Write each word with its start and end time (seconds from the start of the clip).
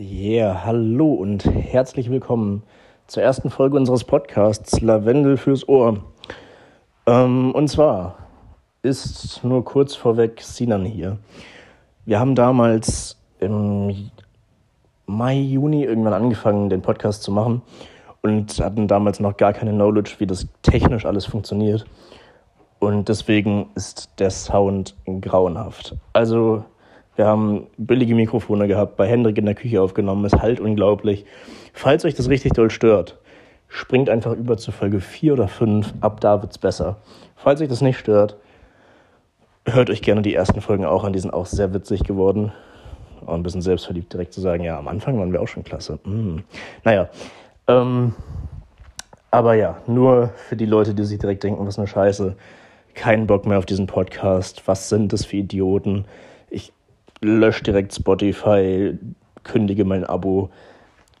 Yeah, 0.00 0.64
hallo 0.64 1.12
und 1.12 1.44
herzlich 1.44 2.08
willkommen 2.08 2.62
zur 3.08 3.24
ersten 3.24 3.50
Folge 3.50 3.76
unseres 3.76 4.04
Podcasts 4.04 4.80
Lavendel 4.80 5.36
fürs 5.36 5.68
Ohr. 5.68 6.04
Ähm, 7.06 7.52
und 7.52 7.66
zwar 7.66 8.16
ist 8.82 9.42
nur 9.42 9.64
kurz 9.64 9.96
vorweg 9.96 10.40
Sinan 10.40 10.84
hier. 10.84 11.18
Wir 12.06 12.20
haben 12.20 12.36
damals 12.36 13.20
im 13.40 14.12
Mai, 15.06 15.34
Juni 15.34 15.82
irgendwann 15.82 16.14
angefangen, 16.14 16.70
den 16.70 16.80
Podcast 16.80 17.24
zu 17.24 17.32
machen 17.32 17.62
und 18.22 18.60
hatten 18.60 18.86
damals 18.86 19.18
noch 19.18 19.36
gar 19.36 19.52
keine 19.52 19.72
Knowledge, 19.72 20.14
wie 20.18 20.28
das 20.28 20.46
technisch 20.62 21.06
alles 21.06 21.26
funktioniert. 21.26 21.84
Und 22.78 23.08
deswegen 23.08 23.70
ist 23.74 24.10
der 24.20 24.30
Sound 24.30 24.94
grauenhaft. 25.20 25.96
Also, 26.12 26.64
wir 27.18 27.26
haben 27.26 27.66
billige 27.76 28.14
Mikrofone 28.14 28.68
gehabt, 28.68 28.96
bei 28.96 29.08
Hendrik 29.08 29.38
in 29.38 29.44
der 29.44 29.56
Küche 29.56 29.82
aufgenommen, 29.82 30.24
es 30.24 30.34
halt 30.34 30.60
unglaublich. 30.60 31.26
Falls 31.72 32.04
euch 32.04 32.14
das 32.14 32.28
richtig 32.28 32.52
doll 32.52 32.70
stört, 32.70 33.18
springt 33.66 34.08
einfach 34.08 34.34
über 34.34 34.56
zu 34.56 34.70
Folge 34.70 35.00
4 35.00 35.32
oder 35.32 35.48
5, 35.48 35.94
ab 36.00 36.20
da 36.20 36.40
wird's 36.40 36.58
besser. 36.58 36.98
Falls 37.34 37.60
euch 37.60 37.66
das 37.66 37.80
nicht 37.80 37.98
stört, 37.98 38.36
hört 39.66 39.90
euch 39.90 40.00
gerne 40.00 40.22
die 40.22 40.32
ersten 40.32 40.60
Folgen 40.60 40.84
auch 40.84 41.02
an, 41.02 41.12
die 41.12 41.18
sind 41.18 41.32
auch 41.32 41.46
sehr 41.46 41.74
witzig 41.74 42.04
geworden. 42.04 42.52
Auch 43.26 43.34
ein 43.34 43.42
bisschen 43.42 43.62
selbstverliebt 43.62 44.12
direkt 44.12 44.32
zu 44.32 44.40
sagen, 44.40 44.62
ja, 44.62 44.78
am 44.78 44.86
Anfang 44.86 45.18
waren 45.18 45.32
wir 45.32 45.42
auch 45.42 45.48
schon 45.48 45.64
klasse. 45.64 45.98
Mm. 46.04 46.44
Naja, 46.84 47.08
ähm, 47.66 48.14
aber 49.32 49.54
ja, 49.54 49.78
nur 49.88 50.28
für 50.36 50.54
die 50.54 50.66
Leute, 50.66 50.94
die 50.94 51.02
sich 51.02 51.18
direkt 51.18 51.42
denken, 51.42 51.66
was 51.66 51.78
eine 51.78 51.88
Scheiße 51.88 52.36
keinen 52.94 53.26
Bock 53.26 53.44
mehr 53.44 53.58
auf 53.58 53.66
diesen 53.66 53.88
Podcast. 53.88 54.62
Was 54.66 54.88
sind 54.88 55.12
das 55.12 55.24
für 55.24 55.38
Idioten? 55.38 56.04
Lösche 57.20 57.62
direkt 57.62 57.94
Spotify, 57.94 58.96
kündige 59.42 59.84
mein 59.84 60.04
Abo. 60.04 60.50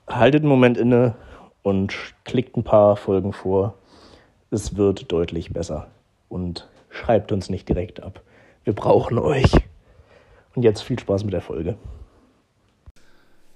Haltet 0.06 0.42
einen 0.42 0.48
Moment 0.48 0.76
inne 0.78 1.16
und 1.62 1.94
klickt 2.24 2.56
ein 2.56 2.64
paar 2.64 2.96
Folgen 2.96 3.32
vor. 3.32 3.74
Es 4.50 4.76
wird 4.76 5.10
deutlich 5.12 5.52
besser. 5.52 5.90
Und 6.28 6.68
schreibt 6.90 7.32
uns 7.32 7.50
nicht 7.50 7.68
direkt 7.68 8.02
ab. 8.02 8.22
Wir 8.64 8.72
brauchen 8.74 9.18
euch. 9.18 9.52
Und 10.54 10.62
jetzt 10.62 10.82
viel 10.82 10.98
Spaß 10.98 11.24
mit 11.24 11.32
der 11.32 11.40
Folge. 11.40 11.76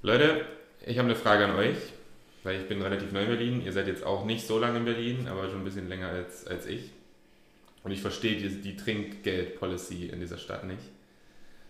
Leute, 0.03 0.45
ich 0.85 0.99
habe 0.99 1.09
eine 1.09 1.17
Frage 1.17 1.45
an 1.45 1.57
euch, 1.57 1.77
weil 2.43 2.61
ich 2.61 2.69
bin 2.69 2.83
relativ 2.83 3.13
neu 3.13 3.23
in 3.23 3.29
Berlin. 3.29 3.63
Ihr 3.65 3.73
seid 3.73 3.87
jetzt 3.87 4.05
auch 4.05 4.25
nicht 4.25 4.47
so 4.47 4.59
lange 4.59 4.79
in 4.79 4.85
Berlin, 4.85 5.29
aber 5.29 5.49
schon 5.49 5.61
ein 5.61 5.65
bisschen 5.65 5.89
länger 5.89 6.09
als, 6.09 6.47
als 6.47 6.67
ich. 6.67 6.91
Und 7.85 7.93
ich 7.93 8.01
verstehe 8.01 8.37
die, 8.37 8.61
die 8.61 8.77
Trinkgeld-Policy 8.77 10.07
in 10.07 10.21
dieser 10.21 10.39
Stadt 10.39 10.65
nicht. 10.65 10.83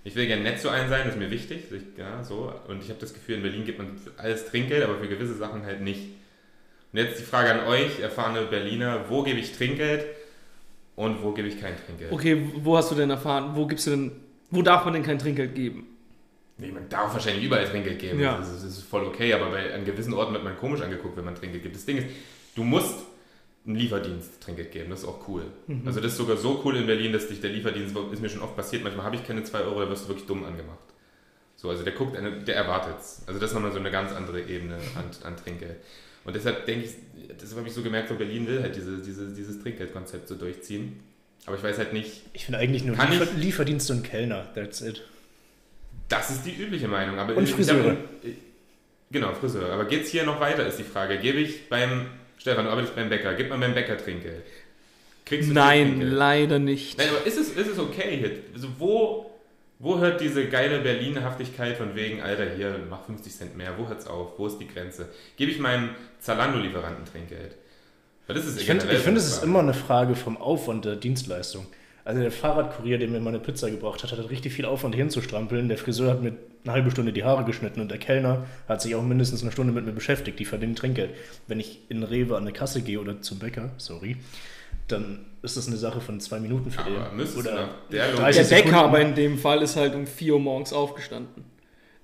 Ich 0.05 0.17
will 0.17 0.27
gerne 0.27 0.43
nett 0.43 0.61
zu 0.61 0.69
allen 0.69 0.89
sein, 0.89 1.03
das 1.05 1.15
ist 1.15 1.19
mir 1.21 1.31
wichtig. 1.31 1.65
Ja, 1.97 2.25
so. 2.25 2.53
Und 2.67 2.83
ich 2.83 2.89
habe 2.89 2.99
das 2.99 3.15
Gefühl, 3.15 3.37
in 3.37 3.43
Berlin 3.43 3.65
gibt 3.65 3.79
man 3.79 3.89
alles 4.17 4.47
Trinkgeld, 4.47 4.83
aber 4.83 4.99
für 4.99 5.09
gewisse 5.09 5.35
Sachen 5.35 5.65
halt 5.65 5.81
nicht. 5.81 6.01
Und 6.93 6.99
jetzt 6.99 7.21
die 7.21 7.25
Frage 7.25 7.53
an 7.53 7.67
euch, 7.67 8.01
erfahrene 8.01 8.43
Berliner, 8.43 9.05
wo 9.09 9.23
gebe 9.23 9.39
ich 9.39 9.53
Trinkgeld 9.53 10.05
und 10.97 11.23
wo 11.23 11.33
gebe 11.33 11.49
ich 11.49 11.61
kein 11.61 11.75
Trinkgeld? 11.77 12.13
Okay, 12.13 12.51
wo 12.57 12.77
hast 12.77 12.91
du 12.91 12.95
denn 12.95 13.11
erfahren, 13.11 13.53
wo 13.55 13.67
gibst 13.67 13.87
du 13.87 13.91
denn, 13.91 14.13
wo 14.51 14.61
darf 14.61 14.85
man 14.85 14.95
denn 14.95 15.03
kein 15.05 15.19
Trinkgeld 15.19 15.55
geben? 15.55 15.87
Nee, 16.59 16.71
man 16.71 16.89
darf 16.89 17.15
wahrscheinlich 17.15 17.45
überall 17.45 17.67
Trinkgeld 17.67 17.99
geben. 17.99 18.21
Ja. 18.21 18.37
Das, 18.37 18.49
ist, 18.51 18.65
das 18.65 18.79
ist 18.79 18.85
voll 18.85 19.05
okay, 19.05 19.33
aber 19.33 19.51
bei, 19.51 19.73
an 19.73 19.85
gewissen 19.85 20.13
Orten 20.13 20.35
wird 20.35 20.45
man 20.45 20.57
komisch 20.57 20.83
angeguckt, 20.83 21.17
wenn 21.17 21.25
man 21.25 21.35
Trinkgeld 21.35 21.63
gibt. 21.63 21.77
Das 21.77 21.87
Ding 21.87 21.99
ist, 21.99 22.09
du 22.55 22.63
musst 22.63 23.05
einen 23.65 23.77
Lieferdienst 23.77 24.41
Trinkgeld 24.43 24.73
geben. 24.73 24.91
Das 24.91 25.01
ist 25.01 25.05
auch 25.07 25.27
cool. 25.29 25.45
Mhm. 25.69 25.83
Also 25.87 26.01
das 26.01 26.13
ist 26.13 26.19
sogar 26.19 26.37
so 26.37 26.61
cool 26.65 26.77
in 26.77 26.87
Berlin, 26.87 27.13
dass 27.13 27.29
dich 27.29 27.41
der 27.41 27.51
Lieferdienst, 27.51 27.97
ist 28.13 28.21
mir 28.23 28.29
schon 28.29 28.43
oft 28.43 28.57
passiert, 28.57 28.83
manchmal 28.83 29.07
habe 29.07 29.17
ich 29.17 29.25
keine 29.27 29.45
2 29.45 29.61
Euro, 29.61 29.81
da 29.81 29.89
wirst 29.89 30.05
du 30.05 30.09
wirklich 30.09 30.27
dumm 30.27 30.45
angemacht. 30.45 30.79
So, 31.57 31.71
also 31.71 31.85
der 31.85 31.93
guckt, 31.93 32.17
der 32.17 32.57
erwartet 32.57 32.97
Also 33.27 33.39
das 33.39 33.51
ist 33.51 33.55
nochmal 33.55 33.71
so 33.73 33.79
eine 33.79 33.91
ganz 33.93 34.11
andere 34.13 34.41
Ebene 34.43 34.77
an, 34.97 35.05
an 35.25 35.37
Trinkgeld. 35.37 35.77
Und 36.25 36.35
deshalb 36.35 36.67
denke 36.67 36.87
ich, 36.87 36.93
deshalb 37.41 37.59
habe 37.59 37.69
ich 37.69 37.75
so 37.75 37.83
gemerkt, 37.83 38.09
so 38.09 38.15
Berlin 38.17 38.47
will 38.49 38.63
halt 38.63 38.75
diese, 38.75 38.99
diese, 38.99 39.29
dieses 39.33 39.61
Trinkgeldkonzept 39.63 40.27
so 40.29 40.35
durchziehen. 40.35 41.01
Aber 41.47 41.57
ich 41.57 41.63
weiß 41.63 41.79
halt 41.79 41.93
nicht, 41.93 42.23
Ich 42.33 42.45
finde 42.45 42.59
eigentlich 42.61 42.85
nur 42.85 42.97
Liefer 42.97 43.25
ich- 43.25 43.37
Lieferdienst 43.37 43.91
und 43.93 44.03
Kellner. 44.05 44.53
That's 44.55 44.81
it. 44.81 45.03
das 46.09 46.31
ist 46.31 46.47
die 46.47 46.53
übliche 46.55 46.89
Meinung. 46.89 47.19
Aber 47.19 47.37
Und 47.37 47.49
Friseure. 47.49 47.97
Ich, 48.23 48.35
genau, 49.11 49.33
Friseur. 49.35 49.73
Aber 49.73 49.85
geht 49.87 50.03
es 50.05 50.11
hier 50.11 50.25
noch 50.25 50.41
weiter, 50.41 50.67
ist 50.67 50.79
die 50.79 50.85
Frage. 50.85 51.19
Gebe 51.19 51.39
ich 51.39 51.69
beim, 51.69 52.07
Stefan, 52.43 52.65
du 52.65 52.73
arbeitest 52.73 52.97
beim 52.97 53.09
Bäcker, 53.09 53.35
gib 53.35 53.51
mal 53.51 53.59
beim 53.59 53.73
Bäcker 53.73 53.97
Trinkgeld. 53.97 54.43
Kriegst 55.25 55.49
du 55.49 55.55
Nein, 55.55 55.91
Trinkgeld? 55.91 56.13
leider 56.13 56.59
nicht. 56.59 56.99
Nein, 56.99 57.07
aber 57.11 57.25
ist 57.25 57.39
es, 57.39 57.51
ist 57.51 57.69
es 57.69 57.79
okay 57.79 58.17
hier? 58.17 58.33
Also 58.53 58.67
wo, 58.81 59.31
wo 59.79 60.01
hört 60.01 60.21
diese 60.21 60.49
geile 60.49 60.81
Berliner-Haftigkeit 60.81 61.77
von 61.77 61.95
wegen, 61.95 62.21
Alter, 62.21 62.47
hier, 62.57 62.81
mach 62.91 63.05
50 63.05 63.33
Cent 63.33 63.57
mehr, 63.57 63.79
wo 63.79 63.87
hört's 63.87 64.09
auf? 64.09 64.41
Wo 64.41 64.49
ist 64.49 64.59
die 64.59 64.67
Grenze? 64.67 65.09
Gebe 65.37 65.53
ich 65.53 65.61
meinem 65.61 65.91
Zalando-Lieferanten 66.19 67.05
Trinkgeld? 67.05 67.55
Weil 68.27 68.35
das 68.35 68.45
ist 68.45 68.59
Ich 68.59 68.67
finde, 68.67 68.81
generell 68.81 68.99
ich 68.99 69.05
finde, 69.05 69.21
so 69.21 69.27
es 69.29 69.33
ist 69.35 69.45
immer 69.45 69.61
eine 69.61 69.75
Frage 69.75 70.17
vom 70.17 70.37
Aufwand 70.37 70.85
der 70.85 70.97
Dienstleistung. 70.97 71.69
Also 72.05 72.21
der 72.21 72.33
Fahrradkurier, 72.33 72.99
der 72.99 73.09
mir 73.09 73.21
meine 73.21 73.39
Pizza 73.39 73.71
gebracht 73.71 74.03
hat, 74.03 74.11
hat 74.13 74.31
richtig 74.31 74.53
viel 74.53 74.65
Aufwand 74.65 74.95
hier 74.95 75.05
hinzustrampeln. 75.05 75.69
Der 75.69 75.79
Friseur 75.79 76.11
hat 76.11 76.23
mir 76.23 76.33
eine 76.65 76.73
halbe 76.73 76.91
Stunde 76.91 77.13
die 77.13 77.23
Haare 77.25 77.45
geschnitten 77.45 77.81
und 77.81 77.91
der 77.91 77.99
Kellner 77.99 78.45
hat 78.69 78.83
sich 78.83 78.95
auch 78.95 79.03
mindestens 79.03 79.43
eine 79.43 79.53
Stunde 79.53 79.73
mit 79.73 79.85
mir 79.87 79.93
beschäftigt. 79.93 80.39
Die 80.41 80.45
verdienen 80.45 80.75
Trinkgeld. 80.75 81.11
Wenn 81.47 81.61
ich 81.61 81.79
in 81.89 82.03
Rewe 82.03 82.37
an 82.37 82.43
eine 82.43 82.53
Kasse 82.53 82.83
gehe 82.83 83.01
oder 83.01 83.21
zum 83.21 83.39
Bäcker, 83.39 83.71
sorry, 83.77 84.17
dann 84.89 85.21
ist 85.43 85.57
das 85.57 85.69
eine 85.69 85.77
Sache 85.77 86.01
von 86.01 86.19
zwei 86.21 86.41
Minuten 86.41 86.71
für 86.71 86.83
den. 86.83 86.95
Oder 87.39 87.69
der 87.91 88.09
Logik- 88.09 88.21
30 88.21 88.49
Der. 88.49 88.57
Bäcker 88.57 88.83
aber 88.83 89.01
in 89.01 89.15
dem 89.15 89.39
Fall 89.39 89.63
ist 89.63 89.77
halt 89.77 89.95
um 89.95 90.07
4 90.07 90.35
Uhr 90.35 90.41
morgens 90.41 90.73
aufgestanden. 90.73 91.45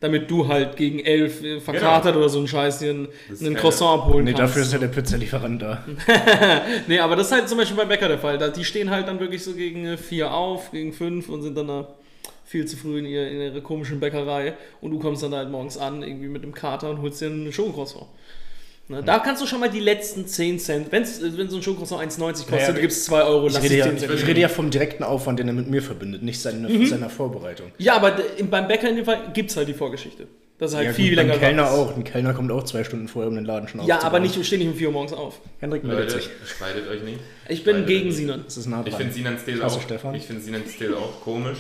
Damit 0.01 0.31
du 0.31 0.47
halt 0.47 0.77
gegen 0.77 1.01
11 1.01 1.43
äh, 1.43 1.61
verkatert 1.61 2.15
oder 2.15 2.29
so 2.29 2.39
einen 2.39 2.47
Scheiß 2.47 2.79
dir 2.79 2.91
einen, 2.91 3.09
einen 3.41 3.57
Croissant 3.57 4.01
abholen 4.03 4.25
Nee, 4.25 4.33
kannst. 4.33 4.51
dafür 4.55 4.63
ist 4.63 4.73
ja 4.73 4.79
der 4.79 4.87
Pizzalieferant 4.89 5.61
da. 5.61 5.85
Nee, 6.87 7.01
aber 7.01 7.17
das 7.17 7.27
ist 7.27 7.33
halt 7.33 7.49
zum 7.49 7.59
Beispiel 7.59 7.77
beim 7.77 7.89
Bäcker 7.89 8.07
der 8.07 8.19
Fall. 8.19 8.39
Die 8.53 8.65
stehen 8.65 8.91
halt 8.91 9.09
dann 9.09 9.19
wirklich 9.19 9.43
so 9.43 9.55
gegen 9.55 9.85
äh, 9.87 9.97
4 9.97 10.33
auf, 10.33 10.71
gegen 10.71 10.93
5 10.93 11.29
und 11.29 11.43
sind 11.43 11.57
dann 11.59 11.67
da 11.67 11.89
viel 12.45 12.65
zu 12.65 12.77
früh 12.77 13.01
in, 13.01 13.07
ihr, 13.07 13.29
in 13.29 13.41
ihre 13.41 13.61
komischen 13.61 13.99
Bäckerei. 14.01 14.55
Und 14.81 14.93
du 14.93 14.99
kommst 15.01 15.23
dann 15.25 15.35
halt 15.35 15.51
morgens 15.51 15.77
an, 15.77 16.03
irgendwie 16.03 16.29
mit 16.29 16.45
dem 16.45 16.55
Kater 16.55 16.91
und 16.91 17.03
holst 17.03 17.21
dir 17.21 17.27
einen 17.27 17.53
Schokocroissant. 17.53 18.07
Ne, 18.91 19.03
Da 19.03 19.19
kannst 19.19 19.43
du 19.43 19.47
schon 19.47 19.61
mal 19.61 19.69
die 19.69 19.81
letzten 19.81 20.27
10 20.27 20.59
Cent, 20.59 20.91
wenn's, 20.93 21.21
wenn 21.23 21.51
so 21.51 21.57
ein 21.57 21.63
Schokocroissant 21.63 22.01
1,90 22.13 22.21
kostet, 22.31 22.51
Naja, 22.53 22.73
du 22.73 22.81
gibst 22.81 23.05
2 23.05 23.23
Euro, 23.23 23.47
Ich 23.49 23.53
lass 23.55 23.63
rede, 23.63 23.75
es 23.75 23.79
ja, 23.81 23.85
10 23.91 23.99
Cent. 23.99 24.15
ich 24.15 24.27
rede 24.27 24.41
ja 24.41 24.49
vom 24.49 24.71
direkten 24.71 25.05
Aufwand, 25.05 25.39
den 25.39 25.47
er 25.49 25.53
mit 25.55 25.69
mir 25.69 25.83
verbindet, 25.83 26.23
nicht 26.23 26.41
seine, 26.41 26.87
seiner 26.87 27.11
Vorbereitung. 27.11 27.71
Ja, 27.77 27.97
aber 27.97 28.17
beim 28.51 28.67
Bäcker 28.67 28.89
in 28.89 28.97
dem 28.97 29.05
Fall 29.05 29.31
gibt 29.35 29.51
es 29.51 29.57
halt 29.59 29.69
die 29.69 29.75
Vorgeschichte. 29.75 30.27
Das 30.57 30.71
ist 30.73 30.77
halt 30.77 30.87
Ja, 30.87 30.93
viel 30.93 31.15
länger. 31.15 31.33
beim 31.35 31.41
Kellner 31.41 31.71
auch. 31.71 31.95
Ein 31.95 32.03
Kellner 32.03 32.33
kommt 32.35 32.51
auch 32.51 32.65
zwei 32.65 32.83
Stunden 32.83 33.07
vorher, 33.09 33.29
um 33.29 33.35
den 33.37 33.45
Laden 33.45 33.69
schon 33.69 33.81
Ja, 33.87 33.97
aufzubauen. 33.97 34.07
aber 34.07 34.21
nicht, 34.21 34.45
steh 34.45 34.57
nicht 34.57 34.67
um 34.69 34.75
4 34.75 34.89
Uhr 34.89 34.93
morgens 34.93 35.13
auf. 35.13 35.41
Hendrik 35.61 35.85
meldet 35.85 36.07
Leute, 36.11 36.21
sich. 36.23 36.31
spaltet 36.51 36.89
euch 36.89 37.03
nicht. 37.03 37.21
Ich 37.49 37.63
bin 37.63 37.77
Weil- 37.77 37.85
gegen 37.85 38.11
Sinan. 38.11 38.43
Das 38.45 38.57
ist 38.57 38.67
nah 38.67 38.79
dran. 38.79 38.87
Ich 38.89 38.95
finde 38.95 39.13
Sinans 39.13 39.45
Klasse, 39.45 39.77
auch, 39.77 39.83
Stefan. 39.83 40.15
ich 40.15 40.25
finde 40.25 40.43
Sinans 40.43 40.77
These 40.77 40.97
auch 40.97 41.21
komisch, 41.21 41.59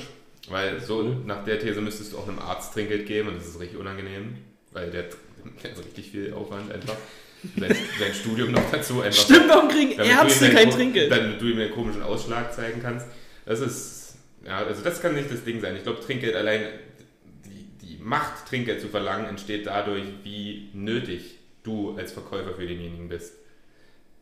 weil 0.48 0.80
so 0.80 1.02
nach 1.26 1.44
der 1.44 1.60
These 1.60 1.80
müsstest 1.80 2.12
du 2.14 2.18
auch 2.18 2.26
einem 2.26 2.38
Arzt 2.40 2.72
Trinkgeld 2.72 3.06
geben 3.06 3.28
und 3.28 3.36
das 3.36 3.46
ist 3.46 3.60
richtig 3.60 3.78
unangenehm, 3.78 4.38
weil 4.72 4.90
der 4.90 5.04
hat 5.04 5.78
richtig 5.84 6.10
viel 6.10 6.32
Aufwand 6.32 6.72
einfach. 6.72 6.96
Sein, 7.56 7.76
sein 7.98 8.14
Studium 8.14 8.50
noch 8.50 8.68
dazu 8.70 9.00
einfach. 9.00 9.22
Stimmt, 9.22 9.48
warum 9.48 9.68
kriegen 9.68 9.92
Ärzte 9.92 10.50
kein 10.50 10.70
Trinkgeld? 10.70 11.10
Damit 11.10 11.40
du 11.40 11.46
ihm 11.46 11.58
einen 11.58 11.70
komischen 11.70 12.02
Ausschlag 12.02 12.52
zeigen 12.52 12.82
kannst. 12.82 13.06
Das 13.46 13.60
ist, 13.60 14.16
ja, 14.44 14.58
also 14.58 14.82
das 14.82 15.00
kann 15.00 15.14
nicht 15.14 15.30
das 15.30 15.44
Ding 15.44 15.60
sein. 15.60 15.76
Ich 15.76 15.84
glaube, 15.84 16.00
Trinkgeld 16.00 16.34
allein, 16.34 16.62
die, 17.46 17.86
die 17.86 18.02
Macht, 18.02 18.46
Trinkgeld 18.48 18.80
zu 18.80 18.88
verlangen, 18.88 19.26
entsteht 19.26 19.66
dadurch, 19.66 20.04
wie 20.24 20.70
nötig 20.72 21.38
du 21.62 21.96
als 21.96 22.12
Verkäufer 22.12 22.54
für 22.54 22.66
denjenigen 22.66 23.08
bist. 23.08 23.34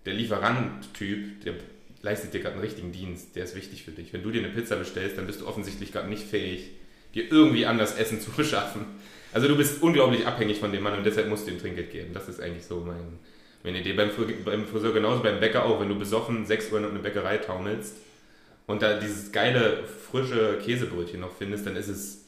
Der 0.05 0.13
Lieferant-Typ, 0.13 1.43
der 1.43 1.55
leistet 2.03 2.35
dir 2.35 2.41
gerade 2.41 2.55
einen 2.55 2.65
richtigen 2.65 2.93
Dienst, 2.93 3.35
der 3.35 3.45
ist 3.45 3.57
wichtig 3.57 3.83
für 3.83 3.91
dich. 3.91 4.13
Wenn 4.13 4.23
du 4.23 4.31
dir 4.31 4.45
eine 4.45 4.53
Pizza 4.53 4.77
bestellst, 4.77 5.19
dann 5.19 5.27
bist 5.27 5.41
du 5.41 5.47
offensichtlich 5.47 5.93
gerade 5.93 6.09
nicht 6.09 6.23
fähig, 6.23 6.71
dir 7.15 7.31
irgendwie 7.31 7.67
anders 7.67 7.97
Essen 7.97 8.21
zu 8.23 8.31
beschaffen. 8.31 8.85
Also 9.37 9.49
du 9.49 9.57
bist 9.59 9.83
unglaublich 9.83 10.27
abhängig 10.27 10.61
von 10.61 10.73
dem 10.73 10.83
Mann 10.83 10.97
und 10.97 11.05
deshalb 11.05 11.29
musst 11.29 11.47
du 11.47 11.51
ihm 11.51 11.59
Trinkgeld 11.59 11.93
geben. 11.93 12.15
Das 12.15 12.27
ist 12.27 12.41
eigentlich 12.41 12.65
so 12.65 12.81
mein, 12.81 13.19
meine 13.63 13.81
Idee. 13.81 13.93
Beim, 13.93 14.09
beim 14.47 14.67
Friseur 14.67 14.95
genauso, 14.95 15.23
beim 15.23 15.41
Bäcker 15.41 15.67
auch. 15.67 15.79
Wenn 15.79 15.91
du 15.91 15.99
besoffen 15.99 16.47
6 16.47 16.73
Uhr 16.73 16.79
in 16.79 16.87
eine 16.87 17.01
Bäckerei 17.01 17.37
taumelst 17.37 17.99
und 18.67 18.81
da 18.81 18.99
dieses 18.99 19.33
geile, 19.33 19.85
frische 20.11 20.57
Käsebrötchen 20.65 21.21
noch 21.21 21.37
findest, 21.37 21.67
dann 21.67 21.77
ist 21.77 21.89
es, 21.89 22.25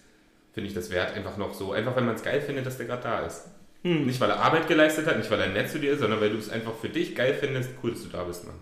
finde 0.52 0.68
ich, 0.68 0.74
das 0.74 0.90
wert 0.90 1.14
einfach 1.14 1.38
noch 1.38 1.54
so. 1.54 1.72
Einfach, 1.72 1.96
weil 1.96 2.04
man 2.04 2.14
es 2.14 2.22
geil 2.22 2.42
findet, 2.42 2.66
dass 2.66 2.76
der 2.76 2.84
gerade 2.84 3.04
da 3.04 3.20
ist. 3.20 3.46
Hm. 3.84 4.04
Nicht, 4.04 4.20
weil 4.20 4.28
er 4.28 4.40
Arbeit 4.40 4.68
geleistet 4.68 5.06
hat, 5.06 5.16
nicht, 5.16 5.30
weil 5.30 5.40
er 5.40 5.48
nett 5.48 5.70
zu 5.70 5.78
dir 5.78 5.92
ist, 5.92 6.00
sondern 6.00 6.20
weil 6.20 6.28
du 6.28 6.36
es 6.36 6.50
einfach 6.50 6.74
für 6.74 6.90
dich 6.90 7.14
geil 7.16 7.32
findest. 7.40 7.70
Cool, 7.82 7.92
dass 7.92 8.02
du 8.02 8.10
da 8.10 8.24
bist, 8.24 8.44
Mann. 8.44 8.56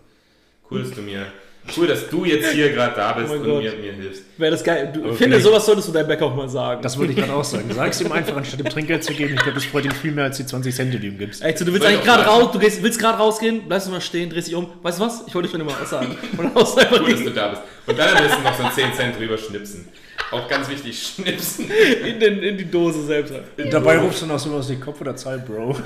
Cool, 0.70 0.84
dass 0.84 0.92
du 0.92 1.02
mir, 1.02 1.32
cool, 1.76 1.86
dass 1.86 2.08
du 2.08 2.24
jetzt 2.24 2.52
hier 2.52 2.70
gerade 2.72 2.94
da 2.94 3.12
bist 3.12 3.30
Oh 3.30 3.36
und 3.36 3.44
Gott. 3.44 3.62
mir, 3.62 3.72
mir 3.72 3.92
hilfst. 3.92 4.22
Wäre 4.36 4.50
das 4.50 4.62
geil. 4.64 4.90
Du, 4.92 5.10
ich 5.10 5.16
finde, 5.16 5.40
sowas 5.40 5.64
solltest 5.64 5.88
du 5.88 5.92
deinem 5.92 6.08
Bäcker 6.08 6.26
auch 6.26 6.34
mal 6.34 6.48
sagen. 6.48 6.82
Das 6.82 6.98
wollte 6.98 7.12
ich 7.12 7.18
gerade 7.18 7.32
auch 7.32 7.44
sagen. 7.44 7.64
Sag's 7.74 8.00
ihm 8.00 8.12
einfach, 8.12 8.36
anstatt 8.36 8.60
ihm 8.60 8.66
Trinkgeld 8.68 9.02
zu 9.04 9.12
geben. 9.14 9.34
Ich 9.34 9.40
glaube, 9.40 9.54
das 9.54 9.64
freut 9.64 9.84
ihn 9.84 9.92
viel 9.92 10.12
mehr 10.12 10.24
als 10.24 10.36
die 10.36 10.46
20 10.46 10.74
Cent, 10.74 10.92
die 10.94 10.98
du 10.98 11.06
ihm 11.06 11.18
gibst. 11.18 11.42
Echt 11.42 11.58
so, 11.58 11.64
du 11.64 11.72
willst 11.72 11.84
Soll 11.86 11.94
eigentlich 11.94 12.06
gerade 12.06 12.24
raus, 12.24 12.50
du 12.52 12.58
gehst, 12.58 12.82
willst 12.82 12.98
gerade 12.98 13.18
rausgehen, 13.18 13.66
bleibst 13.66 13.86
du 13.86 13.92
mal 13.92 14.00
stehen, 14.00 14.28
drehst 14.30 14.48
dich 14.48 14.54
um. 14.54 14.68
Weißt 14.82 14.98
du 14.98 15.04
was? 15.04 15.24
Ich 15.26 15.34
wollte 15.34 15.48
dich 15.48 15.52
schon 15.52 15.60
immer 15.60 15.72
was 15.80 15.90
sagen. 15.90 16.16
Und 16.36 16.44
dann 16.44 16.54
haust 16.54 16.76
du 16.76 16.80
einfach 16.80 17.00
Cool, 17.00 17.10
dass 17.12 17.24
du 17.24 17.30
da 17.30 17.48
bist. 17.48 17.62
Und 17.86 17.98
dann 17.98 18.08
am 18.16 18.22
besten 18.22 18.42
noch 18.42 18.56
so 18.56 18.62
einen 18.64 18.72
10 18.72 18.92
Cent 18.94 19.18
drüber 19.18 19.38
schnipsen. 19.38 19.88
Auch 20.32 20.48
ganz 20.48 20.68
wichtig, 20.68 21.00
schnipsen. 21.14 21.70
In, 22.04 22.18
den, 22.18 22.42
in 22.42 22.58
die 22.58 22.68
Dose 22.68 23.04
selbst. 23.04 23.32
Halt. 23.32 23.72
Dabei 23.72 23.98
rufst 23.98 24.22
du 24.22 24.26
noch 24.26 24.38
sowas 24.40 24.68
wie 24.68 24.76
Kopf 24.76 25.00
oder 25.00 25.14
Zeit, 25.14 25.46
Bro. 25.46 25.76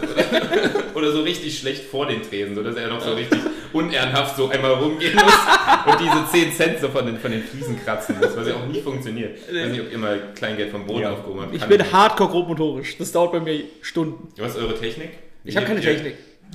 Oder 0.95 1.13
so 1.13 1.23
richtig 1.23 1.59
schlecht 1.59 1.85
vor 1.85 2.07
den 2.07 2.23
Tresen, 2.23 2.55
sodass 2.55 2.75
er 2.77 2.89
noch 2.89 3.01
so 3.01 3.13
richtig 3.13 3.39
unehrenhaft 3.73 4.37
so 4.37 4.49
einmal 4.49 4.73
rumgehen 4.73 5.15
muss 5.15 5.25
und 5.87 6.01
diese 6.01 6.31
10 6.45 6.53
Cent 6.53 6.81
so 6.81 6.89
von 6.89 7.07
den, 7.07 7.19
von 7.19 7.31
den 7.31 7.43
Fliesen 7.43 7.83
kratzen 7.85 8.17
muss, 8.19 8.37
was 8.37 8.49
ja 8.49 8.55
auch 8.55 8.67
nie 8.67 8.81
funktioniert. 8.81 9.39
Ich 9.51 9.55
weiß 9.57 9.69
nicht, 9.71 9.81
ob 9.81 9.93
ihr 9.93 9.99
mal 9.99 10.21
Kleingeld 10.35 10.71
vom 10.71 10.87
Boden 10.87 11.03
Ja. 11.03 11.13
aufgehoben 11.13 11.43
habt. 11.43 11.55
Ich 11.55 11.65
bin 11.65 11.79
nicht. 11.81 11.93
hardcore 11.93 12.31
grobmotorisch. 12.31 12.97
Das 12.99 13.13
dauert 13.13 13.33
bei 13.33 13.41
mir 13.41 13.63
Stunden. 13.83 14.29
Was 14.39 14.55
ist 14.55 14.59
eure 14.63 14.79
Technik? 14.79 15.11
Ich 15.45 15.57
habe 15.57 15.67
keine 15.67 15.81
Ihr- 15.81 15.95
Technik. 15.97 16.15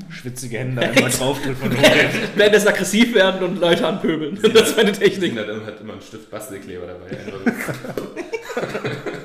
Schwitzige 0.09 0.57
Hände 0.57 0.81
einmal 0.81 1.09
draufdrücken 1.09 1.71
und 1.71 1.77
Währenddessen 2.35 2.67
aggressiv 2.67 3.15
werden 3.15 3.41
und 3.47 3.62
Leute 3.62 3.88
anpöbeln. 3.88 4.38
Das 4.53 4.67
ist 4.69 4.75
meine 4.75 4.91
Technik. 4.91 5.38
Dann 5.38 5.65
hat 5.65 5.79
immer 5.79 5.94
einen 5.94 6.01
Stift 6.01 6.29
Bastelkleber 6.29 6.85
dabei. 6.85 7.15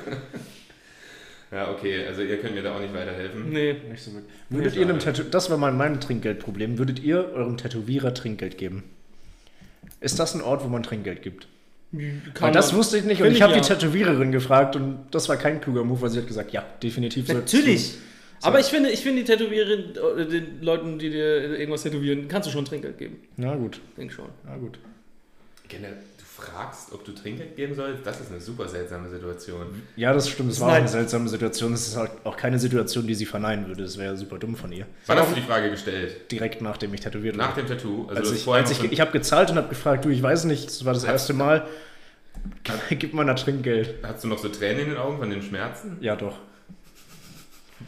So. 1.51 1.55
ja, 1.57 1.69
okay, 1.69 2.05
also 2.07 2.21
ihr 2.23 2.37
könnt 2.37 2.55
mir 2.55 2.63
da 2.63 2.75
auch 2.75 2.79
nicht 2.79 2.93
weiterhelfen. 2.93 3.49
Nee. 3.51 3.75
Nicht 3.89 4.01
so 4.01 4.13
wirklich. 4.13 4.31
Würdet 4.49 4.75
ihr 4.77 4.83
einem 4.83 4.99
Tätow 4.99 5.29
das 5.29 5.49
war 5.49 5.57
mal 5.57 5.71
mein 5.73 5.99
Trinkgeldproblem, 5.99 6.77
würdet 6.79 6.99
ihr 7.03 7.29
eurem 7.33 7.57
Tätowierer 7.57 8.13
Trinkgeld 8.13 8.57
geben? 8.57 8.83
Ist 9.99 10.17
das 10.17 10.33
ein 10.33 10.41
Ort, 10.41 10.63
wo 10.63 10.69
man 10.69 10.81
Trinkgeld 10.81 11.21
gibt? 11.21 11.47
Kann 11.91 12.01
Weil 12.39 12.51
das 12.53 12.71
man. 12.71 12.79
wusste 12.79 12.97
ich 12.97 13.03
nicht 13.03 13.21
und 13.21 13.31
ich 13.31 13.41
habe 13.41 13.53
ja. 13.53 13.59
die 13.59 13.67
Tätowiererin 13.67 14.31
gefragt 14.31 14.77
und 14.77 14.99
das 15.11 15.27
war 15.27 15.35
kein 15.35 15.59
kluger 15.59 15.83
Move, 15.83 16.01
weil 16.03 16.09
sie 16.09 16.19
hat 16.19 16.27
gesagt, 16.27 16.53
ja, 16.53 16.63
definitiv. 16.81 17.27
Natürlich. 17.27 17.91
du- 18.39 18.47
Aber 18.47 18.59
ich 18.61 18.67
finde, 18.67 18.89
ich 18.89 19.01
finde 19.01 19.23
die 19.23 19.27
Tätowiererin, 19.29 19.93
äh, 20.17 20.25
den 20.25 20.61
Leuten, 20.61 20.99
die 20.99 21.09
dir 21.09 21.59
irgendwas 21.59 21.83
tätowieren, 21.83 22.29
kannst 22.29 22.47
du 22.47 22.51
schon 22.53 22.63
Trinkgeld 22.63 22.97
geben. 22.97 23.17
Na 23.35 23.55
gut, 23.55 23.81
Denk 23.97 24.13
schon. 24.13 24.29
na 24.45 24.55
gut. 24.55 24.79
Fragst, 26.41 26.91
ob 26.93 27.05
du 27.05 27.11
Trinkgeld 27.11 27.55
geben 27.55 27.75
sollst, 27.75 28.05
das 28.05 28.19
ist 28.21 28.31
eine 28.31 28.41
super 28.41 28.67
seltsame 28.67 29.09
Situation. 29.09 29.67
Ja, 29.95 30.13
das 30.13 30.27
stimmt, 30.29 30.49
es 30.51 30.55
Das 30.55 30.61
war 30.61 30.67
auch 30.69 30.71
halt- 30.73 30.81
eine 30.81 30.89
seltsame 30.91 31.29
Situation. 31.29 31.73
Es 31.73 31.87
ist 31.87 31.95
halt 31.95 32.11
auch 32.23 32.35
keine 32.35 32.57
Situation, 32.59 33.05
die 33.07 33.13
sie 33.15 33.25
verneinen 33.25 33.67
würde. 33.67 33.83
Das 33.83 33.97
wäre 33.97 34.17
super 34.17 34.37
dumm 34.37 34.55
von 34.55 34.71
ihr. 34.71 34.85
Wann 35.05 35.17
hast 35.19 35.31
du 35.31 35.35
die 35.35 35.41
Frage 35.41 35.69
gestellt? 35.69 36.31
Direkt 36.31 36.61
nachdem 36.61 36.93
ich 36.93 37.01
tätowiert 37.01 37.35
Nach 37.35 37.55
wurde. 37.55 37.67
dem 37.67 37.77
Tattoo? 37.77 38.07
Also 38.09 38.21
Als 38.21 38.31
ich, 38.31 38.47
als 38.47 38.71
ich, 38.71 38.83
ich 38.91 38.99
habe 39.01 39.11
gezahlt 39.11 39.51
und 39.51 39.57
habe 39.57 39.69
gefragt, 39.69 40.03
du, 40.05 40.09
ich 40.09 40.21
weiß 40.23 40.45
nicht, 40.45 40.65
das 40.67 40.83
war 40.85 40.93
das 40.93 41.03
erste 41.03 41.33
Mal. 41.33 41.67
Gib 42.89 43.13
mal 43.13 43.25
da 43.25 43.33
Trinkgeld. 43.35 43.95
Hast 44.03 44.23
du 44.23 44.27
noch 44.27 44.39
so 44.39 44.49
Tränen 44.49 44.79
in 44.83 44.89
den 44.91 44.97
Augen 44.97 45.17
von 45.19 45.29
den 45.29 45.41
Schmerzen? 45.41 45.97
Ja, 46.01 46.15
doch. 46.15 46.37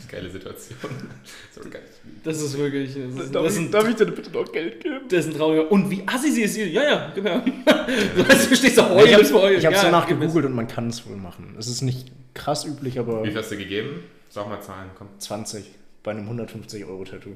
Geile 0.09 0.29
Situation. 0.29 0.77
So 1.51 1.61
geil. 1.69 1.81
Das 2.23 2.41
ist 2.41 2.57
wirklich. 2.57 2.93
Das 2.95 3.25
ist, 3.25 3.35
Darf, 3.35 3.43
das 3.45 3.55
ich, 3.55 3.61
ein, 3.61 3.71
darf 3.71 3.87
ich 3.89 3.95
dir 3.95 4.05
bitte 4.05 4.31
noch 4.31 4.51
Geld 4.51 4.79
geben? 4.81 5.01
das 5.09 5.25
ist 5.25 5.31
ein 5.33 5.37
trauriger. 5.37 5.71
Und 5.71 5.89
wie 5.91 6.03
assi 6.07 6.31
sie 6.31 6.41
ist. 6.43 6.57
Ja, 6.57 6.83
ja, 6.83 7.11
gib 7.15 7.25
her. 7.25 7.43
Du 7.45 8.55
stehst 8.55 8.77
da 8.77 8.83
ich 8.87 8.89
heulend 8.89 9.13
habe 9.13 9.25
vor 9.25 9.41
euch. 9.43 9.57
ich 9.59 9.65
hab's 9.65 9.77
ja, 9.77 9.83
danach 9.83 10.03
es. 10.09 10.17
gegoogelt 10.17 10.45
und 10.45 10.53
man 10.55 10.67
kann 10.67 10.89
es 10.89 11.07
wohl 11.07 11.15
machen. 11.17 11.55
Es 11.59 11.67
ist 11.67 11.81
nicht 11.81 12.11
krass 12.33 12.65
üblich, 12.65 12.97
aber 12.99 13.23
Wie 13.23 13.29
viel 13.29 13.37
hast 13.37 13.51
du 13.51 13.57
gegeben? 13.57 14.03
Sag 14.29 14.47
mal 14.49 14.61
Zahlen, 14.61 14.89
komm. 14.97 15.07
20 15.19 15.63
bei 16.03 16.11
einem 16.11 16.23
150 16.23 16.85
Euro 16.85 17.03
Tattoo, 17.05 17.35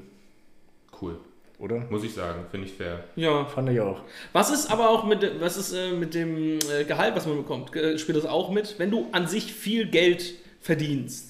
Cool. 1.00 1.16
oder? 1.58 1.78
Muss 1.90 2.02
ich 2.04 2.12
sagen, 2.12 2.44
finde 2.50 2.66
ich 2.66 2.72
fair. 2.74 3.04
Ja. 3.16 3.44
Fand 3.46 3.70
ich 3.70 3.80
auch. 3.80 4.00
Was 4.32 4.50
ist 4.50 4.70
aber 4.70 4.90
auch 4.90 5.04
mit, 5.06 5.40
was 5.40 5.56
ist, 5.56 5.72
äh, 5.72 5.92
mit 5.92 6.14
dem 6.14 6.58
äh, 6.58 6.84
Gehalt, 6.84 7.14
was 7.14 7.26
man 7.26 7.36
bekommt? 7.36 7.72
Ge- 7.72 7.96
Spielt 7.98 8.18
das 8.18 8.26
auch 8.26 8.50
mit? 8.50 8.74
Wenn 8.78 8.90
du 8.90 9.06
an 9.12 9.26
sich 9.28 9.52
viel 9.52 9.86
Geld 9.86 10.34
verdienst, 10.60 11.27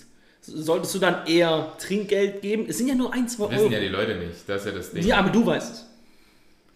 solltest 0.49 0.95
du 0.95 0.99
dann 0.99 1.27
eher 1.27 1.73
Trinkgeld 1.79 2.43
geben? 2.43 2.67
Es 2.69 2.79
sind 2.79 2.89
ja 2.89 2.95
nur 2.95 3.12
ein, 3.12 3.29
zwei 3.29 3.50
Wissen 3.50 3.65
Euro. 3.65 3.73
ja 3.73 3.81
die 3.81 3.89
Leute 3.89 4.17
nicht. 4.17 4.49
Das 4.49 4.62
ist 4.62 4.67
ja 4.67 4.73
das 4.73 4.91
Ding. 4.93 5.05
Ja, 5.06 5.19
aber 5.19 5.31
du 5.31 5.45
weißt 5.47 5.73
es. 5.75 5.87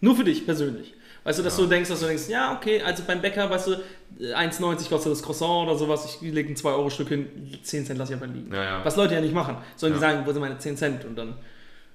Nur 0.01 0.15
für 0.15 0.23
dich 0.23 0.45
persönlich. 0.45 0.93
Weißt 1.23 1.39
du, 1.39 1.43
dass 1.43 1.57
Ja. 1.57 1.63
du 1.63 1.69
denkst, 1.69 1.89
dass 1.89 2.01
du 2.01 2.05
denkst, 2.07 2.27
ja, 2.27 2.53
okay, 2.57 2.81
also 2.81 3.03
beim 3.07 3.21
Bäcker, 3.21 3.49
weißt 3.49 3.67
du, 3.67 3.71
äh, 4.19 4.33
1,90 4.33 4.89
kostet 4.89 5.11
das 5.13 5.23
Croissant 5.23 5.67
oder 5.69 5.77
sowas, 5.77 6.05
ich 6.21 6.29
lege 6.33 6.49
ein 6.51 6.55
2-Euro-Stück 6.57 7.07
hin, 7.07 7.27
10 7.63 7.85
Cent 7.85 7.97
lasse 7.97 8.13
ich 8.13 8.17
aber 8.21 8.27
liegen. 8.27 8.53
Ja, 8.53 8.63
ja. 8.63 8.85
Was 8.85 8.97
Leute 8.97 9.13
ja 9.13 9.21
nicht 9.21 9.33
machen. 9.33 9.55
Sollen 9.77 9.93
die 9.93 9.99
sagen, 9.99 10.23
wo 10.25 10.31
sind 10.33 10.41
meine 10.41 10.57
10 10.57 10.75
Cent? 10.75 11.05
Und 11.05 11.15
dann, 11.15 11.35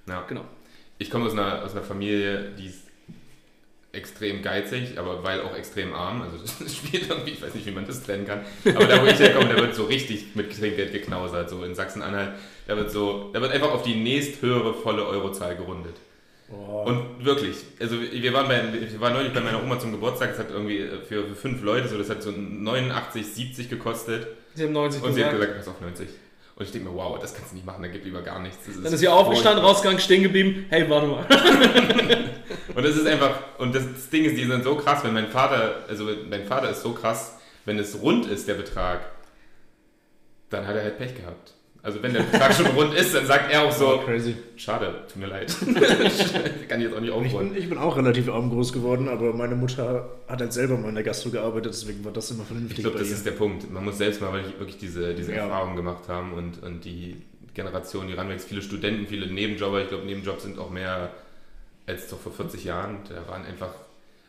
ja. 0.07 0.23
genau. 0.27 0.45
Ich 0.97 1.11
komme 1.11 1.25
aus 1.25 1.33
einer, 1.33 1.63
aus 1.63 1.73
einer 1.73 1.83
Familie, 1.83 2.51
die 2.57 2.65
ist 2.67 2.88
extrem 3.91 4.41
geizig, 4.41 4.97
aber 4.97 5.23
weil 5.23 5.41
auch 5.41 5.55
extrem 5.55 5.93
arm. 5.93 6.21
Also 6.21 6.37
das 6.37 6.75
spielt 6.75 7.09
irgendwie, 7.09 7.31
ich 7.31 7.41
weiß 7.41 7.55
nicht, 7.55 7.65
wie 7.65 7.71
man 7.71 7.85
das 7.85 8.03
trennen 8.03 8.25
kann. 8.25 8.41
Aber 8.75 8.85
da, 8.85 9.01
wo 9.01 9.07
ich 9.07 9.19
herkomme, 9.19 9.49
da 9.49 9.57
wird 9.57 9.75
so 9.75 9.85
richtig 9.85 10.35
mit 10.35 10.55
Trinkgeld 10.57 10.91
geknausert. 10.91 11.49
So 11.49 11.63
in 11.63 11.73
Sachsen-Anhalt, 11.75 12.33
da 12.67 12.77
wird 12.77 12.91
so, 12.91 13.29
da 13.33 13.41
wird 13.41 13.51
einfach 13.51 13.71
auf 13.71 13.83
die 13.83 13.95
nächsthöhere 13.95 14.73
volle 14.73 15.05
Eurozahl 15.05 15.55
gerundet. 15.55 15.95
Oh. 16.51 16.83
Und 16.87 17.23
wirklich, 17.23 17.57
also 17.79 17.97
wir 18.01 18.33
waren, 18.33 18.47
bei, 18.47 18.61
wir 18.73 19.01
waren 19.01 19.13
neulich 19.13 19.33
bei 19.33 19.41
meiner 19.41 19.61
Oma 19.61 19.79
zum 19.79 19.91
Geburtstag, 19.91 20.29
das 20.29 20.39
hat 20.39 20.49
irgendwie 20.49 20.79
für, 21.07 21.27
für 21.27 21.35
fünf 21.35 21.61
Leute, 21.61 21.87
so 21.87 21.97
das 21.97 22.09
hat 22.09 22.23
so 22.23 22.31
89, 22.31 23.23
70 23.23 23.69
gekostet. 23.69 24.27
Sie 24.55 24.63
haben 24.63 24.73
90 24.73 25.03
Und 25.03 25.13
sie 25.13 25.23
hat 25.23 25.31
gesagt. 25.31 25.53
gesagt, 25.53 25.65
pass 25.65 25.75
auf 25.75 25.81
90. 25.81 26.07
Und 26.55 26.65
ich 26.65 26.71
denke 26.71 26.89
mir, 26.89 26.95
wow, 26.95 27.19
das 27.19 27.35
kannst 27.35 27.51
du 27.51 27.55
nicht 27.55 27.65
machen, 27.65 27.83
dann 27.83 27.91
gib 27.91 28.03
lieber 28.03 28.21
gar 28.21 28.39
nichts. 28.39 28.57
Das 28.65 28.81
Dann 28.81 28.91
ist 28.91 28.99
sie 28.99 29.07
aufgestanden, 29.07 29.63
rausgegangen, 29.63 29.99
stehen 29.99 30.23
geblieben. 30.23 30.65
Hey, 30.69 30.89
warte 30.89 31.07
mal. 31.07 31.25
Und 32.79 32.85
das 32.85 32.95
ist 32.95 33.05
einfach, 33.07 33.37
und 33.57 33.75
das, 33.75 33.83
das 33.93 34.09
Ding 34.09 34.23
ist, 34.23 34.37
die 34.37 34.45
sind 34.45 34.63
so 34.63 34.75
krass, 34.75 35.03
wenn 35.03 35.13
mein 35.13 35.27
Vater, 35.27 35.83
also 35.89 36.07
mein 36.29 36.45
Vater 36.45 36.69
ist 36.69 36.81
so 36.81 36.93
krass, 36.93 37.37
wenn 37.65 37.77
es 37.77 38.01
rund 38.01 38.25
ist, 38.25 38.47
der 38.47 38.53
Betrag, 38.53 39.01
dann 40.49 40.65
hat 40.65 40.77
er 40.77 40.83
halt 40.83 40.97
Pech 40.97 41.13
gehabt. 41.15 41.53
Also 41.83 42.01
wenn 42.01 42.13
der 42.13 42.21
Betrag 42.23 42.53
schon 42.53 42.67
rund 42.67 42.93
ist, 42.93 43.13
dann 43.13 43.25
sagt 43.25 43.51
er 43.51 43.63
auch 43.63 43.71
so, 43.73 43.99
crazy. 44.05 44.35
schade, 44.55 44.93
tut 45.11 45.21
mir 45.21 45.27
leid. 45.27 45.53
Kann 46.69 46.79
ich 46.81 46.87
jetzt 46.87 46.95
auch 46.95 47.01
nicht 47.01 47.09
Ich 47.09 47.15
aufholen. 47.15 47.49
bin, 47.53 47.57
ich 47.61 47.67
bin 47.69 47.77
auch 47.77 47.97
relativ 47.97 48.29
arm 48.29 48.49
groß 48.49 48.71
geworden, 48.71 49.09
aber 49.09 49.33
meine 49.33 49.55
Mutter 49.55 50.09
hat 50.29 50.39
halt 50.41 50.53
selber 50.53 50.77
mal 50.77 50.89
in 50.89 50.95
der 50.95 51.03
Gastro 51.03 51.31
gearbeitet, 51.31 51.73
deswegen 51.73 52.03
war 52.05 52.13
das 52.13 52.31
immer 52.31 52.45
vernünftig 52.45 52.79
Ich 52.79 52.83
glaube, 52.85 52.99
das 52.99 53.09
ihr. 53.09 53.13
ist 53.15 53.25
der 53.25 53.31
Punkt. 53.31 53.69
Man 53.71 53.83
muss 53.85 53.97
selbst 53.97 54.21
mal 54.21 54.31
wirklich, 54.33 54.57
wirklich 54.57 54.77
diese, 54.77 55.13
diese 55.15 55.31
Ja. 55.33 55.43
Erfahrung 55.43 55.75
gemacht 55.75 56.07
haben 56.07 56.33
und, 56.33 56.63
und 56.63 56.85
die 56.85 57.21
Generation, 57.53 58.07
die 58.07 58.13
ranwächst, 58.13 58.47
viele 58.47 58.61
Studenten, 58.61 59.07
viele 59.07 59.27
Nebenjobber. 59.27 59.81
Ich 59.81 59.89
glaube, 59.89 60.05
Nebenjobs 60.05 60.43
sind 60.43 60.59
auch 60.59 60.69
mehr 60.69 61.11
als 61.89 62.07
doch 62.07 62.19
vor 62.19 62.31
40 62.31 62.63
Jahren. 62.63 62.99
Da 63.09 63.27
waren 63.27 63.45
einfach, 63.45 63.73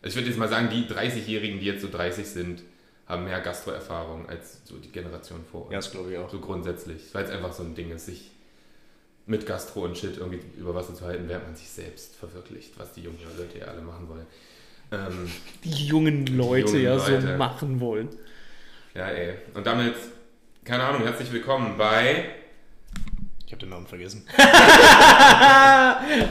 also 0.03 0.09
ich 0.09 0.17
würde 0.17 0.29
jetzt 0.29 0.39
mal 0.39 0.49
sagen, 0.49 0.69
die 0.71 0.85
30-Jährigen, 0.93 1.61
die 1.61 1.67
jetzt 1.67 1.83
so 1.83 1.89
30 1.91 2.27
sind, 2.27 2.63
haben 3.07 3.25
mehr 3.25 3.41
Gastro-Erfahrung 3.41 4.29
als 4.29 4.61
so 4.65 4.77
die 4.77 4.91
Generation 4.91 5.41
vor 5.51 5.63
uns. 5.65 5.73
ja, 5.73 5.79
das 5.79 5.91
glaube 5.91 6.13
ich 6.13 6.19
auch. 6.19 6.31
So 6.31 6.41
grundsätzlich. 6.41 7.03
Weil 7.13 7.25
es 7.25 7.31
einfach 7.31 7.53
so 7.53 7.63
ein 7.63 7.75
Ding 7.75 7.91
ist, 7.91 8.07
sich 8.07 8.31
mit 9.27 9.47
Gastro 9.47 9.85
und 9.85 9.97
Shit 9.99 10.17
irgendwie 10.17 10.41
über 10.59 10.75
Wasser 10.75 10.95
zu 10.95 11.05
halten, 11.05 11.29
während 11.29 11.47
man 11.47 11.57
sich 11.57 11.69
selbst 11.69 12.17
verwirklicht, 12.17 12.79
was 12.79 12.93
die 12.95 13.03
jungen 13.03 13.19
Leute 13.37 13.59
ja 13.59 13.67
alle 13.67 13.83
machen 13.83 14.09
wollen. 14.09 14.27
Ähm, 14.93 15.31
Die 15.65 15.87
jungen 15.87 16.27
Leute 16.27 16.71
jungen 16.79 16.83
ja 16.83 16.99
so 16.99 17.13
Leute. 17.13 17.37
machen 17.37 17.79
wollen. 17.81 18.09
Ja, 18.95 19.09
ey. 19.09 19.35
Und 19.55 19.67
damit, 19.67 19.95
keine 20.65 20.83
Ahnung, 20.83 21.03
herzlich 21.03 21.31
willkommen 21.31 21.77
bei 21.79 22.31
Ich 23.51 23.53
habe 23.53 23.67
den 23.67 23.71
Namen 23.71 23.87
vergessen. 23.89 24.25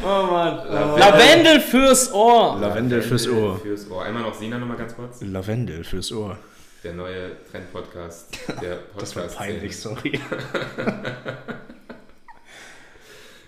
Oh 0.01 0.31
Mann. 0.31 0.55
Lavendel. 0.69 0.99
Lavendel 0.99 1.59
fürs 1.59 2.13
Ohr. 2.13 2.57
Lavendel 2.61 3.01
fürs 3.01 3.27
Ohr. 3.27 3.59
Fürs 3.59 3.91
Ohr. 3.91 4.05
Einmal 4.05 4.23
noch 4.23 4.33
Sina 4.33 4.57
nochmal 4.57 4.77
ganz 4.77 4.95
kurz. 4.95 5.19
Lavendel 5.19 5.83
fürs 5.83 6.13
Ohr. 6.13 6.38
Der 6.81 6.93
neue 6.93 7.31
Trend-Podcast. 7.51 8.38
Der 8.61 8.75
Podcast 8.75 9.01
Das 9.01 9.15
war 9.17 9.27
peinlich, 9.27 9.77
sorry. 9.77 10.17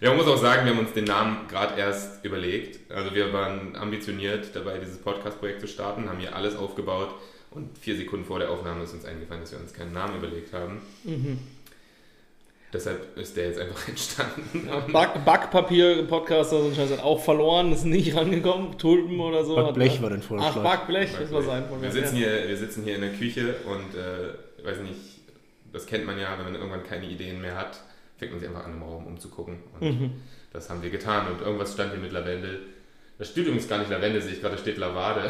Ja, 0.01 0.09
man 0.09 0.17
muss 0.17 0.27
auch 0.27 0.41
sagen, 0.41 0.65
wir 0.65 0.73
haben 0.73 0.79
uns 0.79 0.91
den 0.91 1.05
Namen 1.05 1.47
gerade 1.47 1.79
erst 1.79 2.25
überlegt. 2.25 2.91
Also 2.91 3.15
wir 3.15 3.31
waren 3.31 3.77
ambitioniert 3.77 4.53
dabei, 4.53 4.79
dieses 4.79 4.97
Podcast-Projekt 4.97 5.61
zu 5.61 5.67
starten, 5.67 6.09
haben 6.09 6.19
hier 6.19 6.35
alles 6.35 6.57
aufgebaut 6.57 7.15
und 7.51 7.77
vier 7.77 7.95
Sekunden 7.95 8.25
vor 8.25 8.39
der 8.39 8.49
Aufnahme 8.49 8.83
ist 8.83 8.93
uns 8.93 9.05
eingefallen, 9.05 9.43
dass 9.43 9.53
wir 9.53 9.59
uns 9.59 9.73
keinen 9.73 9.93
Namen 9.93 10.17
überlegt 10.17 10.53
haben. 10.53 10.81
Mhm. 11.05 11.39
Deshalb 12.73 13.17
ist 13.17 13.35
der 13.35 13.47
jetzt 13.47 13.59
einfach 13.59 13.87
entstanden. 13.89 14.69
Back, 14.93 15.25
Backpapier-Podcaster 15.25 16.61
sind 16.63 16.75
scheiße 16.75 17.03
auch 17.03 17.19
verloren, 17.21 17.71
ist 17.73 17.83
nicht 17.85 18.15
rangekommen. 18.15 18.77
Tulpen 18.77 19.19
oder 19.19 19.43
so. 19.43 19.55
Backblech 19.55 19.95
Hat- 19.95 20.01
war 20.01 20.09
dein 20.09 20.19
Ach, 20.21 20.23
Vorschlag. 20.27 20.63
Backblech, 20.63 21.09
das 21.19 21.31
war 21.31 21.41
sein 21.41 21.63
Wir 21.63 21.69
Vorschlag. 21.69 21.91
sitzen, 21.91 22.15
hier, 22.15 22.47
wir 22.47 22.57
sitzen 22.57 22.83
hier 22.83 22.95
in 22.95 23.01
der 23.01 23.11
Küche 23.13 23.55
und 23.65 23.97
äh, 23.99 24.33
ich 24.57 24.65
weiß 24.65 24.79
nicht, 24.79 24.95
das 25.73 25.85
kennt 25.85 26.05
man 26.05 26.17
ja, 26.19 26.37
wenn 26.37 26.45
man 26.45 26.55
irgendwann 26.55 26.83
keine 26.83 27.05
Ideen 27.07 27.41
mehr 27.41 27.55
hat, 27.57 27.79
fängt 28.17 28.31
man 28.31 28.39
sich 28.39 28.49
einfach 28.49 28.65
an 28.65 28.73
im 28.73 28.83
Raum 28.83 29.05
umzugucken. 29.07 29.57
Und 29.79 29.87
Mhm. 30.01 30.11
das 30.53 30.69
haben 30.69 30.81
wir 30.81 30.89
getan 30.89 31.27
und 31.31 31.41
irgendwas 31.41 31.73
stand 31.73 31.91
hier 31.91 31.99
mit 32.01 32.11
Lavendel. 32.11 32.59
Da 33.21 33.27
steht 33.27 33.45
übrigens 33.45 33.67
gar 33.67 33.77
nicht 33.77 33.91
Lavendel, 33.91 34.19
sehe 34.19 34.33
ich 34.33 34.41
gerade, 34.41 34.55
da 34.55 34.61
steht 34.63 34.79
Lavade. 34.79 35.29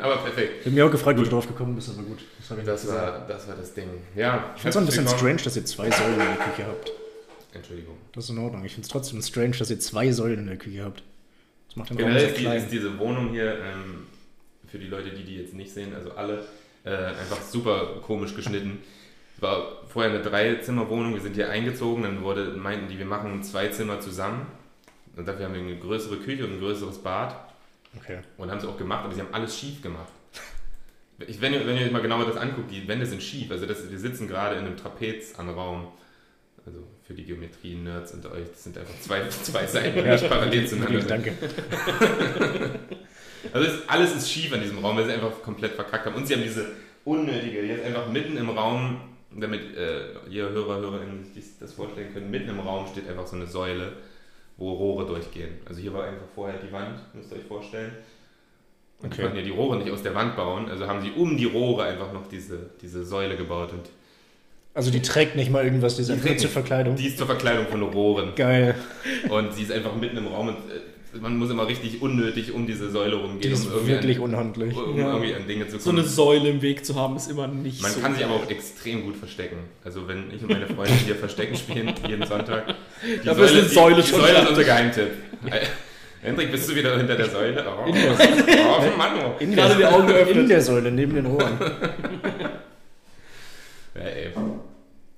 aber 0.00 0.16
perfekt. 0.16 0.52
Ich 0.60 0.64
habe 0.64 0.74
mir 0.74 0.86
auch 0.86 0.90
gefragt, 0.90 1.18
wie 1.18 1.22
du 1.22 1.28
drauf 1.28 1.46
gekommen 1.46 1.74
bist, 1.74 1.90
aber 1.90 2.02
gut. 2.02 2.20
Das, 2.38 2.48
hab 2.48 2.58
ich 2.60 2.64
Das 2.64 2.88
war, 2.88 3.26
das 3.28 3.46
war 3.46 3.56
das 3.56 3.74
Ding. 3.74 3.90
Ja, 4.16 4.54
Ich 4.56 4.62
finde 4.62 4.70
es 4.70 4.76
auch 4.76 4.80
ein 4.80 4.86
bisschen 4.86 5.04
willkommen. 5.04 5.18
strange, 5.18 5.42
dass 5.42 5.56
ihr 5.56 5.66
zwei 5.66 5.90
Säulen 5.90 6.12
in 6.14 6.18
der 6.18 6.46
Küche 6.46 6.66
habt. 6.66 6.92
Entschuldigung. 7.52 7.94
Das 8.14 8.24
ist 8.24 8.30
in 8.30 8.38
Ordnung. 8.38 8.64
Ich 8.64 8.72
finde 8.72 8.86
es 8.86 8.88
trotzdem 8.90 9.20
strange, 9.20 9.50
dass 9.58 9.68
ihr 9.68 9.78
zwei 9.78 10.10
Säulen 10.12 10.38
in 10.38 10.46
der 10.46 10.56
Küche 10.56 10.82
habt. 10.82 11.02
Das 11.66 11.76
macht 11.76 11.90
den 11.90 11.98
Raum 11.98 12.06
Generell 12.06 12.26
sehr 12.30 12.38
klein. 12.38 12.56
ist 12.56 12.72
diese 12.72 12.98
Wohnung 12.98 13.32
hier, 13.32 13.56
ähm, 13.56 14.06
für 14.66 14.78
die 14.78 14.86
Leute, 14.86 15.10
die 15.10 15.24
die 15.24 15.36
jetzt 15.36 15.52
nicht 15.52 15.70
sehen, 15.70 15.94
also 15.94 16.12
alle, 16.12 16.46
äh, 16.84 16.90
einfach 16.94 17.42
super 17.42 17.98
komisch 18.00 18.34
geschnitten. 18.34 18.78
Es 19.36 19.42
war 19.42 19.82
vorher 19.88 20.10
eine 20.10 20.22
Dreizimmerwohnung, 20.22 21.12
wir 21.12 21.20
sind 21.20 21.34
hier 21.34 21.50
eingezogen, 21.50 22.04
dann 22.04 22.22
wurde, 22.22 22.54
meinten 22.56 22.88
die, 22.88 22.98
wir 22.98 23.04
machen 23.04 23.42
zwei 23.42 23.68
Zimmer 23.68 24.00
zusammen. 24.00 24.46
Und 25.18 25.26
dafür 25.26 25.46
haben 25.46 25.54
wir 25.54 25.60
eine 25.60 25.76
größere 25.76 26.16
Küche 26.18 26.44
und 26.44 26.52
ein 26.52 26.60
größeres 26.60 26.98
Bad. 26.98 27.34
Okay. 27.96 28.18
Und 28.36 28.50
haben 28.50 28.60
sie 28.60 28.68
auch 28.68 28.78
gemacht, 28.78 29.04
aber 29.04 29.12
sie 29.12 29.20
haben 29.20 29.32
alles 29.34 29.58
schief 29.58 29.82
gemacht. 29.82 30.12
ich, 31.26 31.40
wenn, 31.40 31.52
ihr, 31.52 31.66
wenn 31.66 31.76
ihr 31.76 31.86
euch 31.86 31.90
mal 31.90 32.00
genauer 32.00 32.24
das 32.24 32.36
anguckt, 32.36 32.70
die 32.70 32.86
Wände 32.86 33.04
sind 33.04 33.20
schief. 33.20 33.50
Also 33.50 33.66
das, 33.66 33.90
wir 33.90 33.98
sitzen 33.98 34.28
gerade 34.28 34.56
in 34.56 34.64
einem 34.64 34.76
Trapezanraum. 34.76 35.88
Also 36.64 36.84
für 37.06 37.14
die 37.14 37.24
Geometrie-Nerds 37.24 38.12
unter 38.12 38.30
euch, 38.32 38.48
das 38.48 38.62
sind 38.62 38.78
einfach 38.78 38.94
zwei, 39.00 39.26
zwei 39.28 39.66
Seiten, 39.66 40.02
die 40.02 40.08
nicht 40.08 40.28
parallel 40.28 40.66
zueinander 40.68 41.00
sind. 41.00 41.10
Danke. 41.10 41.32
Also 43.52 43.68
es, 43.68 43.88
alles 43.88 44.16
ist 44.16 44.30
schief 44.30 44.52
an 44.52 44.60
diesem 44.60 44.78
Raum, 44.78 44.96
weil 44.96 45.06
sie 45.06 45.12
einfach 45.12 45.42
komplett 45.42 45.72
verkackt 45.72 46.06
haben. 46.06 46.16
Und 46.16 46.26
sie 46.26 46.34
haben 46.34 46.42
diese 46.42 46.66
unnötige, 47.04 47.62
die 47.62 47.68
jetzt 47.68 47.84
einfach 47.84 48.08
mitten 48.08 48.36
im 48.36 48.50
Raum, 48.50 49.00
damit 49.30 49.76
äh, 49.76 50.28
ihr 50.28 50.48
Hörer, 50.48 50.80
Hörerinnen 50.80 51.24
sich 51.32 51.44
das 51.60 51.72
vorstellen 51.72 52.12
können, 52.12 52.30
mitten 52.30 52.48
im 52.48 52.60
Raum 52.60 52.86
steht 52.88 53.08
einfach 53.08 53.26
so 53.26 53.36
eine 53.36 53.46
Säule, 53.46 53.92
wo 54.58 54.72
Rohre 54.72 55.06
durchgehen. 55.06 55.54
Also 55.66 55.80
hier 55.80 55.92
war 55.94 56.04
einfach 56.04 56.26
vorher 56.34 56.58
die 56.58 56.70
Wand, 56.72 56.98
müsst 57.14 57.30
ihr 57.32 57.38
euch 57.38 57.44
vorstellen. 57.44 57.92
Und 59.00 59.10
die 59.12 59.14
Okay. 59.14 59.22
konnten 59.22 59.36
ja 59.38 59.44
die 59.44 59.50
Rohre 59.50 59.76
nicht 59.78 59.90
aus 59.90 60.02
der 60.02 60.14
Wand 60.14 60.36
bauen, 60.36 60.68
also 60.68 60.86
haben 60.88 61.00
sie 61.00 61.12
um 61.12 61.36
die 61.36 61.44
Rohre 61.46 61.84
einfach 61.84 62.12
noch 62.12 62.26
diese, 62.28 62.70
diese 62.82 63.04
Säule 63.04 63.36
gebaut. 63.36 63.72
Und 63.72 63.88
Also 64.74 64.90
die 64.90 65.00
trägt 65.00 65.36
nicht 65.36 65.50
mal 65.52 65.64
irgendwas, 65.64 65.96
diese 65.96 66.14
Die 66.14 66.20
kurze 66.20 66.34
nicht. 66.44 66.52
Verkleidung. 66.52 66.96
die 66.96 67.06
ist 67.06 67.16
zur 67.18 67.26
Verkleidung 67.28 67.66
von 67.68 67.82
Rohren. 67.82 68.34
Geil. 68.34 68.74
Und 69.28 69.54
sie 69.54 69.62
ist 69.62 69.70
einfach 69.72 69.94
mitten 69.94 70.16
im 70.16 70.26
Raum 70.26 70.48
und 70.48 70.56
äh, 70.56 70.80
man 71.20 71.36
muss 71.38 71.50
immer 71.50 71.66
richtig 71.66 72.02
unnötig 72.02 72.52
um 72.52 72.66
diese 72.66 72.90
Säule 72.90 73.16
rumgehen, 73.16 73.40
Die 73.40 73.48
ist 73.48 73.66
um 73.66 73.72
irgendwie, 73.72 73.92
wirklich 73.92 74.16
an, 74.18 74.22
unhandlich. 74.24 74.76
um 74.76 74.96
Ja. 74.98 75.12
irgendwie 75.14 75.34
an 75.34 75.46
Dinge 75.48 75.64
zu 75.66 75.72
kommen. 75.72 75.80
So 75.82 75.90
eine 75.90 76.02
Säule 76.04 76.48
im 76.50 76.62
Weg 76.62 76.84
zu 76.84 76.94
haben, 76.96 77.16
ist 77.16 77.30
immer 77.30 77.46
nicht 77.46 77.80
Man 77.82 77.92
so. 77.92 78.00
kann 78.00 78.14
sich 78.14 78.24
aber 78.24 78.34
auch 78.34 78.50
extrem 78.50 79.04
gut 79.04 79.16
verstecken. 79.16 79.56
Also 79.84 80.06
wenn 80.06 80.30
ich 80.34 80.42
und 80.42 80.50
meine 80.50 80.66
Freunde 80.66 80.92
hier 80.92 81.16
Verstecken 81.16 81.56
spielen, 81.56 81.92
jeden 82.06 82.26
Sonntag. 82.26 82.74
Die 83.02 83.10
ist 83.12 83.28
eine 83.28 83.64
Säule 83.64 83.96
die, 83.96 84.02
die 84.02 84.08
schon 84.08 84.20
Säule 84.20 84.32
da. 84.34 84.42
ist 84.42 84.48
unser 84.50 84.64
Geheimtipp. 84.64 85.10
Hendrik, 86.20 86.50
bist 86.50 86.68
du 86.68 86.74
wieder 86.74 86.96
hinter 86.98 87.14
der 87.14 87.30
Säule? 87.30 87.64
Oh, 87.66 87.88
In 87.88 87.94
der, 87.94 88.12
oh 88.12 88.96
Mann. 88.98 89.12
Oh. 89.24 89.34
in 89.42 89.54
Gerade 89.54 89.76
die 89.76 89.84
Augen 89.84 90.06
geöffnet. 90.08 90.36
In 90.36 90.48
der 90.48 90.60
Säule, 90.60 90.90
neben 90.90 91.14
den 91.14 91.26
Rohren. 91.26 91.58
Ja, 93.94 94.00
ey. 94.02 94.32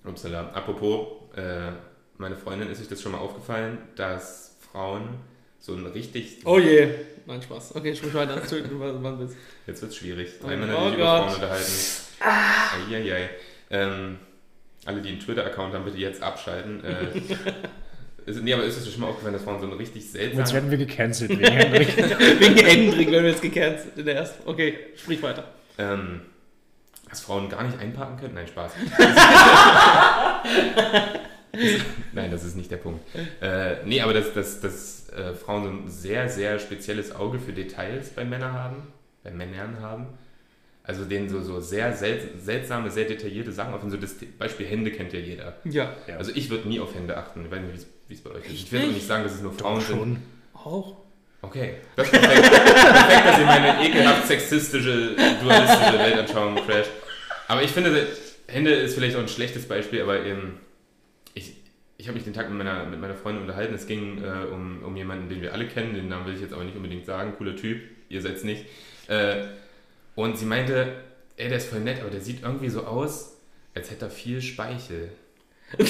Upsala. 0.05 0.51
Apropos, 0.55 1.07
äh, 1.37 1.73
meine 2.19 2.37
Freundin, 2.37 2.69
ist 2.71 2.81
euch 2.81 2.89
das 2.89 3.01
schon 3.03 3.13
mal 3.13 3.19
aufgefallen, 3.19 3.79
dass 3.97 4.57
Frauen 4.71 5.09
so 5.61 5.75
ein 5.75 5.87
richtig... 5.87 6.39
Oh 6.45 6.59
je. 6.59 6.89
Nein, 7.27 7.43
Spaß. 7.43 7.77
Okay, 7.77 7.95
sprich 7.95 8.15
weiter. 8.15 8.37
Entschuldigung, 8.39 8.81
wann 8.81 9.03
wann 9.03 9.19
willst 9.21 9.37
Jetzt 9.67 9.83
wird's 9.83 9.97
schwierig. 9.97 10.31
Oh 10.41 10.47
Drei 10.47 10.57
Männer, 10.57 10.77
die 10.77 10.85
sich 10.87 10.95
über 10.95 11.05
Gott. 11.05 11.21
Frauen 11.21 11.35
unterhalten. 11.35 11.73
Eieiei. 12.91 13.31
Ähm, 13.71 14.19
alle, 14.85 15.03
die 15.03 15.11
einen 15.11 15.21
Twitter-Account 15.21 15.75
haben, 15.75 15.85
bitte 15.85 15.99
jetzt 15.99 16.23
abschalten. 16.23 16.83
Äh, 16.83 17.07
ist, 18.27 18.43
nee, 18.43 18.53
aber 18.53 18.65
ist 18.65 18.79
es 18.79 18.91
schon 18.91 19.03
mal 19.03 19.09
aufgefallen, 19.09 19.35
dass 19.35 19.45
Frauen 19.45 19.61
so 19.61 19.67
ein 19.67 19.73
richtig 19.75 20.03
Jetzt 20.03 20.13
seltsam... 20.13 20.55
werden 20.55 20.71
wir 20.71 20.79
gecancelt 20.79 21.31
wegen 21.31 21.45
Hendrik. 21.45 21.97
Wegen 22.41 22.57
Hendrik 22.57 23.11
werden 23.11 23.25
wir 23.25 23.31
jetzt 23.31 23.43
gecancelt 23.43 23.97
in 23.97 24.07
der 24.07 24.17
ersten. 24.17 24.49
Okay, 24.49 24.79
sprich 24.97 25.23
weiter. 25.23 25.45
Ähm, 25.79 26.23
dass 27.09 27.21
Frauen 27.21 27.49
gar 27.49 27.63
nicht 27.65 27.79
einparken 27.79 28.19
können? 28.19 28.35
Nein, 28.35 28.47
Spaß. 28.47 28.73
Nein, 32.13 32.31
das 32.31 32.45
ist 32.45 32.57
nicht 32.57 32.71
der 32.71 32.77
Punkt. 32.79 33.01
Äh, 33.41 33.77
nee, 33.85 34.01
aber 34.01 34.13
dass, 34.15 34.33
dass, 34.35 34.61
dass 34.61 35.09
äh, 35.11 35.35
Frauen 35.35 35.63
so 35.65 35.71
ein 35.71 35.89
sehr, 35.89 36.29
sehr 36.29 36.59
spezielles 36.59 37.15
Auge 37.15 37.39
für 37.39 37.53
Details 37.53 38.11
bei 38.11 38.25
Männern 38.25 38.53
haben, 38.53 38.83
bei 39.25 39.31
Männern 39.31 39.81
haben. 39.81 40.07
Also 40.83 41.05
denen 41.05 41.29
so, 41.29 41.43
so 41.43 41.61
sehr 41.61 41.93
sel 41.93 42.19
seltsame, 42.43 42.91
sehr 42.91 43.05
detaillierte 43.05 43.53
Sachen 43.53 43.75
auf. 43.75 43.81
So 43.87 43.97
das 43.97 44.17
Beispiel 44.39 44.67
Hände 44.67 44.91
kennt 44.91 45.13
ja 45.13 45.21
jeder. 45.21 45.57
Ja. 45.65 45.95
Ja. 46.07 46.17
Also 46.17 46.33
ich 46.35 46.51
würde 46.51 46.67
nie 46.69 46.81
auf 46.81 46.95
Hände 46.95 47.17
achten. 47.17 47.45
Ich 47.45 47.51
weiß 47.51 47.61
nicht, 47.61 47.87
wie 48.09 48.15
es- 48.15 48.21
bei 48.23 48.31
euch 48.31 48.45
ist. 48.47 48.53
Echt 48.53 48.63
Ich 48.65 48.73
will 48.73 48.83
auch 48.83 48.87
nicht? 48.89 49.07
sagen, 49.07 49.23
dass 49.23 49.35
es 49.35 49.43
nur 49.43 49.53
Frauen 49.53 49.81
sind. 49.81 49.97
Schon. 49.97 50.17
Auch. 50.55 50.97
Okay. 51.43 51.75
Das 51.97 52.07
ist 52.07 52.13
perfekt, 52.21 52.51
perfekt 52.51 53.27
dass 53.27 53.39
ihr 53.39 53.47
meine 53.47 53.87
ekelhaft 53.87 54.27
sexistische, 54.27 55.15
dualistische 55.43 55.99
Weltanschauung 55.99 56.57
crasht. 56.57 56.91
Aber 57.49 57.63
ich 57.63 57.71
finde, 57.71 58.07
Hände 58.47 58.73
ist 58.73 58.95
vielleicht 58.95 59.17
auch 59.17 59.21
ein 59.21 59.29
schlechtes 59.29 59.67
Beispiel, 59.69 60.03
aber 60.03 60.25
ähm, 60.25 60.55
ich, 62.01 62.09
habe 62.09 62.17
mich 62.17 62.25
den 62.25 62.33
Tag 62.33 62.49
mit 62.49 62.59
meiner, 62.59 62.85
mit 62.87 63.01
meiner 63.01 63.15
Freundin 63.15 63.43
unterhalten. 63.43 63.75
Es 63.75 63.87
ging 63.87 64.23
äh, 64.23 64.47
um, 64.53 64.83
um 64.83 64.97
jemanden, 64.97 65.29
den 65.29 65.43
wir 65.43 65.53
alle 65.53 65.67
kennen. 65.67 65.95
Den 65.95 66.09
Namen 66.09 66.27
will 66.27 66.35
ich 66.35 66.41
jetzt 66.41 66.55
aber 66.55 66.65
nicht 66.65 66.77
unbedingt 66.77 67.05
sagen. 67.05 67.35
Cooler 67.37 67.57
Typ. 67.57 67.83
Ihr 68.09 68.23
seid's 68.23 68.43
nicht. 68.43 68.65
Äh, 69.09 69.45
und 70.15 70.39
sie 70.39 70.47
meinte, 70.47 70.95
ey, 71.37 71.49
der 71.49 71.59
ist 71.59 71.69
voll 71.69 71.81
nett, 71.81 72.01
aber 72.01 72.11
der 72.11 72.21
sieht 72.21 72.43
irgendwie 72.43 72.69
so 72.69 72.85
aus, 72.85 73.37
als 73.75 73.91
hätte 73.91 74.07
er 74.07 74.11
viel 74.11 74.41
Speichel. 74.41 75.11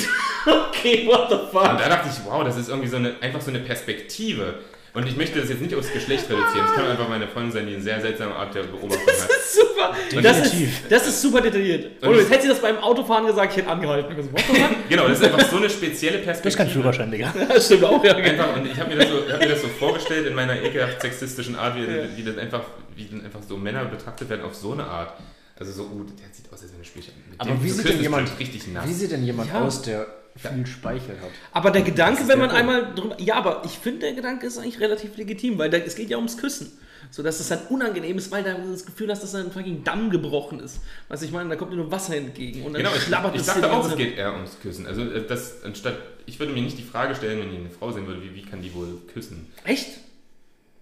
Okay, 0.81 1.07
what 1.07 1.29
the 1.29 1.35
Und 1.35 1.51
fuck? 1.51 1.79
da 1.79 1.89
dachte 1.91 2.09
ich, 2.09 2.25
wow, 2.25 2.43
das 2.43 2.57
ist 2.57 2.71
irgendwie 2.71 2.89
so 2.89 2.97
eine, 2.97 3.21
einfach 3.21 3.43
so 3.43 3.51
eine 3.51 3.59
Perspektive. 3.59 4.61
Und 4.93 5.07
ich 5.07 5.17
möchte 5.17 5.39
das 5.41 5.49
jetzt 5.49 5.61
nicht 5.63 5.75
aufs 5.75 5.93
Geschlecht 5.93 6.25
reduzieren. 6.29 6.67
Es 6.67 6.75
kann 6.75 6.87
einfach 6.87 7.09
meine 7.09 7.29
Freundin 7.29 7.53
sein, 7.53 7.67
die 7.67 7.75
eine 7.75 7.83
sehr 7.83 8.01
seltsame 8.01 8.35
Art 8.35 8.53
der 8.55 8.65
Beobachtung 8.65 8.99
hat. 9.07 9.29
Das 9.31 9.37
ist 9.37 9.55
super. 9.55 9.95
Das 10.23 10.39
ist, 10.53 10.73
das 10.89 11.07
ist 11.07 11.23
super 11.23 11.41
detailliert. 11.41 12.03
Und 12.03 12.17
jetzt 12.17 12.31
hätte 12.31 12.43
sie 12.43 12.49
das 12.49 12.61
beim 12.61 12.77
Autofahren 12.79 13.27
gesagt, 13.27 13.53
ich 13.53 13.59
hätte 13.59 13.69
angehalten. 13.71 14.19
Ich 14.19 14.25
so, 14.25 14.33
what 14.33 14.41
the 14.49 14.61
fuck? 14.61 14.71
Genau, 14.89 15.07
das 15.07 15.21
ist 15.21 15.25
einfach 15.27 15.49
so 15.49 15.57
eine 15.59 15.71
spezielle 15.71 16.19
Perspektive. 16.19 16.49
hast 16.49 16.57
keinen 16.57 16.71
Führerschein, 16.71 17.11
Digga. 17.11 17.33
Das 17.49 17.67
stimmt 17.67 17.85
auch, 17.85 18.03
ja. 18.03 18.15
genau. 18.15 18.29
Einfach, 18.29 18.57
und 18.57 18.67
ich 18.67 18.81
habe 18.81 18.91
mir, 18.91 18.97
das 18.97 19.09
so, 19.09 19.33
hab 19.33 19.39
mir 19.41 19.49
das 19.49 19.63
so 19.63 19.69
vorgestellt 19.69 20.27
in 20.27 20.35
meiner 20.35 20.61
ekelhaft 20.61 21.01
sexistischen 21.01 21.55
Art, 21.55 21.77
wie, 21.77 21.81
Ja. 21.85 22.03
wie, 22.17 22.23
das 22.25 22.37
einfach, 22.39 22.63
wie 22.97 23.05
dann 23.05 23.25
einfach 23.25 23.41
so 23.49 23.57
Männer 23.57 23.85
betrachtet 23.85 24.29
werden 24.29 24.43
auf 24.45 24.55
so 24.57 24.73
eine 24.73 24.85
Art. 24.85 25.13
Also 25.59 25.73
so, 25.73 25.83
uh, 25.85 26.05
der 26.05 26.27
sieht 26.33 26.53
aus, 26.53 26.63
als 26.63 26.73
wenn 26.73 26.81
er 26.81 26.85
spielt. 26.85 27.07
Mit 27.07 27.39
Aber 27.41 27.51
dem 27.51 27.63
wie 27.63 27.69
sieht 27.71 27.85
denn 27.87 27.97
ist 27.97 28.03
jemand- 28.03 28.39
richtig 28.41 28.67
nass. 28.69 28.89
Wie 28.89 28.93
sieht 28.95 29.13
denn 29.13 29.23
jemand 29.25 29.53
Ja. 29.53 29.61
aus, 29.63 29.83
der 29.83 30.07
viel 30.37 30.67
Speichel 30.67 31.17
hat? 31.21 31.31
Aber 31.53 31.71
der 31.71 31.83
Gedanke, 31.83 32.21
wenn 32.21 32.29
der 32.29 32.37
man 32.37 32.49
Punkt. 32.49 32.61
einmal 32.61 32.95
drüber. 32.95 33.17
Ja, 33.21 33.35
aber 33.37 33.63
ich 33.65 33.79
finde, 33.79 34.01
der 34.01 34.13
Gedanke 34.13 34.47
ist 34.47 34.59
eigentlich 34.59 34.81
relativ 34.81 35.17
legitim, 35.17 35.59
weil 35.59 35.71
da, 35.71 35.79
es 35.79 35.95
geht 35.95 36.11
ja 36.11 36.17
ums 36.17 36.37
Küssen. 36.37 36.73
So 37.11 37.23
dass 37.23 37.41
es 37.41 37.49
dann 37.49 37.61
unangenehm 37.71 38.19
ist, 38.19 38.31
weil 38.31 38.45
da 38.45 38.55
das 38.55 38.87
Gefühl 38.87 39.11
hast, 39.11 39.23
dass 39.23 39.33
da 39.33 39.39
ein 39.39 39.51
fucking 39.51 39.83
Damm 39.83 40.11
gebrochen 40.11 40.61
ist. 40.61 40.81
Weißt 41.09 41.23
du, 41.23 41.27
ich 41.27 41.33
meine, 41.33 41.49
da 41.49 41.57
kommt 41.57 41.73
dir 41.73 41.77
nur 41.77 41.91
Wasser 41.91 42.15
entgegen 42.17 42.63
und 42.63 42.73
dann 42.75 42.83
Genau, 42.83 42.95
ich, 42.95 43.03
schlabbert 43.03 43.35
ich 43.35 43.43
dir 43.43 43.47
dachte 43.49 43.73
auch, 43.73 43.89
es 43.89 43.97
geht 43.97 44.17
eher 44.17 44.33
ums 44.35 44.61
Küssen. 44.61 44.87
Also 44.87 45.03
äh, 45.03 45.27
das 45.27 45.65
anstatt, 45.65 45.97
ich 46.27 46.39
würde 46.39 46.53
mir 46.53 46.63
nicht 46.63 46.79
die 46.79 46.85
Frage 46.85 47.15
stellen, 47.17 47.41
wenn 47.41 47.53
ich 47.53 47.59
eine 47.59 47.71
Frau 47.71 47.91
sehen 47.91 48.07
würde, 48.07 48.23
wie, 48.23 48.35
wie 48.35 48.43
kann 48.43 48.63
die 48.63 48.73
wohl 48.75 48.99
küssen? 49.13 49.51
Echt? 49.65 49.89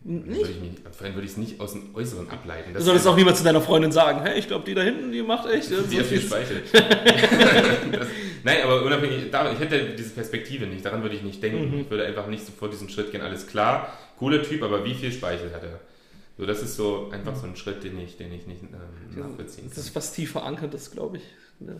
Nicht? 0.04 0.38
Würde 0.38 0.50
ich 0.52 0.60
mich, 0.60 0.70
vor 0.92 1.04
allem 1.06 1.14
würde 1.16 1.26
ich 1.26 1.32
es 1.32 1.36
nicht 1.38 1.60
aus 1.60 1.72
dem 1.72 1.94
Äußeren 1.94 2.30
ableiten. 2.30 2.72
Du 2.72 2.80
solltest 2.80 3.06
auch 3.06 3.16
niemand 3.16 3.36
zu 3.36 3.42
deiner 3.44 3.60
Freundin 3.60 3.90
sagen, 3.92 4.20
hey, 4.22 4.38
ich 4.38 4.46
glaube, 4.46 4.64
die 4.64 4.72
da 4.74 4.82
hinten, 4.82 5.10
die 5.10 5.22
macht 5.22 5.48
echt. 5.50 5.70
äh, 5.72 5.82
Sehr 5.82 6.02
so 6.02 6.08
viel 6.08 6.20
Speichel. 6.20 6.62
das, 6.72 8.06
nein, 8.44 8.62
aber 8.62 8.82
unabhängig, 8.84 9.30
davon, 9.30 9.54
ich 9.54 9.60
hätte 9.60 9.94
diese 9.96 10.10
Perspektive 10.10 10.66
nicht, 10.66 10.84
daran 10.84 11.02
würde 11.02 11.16
ich 11.16 11.22
nicht 11.22 11.42
denken. 11.42 11.70
Mhm. 11.74 11.80
Ich 11.82 11.90
würde 11.90 12.06
einfach 12.06 12.26
nicht 12.28 12.46
sofort 12.46 12.72
diesen 12.72 12.88
Schritt 12.88 13.10
gehen, 13.10 13.22
alles 13.22 13.46
klar, 13.48 13.92
cooler 14.18 14.42
Typ, 14.42 14.62
aber 14.62 14.84
wie 14.84 14.94
viel 14.94 15.10
Speichel 15.12 15.52
hat 15.52 15.64
er? 15.64 15.80
So, 16.38 16.46
das 16.46 16.62
ist 16.62 16.76
so 16.76 17.10
einfach 17.10 17.34
so 17.34 17.46
ein 17.48 17.56
Schritt, 17.56 17.82
den 17.82 17.98
ich, 17.98 18.16
den 18.16 18.32
ich 18.32 18.46
nicht 18.46 18.62
ähm, 18.62 19.20
nachvollziehen 19.20 19.64
Das 19.66 19.74
kann. 19.74 19.84
ist 19.84 19.96
was 19.96 20.12
tief 20.12 20.30
verankert 20.30 20.72
ist, 20.74 20.92
glaube 20.92 21.16
ich. 21.16 21.24
Ja. 21.60 21.72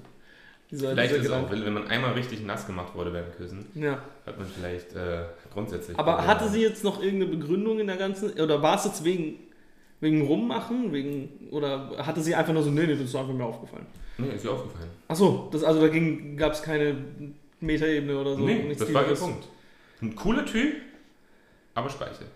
Dieser, 0.71 0.91
Vielleicht 0.91 1.11
dieser 1.15 1.21
ist 1.23 1.27
es 1.29 1.33
auch, 1.33 1.49
Gedanke. 1.49 1.67
wenn 1.67 1.73
man 1.75 1.89
einmal 1.89 2.13
richtig 2.13 2.45
nass 2.45 2.67
gemacht 2.67 2.95
wurde 2.95 3.11
beim 3.11 3.31
Küssen, 3.37 3.65
Ja. 3.75 4.03
hat 4.27 4.39
man 4.39 4.47
vielleicht 4.47 4.95
äh, 4.95 5.25
grundsätzlich. 5.53 5.99
Aber 5.99 6.13
Probleme. 6.17 6.31
hatte 6.35 6.49
sie 6.51 6.61
jetzt 6.61 6.85
noch 6.85 7.03
irgendeine 7.03 7.33
Begründung 7.37 7.79
in 7.81 7.87
der 7.87 7.97
ganzen, 7.97 8.33
oder 8.39 8.61
war 8.61 8.77
es 8.77 8.85
jetzt 8.85 9.03
wegen, 9.03 9.39
wegen 10.01 10.27
Rummachen, 10.27 10.93
wegen, 10.93 11.49
oder 11.51 11.91
hatte 12.07 12.21
sie 12.21 12.35
einfach 12.35 12.53
nur 12.53 12.63
so, 12.63 12.71
nee, 12.71 12.83
nee, 12.87 12.93
das 12.93 13.01
ist 13.01 13.17
einfach 13.17 13.33
mir 13.33 13.45
aufgefallen? 13.45 13.87
Nee, 14.19 14.35
ist 14.35 14.45
ihr 14.45 14.53
aufgefallen. 14.53 14.91
Achso, 15.09 15.49
also 15.53 15.81
da 15.81 15.89
gab 16.37 16.53
es 16.53 16.63
keine 16.63 16.97
Metaebene 17.61 18.19
oder 18.19 18.35
so. 18.35 18.45
nee, 18.45 18.63
nichts 18.65 18.81
das 18.85 18.93
war 18.93 19.09
ihr. 19.09 19.15
Punkt. 19.15 19.49
Ein 20.03 20.15
cooler 20.15 20.45
Typ, 20.45 20.75
aber 21.75 21.89
Speichel. 21.89 22.27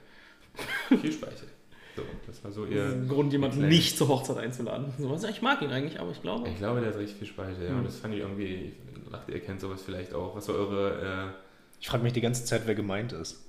Viel 0.89 1.12
Speichel. 1.12 1.49
So, 1.97 2.03
das 2.27 2.43
war 2.45 2.53
so 2.53 2.65
Das 2.65 2.75
ihr. 2.75 2.87
ist 2.87 2.93
ein 2.95 3.09
Grund, 3.09 3.33
jemanden 3.33 3.69
nicht 3.69 3.99
zur 3.99 4.09
Hochzeit 4.09 4.39
einzuladen. 4.39 4.93
So, 4.99 5.11
also 5.11 5.29
ich 5.29 5.43
mag 5.43 5.61
ihn 5.63 5.71
eigentlich, 5.71 6.01
aber 6.01 6.11
ich 6.11 6.23
glaube. 6.23 6.49
Ich 6.49 6.57
glaube, 6.57 6.81
der 6.81 6.91
hat 6.91 6.99
richtig 6.99 7.19
viel 7.19 7.29
Speichel, 7.29 7.65
ja. 7.65 7.71
Hm. 7.71 7.79
Und 7.79 7.85
das 7.87 7.97
fand 7.99 8.15
ich 8.15 8.21
irgendwie, 8.21 8.73
ich 9.05 9.11
dachte, 9.13 9.33
ihr 9.33 9.41
kennt 9.41 9.61
sowas 9.61 9.83
vielleicht 9.85 10.15
auch. 10.15 10.35
Was 10.35 10.49
war 10.49 10.55
eure, 10.55 11.35
Ich 11.81 11.89
frage 11.89 12.03
mich 12.03 12.13
die 12.15 12.21
ganze 12.23 12.45
Zeit, 12.45 12.63
wer 12.67 12.75
gemeint 12.75 13.13
ist. 13.13 13.45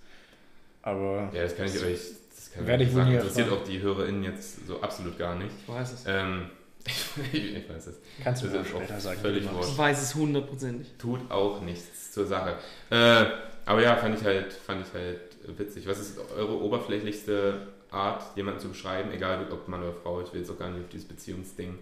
Aber 0.81 1.29
äh, 1.31 1.37
ja, 1.37 1.43
das 1.43 1.55
kann 1.55 1.65
ich 1.67 1.81
euch, 1.81 1.99
das 2.35 2.51
kann 2.53 2.67
Werde 2.67 2.83
ich 2.83 2.91
sagen. 2.91 3.05
wohl 3.05 3.11
nie 3.11 3.15
Interessiert 3.17 3.47
erfahren. 3.47 3.63
auch 3.63 3.67
die 3.69 3.81
HörerInnen 3.81 4.23
jetzt 4.23 4.67
so 4.67 4.81
absolut 4.81 5.17
gar 5.17 5.35
nicht. 5.35 5.51
Ich 5.65 5.73
weiß 5.73 5.93
es. 5.93 6.03
Ähm, 6.05 6.47
ich 7.31 7.69
weiß 7.69 7.87
es. 7.87 7.95
kannst 8.21 8.43
du 8.43 8.47
Das 8.49 8.67
mir 8.69 8.75
auch 8.75 8.99
sagen. 8.99 9.19
völlig. 9.21 9.45
Ich 9.45 9.77
weiß 9.77 10.01
es 10.01 10.15
hundertprozentig. 10.15 10.87
Tut 10.99 11.31
auch 11.31 11.61
nichts 11.61 12.11
zur 12.11 12.25
Sache. 12.25 12.57
Äh, 12.89 13.25
aber 13.65 13.81
ja, 13.81 13.95
fand 13.95 14.19
ich 14.19 14.25
halt, 14.25 14.51
fand 14.51 14.85
ich 14.85 14.93
halt 14.93 15.21
witzig. 15.57 15.87
Was 15.87 15.99
ist 16.01 16.19
eure 16.37 16.61
oberflächlichste 16.61 17.67
Art, 17.93 18.23
jemanden 18.35 18.59
zu 18.59 18.69
beschreiben, 18.69 19.11
egal 19.11 19.47
ob 19.51 19.67
Mann 19.67 19.81
oder 19.81 19.93
Frau, 19.93 20.21
ich 20.21 20.33
will 20.33 20.41
jetzt 20.41 20.49
auch 20.49 20.57
gar 20.57 20.69
nicht 20.69 20.83
auf 20.83 20.89
dieses 20.89 21.07
Beziehungsding. 21.07 21.77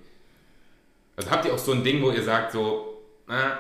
Also 1.15 1.31
habt 1.31 1.45
ihr 1.45 1.53
auch 1.53 1.59
so 1.59 1.71
ein 1.71 1.83
Ding, 1.83 2.01
wo 2.01 2.11
ihr 2.11 2.23
sagt 2.23 2.51
so, 2.51 3.01
ah, 3.27 3.57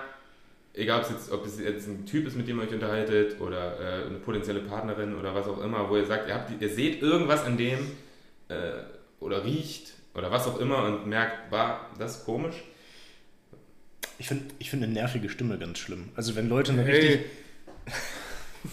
egal 0.73 0.99
ob 0.99 1.05
es 1.05 1.11
jetzt, 1.11 1.31
ob 1.31 1.45
es 1.45 1.59
jetzt 1.59 1.87
ein 1.87 2.05
Typ 2.05 2.27
ist, 2.27 2.35
mit 2.35 2.47
dem 2.47 2.59
ihr 2.59 2.63
euch 2.63 2.73
unterhaltet 2.73 3.39
oder 3.39 3.79
äh, 3.79 4.05
eine 4.07 4.19
potenzielle 4.19 4.61
Partnerin 4.61 5.15
oder 5.15 5.33
was 5.35 5.47
auch 5.47 5.61
immer, 5.61 5.89
wo 5.89 5.97
ihr 5.97 6.05
sagt, 6.05 6.27
ihr, 6.27 6.35
habt, 6.35 6.61
ihr 6.61 6.69
seht 6.69 7.01
irgendwas 7.01 7.43
an 7.43 7.57
dem 7.57 7.79
äh, 8.47 8.71
oder 9.19 9.43
riecht 9.43 9.93
oder 10.13 10.31
was 10.31 10.47
auch 10.47 10.59
immer 10.59 10.85
und 10.85 11.07
merkt, 11.07 11.51
war 11.51 11.89
das 11.97 12.17
ist 12.17 12.25
komisch? 12.25 12.55
Ich 14.17 14.27
finde 14.27 14.45
ich 14.59 14.69
find 14.69 14.83
eine 14.83 14.91
nervige 14.93 15.29
Stimme 15.29 15.57
ganz 15.57 15.79
schlimm. 15.79 16.09
Also 16.15 16.35
wenn 16.35 16.47
Leute 16.47 16.73
eine 16.73 16.83
Hey. 16.83 16.99
richtig... 16.99 17.25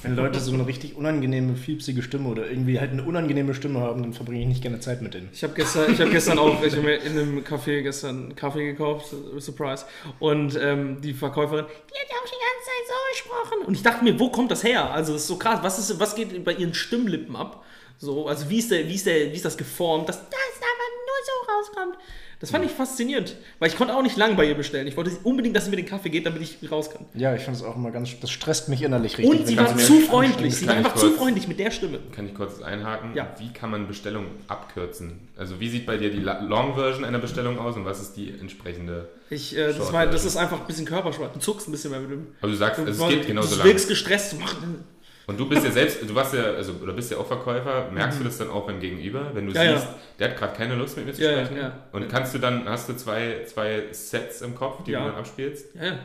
Wenn 0.08 0.16
Leute 0.16 0.40
so 0.40 0.52
eine 0.54 0.66
richtig 0.66 0.96
unangenehme, 0.96 1.54
fiepsige 1.54 2.02
Stimme 2.02 2.30
oder 2.30 2.48
irgendwie 2.48 2.80
halt 2.80 2.92
eine 2.92 3.02
unangenehme 3.02 3.52
Stimme 3.52 3.80
haben, 3.80 4.02
dann 4.02 4.14
verbringe 4.14 4.40
ich 4.40 4.46
nicht 4.46 4.62
gerne 4.62 4.80
Zeit 4.80 5.02
mit 5.02 5.12
denen. 5.12 5.28
Ich 5.34 5.42
habe 5.42 5.52
gestern, 5.52 5.92
ich 5.92 6.00
hab 6.00 6.10
gestern 6.10 6.38
auch 6.38 6.62
ich 6.62 6.74
mir 6.76 6.96
in 6.96 7.12
einem 7.12 7.38
Café 7.40 7.82
gestern 7.82 8.34
Kaffee 8.34 8.72
gekauft, 8.72 9.14
Surprise. 9.38 9.84
Und 10.18 10.58
ähm, 10.60 11.02
die 11.02 11.12
Verkäuferin, 11.12 11.66
die 11.66 12.00
hat 12.00 12.08
ja 12.10 12.16
auch 12.16 12.24
die 12.24 12.30
ganze 12.30 12.64
Zeit 12.64 12.86
so 12.86 12.94
gesprochen. 13.12 13.66
Und 13.66 13.74
ich 13.74 13.82
dachte 13.82 14.02
mir, 14.02 14.18
wo 14.18 14.30
kommt 14.30 14.50
das 14.50 14.64
her? 14.64 14.90
Also 14.90 15.12
das 15.12 15.22
ist 15.22 15.28
so 15.28 15.36
krass. 15.36 15.60
Was, 15.62 15.78
ist, 15.78 16.00
was 16.00 16.14
geht 16.14 16.42
bei 16.42 16.54
ihren 16.54 16.72
Stimmlippen 16.72 17.36
ab? 17.36 17.64
So, 17.98 18.28
also 18.28 18.48
wie 18.48 18.58
ist, 18.58 18.70
der, 18.70 18.88
wie, 18.88 18.94
ist 18.94 19.04
der, 19.04 19.30
wie 19.30 19.36
ist 19.36 19.44
das 19.44 19.58
geformt, 19.58 20.08
dass 20.08 20.16
das 20.16 20.30
aber 20.30 20.86
nur 21.04 21.18
so 21.26 21.82
rauskommt? 21.82 21.98
Das 22.40 22.52
fand 22.52 22.64
ich 22.64 22.71
faszinierend, 22.71 23.35
weil 23.59 23.68
ich 23.68 23.76
konnte 23.76 23.97
auch 23.97 24.02
nicht 24.02 24.16
lang 24.16 24.37
bei 24.37 24.45
ihr 24.45 24.54
bestellen. 24.54 24.87
Ich 24.87 24.97
wollte 24.97 25.11
unbedingt, 25.25 25.57
dass 25.57 25.64
sie 25.64 25.71
mir 25.71 25.76
den 25.76 25.87
Kaffee 25.87 26.09
geht, 26.09 26.25
damit 26.25 26.40
ich 26.40 26.71
raus 26.71 26.88
kann. 26.88 27.04
Ja, 27.14 27.35
ich 27.35 27.42
finde 27.42 27.59
es 27.59 27.64
auch 27.64 27.75
immer 27.75 27.90
ganz, 27.90 28.11
das 28.21 28.30
stresst 28.30 28.68
mich 28.68 28.83
innerlich 28.83 29.18
richtig. 29.18 29.40
Und 29.40 29.47
sie 29.49 29.57
war 29.57 29.76
zu 29.76 30.00
freundlich. 30.02 30.54
Sie 30.54 30.68
war 30.68 30.75
einfach 30.76 30.95
zu 30.95 31.07
kurz- 31.09 31.18
freundlich 31.18 31.49
mit 31.49 31.59
der 31.59 31.73
Stimme. 31.73 31.99
Kann 32.14 32.26
ich 32.26 32.35
kurz 32.35 32.62
einhaken? 32.62 33.11
Ja. 33.16 33.35
Wie 33.40 33.52
kann 33.52 33.71
man 33.73 33.88
Bestellungen 33.88 34.28
abkürzen? 34.47 35.18
Also 35.37 35.59
wie 35.59 35.68
sieht 35.68 35.85
bei 35.85 35.97
dir 35.97 36.11
die 36.11 36.21
La- 36.21 36.40
Long-Version 36.40 37.04
einer 37.04 37.18
Bestellung 37.18 37.59
aus 37.59 37.75
und 37.75 37.85
was 37.85 38.00
ist 38.00 38.14
die 38.16 38.30
entsprechende? 38.40 39.09
Ich, 39.30 39.57
äh, 39.57 39.66
das, 39.73 39.92
war, 39.92 40.07
das 40.07 40.23
Version. 40.23 40.26
ist 40.28 40.37
einfach 40.37 40.61
ein 40.61 40.66
bisschen 40.68 40.87
Körperschmerz. 40.87 41.33
Du 41.35 41.40
zuckst 41.40 41.66
ein 41.68 41.73
bisschen 41.73 41.90
mehr 41.90 42.00
mit 42.00 42.11
dem. 42.12 42.26
Also 42.40 42.52
du 42.52 42.57
sagst, 42.59 42.78
also 42.78 42.90
es 42.92 42.99
Du- 42.99 43.09
geht 43.16 43.26
genauso 43.26 43.50
du 43.50 43.57
lang. 43.57 43.66
wirkst 43.66 43.88
gestresst. 43.88 44.33
Du 44.33 44.37
machst- 44.37 44.57
Und 45.28 45.38
du 45.38 45.49
bist 45.49 45.62
ja 45.64 45.70
selbst, 45.70 46.02
du 46.02 46.14
warst 46.14 46.35
ja, 46.35 46.42
also 46.42 46.73
oder 46.82 46.92
bist 46.94 47.11
ja 47.12 47.18
auch 47.18 47.26
Verkäufer, 47.26 47.90
merkst 47.92 48.18
du 48.18 48.25
das 48.25 48.38
dann 48.38 48.49
auch 48.50 48.66
beim 48.66 48.80
Gegenüber, 48.80 49.30
wenn 49.35 49.44
du 49.47 49.50
Mhm. 49.52 49.56
Ja, 49.56 49.75
siehst, 49.76 49.87
ja. 49.87 49.94
der 50.18 50.30
hat 50.30 50.37
gerade 50.38 50.56
keine 50.56 50.75
Lust 50.75 50.97
mit 50.97 51.06
mir 51.06 51.12
zu 51.12 51.23
sprechen? 51.23 51.56
ja. 51.56 51.73
Und 51.92 52.08
kannst 52.08 52.35
du 52.35 52.38
dann, 52.38 52.68
hast 52.68 52.88
du 52.88 52.97
zwei, 52.97 53.44
zwei 53.47 53.85
Sets 53.92 54.40
im 54.42 54.54
Kopf, 54.56 54.82
die 54.85 54.92
du 54.92 54.99
dann 54.99 55.14
abspielst? 55.14 55.75
Ja, 55.76 55.85
ja. 55.85 55.99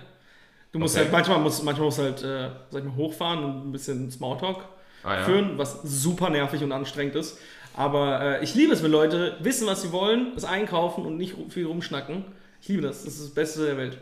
Du 0.71 0.79
musst 0.79 0.95
Okay. 0.95 1.05
halt, 1.05 1.11
manchmal 1.13 1.39
musst, 1.39 1.63
manchmal 1.63 1.85
musst 1.85 1.99
halt, 1.99 2.21
äh, 2.23 2.49
sag 2.69 2.79
ich 2.81 2.85
mal, 2.85 2.95
hochfahren 2.95 3.43
und 3.43 3.69
ein 3.69 3.71
bisschen 3.71 4.11
Smalltalk 4.11 4.57
Ah 5.03 5.23
führen, 5.23 5.57
was 5.57 5.81
super 5.83 6.29
nervig 6.29 6.61
und 6.63 6.71
anstrengend 6.71 7.15
ist. 7.15 7.37
Aber 7.75 8.21
äh, 8.39 8.43
ich 8.43 8.55
liebe 8.55 8.73
es, 8.73 8.83
wenn 8.83 8.91
Leute 8.91 9.37
wissen, 9.41 9.67
was 9.67 9.81
sie 9.83 9.91
wollen, 9.91 10.33
es 10.35 10.43
einkaufen 10.45 11.05
und 11.05 11.17
nicht 11.17 11.35
viel 11.49 11.65
rumschnacken. 11.65 12.25
Ich 12.61 12.67
liebe 12.69 12.81
das. 12.81 13.03
Das 13.05 13.13
ist 13.15 13.23
das 13.23 13.33
Beste 13.33 13.65
der 13.65 13.77
Welt. 13.77 13.97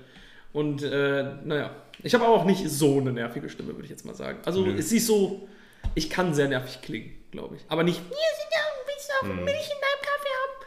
Und 0.53 0.83
äh, 0.83 1.25
naja, 1.43 1.71
ich 2.03 2.13
habe 2.13 2.27
auch 2.27 2.45
nicht 2.45 2.69
so 2.69 2.99
eine 2.99 3.11
nervige 3.13 3.49
Stimme, 3.49 3.69
würde 3.73 3.83
ich 3.83 3.89
jetzt 3.89 4.05
mal 4.05 4.15
sagen. 4.15 4.39
Also 4.45 4.61
Nö. 4.65 4.75
es 4.77 4.91
ist 4.91 5.07
so, 5.07 5.47
ich 5.95 6.09
kann 6.09 6.33
sehr 6.33 6.47
nervig 6.47 6.81
klingen, 6.81 7.11
glaube 7.31 7.55
ich. 7.57 7.61
Aber 7.67 7.83
nicht, 7.83 7.97
hier 7.97 8.07
sind 8.07 8.49
da, 8.51 8.57
willst 8.87 9.09
du 9.09 9.13
auch 9.19 9.45
Milch 9.45 9.47
in 9.47 9.79
deinem 9.81 10.01
Kaffee 10.01 10.33
haben? 10.41 10.65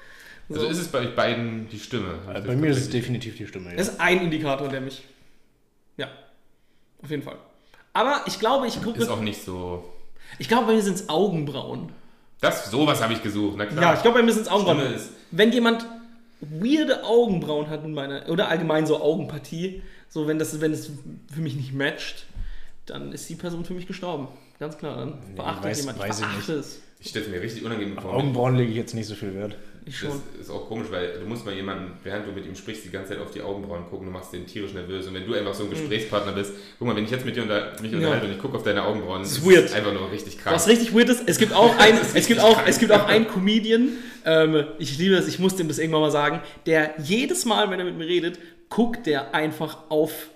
So. 0.48 0.54
Also 0.60 0.66
ist 0.68 0.78
es 0.78 0.88
bei 0.88 0.98
euch 1.00 1.16
beiden 1.16 1.68
die 1.68 1.78
Stimme? 1.78 2.18
Äh, 2.28 2.34
das 2.34 2.46
Bei 2.46 2.56
mir 2.56 2.70
ist 2.70 2.78
es 2.78 2.90
definitiv 2.90 3.36
die 3.36 3.46
Stimme. 3.46 3.70
Ja. 3.70 3.76
Das 3.76 3.88
ist 3.88 4.00
ein 4.00 4.20
Indikator, 4.22 4.68
der 4.68 4.80
mich. 4.80 5.02
Ja, 5.96 6.08
auf 7.02 7.10
jeden 7.10 7.22
Fall. 7.22 7.36
Aber 7.92 8.22
ich 8.26 8.38
glaube, 8.40 8.66
ich 8.66 8.82
gucke. 8.82 8.98
ist 9.00 9.08
auch 9.08 9.20
nicht 9.20 9.42
so. 9.42 9.84
Ich 10.38 10.48
glaube, 10.48 10.66
bei 10.66 10.72
mir 10.74 10.82
sind 10.82 10.94
es 10.94 11.08
Augenbrauen. 11.08 11.92
Das, 12.40 12.70
sowas 12.70 13.02
habe 13.02 13.12
ich 13.12 13.22
gesucht, 13.22 13.54
na 13.56 13.66
klar. 13.66 13.82
Ja, 13.82 13.94
ich 13.94 14.02
glaube, 14.02 14.18
bei 14.18 14.24
mir 14.24 14.32
sind 14.32 14.42
es 14.42 14.48
Augenbrauen. 14.48 14.80
Stimme 14.80 14.94
ist- 14.96 15.10
Wenn 15.30 15.52
jemand 15.52 15.86
weirde 16.40 17.04
Augenbrauen 17.04 17.70
hat 17.70 17.84
in 17.84 17.94
meiner. 17.94 18.28
Oder 18.28 18.48
allgemein 18.48 18.86
so 18.86 19.00
Augenpartie, 19.00 19.82
so 20.08 20.26
wenn 20.26 20.38
das, 20.38 20.60
wenn 20.60 20.72
es 20.72 20.90
für 21.32 21.40
mich 21.40 21.54
nicht 21.56 21.74
matcht, 21.74 22.26
dann 22.86 23.12
ist 23.12 23.28
die 23.28 23.34
Person 23.34 23.64
für 23.64 23.74
mich 23.74 23.86
gestorben. 23.86 24.28
Ganz 24.60 24.78
klar. 24.78 24.96
Dann 24.98 25.18
verachte 25.34 25.68
weiß- 25.68 25.72
ich 25.72 25.78
jemand. 25.78 25.98
weiß 25.98 26.20
ich 26.20 26.26
verachte 26.26 26.52
es. 26.54 26.80
Ich 27.00 27.08
stelle 27.10 27.24
es 27.26 27.30
mir 27.30 27.40
richtig 27.40 27.64
unangenehm 27.64 27.98
vor. 27.98 28.14
Augenbrauen 28.14 28.56
lege 28.56 28.70
ich 28.70 28.76
jetzt 28.76 28.94
nicht 28.94 29.06
so 29.06 29.14
viel 29.14 29.34
Wert. 29.34 29.56
Ich 29.86 30.00
Das 30.00 30.08
schon. 30.10 30.22
ist 30.40 30.48
auch 30.48 30.66
komisch, 30.68 30.86
weil 30.90 31.18
du 31.20 31.26
musst 31.26 31.44
mal 31.44 31.52
jemanden, 31.54 31.92
während 32.02 32.26
du 32.26 32.32
mit 32.32 32.46
ihm 32.46 32.54
sprichst, 32.54 32.86
die 32.86 32.88
ganze 32.90 33.10
Zeit 33.10 33.18
auf 33.18 33.30
die 33.32 33.42
Augenbrauen 33.42 33.84
gucken, 33.90 34.06
du 34.06 34.12
machst 34.12 34.32
den 34.32 34.46
tierisch 34.46 34.72
nervös. 34.72 35.06
Und 35.06 35.12
wenn 35.14 35.26
du 35.26 35.34
einfach 35.34 35.52
so 35.52 35.64
ein 35.64 35.70
Gesprächspartner 35.70 36.32
bist, 36.32 36.52
guck 36.78 36.88
mal, 36.88 36.96
wenn 36.96 37.04
ich 37.04 37.10
jetzt 37.10 37.26
mit 37.26 37.36
dir 37.36 37.42
unter, 37.42 37.72
mich 37.82 37.92
unterhalte 37.94 38.24
und 38.26 38.32
ich 38.32 38.38
gucke 38.38 38.56
auf 38.56 38.62
deine 38.62 38.82
Augenbrauen, 38.82 39.20
Das 39.22 39.34
das 39.34 39.38
ist 39.40 39.46
weird. 39.46 39.72
einfach 39.74 39.92
nur 39.92 40.10
richtig 40.10 40.38
krank. 40.38 40.56
Was 40.56 40.66
richtig 40.68 40.94
weird 40.94 41.10
ist, 41.10 41.24
es 41.26 41.36
gibt 41.36 41.52
auch 41.52 41.76
ein, 41.78 41.96
Das 41.98 42.08
ist 42.08 42.16
es 42.16 42.26
gibt 42.26 42.40
auch, 42.40 42.54
krank. 42.54 42.68
es 42.68 42.78
gibt 42.78 42.92
auch 42.92 43.06
einen 43.06 43.28
Comedian, 43.28 43.88
ähm, 44.24 44.64
ich 44.78 44.96
liebe 44.96 45.14
das, 45.16 45.28
ich 45.28 45.38
muss 45.38 45.56
dem 45.56 45.68
das 45.68 45.78
irgendwann 45.78 46.00
mal 46.00 46.10
sagen, 46.10 46.40
der 46.64 46.94
jedes 47.02 47.44
Mal, 47.44 47.70
wenn 47.70 47.78
er 47.78 47.84
mit 47.84 47.98
mir 47.98 48.06
redet, 48.06 48.38
guckt 48.74 49.06
der 49.06 49.32
einfach 49.32 49.88
auf, 49.88 50.30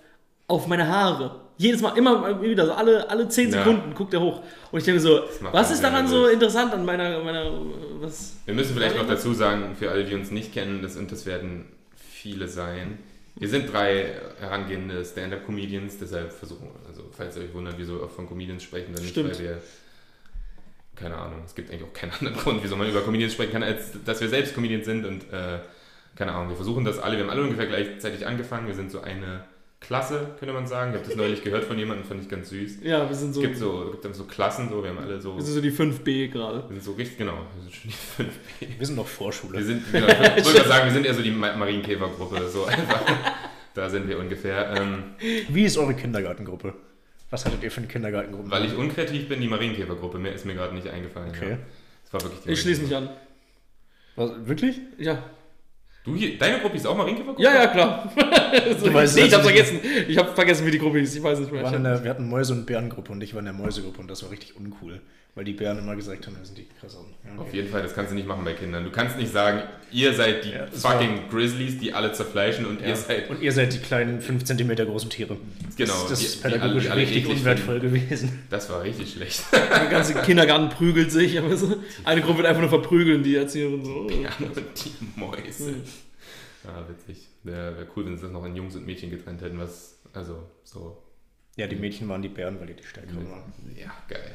auf 0.46 0.68
meine 0.68 0.86
Haare. 0.86 1.40
Jedes 1.56 1.80
Mal, 1.80 1.98
immer 1.98 2.40
wieder, 2.40 2.66
so 2.66 2.72
alle, 2.72 3.10
alle 3.10 3.28
10 3.28 3.50
Ja. 3.50 3.58
Sekunden 3.64 3.92
guckt 3.94 4.14
er 4.14 4.20
hoch. 4.20 4.42
Und 4.70 4.78
ich 4.78 4.84
denke 4.84 5.00
so, 5.00 5.22
was 5.50 5.72
ist 5.72 5.82
daran 5.82 6.06
so 6.06 6.28
interessant 6.28 6.72
an 6.72 6.84
meiner, 6.84 7.20
meiner, 7.24 7.50
was? 8.00 8.36
Wir 8.46 8.54
müssen 8.54 8.74
vielleicht 8.74 8.96
noch 8.96 9.08
dazu 9.08 9.34
sagen, 9.34 9.74
für 9.76 9.90
alle, 9.90 10.04
die 10.04 10.14
uns 10.14 10.30
nicht 10.30 10.54
kennen, 10.54 10.82
das, 10.82 10.96
und 10.96 11.10
das 11.10 11.26
werden 11.26 11.64
viele 11.96 12.46
sein, 12.46 12.98
wir 13.34 13.48
sind 13.48 13.72
drei 13.72 14.14
herangehende 14.38 15.04
Stand-Up-Comedians, 15.04 15.98
deshalb 15.98 16.32
versuchen, 16.32 16.70
also 16.86 17.04
falls 17.10 17.36
ihr 17.36 17.42
euch 17.42 17.54
wundert, 17.54 17.74
wieso 17.76 18.00
wir 18.00 18.08
von 18.08 18.28
Comedians 18.28 18.62
sprechen, 18.62 18.92
dann 18.94 19.02
nicht, 19.02 19.12
Stimmt. 19.12 19.32
weil 19.32 19.38
wir, 19.38 19.62
keine 20.94 21.16
Ahnung, 21.16 21.42
es 21.44 21.56
gibt 21.56 21.70
eigentlich 21.70 21.84
auch 21.84 21.92
keinen 21.92 22.12
anderen 22.20 22.36
Grund, 22.36 22.62
wieso 22.62 22.76
man 22.76 22.88
über 22.88 23.00
Comedians 23.00 23.32
sprechen 23.32 23.52
kann, 23.52 23.62
als 23.64 23.92
dass 24.04 24.20
wir 24.20 24.28
selbst 24.28 24.54
Comedians 24.54 24.84
sind 24.84 25.04
und 25.04 25.22
äh, 25.32 25.58
keine 26.18 26.32
Ahnung, 26.32 26.48
wir 26.50 26.56
versuchen 26.56 26.84
das 26.84 26.98
alle, 26.98 27.16
wir 27.16 27.22
haben 27.24 27.30
alle 27.30 27.42
ungefähr 27.42 27.66
gleichzeitig 27.66 28.26
angefangen, 28.26 28.66
wir 28.66 28.74
sind 28.74 28.90
so 28.90 29.00
eine 29.00 29.44
Klasse, 29.80 30.34
könnte 30.40 30.52
man 30.52 30.66
sagen, 30.66 30.90
ich 30.90 30.96
habe 30.98 31.06
das 31.06 31.16
neulich 31.16 31.44
gehört 31.44 31.62
von 31.64 31.78
jemandem, 31.78 32.04
fand 32.04 32.20
ich 32.20 32.28
ganz 32.28 32.48
süß. 32.48 32.78
Ja, 32.82 33.08
wir 33.08 33.14
sind 33.14 33.28
Es 33.30 33.34
so, 33.36 33.40
gibt 33.40 33.56
so, 33.56 33.84
es 33.84 33.90
gibt 33.92 34.04
dann 34.04 34.12
so 34.14 34.24
Klassen, 34.24 34.68
so, 34.68 34.82
wir 34.82 34.90
haben 34.90 34.98
alle 34.98 35.20
so, 35.20 35.36
wir 35.36 35.42
sind 35.44 35.54
so 35.54 35.60
die 35.60 35.70
5B 35.70 36.28
gerade. 36.32 36.64
wir 36.68 36.74
sind 36.74 36.82
so 36.82 36.92
richtig, 36.92 37.16
genau, 37.18 37.34
wir 37.54 37.62
sind 37.62 37.72
schon 37.74 37.90
die 37.90 37.96
fünf 37.96 38.32
Wir 38.80 38.86
sind 38.86 38.96
noch 38.96 39.06
Vorschule. 39.06 39.56
wir 39.58 39.64
sind, 39.64 39.92
genau, 39.92 40.08
ich 40.08 40.18
wollte 40.44 40.58
mal 40.58 40.66
sagen, 40.68 40.84
wir 40.86 40.92
sind 40.92 41.06
eher 41.06 41.14
so 41.14 41.22
die 41.22 41.30
Ma- 41.30 41.54
Marienkäfergruppe, 41.56 42.48
so 42.48 42.64
einfach. 42.64 43.02
Da 43.74 43.88
sind 43.88 44.08
wir 44.08 44.18
ungefähr. 44.18 44.74
Ähm, 44.76 45.04
Wie 45.50 45.62
ist 45.64 45.78
eure 45.78 45.94
Kindergartengruppe? 45.94 46.74
Was 47.30 47.44
hattet 47.46 47.62
ihr 47.62 47.70
für 47.70 47.78
eine 47.78 47.86
Kindergartengruppe? 47.86 48.50
weil 48.50 48.64
ich 48.64 48.74
unkreativ 48.74 49.28
bin, 49.28 49.40
die 49.40 49.46
Marienkäfergruppe. 49.46 50.18
Mehr 50.18 50.32
ist 50.32 50.44
mir 50.44 50.54
gerade 50.54 50.74
nicht 50.74 50.88
eingefallen. 50.88 51.28
Okay. 51.30 51.50
Ja. 51.50 51.58
Das 52.02 52.12
war 52.14 52.22
wirklich 52.22 52.40
die 52.42 52.50
Ich 52.50 52.60
schließe 52.62 52.82
mich 52.82 52.96
an. 52.96 53.10
Was, 54.16 54.32
wirklich? 54.48 54.80
Ja. 54.98 55.22
Du 56.08 56.16
hier, 56.16 56.38
deine 56.38 56.58
Gruppe 56.60 56.76
ist 56.76 56.86
auch 56.86 56.96
Marienkäfergruppe? 56.96 57.42
Ja, 57.42 57.54
ja, 57.54 57.66
klar. 57.66 58.10
so, 58.78 58.86
Du 58.86 58.94
weißt 58.94 59.16
nee, 59.16 59.22
ich 59.24 59.34
hab's 59.34 59.44
nicht. 59.46 59.56
vergessen. 59.56 59.80
Ich 60.08 60.16
habe 60.18 60.32
vergessen, 60.34 60.66
wie 60.66 60.70
die 60.70 60.78
Gruppe 60.78 60.98
hieß. 60.98 61.14
Ich 61.14 61.22
weiß 61.22 61.38
nicht 61.40 61.52
mehr. 61.52 61.70
Wir, 61.70 61.78
der, 61.78 62.02
wir 62.04 62.10
hatten 62.10 62.28
Mäuse- 62.28 62.52
und 62.54 62.64
Bärengruppe 62.66 63.12
und 63.12 63.20
ich 63.22 63.34
war 63.34 63.40
in 63.40 63.44
der 63.44 63.54
Mäusegruppe 63.54 64.00
und 64.00 64.10
das 64.10 64.22
war 64.22 64.30
richtig 64.30 64.56
uncool. 64.56 65.00
Weil 65.38 65.44
die 65.44 65.52
Bären 65.52 65.78
immer 65.78 65.94
gesagt 65.94 66.26
haben, 66.26 66.36
wir 66.36 66.44
sind 66.44 66.58
die 66.58 66.66
krasseren. 66.80 67.06
Ja, 67.24 67.40
Auf 67.40 67.54
jeden 67.54 67.68
Fall, 67.68 67.80
das 67.80 67.94
kannst 67.94 68.10
du 68.10 68.16
nicht 68.16 68.26
machen 68.26 68.44
bei 68.44 68.54
Kindern. 68.54 68.82
Du 68.82 68.90
kannst 68.90 69.16
nicht 69.16 69.30
sagen, 69.32 69.62
ihr 69.92 70.12
seid 70.12 70.44
die 70.44 70.50
Ja, 70.50 70.66
das 70.66 70.82
fucking 70.82 71.28
Grizzlies, 71.30 71.78
die 71.78 71.94
alle 71.94 72.10
zerfleischen 72.12 72.66
und 72.66 72.80
Ja. 72.80 72.88
ihr 72.88 72.96
seid. 72.96 73.30
Und 73.30 73.40
ihr 73.40 73.52
seid 73.52 73.72
die 73.72 73.78
kleinen 73.78 74.20
5 74.20 74.42
cm 74.42 74.74
großen 74.74 75.08
Tiere. 75.10 75.36
Genau, 75.76 75.92
Das, 75.92 76.08
das 76.08 76.18
die- 76.18 76.24
ist 76.26 76.40
die 76.40 76.44
alle- 76.44 76.54
pädagogisch 76.54 76.82
die 76.86 76.90
alle 76.90 77.00
richtig 77.02 77.28
unwertvoll 77.28 77.78
gewesen. 77.78 78.42
Das 78.50 78.68
war 78.68 78.82
richtig 78.82 79.12
schlecht. 79.12 79.44
Der 79.52 79.86
ganze 79.86 80.14
Kindergarten 80.22 80.70
prügelt 80.70 81.12
sich. 81.12 81.38
Aber 81.38 81.56
so, 81.56 81.76
eine 82.02 82.20
Gruppe 82.20 82.38
wird 82.38 82.48
einfach 82.48 82.62
nur 82.62 82.70
verprügeln, 82.70 83.22
die 83.22 83.36
Erzieherin 83.36 83.84
so. 83.84 84.10
Ja, 84.10 84.30
und 84.40 84.56
die 84.56 85.20
Mäuse. 85.20 85.74
Ah, 86.66 86.82
witzig. 86.88 87.28
Wäre 87.44 87.76
wär 87.78 87.86
cool, 87.96 88.06
wenn 88.06 88.16
sie 88.16 88.22
das 88.24 88.32
noch 88.32 88.44
in 88.44 88.56
Jungs 88.56 88.74
und 88.74 88.84
Mädchen 88.86 89.10
getrennt 89.10 89.40
hätten, 89.40 89.60
was. 89.60 90.00
Also, 90.12 90.42
so. 90.64 91.00
Ja, 91.58 91.66
die 91.66 91.76
Mädchen 91.76 92.08
waren 92.08 92.22
die 92.22 92.28
Bären, 92.28 92.58
weil 92.60 92.68
die 92.68 92.74
die 92.74 92.84
stärkeren 92.84 93.28
waren. 93.30 93.52
Ja, 93.76 93.90
geil. 94.08 94.34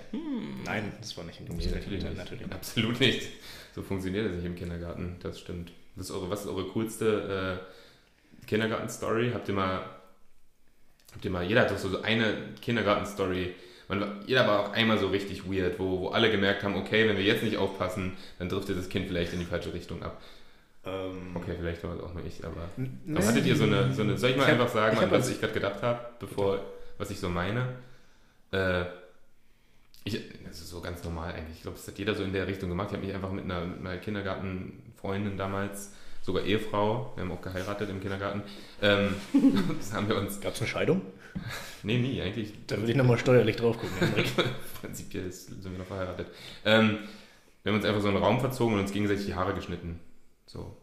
Nein, 0.65 0.91
das 0.99 1.15
war 1.17 1.23
nicht 1.23 1.39
in 1.39 1.45
Nee, 1.55 1.65
natürlich 1.67 2.03
nicht. 2.03 2.17
Natürlich. 2.17 2.51
Absolut 2.51 2.99
nicht. 2.99 3.29
So 3.73 3.81
funktioniert 3.81 4.25
das 4.27 4.33
nicht 4.35 4.45
im 4.45 4.55
Kindergarten, 4.55 5.15
das 5.23 5.39
stimmt. 5.39 5.71
Was 5.95 6.09
ist 6.09 6.15
eure, 6.15 6.29
was 6.29 6.41
ist 6.41 6.47
eure 6.47 6.65
coolste 6.65 7.59
äh, 8.43 8.45
Kindergarten-Story? 8.45 9.31
Habt 9.33 9.47
ihr 9.47 9.53
mal, 9.55 9.81
habt 11.13 11.23
ihr 11.23 11.31
mal, 11.31 11.43
jeder 11.45 11.61
hat 11.61 11.71
doch 11.71 11.77
so 11.77 12.01
eine 12.01 12.35
Kindergarten-Story, 12.61 13.55
jeder 14.25 14.45
war 14.47 14.59
auch 14.59 14.73
einmal 14.73 14.97
so 14.97 15.07
richtig 15.07 15.49
weird, 15.49 15.79
wo, 15.79 16.01
wo 16.01 16.07
alle 16.09 16.29
gemerkt 16.31 16.63
haben, 16.63 16.75
okay, 16.75 17.07
wenn 17.07 17.15
wir 17.15 17.23
jetzt 17.23 17.43
nicht 17.43 17.57
aufpassen, 17.57 18.17
dann 18.39 18.49
driftet 18.49 18.77
das 18.77 18.89
Kind 18.89 19.07
vielleicht 19.07 19.31
in 19.33 19.39
die 19.39 19.45
falsche 19.45 19.73
Richtung 19.73 20.03
ab. 20.03 20.21
Ähm, 20.85 21.35
Okay, 21.35 21.53
vielleicht 21.57 21.81
war 21.83 21.95
das 21.95 22.03
auch 22.03 22.13
nur 22.13 22.25
ich, 22.25 22.43
aber... 22.43 22.69
aber 23.07 23.25
hattet 23.25 23.45
ihr 23.45 23.55
so 23.55 23.63
eine, 23.63 23.93
so 23.93 24.01
eine 24.01 24.17
soll 24.17 24.31
ich 24.31 24.35
mal 24.35 24.43
Ich 24.43 24.49
hab- 24.49 24.59
einfach 24.59 24.73
sagen, 24.73 24.97
ich 24.97 25.03
an 25.03 25.11
was 25.11 25.29
ich 25.29 25.39
gerade 25.39 25.53
gedacht 25.53 25.81
habe, 25.81 25.99
bevor, 26.19 26.59
was 26.97 27.11
ich 27.11 27.19
so 27.19 27.29
meine? 27.29 27.75
Äh, 28.51 28.85
ich, 30.05 30.21
das 30.45 30.59
ist 30.59 30.69
so 30.69 30.81
ganz 30.81 31.03
normal 31.03 31.33
eigentlich. 31.33 31.57
Ich 31.57 31.61
glaube, 31.61 31.77
das 31.77 31.87
hat 31.87 31.97
jeder 31.97 32.13
so 32.13 32.23
in 32.23 32.33
der 32.33 32.47
Richtung 32.47 32.69
gemacht. 32.69 32.89
Ich 32.89 32.95
habe 32.95 33.05
mich 33.05 33.15
einfach 33.15 33.31
mit 33.31 33.45
einer, 33.45 33.65
mit 33.65 33.79
einer 33.79 33.97
Kindergartenfreundin 33.97 35.37
damals, 35.37 35.93
sogar 36.21 36.43
Ehefrau, 36.43 37.13
wir 37.15 37.23
haben 37.23 37.31
auch 37.31 37.41
geheiratet 37.41 37.89
im 37.89 38.01
Kindergarten, 38.01 38.43
ähm, 38.81 39.15
das 39.77 39.93
haben 39.93 40.07
wir 40.07 40.17
uns, 40.17 40.39
Gab 40.41 40.53
es 40.53 40.61
eine 40.61 40.69
Scheidung? 40.69 41.01
nee, 41.83 41.97
nie, 41.97 42.21
eigentlich, 42.21 42.53
Da 42.67 42.77
würde 42.77 42.91
ich 42.91 42.97
nochmal 42.97 43.17
steuerlich 43.17 43.55
drauf 43.55 43.77
gucken. 43.77 44.23
Prinzipiell 44.81 45.31
sind 45.31 45.63
wir 45.63 45.79
noch 45.79 45.87
verheiratet. 45.87 46.27
Ähm, 46.65 46.99
wir 47.63 47.71
haben 47.71 47.77
uns 47.77 47.85
einfach 47.85 48.01
so 48.01 48.09
einen 48.09 48.17
Raum 48.17 48.39
verzogen 48.39 48.75
und 48.75 48.81
uns 48.81 48.91
gegenseitig 48.91 49.25
die 49.25 49.35
Haare 49.35 49.53
geschnitten. 49.53 49.99
So. 50.45 50.77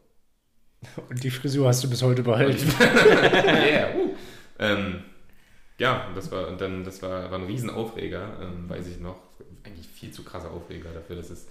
Und 1.11 1.23
die 1.23 1.31
Frisur 1.31 1.69
hast 1.69 1.85
du 1.85 1.91
bis 1.91 2.03
heute 2.03 2.23
behalten. 2.23 2.73
yeah. 2.81 3.95
uh. 3.95 4.17
ähm, 4.59 5.05
ja, 5.81 6.07
das 6.15 6.31
war 6.31 6.47
und 6.49 6.61
dann 6.61 6.85
das 6.85 7.03
war, 7.03 7.31
war 7.31 7.39
ein 7.39 7.47
Riesenaufreger, 7.47 8.39
ähm, 8.43 8.69
weiß 8.69 8.87
ich 8.87 9.01
noch. 9.01 9.17
Eigentlich 9.65 9.89
viel 9.89 10.11
zu 10.11 10.23
krasser 10.23 10.51
Aufreger 10.51 10.91
dafür, 10.95 11.17
dass 11.17 11.31
es. 11.31 11.49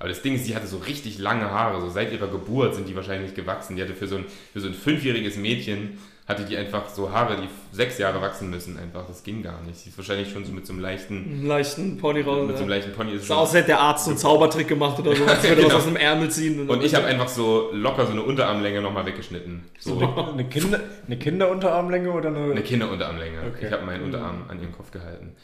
Aber 0.00 0.08
das 0.08 0.20
Ding 0.20 0.34
ist, 0.34 0.44
sie 0.44 0.54
hatte 0.54 0.66
so 0.66 0.78
richtig 0.78 1.18
lange 1.18 1.50
Haare, 1.50 1.80
so 1.80 1.88
seit 1.88 2.12
ihrer 2.12 2.26
Geburt 2.28 2.74
sind 2.74 2.88
die 2.88 2.96
wahrscheinlich 2.96 3.34
gewachsen. 3.34 3.76
Die 3.76 3.82
hatte 3.82 3.94
für 3.94 4.08
so 4.08 4.16
ein, 4.16 4.26
für 4.52 4.60
so 4.60 4.66
ein 4.66 4.74
fünfjähriges 4.74 5.36
Mädchen 5.36 5.98
hatte 6.28 6.44
die 6.44 6.58
einfach 6.58 6.88
so 6.90 7.10
Haare, 7.10 7.36
die 7.40 7.48
sechs 7.74 7.96
Jahre 7.96 8.20
wachsen 8.20 8.50
müssen 8.50 8.78
einfach. 8.78 9.06
Das 9.06 9.22
ging 9.22 9.42
gar 9.42 9.62
nicht. 9.62 9.76
Sie 9.78 9.88
ist 9.88 9.96
wahrscheinlich 9.96 10.30
schon 10.30 10.44
so 10.44 10.52
mit 10.52 10.66
so 10.66 10.74
einem 10.74 10.82
leichten, 10.82 11.46
leichten 11.46 11.96
Pony 11.96 12.20
raus. 12.20 12.46
mit 12.46 12.56
so 12.58 12.64
einem 12.64 12.70
leichten 12.70 12.92
Pony. 12.92 13.12
Ist 13.14 13.26
Sah 13.26 13.34
schon, 13.34 13.36
aus, 13.42 13.48
als 13.48 13.54
hätte 13.56 13.66
der 13.68 13.80
Arzt 13.80 14.04
so 14.04 14.10
einen 14.10 14.18
Zaubertrick 14.18 14.68
gemacht 14.68 14.98
oder 14.98 15.16
so, 15.16 15.24
als 15.24 15.42
würde 15.42 15.48
er 15.48 15.56
Genau. 15.56 15.68
was 15.68 15.74
aus 15.76 15.84
dem 15.86 15.96
Ärmel 15.96 16.30
ziehen. 16.30 16.68
und 16.68 16.84
ich 16.84 16.94
habe 16.94 17.06
einfach 17.06 17.28
so 17.28 17.70
locker 17.72 18.04
so 18.04 18.12
eine 18.12 18.22
Unterarmlänge 18.22 18.82
nochmal 18.82 19.06
weggeschnitten. 19.06 19.64
So 19.78 19.98
Eine, 19.98 20.44
Kinder, 20.48 20.80
eine 21.06 21.16
Kinderunterarmlänge 21.18 22.10
oder 22.10 22.28
eine. 22.28 22.50
eine 22.52 22.62
Kinderunterarmlänge. 22.62 23.38
Okay. 23.54 23.66
Ich 23.66 23.72
habe 23.72 23.86
meinen 23.86 24.04
Unterarm 24.04 24.44
an 24.48 24.60
ihren 24.60 24.72
Kopf 24.72 24.90
gehalten. 24.90 25.34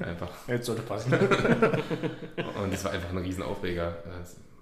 Einfach. 0.00 0.28
Jetzt 0.48 0.66
sollte 0.66 0.82
passen. 0.82 1.12
Und 2.62 2.72
es 2.72 2.84
war 2.84 2.92
einfach 2.92 3.10
ein 3.10 3.18
Riesenaufreger. 3.18 3.94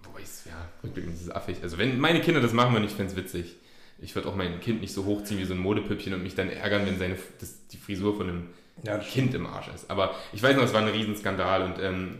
Wobei 0.05 0.21
ich 0.21 0.29
ja, 0.47 0.53
rückblickend 0.83 1.15
ist 1.15 1.23
es 1.23 1.31
affig. 1.31 1.59
Also 1.63 1.79
wenn 1.79 1.99
meine 2.01 2.21
Kinder 2.21 2.41
das 2.41 2.53
machen 2.53 2.73
würden, 2.75 2.85
ich 2.85 2.93
fände 2.93 3.13
es 3.13 3.17
witzig. 3.17 3.57
Ich 4.03 4.15
würde 4.15 4.29
auch 4.29 4.37
mein 4.37 4.61
Kind 4.61 4.81
nicht 4.81 4.93
so 4.93 5.05
hochziehen 5.05 5.39
wie 5.41 5.45
so 5.45 5.55
ein 5.55 5.61
Modepüppchen 5.61 6.15
und 6.15 6.23
mich 6.23 6.35
dann 6.35 6.51
ärgern, 6.51 6.87
wenn 6.87 6.99
seine, 6.99 7.17
das, 7.39 7.67
die 7.69 7.77
Frisur 7.77 8.17
von 8.17 8.29
einem 8.29 8.47
Ja, 8.83 8.99
Kind 8.99 9.35
im 9.35 9.47
Arsch 9.47 9.69
ist. 9.75 9.91
Aber 9.91 10.15
ich 10.33 10.43
weiß 10.43 10.57
noch, 10.57 10.65
es 10.65 10.73
war 10.73 10.81
ein 10.81 10.89
Riesenskandal 10.89 11.63
und 11.63 11.75
ähm, 11.83 12.17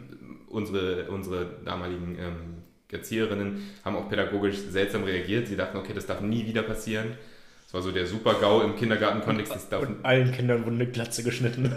unsere, 0.49 1.11
unsere 1.11 1.47
damaligen 1.65 2.17
ähm, 2.19 2.63
Erzieherinnen 2.93 3.71
haben 3.85 3.97
auch 3.97 4.09
pädagogisch 4.09 4.57
seltsam 4.69 5.05
reagiert. 5.05 5.47
Sie 5.49 5.57
dachten, 5.57 5.79
okay, 5.79 5.93
das 5.95 6.07
darf 6.07 6.21
nie 6.21 6.47
wieder 6.47 6.63
passieren. 6.63 7.17
Das 7.65 7.75
war 7.75 7.83
so 7.83 7.93
der 7.93 8.05
Super-GAU 8.05 8.63
im 8.63 8.75
Kindergartenkontext. 8.75 9.55
Das 9.55 9.69
darf, 9.69 9.83
Und 9.83 10.05
allen 10.05 10.33
Kindern 10.33 10.65
wurde 10.65 10.75
eine 10.75 10.89
Glatze 10.89 11.23
geschnitten. 11.23 11.67
und 11.67 11.77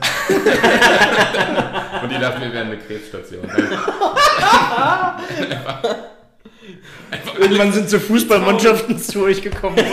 die 2.12 2.20
dachten, 2.20 2.42
wir 2.42 2.52
wären 2.52 2.70
eine 2.70 2.80
Krebsstation. 2.80 3.48
Irgendwann 7.40 7.72
sind 7.74 7.90
so 7.90 8.00
Fußballmannschaften 8.00 8.98
zu 8.98 9.24
euch 9.24 9.42
gekommen. 9.42 9.78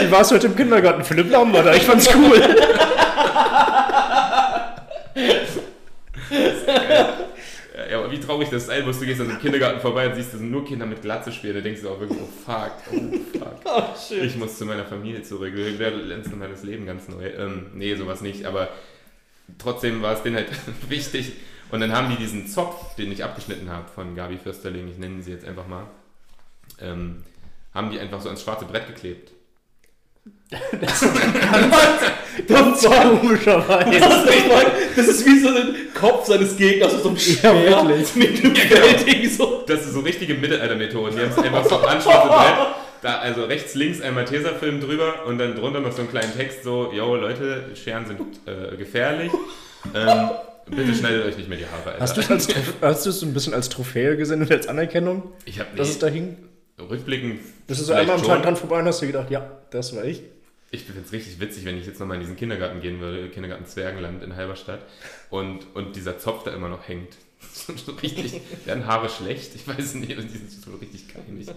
Wie 0.00 0.10
war 0.10 0.22
es 0.22 0.30
heute 0.30 0.46
im 0.48 0.56
Kindergarten? 0.56 1.04
Philipp 1.04 1.30
Lahm 1.30 1.52
war 1.52 1.62
da, 1.62 1.74
ich 1.74 1.82
fand's 1.82 2.08
cool. 2.14 2.40
Ja, 7.90 7.98
aber 7.98 8.10
wie 8.10 8.20
traurig 8.20 8.48
das 8.48 8.66
sein 8.66 8.84
muss, 8.86 8.98
du 8.98 9.06
gehst 9.06 9.20
an 9.20 9.26
so 9.26 9.32
einem 9.32 9.40
Kindergarten 9.42 9.80
vorbei 9.80 10.08
und 10.08 10.14
siehst, 10.14 10.32
da 10.32 10.38
sind 10.38 10.50
nur 10.50 10.64
Kinder 10.64 10.86
mit 10.86 11.02
Glatze 11.02 11.30
spielen. 11.30 11.54
Da 11.54 11.60
denkst 11.60 11.82
du 11.82 11.90
auch 11.90 12.00
wirklich, 12.00 12.18
oh 12.22 12.28
fuck, 12.44 12.72
oh 12.90 13.38
fuck. 13.38 13.52
Oh, 13.64 13.84
shit. 13.96 14.24
Ich 14.24 14.36
muss 14.36 14.58
zu 14.58 14.66
meiner 14.66 14.84
Familie 14.84 15.22
zurück. 15.22 15.54
Ich 15.56 15.78
lernst 15.78 16.30
das 16.30 16.62
Leben 16.62 16.84
ganz 16.84 17.08
neu. 17.08 17.26
Ähm, 17.26 17.66
nee, 17.74 17.94
sowas 17.94 18.20
nicht. 18.20 18.44
Aber 18.44 18.68
trotzdem 19.58 20.02
war 20.02 20.14
es 20.14 20.22
denen 20.22 20.36
halt 20.36 20.48
wichtig. 20.88 21.32
Und 21.72 21.80
dann 21.80 21.92
haben 21.92 22.10
die 22.10 22.16
diesen 22.16 22.46
Zopf, 22.46 22.94
den 22.96 23.10
ich 23.10 23.24
abgeschnitten 23.24 23.70
habe 23.70 23.88
von 23.88 24.14
Gabi 24.14 24.36
Fürsterling, 24.36 24.88
ich 24.88 24.98
nenne 24.98 25.22
sie 25.22 25.30
jetzt 25.32 25.46
einfach 25.46 25.66
mal, 25.66 25.86
ähm, 26.80 27.24
haben 27.74 27.90
die 27.90 27.98
einfach 27.98 28.20
so 28.20 28.28
ans 28.28 28.42
schwarze 28.42 28.66
Brett 28.66 28.86
geklebt. 28.86 29.32
Das 30.50 31.02
war 31.02 31.10
komischerweise. 33.20 33.98
Das 33.98 34.24
ist, 34.24 34.28
das 34.96 35.08
ist 35.08 35.26
wie 35.26 35.40
so 35.40 35.48
ein 35.48 35.74
Kopf 35.94 36.26
seines 36.26 36.56
Gegners 36.58 36.92
mit 36.92 37.02
so 37.02 37.08
einem 37.08 37.18
Speer 37.18 37.54
wirklich. 37.54 38.14
mit 38.16 38.44
einem 38.44 38.54
Ja, 38.54 38.64
genau. 38.64 38.86
So. 39.30 39.64
Das 39.66 39.80
ist 39.80 39.94
so 39.94 40.00
richtige 40.00 40.34
Mittelaltermethoden. 40.34 41.16
Die 41.16 41.22
haben 41.22 41.30
es 41.30 41.38
einfach 41.38 41.64
so 41.64 41.76
ans 41.76 42.04
schwarze 42.04 42.28
Brett. 42.28 42.54
Da, 43.00 43.18
also 43.18 43.44
rechts, 43.44 43.74
links 43.74 44.02
einmal 44.02 44.26
Tesafilm 44.26 44.80
drüber 44.80 45.24
und 45.26 45.38
dann 45.38 45.56
drunter 45.56 45.80
noch 45.80 45.90
so 45.90 46.02
einen 46.02 46.10
kleinen 46.10 46.36
Text, 46.36 46.62
so, 46.62 46.92
yo 46.92 47.16
Leute, 47.16 47.70
Scheren 47.74 48.06
sind 48.06 48.20
äh, 48.46 48.76
gefährlich. 48.76 49.32
Ähm, 49.92 50.30
bitte 50.70 50.94
schneidet 50.94 51.24
euch 51.26 51.36
nicht 51.36 51.48
mehr 51.48 51.58
die 51.58 51.66
Haare. 51.66 51.90
Alter. 51.92 52.00
Hast 52.00 52.16
du 52.16 52.20
es 52.20 52.30
als 52.30 52.48
Trophä- 52.48 52.72
hast 52.82 53.06
du 53.06 53.10
es 53.10 53.20
so 53.20 53.26
ein 53.26 53.34
bisschen 53.34 53.54
als 53.54 53.68
Trophäe 53.68 54.16
gesehen 54.16 54.40
und 54.42 54.50
als 54.50 54.66
Anerkennung, 54.68 55.32
Ich 55.44 55.58
habe 55.60 55.70
dass 55.76 55.88
es 55.90 55.98
da 55.98 56.06
hing? 56.08 56.36
rückblickend. 56.80 57.40
Das 57.68 57.78
ist 57.78 57.86
so 57.86 57.92
einmal 57.92 58.16
am. 58.16 58.22
Tag 58.22 58.42
dran 58.42 58.56
vorbei 58.56 58.80
und 58.80 58.86
hast 58.86 59.00
du 59.02 59.06
gedacht, 59.06 59.30
ja, 59.30 59.58
das 59.70 59.94
war 59.94 60.04
ich. 60.04 60.22
Ich 60.70 60.84
finde 60.84 61.02
es 61.04 61.12
richtig 61.12 61.38
witzig, 61.38 61.64
wenn 61.66 61.78
ich 61.78 61.86
jetzt 61.86 62.00
nochmal 62.00 62.16
in 62.16 62.22
diesen 62.22 62.36
Kindergarten 62.36 62.80
gehen 62.80 62.98
würde, 62.98 63.28
Kindergarten 63.28 63.66
Zwergenland 63.66 64.22
in 64.22 64.34
Halberstadt, 64.36 64.80
und, 65.30 65.66
und 65.74 65.96
dieser 65.96 66.18
Zopf 66.18 66.44
da 66.44 66.52
immer 66.52 66.68
noch 66.68 66.88
hängt. 66.88 67.16
So 67.86 67.92
richtig, 67.92 68.40
werden 68.64 68.86
Haare 68.86 69.08
schlecht? 69.08 69.54
Ich 69.56 69.66
weiß 69.68 69.94
nicht, 69.94 70.12
aber 70.12 70.22
die 70.22 70.28
sind 70.38 70.50
so 70.50 70.70
richtig 70.80 71.08
keinig. 71.08 71.48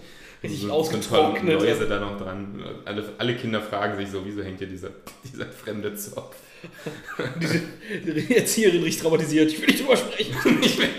Richtig 0.44 0.62
so, 0.62 0.72
ausgetrocknet. 0.72 1.54
Läuse 1.62 1.88
da 1.88 2.00
noch 2.00 2.20
dran. 2.20 2.64
Alle, 2.86 3.14
alle 3.20 3.36
Kinder 3.36 3.62
fragen 3.62 3.96
sich 3.98 4.10
so, 4.10 4.26
wieso 4.26 4.42
hängt 4.44 4.58
hier 4.60 4.68
dieser, 4.68 4.90
dieser 5.24 5.46
fremde 5.46 5.96
Zopf? 5.96 6.36
Die 8.06 8.36
Erzieherin 8.36 8.84
richtig 8.84 9.02
traumatisiert. 9.02 9.52
Ich 9.52 9.60
will 9.60 9.68
nicht 9.68 9.82
drüber 9.82 9.98
sprechen. 9.98 10.36
Ich 10.62 10.78
will, 10.78 10.90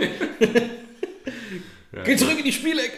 ja. 1.92 2.02
Geh 2.02 2.16
zurück 2.16 2.38
in 2.38 2.44
die 2.44 2.52
Spielecke. 2.52 2.96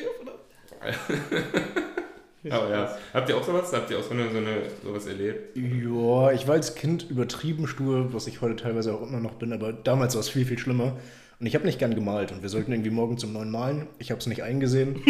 Aber 2.51 2.71
ja, 2.71 2.97
habt 3.13 3.29
ihr 3.29 3.37
auch 3.37 3.45
sowas? 3.45 3.73
Habt 3.73 3.91
ihr 3.91 3.99
auch 3.99 4.03
so, 4.03 4.11
eine, 4.11 4.31
so 4.31 4.39
eine, 4.39 4.63
sowas 4.83 5.07
erlebt? 5.07 5.57
Ja, 5.57 6.33
ich 6.33 6.47
war 6.47 6.55
als 6.55 6.75
Kind 6.75 7.11
übertrieben 7.11 7.67
stur, 7.67 8.13
was 8.15 8.27
ich 8.27 8.41
heute 8.41 8.57
teilweise 8.57 8.95
auch 8.95 9.03
immer 9.03 9.21
noch 9.21 9.35
bin, 9.35 9.53
aber 9.53 9.73
damals 9.73 10.15
war 10.15 10.21
es 10.21 10.29
viel, 10.29 10.47
viel 10.47 10.59
schlimmer. 10.59 10.97
Und 11.41 11.47
ich 11.47 11.55
habe 11.55 11.67
nicht 11.67 11.79
gern 11.79 11.95
gemalt 11.95 12.33
und 12.33 12.43
wir 12.43 12.49
sollten 12.49 12.73
irgendwie 12.73 12.91
morgen 12.91 13.19
zum 13.19 13.33
neuen 13.33 13.51
Malen. 13.51 13.87
Ich 13.99 14.11
habe 14.11 14.21
es 14.21 14.27
nicht 14.27 14.43
eingesehen. 14.43 15.03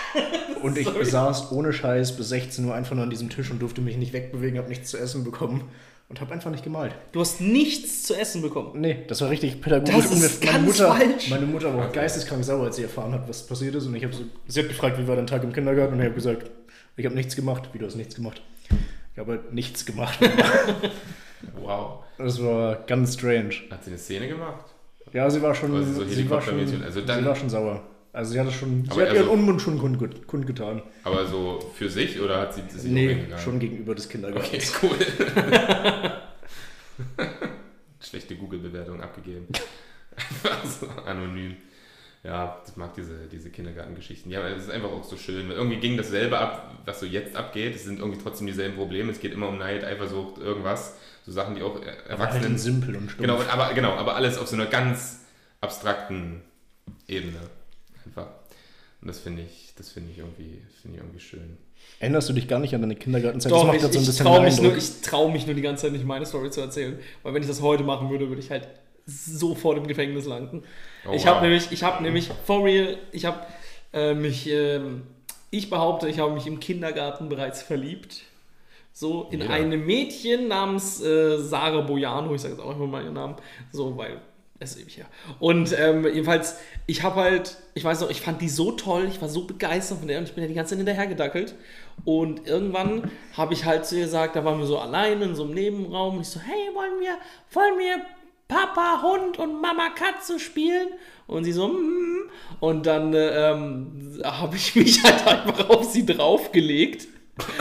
und 0.62 0.78
ich 0.78 0.88
saß 0.88 1.50
ohne 1.52 1.72
Scheiß 1.72 2.16
bis 2.16 2.28
16 2.30 2.64
Uhr 2.64 2.74
einfach 2.74 2.94
nur 2.94 3.04
an 3.04 3.10
diesem 3.10 3.30
Tisch 3.30 3.50
und 3.50 3.60
durfte 3.60 3.80
mich 3.80 3.96
nicht 3.96 4.12
wegbewegen, 4.12 4.58
habe 4.58 4.68
nichts 4.68 4.90
zu 4.90 4.98
essen 4.98 5.24
bekommen 5.24 5.64
und 6.08 6.20
habe 6.20 6.32
einfach 6.34 6.50
nicht 6.50 6.62
gemalt. 6.64 6.94
Du 7.12 7.20
hast 7.20 7.40
nichts 7.40 8.04
zu 8.04 8.14
essen 8.14 8.42
bekommen. 8.42 8.80
Nee, 8.80 9.04
das 9.08 9.20
war 9.20 9.30
richtig 9.30 9.60
pädagogisch. 9.60 9.94
Das 9.94 10.12
und 10.12 10.22
ist 10.22 10.44
meine 10.44 10.52
ganz 10.52 10.66
Mutter, 10.66 10.94
falsch. 10.94 11.30
Meine 11.30 11.46
Mutter 11.46 11.74
war 11.76 11.88
auch 11.88 11.92
geisteskrank 11.92 12.44
sauer, 12.44 12.66
als 12.66 12.76
sie 12.76 12.82
erfahren 12.84 13.12
hat, 13.12 13.28
was 13.28 13.46
passiert 13.46 13.74
ist. 13.74 13.86
Und 13.86 13.94
ich 13.96 14.04
habe 14.04 14.14
so, 14.14 14.22
sie 14.46 14.60
hat 14.60 14.68
gefragt, 14.68 14.98
wie 14.98 15.08
war 15.08 15.16
dein 15.16 15.26
Tag 15.26 15.42
im 15.44 15.52
Kindergarten? 15.52 15.94
Und 15.94 16.00
ich 16.00 16.04
habe 16.06 16.14
gesagt, 16.14 16.50
ich 16.96 17.04
habe 17.04 17.14
nichts 17.14 17.34
gemacht. 17.36 17.68
Wie, 17.72 17.78
du 17.78 17.86
hast 17.86 17.96
nichts 17.96 18.14
gemacht? 18.14 18.40
Ich 19.12 19.18
habe 19.18 19.32
halt 19.32 19.52
nichts 19.52 19.84
gemacht. 19.86 20.18
Wow. 21.60 22.04
Das 22.18 22.42
war 22.42 22.76
ganz 22.86 23.14
strange. 23.14 23.50
Hat 23.70 23.84
sie 23.84 23.90
eine 23.90 23.98
Szene 23.98 24.26
gemacht? 24.28 24.64
Ja, 25.12 25.28
sie 25.30 25.40
war 25.42 25.54
schon, 25.54 25.74
Also 25.74 25.92
so 25.92 26.04
sie, 26.04 26.28
war 26.30 26.40
schon. 26.40 26.58
Also 26.82 27.02
dann- 27.02 27.20
sie 27.20 27.24
war 27.26 27.36
schon 27.36 27.50
sauer. 27.50 27.82
Also 28.16 28.32
sie 28.32 28.40
hat 28.40 28.50
schon, 28.50 28.82
sie 28.84 28.90
hat 28.92 29.08
ihren 29.08 29.18
also- 29.18 29.30
Unmut 29.30 29.60
schon 29.60 29.78
kund, 29.78 30.26
kundgetan. 30.26 30.82
Aber 31.04 31.26
so 31.26 31.60
für 31.74 31.90
sich 31.90 32.18
oder 32.18 32.40
hat 32.40 32.54
sie 32.54 32.62
das 32.62 32.80
sich 32.80 32.90
Nee, 32.90 33.26
schon 33.44 33.58
gegenüber 33.58 33.94
des 33.94 34.08
Kindergartens. 34.08 34.74
Okay, 34.82 34.88
cool. 34.88 34.96
Schlechte 38.00 38.36
Google-Bewertung 38.36 39.02
abgegeben. 39.02 39.48
Einfach 40.16 40.64
so 40.64 40.88
anonym. 41.04 41.56
Ja, 42.24 42.62
ich 42.66 42.74
mag 42.76 42.94
diese, 42.94 43.26
diese 43.30 43.50
Kindergartengeschichten. 43.50 44.32
Ja, 44.32 44.48
es 44.48 44.62
ist 44.62 44.70
einfach 44.70 44.92
auch 44.92 45.04
so 45.04 45.18
schön. 45.18 45.50
Irgendwie 45.50 45.76
ging 45.76 45.98
dasselbe 45.98 46.38
ab, 46.38 46.74
was 46.86 47.00
so 47.00 47.04
jetzt 47.04 47.36
abgeht. 47.36 47.76
Es 47.76 47.84
sind 47.84 47.98
irgendwie 47.98 48.18
trotzdem 48.22 48.46
dieselben 48.46 48.76
Probleme. 48.76 49.12
Es 49.12 49.20
geht 49.20 49.34
immer 49.34 49.48
um 49.48 49.58
Neid, 49.58 49.84
Eifersucht, 49.84 50.38
irgendwas. 50.38 50.96
So 51.26 51.32
Sachen, 51.32 51.54
die 51.54 51.62
auch 51.62 51.76
äh, 51.76 51.80
Aber 51.80 51.90
halt 51.90 52.08
Erwachsenen 52.08 52.56
simpel 52.56 52.96
und 52.96 53.10
stumpf. 53.10 53.20
Genau, 53.20 53.42
aber, 53.42 53.74
genau, 53.74 53.90
aber 53.90 54.16
alles 54.16 54.38
auf 54.38 54.48
so 54.48 54.56
einer 54.56 54.66
ganz 54.66 55.26
abstrakten 55.60 56.40
Ebene. 57.06 57.40
Einfach. 58.06 58.28
Und 59.02 59.08
das 59.08 59.18
finde 59.18 59.42
ich, 59.42 59.72
das 59.76 59.90
finde 59.90 60.10
ich 60.10 60.18
irgendwie, 60.18 60.62
finde 60.80 60.96
ich 60.96 61.02
irgendwie 61.02 61.20
schön. 61.20 61.58
Erinnerst 62.00 62.28
du 62.28 62.32
dich 62.32 62.48
gar 62.48 62.58
nicht 62.58 62.74
an 62.74 62.80
deine 62.80 62.96
Kindergartenzeit? 62.96 63.52
Doch, 63.52 63.58
das 63.58 63.66
macht 63.66 63.76
ich, 63.76 63.82
so 63.82 63.88
ein 63.88 63.94
ich 63.94 64.06
bisschen 64.06 64.26
traue 64.26 64.42
mich, 64.42 64.60
nur- 64.60 64.76
ich 64.76 65.00
trau 65.02 65.28
mich 65.28 65.46
nur 65.46 65.54
die 65.54 65.62
ganze 65.62 65.82
Zeit 65.82 65.92
nicht, 65.92 66.04
meine 66.04 66.26
Story 66.26 66.50
zu 66.50 66.60
erzählen. 66.60 66.98
Weil 67.22 67.34
wenn 67.34 67.42
ich 67.42 67.48
das 67.48 67.60
heute 67.60 67.84
machen 67.84 68.10
würde, 68.10 68.28
würde 68.28 68.40
ich 68.40 68.50
halt 68.50 68.68
sofort 69.04 69.78
im 69.78 69.86
Gefängnis 69.86 70.24
landen. 70.26 70.62
Oh, 71.06 71.12
ich 71.12 71.22
wow. 71.22 71.34
habe 71.34 71.42
nämlich, 71.42 71.70
ich 71.70 71.82
habe 71.82 72.02
nämlich, 72.02 72.30
for 72.44 72.64
real, 72.64 72.98
ich 73.12 73.24
habe 73.24 73.38
äh, 73.92 74.14
mich, 74.14 74.48
ähm, 74.50 75.02
ich 75.50 75.70
behaupte, 75.70 76.08
ich 76.08 76.18
habe 76.18 76.32
mich 76.32 76.46
im 76.46 76.58
Kindergarten 76.58 77.28
bereits 77.28 77.62
verliebt. 77.62 78.22
So 78.92 79.28
in 79.30 79.42
Jeder. 79.42 79.52
eine 79.52 79.76
Mädchen 79.76 80.48
namens 80.48 81.02
äh, 81.02 81.38
Sarah 81.38 81.82
Bojano, 81.82 82.34
ich 82.34 82.40
sage 82.40 82.54
jetzt 82.54 82.62
auch 82.62 82.70
einfach 82.70 82.86
mal 82.86 83.04
ihren 83.04 83.14
Namen, 83.14 83.36
so, 83.70 83.96
weil 83.96 84.20
es 84.58 84.72
ist 84.72 84.82
ewig 84.82 84.96
her. 84.96 85.06
Und 85.38 85.78
ähm, 85.78 86.04
jedenfalls, 86.06 86.56
ich 86.86 87.02
habe 87.02 87.16
halt, 87.16 87.56
ich 87.74 87.84
weiß 87.84 88.00
noch, 88.00 88.10
ich 88.10 88.20
fand 88.20 88.40
die 88.40 88.48
so 88.48 88.72
toll, 88.72 89.06
ich 89.08 89.20
war 89.20 89.28
so 89.28 89.44
begeistert 89.44 89.98
von 89.98 90.08
der 90.08 90.18
und 90.18 90.24
ich 90.24 90.34
bin 90.34 90.42
ja 90.42 90.48
die 90.48 90.54
ganze 90.54 90.70
Zeit 90.70 90.78
hinterhergedackelt. 90.78 91.54
Und 92.04 92.46
irgendwann 92.46 93.10
habe 93.36 93.54
ich 93.54 93.64
halt 93.64 93.86
zu 93.86 93.96
ihr 93.96 94.04
gesagt, 94.04 94.36
da 94.36 94.44
waren 94.44 94.58
wir 94.58 94.66
so 94.66 94.78
allein 94.78 95.20
in 95.20 95.34
so 95.34 95.44
einem 95.44 95.54
Nebenraum 95.54 96.16
und 96.16 96.22
ich 96.22 96.28
so, 96.28 96.40
hey, 96.40 96.74
wollen 96.74 97.00
wir, 97.00 97.18
wollen 97.52 97.78
wir 97.78 98.02
Papa 98.48 99.02
Hund 99.02 99.38
und 99.38 99.60
Mama 99.60 99.90
Katze 99.90 100.38
spielen? 100.38 100.88
Und 101.26 101.44
sie 101.44 101.52
so, 101.52 101.68
mm. 101.68 102.30
und 102.60 102.86
dann 102.86 103.12
äh, 103.12 103.50
ähm, 103.50 104.20
habe 104.24 104.56
ich 104.56 104.74
mich 104.76 105.02
halt 105.04 105.26
einfach 105.26 105.68
auf 105.68 105.84
sie 105.84 106.06
draufgelegt. 106.06 107.08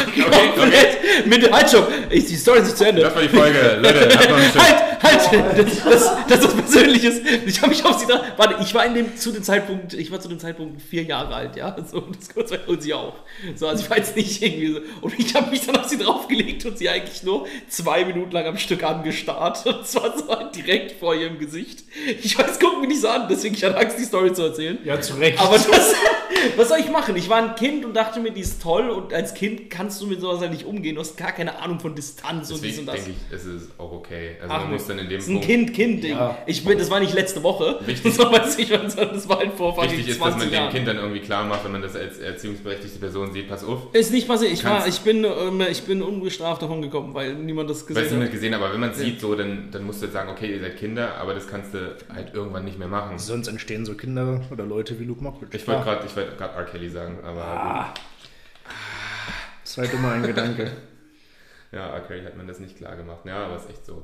Komplett. 0.56 1.26
Mit, 1.26 1.52
halt 1.52 1.70
schon, 1.70 1.84
ich, 2.10 2.28
die 2.28 2.36
Story 2.36 2.60
ist 2.60 2.66
nicht 2.66 2.78
zu 2.78 2.88
Ende. 2.88 3.02
Das 3.02 3.14
war 3.14 3.22
die 3.22 3.30
Folge. 3.30 3.78
Leute, 3.82 4.08
Halt, 4.18 4.95
halt, 5.02 5.58
das, 5.58 5.84
das, 5.84 6.12
das 6.28 6.40
ist 6.40 6.46
was 6.46 6.54
Persönliches. 6.56 7.22
Ich 7.46 7.62
habe 7.62 7.70
mich 7.70 7.86
auf 7.86 8.00
sie 8.00 8.08
da. 8.08 8.24
Warte, 8.38 8.62
ich 8.62 8.74
war 8.74 8.86
in 8.86 8.94
dem, 8.94 9.18
zu 9.18 9.32
dem 9.32 9.44
Zeitpunkt, 9.44 9.94
ich 9.94 10.12
war 10.12 10.20
zu 10.20 10.28
dem 10.28 10.40
Zeitpunkt 10.40 10.82
vier 10.82 11.04
Jahre 11.04 11.34
alt, 11.34 11.56
ja. 11.56 11.76
So, 11.86 12.02
das 12.02 12.30
kurz 12.34 12.52
und 12.68 12.82
sie 12.82 12.94
auch. 12.94 13.16
So, 13.56 13.68
also 13.68 13.84
ich 13.84 13.90
war 13.90 13.98
jetzt 13.98 14.16
nicht 14.16 14.42
irgendwie 14.42 14.74
so. 14.74 14.80
Und 15.02 15.20
ich 15.20 15.34
habe 15.36 15.52
mich 15.52 15.66
dann 15.66 15.78
auf 15.78 15.86
sie 15.88 15.98
draufgelegt 15.98 16.66
und 16.66 16.78
sie 16.78 16.90
eigentlich 16.90 17.24
nur 17.24 17.46
zwei 17.68 18.06
Minuten 18.06 18.32
lang 18.32 18.46
am 18.46 18.58
Stück 18.58 18.84
angestarrt. 18.84 19.66
Und 19.66 19.86
zwar 19.86 20.18
so 20.18 20.28
halt 20.30 20.56
direkt 20.56 20.94
vor 20.94 21.16
ihrem 21.16 21.38
Gesicht. 21.40 21.84
Ich 22.22 22.38
weiß, 22.38 22.60
guck 22.60 22.80
mich 22.80 22.90
nicht 22.90 23.02
so 23.02 23.10
an, 23.10 23.28
deswegen 23.30 23.56
ich 23.56 23.64
hatte 23.64 23.78
Angst, 23.78 24.00
die 24.00 24.04
Story 24.04 24.34
zu 24.34 24.44
erzählen. 24.44 24.78
Ja, 24.84 25.00
zu 25.00 25.14
Recht. 25.16 25.40
Aber 25.40 25.56
das, 25.58 25.94
Was 26.58 26.70
soll 26.70 26.80
ich 26.80 26.90
machen? 26.90 27.16
Ich 27.16 27.30
war 27.30 27.38
ein 27.38 27.56
Kind 27.56 27.86
und 27.86 27.94
dachte 27.94 28.20
mir, 28.20 28.32
die 28.32 28.42
ist 28.42 28.62
toll 28.62 28.90
und 28.90 29.14
als 29.14 29.34
Kind 29.34 29.70
kannst 29.70 30.02
du 30.02 30.08
mit 30.08 30.22
sowas 30.22 30.40
halt 30.40 30.52
nicht 30.52 30.66
umgehen. 30.66 30.96
Du 30.96 31.02
hast 31.02 31.18
gar 31.18 31.32
keine 31.32 31.60
Ahnung 31.60 31.80
von 31.80 31.96
Distanz 31.96 32.52
und 32.52 32.64
dies 32.64 32.78
Deswegen 32.78 32.80
und 32.90 32.96
das. 32.96 33.06
denke 33.06 33.12
ich, 33.12 33.36
es 33.36 33.46
ist 33.46 33.80
auch 33.80 33.92
okay. 33.92 34.38
Also 34.42 34.54
Ach, 34.54 34.62
man 34.64 34.72
muss 34.72 34.88
dann 34.88 34.95
in 35.00 35.10
dem 35.10 35.18
das 35.18 35.24
ist 35.26 35.30
ein 35.30 35.34
Punkt... 35.36 35.48
Kind-Kind-Ding. 35.48 36.12
Ja. 36.18 36.38
Ich 36.46 36.64
bin, 36.66 36.78
das 36.78 36.90
war 36.90 37.00
nicht 37.00 37.14
letzte 37.14 37.42
Woche. 37.44 37.80
Wichtig- 37.86 38.16
Das 38.16 38.18
war, 38.26 38.32
weiß 38.32 38.58
ich, 38.58 38.72
was, 38.72 38.96
das 38.96 39.28
war 39.30 39.38
halt 39.40 39.54
vor 39.54 39.74
fucking 39.76 39.92
Wichtig 39.92 40.08
ist, 40.10 40.22
dass 40.22 40.30
20 40.30 40.40
man 40.40 40.50
dem 40.50 40.54
Jahren. 40.54 40.72
Kind 40.72 40.88
dann 40.88 40.98
irgendwie 40.98 41.20
klar 41.20 41.44
macht, 41.46 41.64
wenn 41.66 41.72
man 41.74 41.82
das 41.82 41.96
als 41.96 42.18
erziehungsberechtigte 42.20 43.00
Person 43.00 43.32
sieht, 43.34 43.48
pass 43.48 43.64
auf. 43.64 43.94
Ist 43.94 44.12
nicht 44.12 44.28
passiert. 44.28 44.52
Ich, 44.54 44.64
war, 44.66 44.88
ich, 44.88 45.00
bin, 45.02 45.24
ähm, 45.24 45.62
ich 45.70 45.84
bin 45.84 46.02
ungestraft 46.02 46.62
davon 46.62 46.82
gekommen, 46.82 47.14
weil 47.14 47.34
niemand 47.36 47.70
das 47.70 47.82
Weil 47.84 47.88
gesehen 47.96 48.04
es 48.06 48.12
niemand 48.12 48.28
hat. 48.28 48.34
gesehen, 48.34 48.54
aber 48.54 48.74
wenn 48.74 48.80
man 48.80 48.90
es 48.92 48.98
sieht, 48.98 49.20
so, 49.22 49.36
dann, 49.36 49.70
dann 49.72 49.84
musst 49.86 50.02
du 50.02 50.06
jetzt 50.06 50.14
sagen, 50.14 50.30
okay, 50.30 50.52
ihr 50.54 50.60
seid 50.62 50.78
Kinder, 50.78 51.16
aber 51.16 51.34
das 51.34 51.48
kannst 51.48 51.74
du 51.74 51.96
halt 52.14 52.34
irgendwann 52.34 52.66
nicht 52.66 52.78
mehr 52.80 52.88
machen. 52.88 53.18
Sonst 53.20 53.48
entstehen 53.48 53.86
so 53.86 53.94
Kinder 53.96 54.42
oder 54.52 54.66
Leute 54.66 55.00
wie 55.00 55.04
Luke 55.06 55.24
Mockridge. 55.24 55.58
Ich 55.58 55.68
wollte 55.68 55.82
Ah, 55.82 55.84
gerade 55.84 56.06
ich 56.08 56.16
wollte 56.16 56.36
gerade 56.36 56.56
R. 56.56 56.64
Kelly 56.66 56.90
sagen, 56.90 57.18
aber 57.24 57.94
Das 59.64 59.78
war 59.78 59.86
halt 59.86 59.94
immer 59.94 60.12
ein 60.12 60.24
Gedanke. 60.24 60.72
Ja, 61.72 61.88
R. 61.90 62.00
Kelly 62.02 62.24
hat 62.24 62.38
man 62.38 62.48
das 62.48 62.60
nicht 62.60 62.78
klar 62.78 62.96
gemacht. 62.96 63.26
Ja, 63.26 63.46
aber 63.48 63.58
ist 63.58 63.70
echt 63.70 63.86
so. 63.86 64.02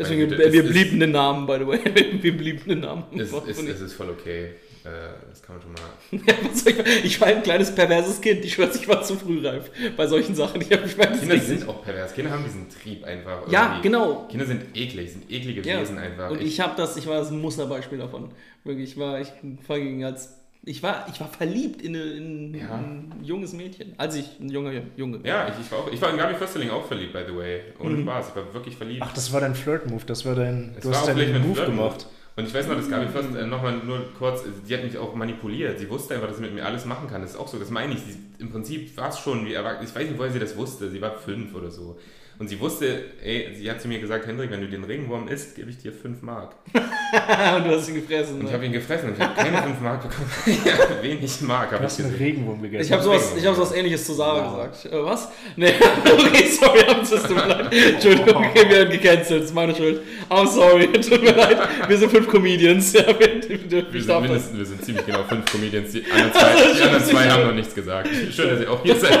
Deswegen, 0.00 0.28
Güte, 0.28 0.52
wir 0.52 0.64
es 0.64 0.70
blieben 0.70 1.00
den 1.00 1.10
Namen, 1.12 1.46
by 1.46 1.56
the 1.60 1.66
way. 1.66 1.80
Wir 2.22 2.36
blieben 2.36 2.62
den 2.68 2.80
Namen. 2.80 3.04
Ist, 3.12 3.30
Von- 3.30 3.46
ist, 3.48 3.60
ist, 3.62 3.80
ist 3.80 3.92
voll 3.92 4.10
okay. 4.10 4.50
Äh, 4.82 4.88
das 5.28 5.42
kann 5.42 5.56
man 5.56 5.62
schon 5.62 5.72
mal. 5.72 5.80
Ja, 6.26 6.94
ich, 6.98 7.04
ich 7.04 7.20
war 7.20 7.28
ein 7.28 7.42
kleines 7.42 7.74
perverses 7.74 8.18
Kind. 8.20 8.42
Ich 8.46 8.54
schwör's, 8.54 8.76
ich 8.76 8.88
war 8.88 9.02
zu 9.02 9.14
frühreif 9.14 9.70
bei 9.94 10.06
solchen 10.06 10.34
Sachen. 10.34 10.62
Ich, 10.62 10.72
hab- 10.72 10.86
ich 10.86 10.96
weiß 10.96 11.20
Kinder 11.20 11.38
sind 11.38 11.68
auch 11.68 11.84
pervers. 11.84 12.14
Kinder 12.14 12.30
haben 12.30 12.44
diesen 12.44 12.66
Trieb 12.70 13.04
einfach. 13.04 13.46
Ja, 13.52 13.64
irgendwie. 13.74 13.82
genau. 13.82 14.26
Kinder 14.30 14.46
sind 14.46 14.62
eklig, 14.74 15.12
sind 15.12 15.30
eklige 15.30 15.60
Ja. 15.68 15.80
Wesen 15.82 15.98
einfach. 15.98 16.30
Und 16.30 16.40
ich 16.40 16.58
habe 16.60 16.72
das, 16.78 16.96
ich 16.96 17.06
war 17.06 17.18
das 17.18 17.30
Musterbeispiel 17.30 17.98
davon. 17.98 18.30
Wirklich, 18.64 18.92
ich 18.92 18.98
war, 18.98 19.20
ich 19.20 19.28
fucking 19.66 20.02
als, 20.04 20.34
ich 20.62 20.82
war, 20.82 21.06
ich 21.12 21.20
war 21.20 21.28
verliebt 21.28 21.80
in, 21.82 21.94
eine, 21.96 22.04
in 22.04 22.54
Ja. 22.54 22.74
ein 22.74 23.12
junges 23.22 23.52
Mädchen, 23.52 23.94
als 23.96 24.14
ich 24.16 24.38
ein 24.40 24.48
junger 24.50 24.72
Junge. 24.96 25.20
ja, 25.24 25.48
ich, 25.48 25.54
ich 25.64 25.72
war 25.72 25.78
auch. 25.80 25.92
Ich 25.92 26.00
war 26.02 26.10
in 26.10 26.16
Gabi 26.18 26.34
Fösterling 26.34 26.70
auch 26.70 26.86
verliebt, 26.86 27.12
by 27.12 27.20
the 27.26 27.34
way. 27.36 27.60
Ohne 27.78 27.96
Mhm. 27.96 28.02
Spaß. 28.02 28.28
Ich 28.30 28.36
war 28.36 28.54
wirklich 28.54 28.76
verliebt. 28.76 29.02
Ach, 29.04 29.12
das 29.12 29.32
war 29.32 29.40
dein 29.40 29.54
Flirt-Move. 29.54 30.04
Das 30.06 30.24
war 30.26 30.34
dein. 30.34 30.74
Es 30.76 30.82
du 30.82 30.88
war 30.90 30.96
hast 30.96 31.08
auch 31.08 31.12
vielleicht 31.14 31.34
deinen 31.34 31.48
mit 31.48 31.56
Move 31.56 31.66
gemacht. 31.66 32.06
Und 32.36 32.46
ich 32.46 32.54
weiß 32.54 32.68
noch, 32.68 32.76
dass 32.76 32.88
Gabi 32.88 33.08
Fürst 33.08 33.34
äh, 33.34 33.46
nochmal 33.46 33.78
nur 33.84 34.00
kurz, 34.18 34.44
die 34.66 34.74
hat 34.74 34.84
mich 34.84 34.96
auch 34.96 35.14
manipuliert. 35.14 35.78
Sie 35.78 35.90
wusste 35.90 36.14
einfach, 36.14 36.28
dass 36.28 36.36
sie 36.36 36.42
mit 36.42 36.54
mir 36.54 36.64
alles 36.64 36.84
machen 36.86 37.08
kann. 37.08 37.20
Das 37.22 37.32
ist 37.32 37.36
auch 37.36 37.48
so, 37.48 37.58
das 37.58 37.70
meine 37.70 37.92
ich. 37.94 38.00
Sie, 38.00 38.16
Im 38.38 38.50
Prinzip 38.50 38.96
war 38.96 39.08
es 39.10 39.18
schon 39.18 39.44
wie 39.46 39.52
erwachsen. 39.54 39.84
Ich 39.84 39.94
weiß 39.94 40.08
nicht, 40.08 40.18
woher 40.18 40.30
sie 40.30 40.38
das 40.38 40.56
wusste. 40.56 40.88
Sie 40.90 41.00
war 41.02 41.16
fünf 41.18 41.54
oder 41.54 41.70
so. 41.70 41.98
Und 42.38 42.48
sie 42.48 42.58
wusste, 42.60 43.04
ey, 43.22 43.54
sie 43.54 43.70
hat 43.70 43.82
zu 43.82 43.88
mir 43.88 43.98
gesagt, 44.00 44.26
Hendrik, 44.26 44.50
wenn 44.50 44.62
du 44.62 44.68
den 44.68 44.84
Ringwurm 44.84 45.28
isst, 45.28 45.56
gebe 45.56 45.68
ich 45.70 45.78
dir 45.78 45.92
fünf 45.92 46.22
Mark. 46.22 46.54
und 47.56 47.64
du 47.66 47.76
hast 47.76 47.88
ihn 47.88 47.94
gefressen. 47.96 48.34
Und 48.36 48.40
ich 48.42 48.46
Ne? 48.48 48.52
habe 48.54 48.64
ihn 48.66 48.72
gefressen 48.72 49.08
und 49.10 49.16
ich 49.16 49.20
habe 49.22 49.34
keine 49.34 49.62
fünf 49.62 49.80
Mark 49.80 50.02
bekommen. 50.02 50.30
ja, 50.64 51.02
wenig 51.02 51.40
Mark 51.42 51.70
Du 51.70 51.74
habe 51.76 51.84
ich 51.84 51.90
hast 51.90 52.00
einen 52.00 52.10
gesehen. 52.12 52.24
Regenwurm 52.26 52.62
gegessen. 52.62 52.84
Ich 52.84 52.92
habe 52.92 53.02
sowas, 53.02 53.32
ich 53.36 53.46
hab 53.46 53.54
sowas 53.56 53.72
ähnliches 53.72 54.04
zu 54.06 54.12
Sarah 54.14 54.44
Wow. 54.44 54.70
gesagt. 54.72 54.94
Äh, 54.94 55.04
was? 55.04 55.28
Nee, 55.56 55.72
okay, 56.04 56.46
sorry, 56.60 56.80
es 57.02 57.10
tut 57.10 57.30
mir 57.36 57.46
leid. 57.46 57.72
Entschuldigung, 57.72 58.36
okay, 58.44 58.68
wir 58.68 58.70
werden 58.70 58.90
gecancelt, 58.90 59.44
ist 59.44 59.54
meine 59.54 59.74
Schuld. 59.74 60.02
I'm 60.28 60.46
sorry, 60.46 60.86
tut 60.92 61.22
mir 61.22 61.32
leid. 61.34 61.58
Wir 61.88 61.98
sind 61.98 62.10
fünf 62.10 62.28
Comedians. 62.28 62.92
Ja, 62.92 63.06
wir, 63.08 63.18
wir, 63.18 63.92
Wir 63.92 64.02
sind, 64.02 64.20
mindestens, 64.20 64.58
wir 64.58 64.66
sind 64.66 64.84
ziemlich 64.84 65.06
genau 65.06 65.24
fünf 65.28 65.44
Comedians. 65.50 65.92
Die 65.92 66.04
anderen 66.10 66.32
zwei, 66.32 66.72
die 66.76 66.82
anderen 66.82 67.04
zwei 67.04 67.28
haben 67.30 67.46
noch 67.48 67.54
nichts 67.54 67.74
gesagt. 67.74 68.08
Schön, 68.32 68.50
dass 68.50 68.60
ihr 68.60 68.70
auch 68.70 68.82
hier 68.82 68.96
seid. 68.96 69.18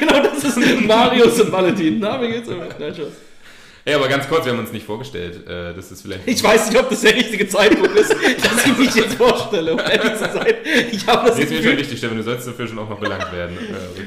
Genau, 0.00 0.20
das 0.22 0.44
ist 0.44 0.80
Marius 0.86 1.40
und 1.40 1.52
Valentin. 1.52 1.98
Na, 2.00 2.20
wie 2.20 2.28
geht's? 2.28 2.48
Nein, 2.48 2.94
Spaß. 2.94 3.06
Ey, 3.84 3.94
aber 3.94 4.06
ganz 4.08 4.28
kurz, 4.28 4.44
wir 4.44 4.52
haben 4.52 4.60
uns 4.60 4.70
nicht 4.72 4.86
vorgestellt. 4.86 5.44
Äh, 5.48 5.74
das 5.74 5.90
ist 5.90 6.02
vielleicht. 6.02 6.28
Ich 6.28 6.42
weiß 6.44 6.70
nicht, 6.70 6.78
ob 6.80 6.88
das 6.88 7.00
der 7.00 7.16
richtige 7.16 7.48
Zeitpunkt 7.48 7.96
ist, 7.98 8.12
dass 8.12 8.66
ich 8.66 8.78
mich 8.78 8.94
jetzt 8.94 9.14
vorstelle, 9.14 9.72
um 9.72 9.80
ehrlich 9.80 10.14
zu 10.14 10.24
sein. 10.32 10.54
Ich 10.92 11.04
habe 11.04 11.26
das 11.28 11.36
Nee, 11.36 11.44
ist 11.44 11.50
mir 11.50 11.62
schon 11.64 11.72
richtig, 11.74 11.98
Stefan. 11.98 12.16
Du 12.16 12.22
sollst 12.22 12.46
dafür 12.46 12.68
schon 12.68 12.78
auch 12.78 12.88
noch 12.88 13.00
belangt 13.00 13.32
werden. 13.32 13.58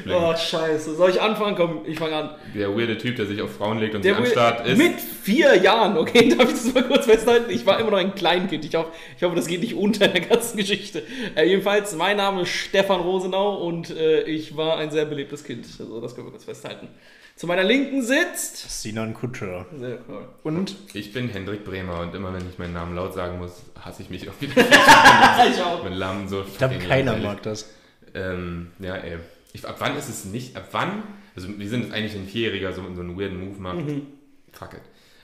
Äh. 0.06 0.12
Oh, 0.14 0.34
scheiße. 0.34 0.94
Soll 0.94 1.10
ich 1.10 1.20
anfangen? 1.20 1.56
Komm, 1.56 1.80
ich 1.84 1.98
fange 1.98 2.16
an. 2.16 2.30
Der 2.54 2.74
weirde 2.74 2.96
Typ, 2.96 3.16
der 3.16 3.26
sich 3.26 3.42
auf 3.42 3.54
Frauen 3.54 3.78
legt 3.78 3.94
und 3.94 4.02
Der 4.02 4.14
sie 4.14 4.20
anstarrt, 4.22 4.66
ist. 4.66 4.78
mit 4.78 4.94
vier 5.22 5.54
Jahren, 5.56 5.98
okay, 5.98 6.28
darf 6.38 6.48
ich 6.48 6.54
das 6.54 6.72
mal 6.72 6.84
kurz 6.84 7.04
festhalten? 7.04 7.50
Ich 7.50 7.66
war 7.66 7.78
immer 7.78 7.90
noch 7.90 7.98
ein 7.98 8.14
Kleinkind. 8.14 8.64
Ich 8.64 8.74
hoffe, 8.74 8.92
ich 9.18 9.22
hoffe 9.22 9.36
das 9.36 9.46
geht 9.46 9.60
nicht 9.60 9.74
unter 9.74 10.06
in 10.06 10.12
der 10.12 10.22
ganzen 10.22 10.56
Geschichte. 10.56 11.02
Äh, 11.34 11.48
jedenfalls, 11.48 11.94
mein 11.94 12.16
Name 12.16 12.42
ist 12.42 12.48
Stefan 12.48 13.00
Rosenau 13.02 13.56
und 13.66 13.90
äh, 13.90 14.22
ich 14.22 14.56
war 14.56 14.78
ein 14.78 14.90
sehr 14.90 15.04
belebtes 15.04 15.44
Kind. 15.44 15.66
Also, 15.78 16.00
das 16.00 16.14
können 16.14 16.28
wir 16.28 16.30
kurz 16.30 16.44
festhalten. 16.44 16.88
Zu 17.36 17.46
meiner 17.46 17.64
Linken 17.64 18.02
sitzt. 18.02 18.82
Sinan 18.82 19.12
Kutscher. 19.12 19.66
Sehr 19.78 19.98
cool. 20.08 20.26
Und 20.42 20.74
Ich 20.94 21.12
bin 21.12 21.28
Hendrik 21.28 21.66
Bremer 21.66 22.00
und 22.00 22.14
immer 22.14 22.32
wenn 22.32 22.48
ich 22.48 22.58
meinen 22.58 22.72
Namen 22.72 22.96
laut 22.96 23.12
sagen 23.12 23.36
muss, 23.38 23.62
hasse 23.78 24.00
ich 24.00 24.08
mich 24.08 24.26
auch 24.30 24.40
wieder. 24.40 24.54
ich 25.52 25.60
auch. 25.60 25.84
mit 25.84 25.92
Lamm 25.92 26.28
so. 26.28 26.44
ich 26.48 26.56
glaube, 26.56 26.78
keiner 26.78 27.14
mag 27.18 27.42
das. 27.42 27.70
Ähm, 28.14 28.68
ja, 28.78 28.96
ey. 28.96 29.18
Ich, 29.52 29.68
ab 29.68 29.76
wann 29.80 29.98
ist 29.98 30.08
es 30.08 30.24
nicht? 30.24 30.56
Ab 30.56 30.68
wann? 30.72 31.02
Also, 31.34 31.48
wir 31.58 31.68
sind 31.68 31.82
jetzt 31.84 31.92
eigentlich 31.92 32.14
ein 32.14 32.26
Vierjähriger, 32.26 32.72
so, 32.72 32.82
so 32.94 33.02
einen 33.02 33.20
weirden 33.20 33.38
Move 33.38 33.60
macht. 33.60 33.84
Mhm. 33.84 34.06
Fuck 34.52 34.72
it. 34.72 34.80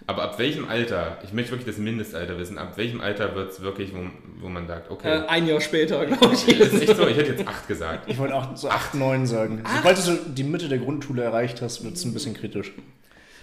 Aber 0.07 0.23
ab 0.25 0.39
welchem 0.39 0.69
Alter, 0.69 1.19
ich 1.25 1.33
möchte 1.33 1.53
wirklich 1.53 1.67
das 1.67 1.79
Mindestalter 1.79 2.39
wissen, 2.39 2.59
ab 2.59 2.77
welchem 2.77 3.01
Alter 3.01 3.35
wird 3.35 3.53
es 3.53 3.63
wirklich, 3.63 3.93
wo, 4.43 4.47
wo 4.47 4.49
man 4.49 4.67
sagt, 4.67 4.89
Äh, 4.91 4.93
okay. 4.93 5.09
ein 5.29 5.47
Jahr 5.47 5.61
später, 5.61 6.05
glaube 6.07 6.35
ich. 6.35 6.45
das 6.59 6.73
ist 6.73 6.83
echt 6.83 6.97
so, 6.97 7.07
ich 7.07 7.17
hätte 7.17 7.33
jetzt 7.33 7.47
acht 7.49 7.69
gesagt. 7.69 8.11
Ich 8.11 8.19
wollte 8.19 8.35
auch 8.35 8.57
so 8.57 8.69
8, 8.69 8.95
9 8.95 9.27
sagen. 9.27 9.63
Sobald 9.77 9.97
du 9.99 10.03
so 10.03 10.17
die 10.17 10.45
Mitte 10.45 10.69
der 10.69 10.79
Grundschule 10.79 11.23
erreicht 11.23 11.63
hast, 11.63 11.85
wird 11.85 11.95
es 11.95 12.05
ein 12.05 12.13
bisschen 12.13 12.35
kritisch. 12.35 12.73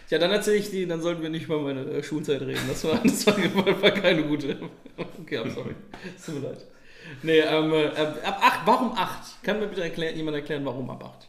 Ja, 0.09 0.17
dann 0.17 0.31
erzähle 0.31 0.57
ich 0.57 0.71
die, 0.71 0.87
dann 0.87 1.01
sollten 1.01 1.21
wir 1.21 1.29
nicht 1.29 1.45
über 1.45 1.59
meine 1.61 1.81
äh, 1.81 2.03
Schulzeit 2.03 2.41
reden. 2.41 2.61
Das 2.67 2.83
war, 2.83 2.99
das 3.03 3.27
war, 3.27 3.81
war 3.81 3.91
keine 3.91 4.23
gute. 4.23 4.57
Okay, 5.21 5.37
I'm 5.39 5.53
sorry. 5.53 5.75
Es 6.17 6.25
tut 6.25 6.41
mir 6.41 6.49
leid. 6.49 6.65
Nee, 7.23 7.39
ähm, 7.39 7.73
äh, 7.73 7.87
ab 8.25 8.39
8, 8.41 8.59
warum 8.65 8.91
8? 8.93 9.43
Kann 9.43 9.59
mir 9.59 9.67
bitte 9.67 9.81
erklären, 9.83 10.15
jemand 10.15 10.35
erklären, 10.35 10.65
warum 10.65 10.89
ab 10.89 11.03
8? 11.03 11.27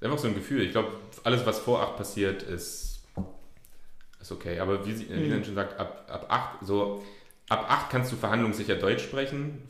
Einfach 0.00 0.18
so 0.18 0.28
ein 0.28 0.34
Gefühl. 0.34 0.62
Ich 0.62 0.70
glaube, 0.72 0.92
alles, 1.24 1.44
was 1.44 1.58
vor 1.58 1.82
acht 1.82 1.96
passiert, 1.96 2.42
ist, 2.44 3.00
ist 4.20 4.30
okay. 4.32 4.60
Aber 4.60 4.86
wie, 4.86 4.92
sie- 4.92 5.08
wie 5.10 5.28
Mhm. 5.28 5.44
Schon 5.44 5.54
sagt, 5.56 5.78
ab, 5.80 6.06
ab 6.08 6.26
acht, 6.28 6.64
so, 6.66 7.02
ab 7.48 7.66
acht 7.68 7.90
kannst 7.90 8.12
du 8.12 8.16
verhandlungssicher 8.16 8.76
Deutsch 8.76 9.02
sprechen. 9.04 9.62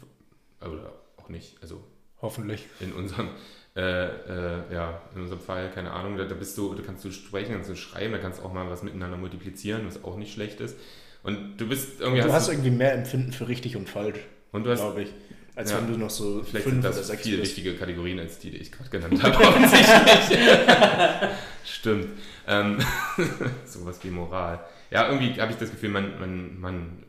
Oder 0.61 0.93
auch 1.17 1.29
nicht. 1.29 1.57
Also 1.63 1.83
Hoffentlich. 2.21 2.67
in 2.81 2.93
unserem, 2.93 3.29
äh, 3.77 3.81
äh, 4.07 4.61
ja, 4.73 5.01
in 5.15 5.23
unserem 5.23 5.41
Fall, 5.41 5.71
keine 5.73 5.93
Ahnung, 5.93 6.17
da, 6.17 6.25
da 6.25 6.35
bist 6.35 6.59
du, 6.59 6.75
da 6.75 6.83
kannst 6.83 7.05
du 7.05 7.13
sprechen, 7.13 7.53
kannst 7.55 7.71
du 7.71 7.77
schreiben, 7.77 8.13
da 8.13 8.19
kannst 8.19 8.41
du 8.41 8.45
auch 8.45 8.53
mal 8.53 8.69
was 8.69 8.83
miteinander 8.83 9.17
multiplizieren, 9.17 9.87
was 9.87 10.03
auch 10.05 10.17
nicht 10.17 10.33
schlecht 10.33 10.61
ist. 10.61 10.77
Und 11.23 11.57
du 11.59 11.69
bist 11.69 12.01
irgendwie. 12.01 12.23
Du 12.23 12.29
hast 12.29 12.35
hast 12.35 12.49
irgendwie 12.49 12.71
mehr 12.71 12.95
Empfinden 12.95 13.33
für 13.33 13.49
richtig 13.49 13.77
und 13.77 13.89
falsch, 13.89 14.19
und 14.53 14.65
du 14.65 14.71
hast 14.71 14.81
glaube 14.81 15.03
ich. 15.03 15.11
Als 15.57 15.73
Ja. 15.73 15.79
wenn 15.79 15.93
du 15.93 15.99
noch 15.99 16.11
so 16.11 16.45
Vielleicht 16.45 16.65
fünf 16.69 16.77
sind 16.77 16.87
oder 16.87 16.97
das 16.97 17.07
sechs 17.09 17.23
viel 17.23 17.39
bist. 17.39 17.57
wichtige 17.57 17.75
Kategorien 17.77 18.21
als 18.21 18.39
die, 18.39 18.53
die 18.53 18.59
ich 18.59 18.71
gerade 18.71 18.91
genannt 18.91 19.21
habe. 19.25 19.37
Offensichtlich. 19.45 20.39
Stimmt. 21.65 22.07
Ähm, 22.47 22.79
sowas 23.65 23.99
wie 24.05 24.11
Moral. 24.11 24.61
Ja, 24.93 25.09
irgendwie 25.11 25.41
habe 25.41 25.51
ich 25.53 25.59
das 25.59 25.71
Gefühl, 25.73 25.91
man, 25.91 26.19
man, 26.21 26.61
man 26.61 27.03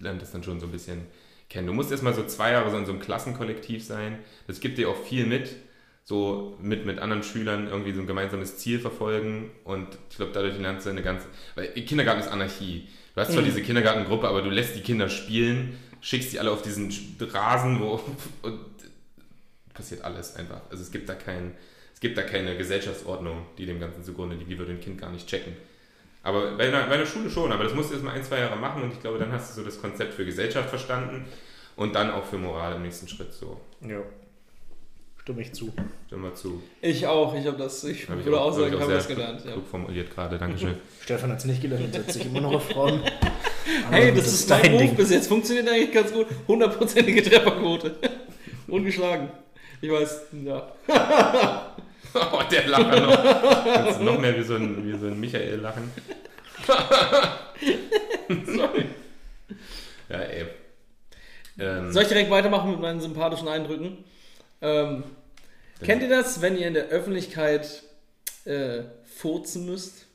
lernt 0.00 0.22
das 0.22 0.32
dann 0.32 0.42
schon 0.42 0.60
so 0.60 0.66
ein 0.66 0.72
bisschen 0.72 1.02
kennen. 1.48 1.66
Du 1.66 1.72
musst 1.72 1.90
erstmal 1.90 2.14
so 2.14 2.24
zwei 2.24 2.52
Jahre 2.52 2.70
so 2.70 2.76
in 2.76 2.86
so 2.86 2.92
einem 2.92 3.00
Klassenkollektiv 3.00 3.84
sein. 3.84 4.18
Das 4.46 4.60
gibt 4.60 4.78
dir 4.78 4.88
auch 4.88 4.96
viel 4.96 5.26
mit. 5.26 5.54
So 6.06 6.58
mit, 6.60 6.84
mit 6.84 6.98
anderen 6.98 7.22
Schülern 7.22 7.66
irgendwie 7.66 7.92
so 7.94 8.00
ein 8.00 8.06
gemeinsames 8.06 8.58
Ziel 8.58 8.78
verfolgen. 8.78 9.50
Und 9.64 9.88
ich 10.10 10.16
glaube, 10.16 10.32
dadurch 10.34 10.58
lernst 10.58 10.84
du 10.84 10.90
eine 10.90 11.02
ganze. 11.02 11.26
Weil 11.54 11.68
Kindergarten 11.68 12.20
ist 12.20 12.28
Anarchie. 12.28 12.88
Du 13.14 13.20
hast 13.20 13.32
zwar 13.32 13.40
Mhm. 13.40 13.46
diese 13.46 13.62
Kindergartengruppe, 13.62 14.28
aber 14.28 14.42
du 14.42 14.50
lässt 14.50 14.76
die 14.76 14.80
Kinder 14.82 15.08
spielen, 15.08 15.78
schickst 16.02 16.32
die 16.34 16.40
alle 16.40 16.50
auf 16.50 16.60
diesen 16.60 16.92
Rasen, 17.20 17.80
wo. 17.80 18.00
Und 18.42 18.60
passiert 19.72 20.02
alles 20.02 20.36
einfach. 20.36 20.60
Also 20.70 20.82
es 20.82 20.92
gibt 20.92 21.08
da 21.08 21.14
kein, 21.14 21.54
es 21.94 22.00
gibt 22.00 22.18
da 22.18 22.22
keine 22.22 22.56
Gesellschaftsordnung, 22.56 23.46
die 23.58 23.66
dem 23.66 23.80
Ganzen 23.80 24.04
zugrunde 24.04 24.36
liegt. 24.36 24.50
Die 24.50 24.58
würde 24.58 24.72
ein 24.72 24.80
Kind 24.80 25.00
gar 25.00 25.10
nicht 25.10 25.26
checken. 25.26 25.54
Aber 26.24 26.56
bei 26.56 26.68
einer, 26.68 26.86
bei 26.86 26.94
einer 26.94 27.06
Schule 27.06 27.30
schon, 27.30 27.52
aber 27.52 27.64
das 27.64 27.74
musst 27.74 27.90
du 27.90 27.94
erst 27.94 28.04
mal 28.04 28.12
ein, 28.12 28.24
zwei 28.24 28.40
Jahre 28.40 28.56
machen 28.56 28.82
und 28.82 28.92
ich 28.92 29.00
glaube, 29.00 29.18
dann 29.18 29.30
hast 29.30 29.50
du 29.50 29.60
so 29.60 29.64
das 29.64 29.80
Konzept 29.80 30.14
für 30.14 30.24
Gesellschaft 30.24 30.70
verstanden 30.70 31.26
und 31.76 31.94
dann 31.94 32.10
auch 32.10 32.24
für 32.24 32.38
Moral 32.38 32.76
im 32.76 32.82
nächsten 32.82 33.06
Schritt 33.06 33.32
so. 33.32 33.60
Ja. 33.86 33.98
Stimme 35.20 35.42
ich 35.42 35.52
zu. 35.52 35.72
Stimm 36.06 36.22
mal 36.22 36.34
zu. 36.34 36.62
Ich 36.80 37.06
auch, 37.06 37.34
ich 37.34 37.46
habe 37.46 37.56
das, 37.56 37.84
ich 37.84 38.08
Hab 38.08 38.24
würde 38.24 38.40
auch 38.40 38.52
sagen, 38.52 38.74
ich 38.74 38.80
habe 38.80 38.92
das 38.92 39.06
gelernt. 39.08 39.44
Ja. 39.44 39.52
Klug 39.52 39.66
formuliert 39.68 40.14
gerade, 40.14 40.38
Dankeschön. 40.38 40.76
Stefan 41.02 41.30
hat 41.30 41.38
es 41.38 41.44
nicht 41.44 41.62
gelernt 41.62 41.84
und 41.84 41.94
setzt 41.94 42.12
sich 42.12 42.26
immer 42.26 42.40
noch 42.40 42.54
auf 42.54 42.68
Frauen. 42.68 43.00
Hey, 43.90 44.10
Aber 44.10 44.18
das, 44.20 44.26
ist 44.26 44.50
mein 44.50 44.60
dein 44.62 44.72
Move 44.72 44.84
Ding. 44.84 44.94
bis 44.94 45.10
jetzt. 45.10 45.26
Funktioniert 45.26 45.66
eigentlich 45.66 45.90
ganz 45.90 46.12
gut. 46.12 46.26
Hundertprozentige 46.46 47.22
Trefferquote. 47.22 47.96
Ungeschlagen. 48.68 49.30
Ich 49.80 49.90
weiß, 49.90 50.20
ja. 50.44 50.70
Oh, 52.14 52.42
der 52.50 52.66
Lacher 52.68 53.00
noch. 53.00 53.64
Kannst 53.64 54.00
du 54.00 54.04
noch 54.04 54.18
mehr 54.18 54.36
wie 54.36 54.42
so 54.42 54.54
ein, 54.54 54.86
wie 54.86 54.98
so 54.98 55.06
ein 55.06 55.18
Michael 55.18 55.60
lachen. 55.60 55.90
Sorry. 58.46 58.86
Ja, 60.08 60.18
ey. 60.18 60.46
Ähm, 61.58 61.92
Soll 61.92 62.02
ich 62.02 62.08
direkt 62.08 62.30
weitermachen 62.30 62.70
mit 62.70 62.80
meinen 62.80 63.00
sympathischen 63.00 63.48
Eindrücken? 63.48 64.04
Ähm, 64.60 65.04
kennt 65.82 66.02
ihr 66.02 66.08
das, 66.08 66.40
wenn 66.40 66.56
ihr 66.56 66.66
in 66.66 66.74
der 66.74 66.88
Öffentlichkeit 66.88 67.82
äh, 68.44 68.82
furzen 69.04 69.66
müsst? 69.66 70.06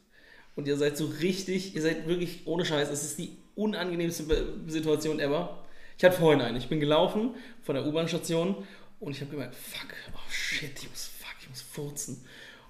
Und 0.56 0.68
ihr 0.68 0.76
seid 0.76 0.98
so 0.98 1.06
richtig, 1.06 1.76
ihr 1.76 1.82
seid 1.82 2.08
wirklich 2.08 2.42
ohne 2.46 2.66
Scheiß, 2.66 2.90
es 2.90 3.04
ist 3.04 3.18
die 3.20 3.38
unangenehmste 3.56 4.26
Situation 4.68 5.20
ever. 5.20 5.64
Ich 5.98 6.04
hatte 6.04 6.18
vorhin 6.18 6.42
eine. 6.42 6.58
Ich 6.58 6.68
bin 6.68 6.80
gelaufen 6.80 7.36
von 7.64 7.76
der 7.76 7.86
U-Bahn-Station 7.86 8.56
Und 9.00 9.12
ich 9.14 9.22
habe 9.22 9.32
gemerkt, 9.32 9.56
fuck, 9.56 9.94
oh 10.14 10.32
shit, 10.32 10.78
ich 10.78 10.90
muss, 10.90 11.10
muss 11.50 11.62
furzen. 11.62 12.24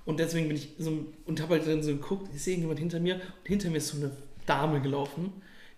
Und 0.05 0.19
deswegen 0.19 0.47
bin 0.47 0.57
ich 0.57 0.69
so, 0.79 1.05
und 1.25 1.41
habe 1.41 1.55
halt 1.55 1.67
dann 1.67 1.83
so 1.83 1.91
geguckt, 1.91 2.29
ich 2.33 2.41
sehe 2.41 2.53
irgendjemand 2.53 2.79
hinter 2.79 2.99
mir, 2.99 3.15
und 3.15 3.47
hinter 3.47 3.69
mir 3.69 3.77
ist 3.77 3.89
so 3.89 3.97
eine 3.97 4.11
Dame 4.45 4.81
gelaufen, 4.81 5.31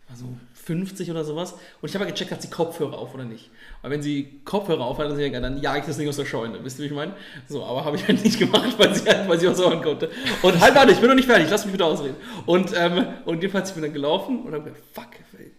war 0.07 0.15
so 0.15 0.25
50 0.65 1.09
oder 1.11 1.25
sowas, 1.25 1.53
und 1.81 1.89
ich 1.89 1.95
habe 1.95 2.05
halt 2.05 2.13
gecheckt, 2.13 2.31
hat 2.31 2.41
sie 2.41 2.49
Kopfhörer 2.49 2.97
auf 2.97 3.13
oder 3.13 3.25
nicht. 3.25 3.49
Weil 3.81 3.91
wenn 3.91 4.01
sie 4.01 4.41
Kopfhörer 4.45 4.85
auf 4.85 4.99
hat, 4.99 5.09
dann, 5.09 5.17
sie, 5.17 5.29
dann 5.31 5.61
jage 5.61 5.79
ich 5.79 5.85
das 5.85 5.97
Ding 5.97 6.07
aus 6.07 6.17
der 6.17 6.25
Scheune, 6.25 6.63
wisst 6.63 6.79
ihr, 6.79 6.83
wie 6.83 6.87
ich 6.87 6.93
meine? 6.93 7.13
So, 7.47 7.63
aber 7.63 7.83
habe 7.83 7.97
ich 7.97 8.07
halt 8.07 8.23
nicht 8.23 8.39
gemacht, 8.39 8.77
weil 8.77 8.95
sie 8.95 9.09
halt, 9.09 9.27
weil 9.27 9.39
sie 9.39 9.47
was 9.47 9.59
hören 9.59 9.81
konnte. 9.81 10.09
Und 10.41 10.59
halt, 10.59 10.75
warte, 10.75 10.91
ich 10.91 10.99
bin 10.99 11.09
noch 11.09 11.15
nicht 11.15 11.27
fertig, 11.27 11.49
lass 11.49 11.65
mich 11.65 11.73
wieder 11.73 11.87
ausreden. 11.87 12.15
Und, 12.45 12.71
ähm, 12.75 13.05
und 13.25 13.41
jedenfalls 13.41 13.69
ich 13.69 13.75
bin 13.75 13.83
dann 13.83 13.93
gelaufen 13.93 14.43
und 14.43 14.53
habe 14.53 14.65
gedacht, 14.65 14.83
fuck, 14.93 15.09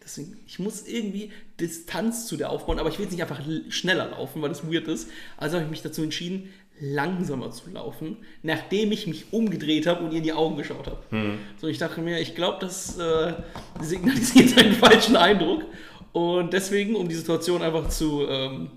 deswegen, 0.02 0.38
ich 0.46 0.58
muss 0.58 0.86
irgendwie 0.86 1.32
Distanz 1.60 2.26
zu 2.26 2.36
der 2.36 2.50
aufbauen, 2.50 2.78
aber 2.78 2.88
ich 2.88 2.98
will 2.98 3.04
jetzt 3.04 3.12
nicht 3.12 3.22
einfach 3.22 3.40
schneller 3.68 4.10
laufen, 4.10 4.42
weil 4.42 4.48
das 4.48 4.70
weird 4.70 4.88
ist. 4.88 5.08
Also 5.36 5.56
habe 5.56 5.64
ich 5.64 5.70
mich 5.70 5.82
dazu 5.82 6.02
entschieden, 6.02 6.52
langsamer 6.82 7.52
zu 7.52 7.70
laufen, 7.70 8.16
nachdem 8.42 8.90
ich 8.90 9.06
mich 9.06 9.32
umgedreht 9.32 9.86
habe 9.86 10.04
und 10.04 10.10
ihr 10.10 10.18
in 10.18 10.24
die 10.24 10.32
Augen 10.32 10.56
geschaut 10.56 10.86
habe. 10.86 10.98
Hm. 11.10 11.38
So, 11.56 11.68
ich 11.68 11.78
dachte 11.78 12.00
mir, 12.00 12.20
ich 12.20 12.34
glaube, 12.34 12.58
das 12.60 12.98
äh, 12.98 13.34
signalisiert 13.80 14.58
einen 14.62 14.74
falschen 14.74 15.16
Eindruck. 15.16 15.64
Und 16.10 16.52
deswegen, 16.52 16.96
um 16.96 17.08
die 17.08 17.14
Situation 17.14 17.62
einfach 17.62 17.88
zu 17.88 18.26
ähm, 18.28 18.70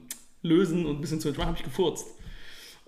lösen 0.43 0.85
und 0.85 0.97
ein 0.97 1.01
bisschen 1.01 1.19
zu 1.19 1.29
entspannen, 1.29 1.49
habe 1.49 1.57
ich 1.57 1.65
gefurzt. 1.65 2.14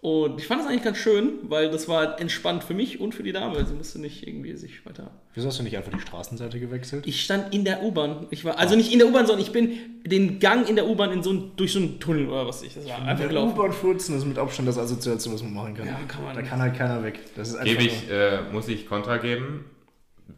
Und 0.08 0.40
ich 0.40 0.48
fand 0.48 0.62
das 0.62 0.70
eigentlich 0.70 0.86
ganz 0.86 1.00
schön, 1.00 1.34
weil 1.50 1.70
das 1.70 1.90
war 1.90 2.18
entspannt 2.22 2.64
für 2.64 2.74
mich 2.74 3.02
und 3.02 3.14
für 3.14 3.24
die 3.24 3.34
Dame. 3.34 3.66
Sie 3.66 3.74
musste 3.74 4.00
nicht 4.00 4.26
irgendwie 4.26 4.56
sich 4.56 4.86
weiter. 4.86 5.12
Wieso 5.34 5.50
hast 5.50 5.60
du 5.60 5.64
nicht 5.64 5.76
einfach 5.76 5.92
die 5.92 6.00
Straßenseite 6.00 6.62
gewechselt? 6.62 7.06
Ich 7.06 7.22
stand 7.22 7.54
in 7.54 7.66
der 7.66 7.84
U-Bahn. 7.84 8.26
Ich 8.30 8.46
war 8.46 8.58
also 8.58 8.78
nicht 8.78 8.94
in 8.94 9.00
der 9.00 9.10
U-Bahn, 9.10 9.28
sondern 9.28 9.46
ich 9.46 9.52
bin 9.52 10.02
den 10.06 10.40
Gang 10.40 10.70
in 10.70 10.78
der 10.78 10.88
U-Bahn 10.88 11.12
in 11.12 11.24
so 11.24 11.34
ein, 11.34 11.52
durch 11.58 11.74
so 11.74 11.80
einen 11.80 12.00
Tunnel 12.00 12.30
oder 12.30 12.48
was 12.48 12.62
ich. 12.62 12.76
Das 12.76 12.88
war 12.88 13.02
einfach 13.02 13.28
gelaufen. 13.28 13.60
U-Bahn 13.60 13.74
furzen 13.74 14.16
ist 14.16 14.24
mit 14.24 14.38
Abstand 14.38 14.70
das 14.70 14.78
Assoziation, 14.78 15.34
was 15.34 15.44
man 15.44 15.54
machen 15.54 15.74
kann. 15.74 15.88
Ja, 15.88 16.00
kann 16.08 16.24
man. 16.24 16.34
Da 16.34 16.42
kann 16.42 16.62
halt 16.62 16.78
keiner 16.78 17.04
weg. 17.04 17.20
Das 17.36 17.50
ist 17.50 17.56
einfach 17.56 17.84
ich, 17.84 18.10
äh, 18.10 18.44
muss 18.54 18.70
ich 18.70 18.88
Kontra 18.88 19.18
geben, 19.18 19.66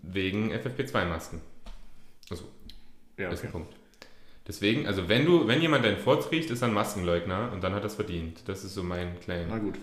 wegen 0.01 0.51
FFP2-Masken. 0.51 1.41
Also, 2.31 2.45
ja, 3.19 3.29
das 3.29 3.35
ist 3.35 3.39
okay. 3.41 3.47
ein 3.49 3.51
Punkt. 3.51 3.78
Deswegen, 4.49 4.87
also 4.87 5.07
wenn 5.07 5.25
du, 5.25 5.47
wenn 5.47 5.61
jemand 5.61 5.85
deinen 5.85 5.97
Furz 5.99 6.29
riecht, 6.31 6.49
ist 6.49 6.61
er 6.63 6.67
ein 6.69 6.73
Maskenleugner 6.73 7.51
und 7.53 7.63
dann 7.63 7.73
hat 7.75 7.83
er 7.83 7.85
es 7.85 7.93
verdient. 7.95 8.39
Das 8.47 8.63
ist 8.63 8.73
so 8.73 8.81
mein 8.83 9.19
Claim. 9.21 9.45
Na 9.49 9.59
gut. 9.59 9.75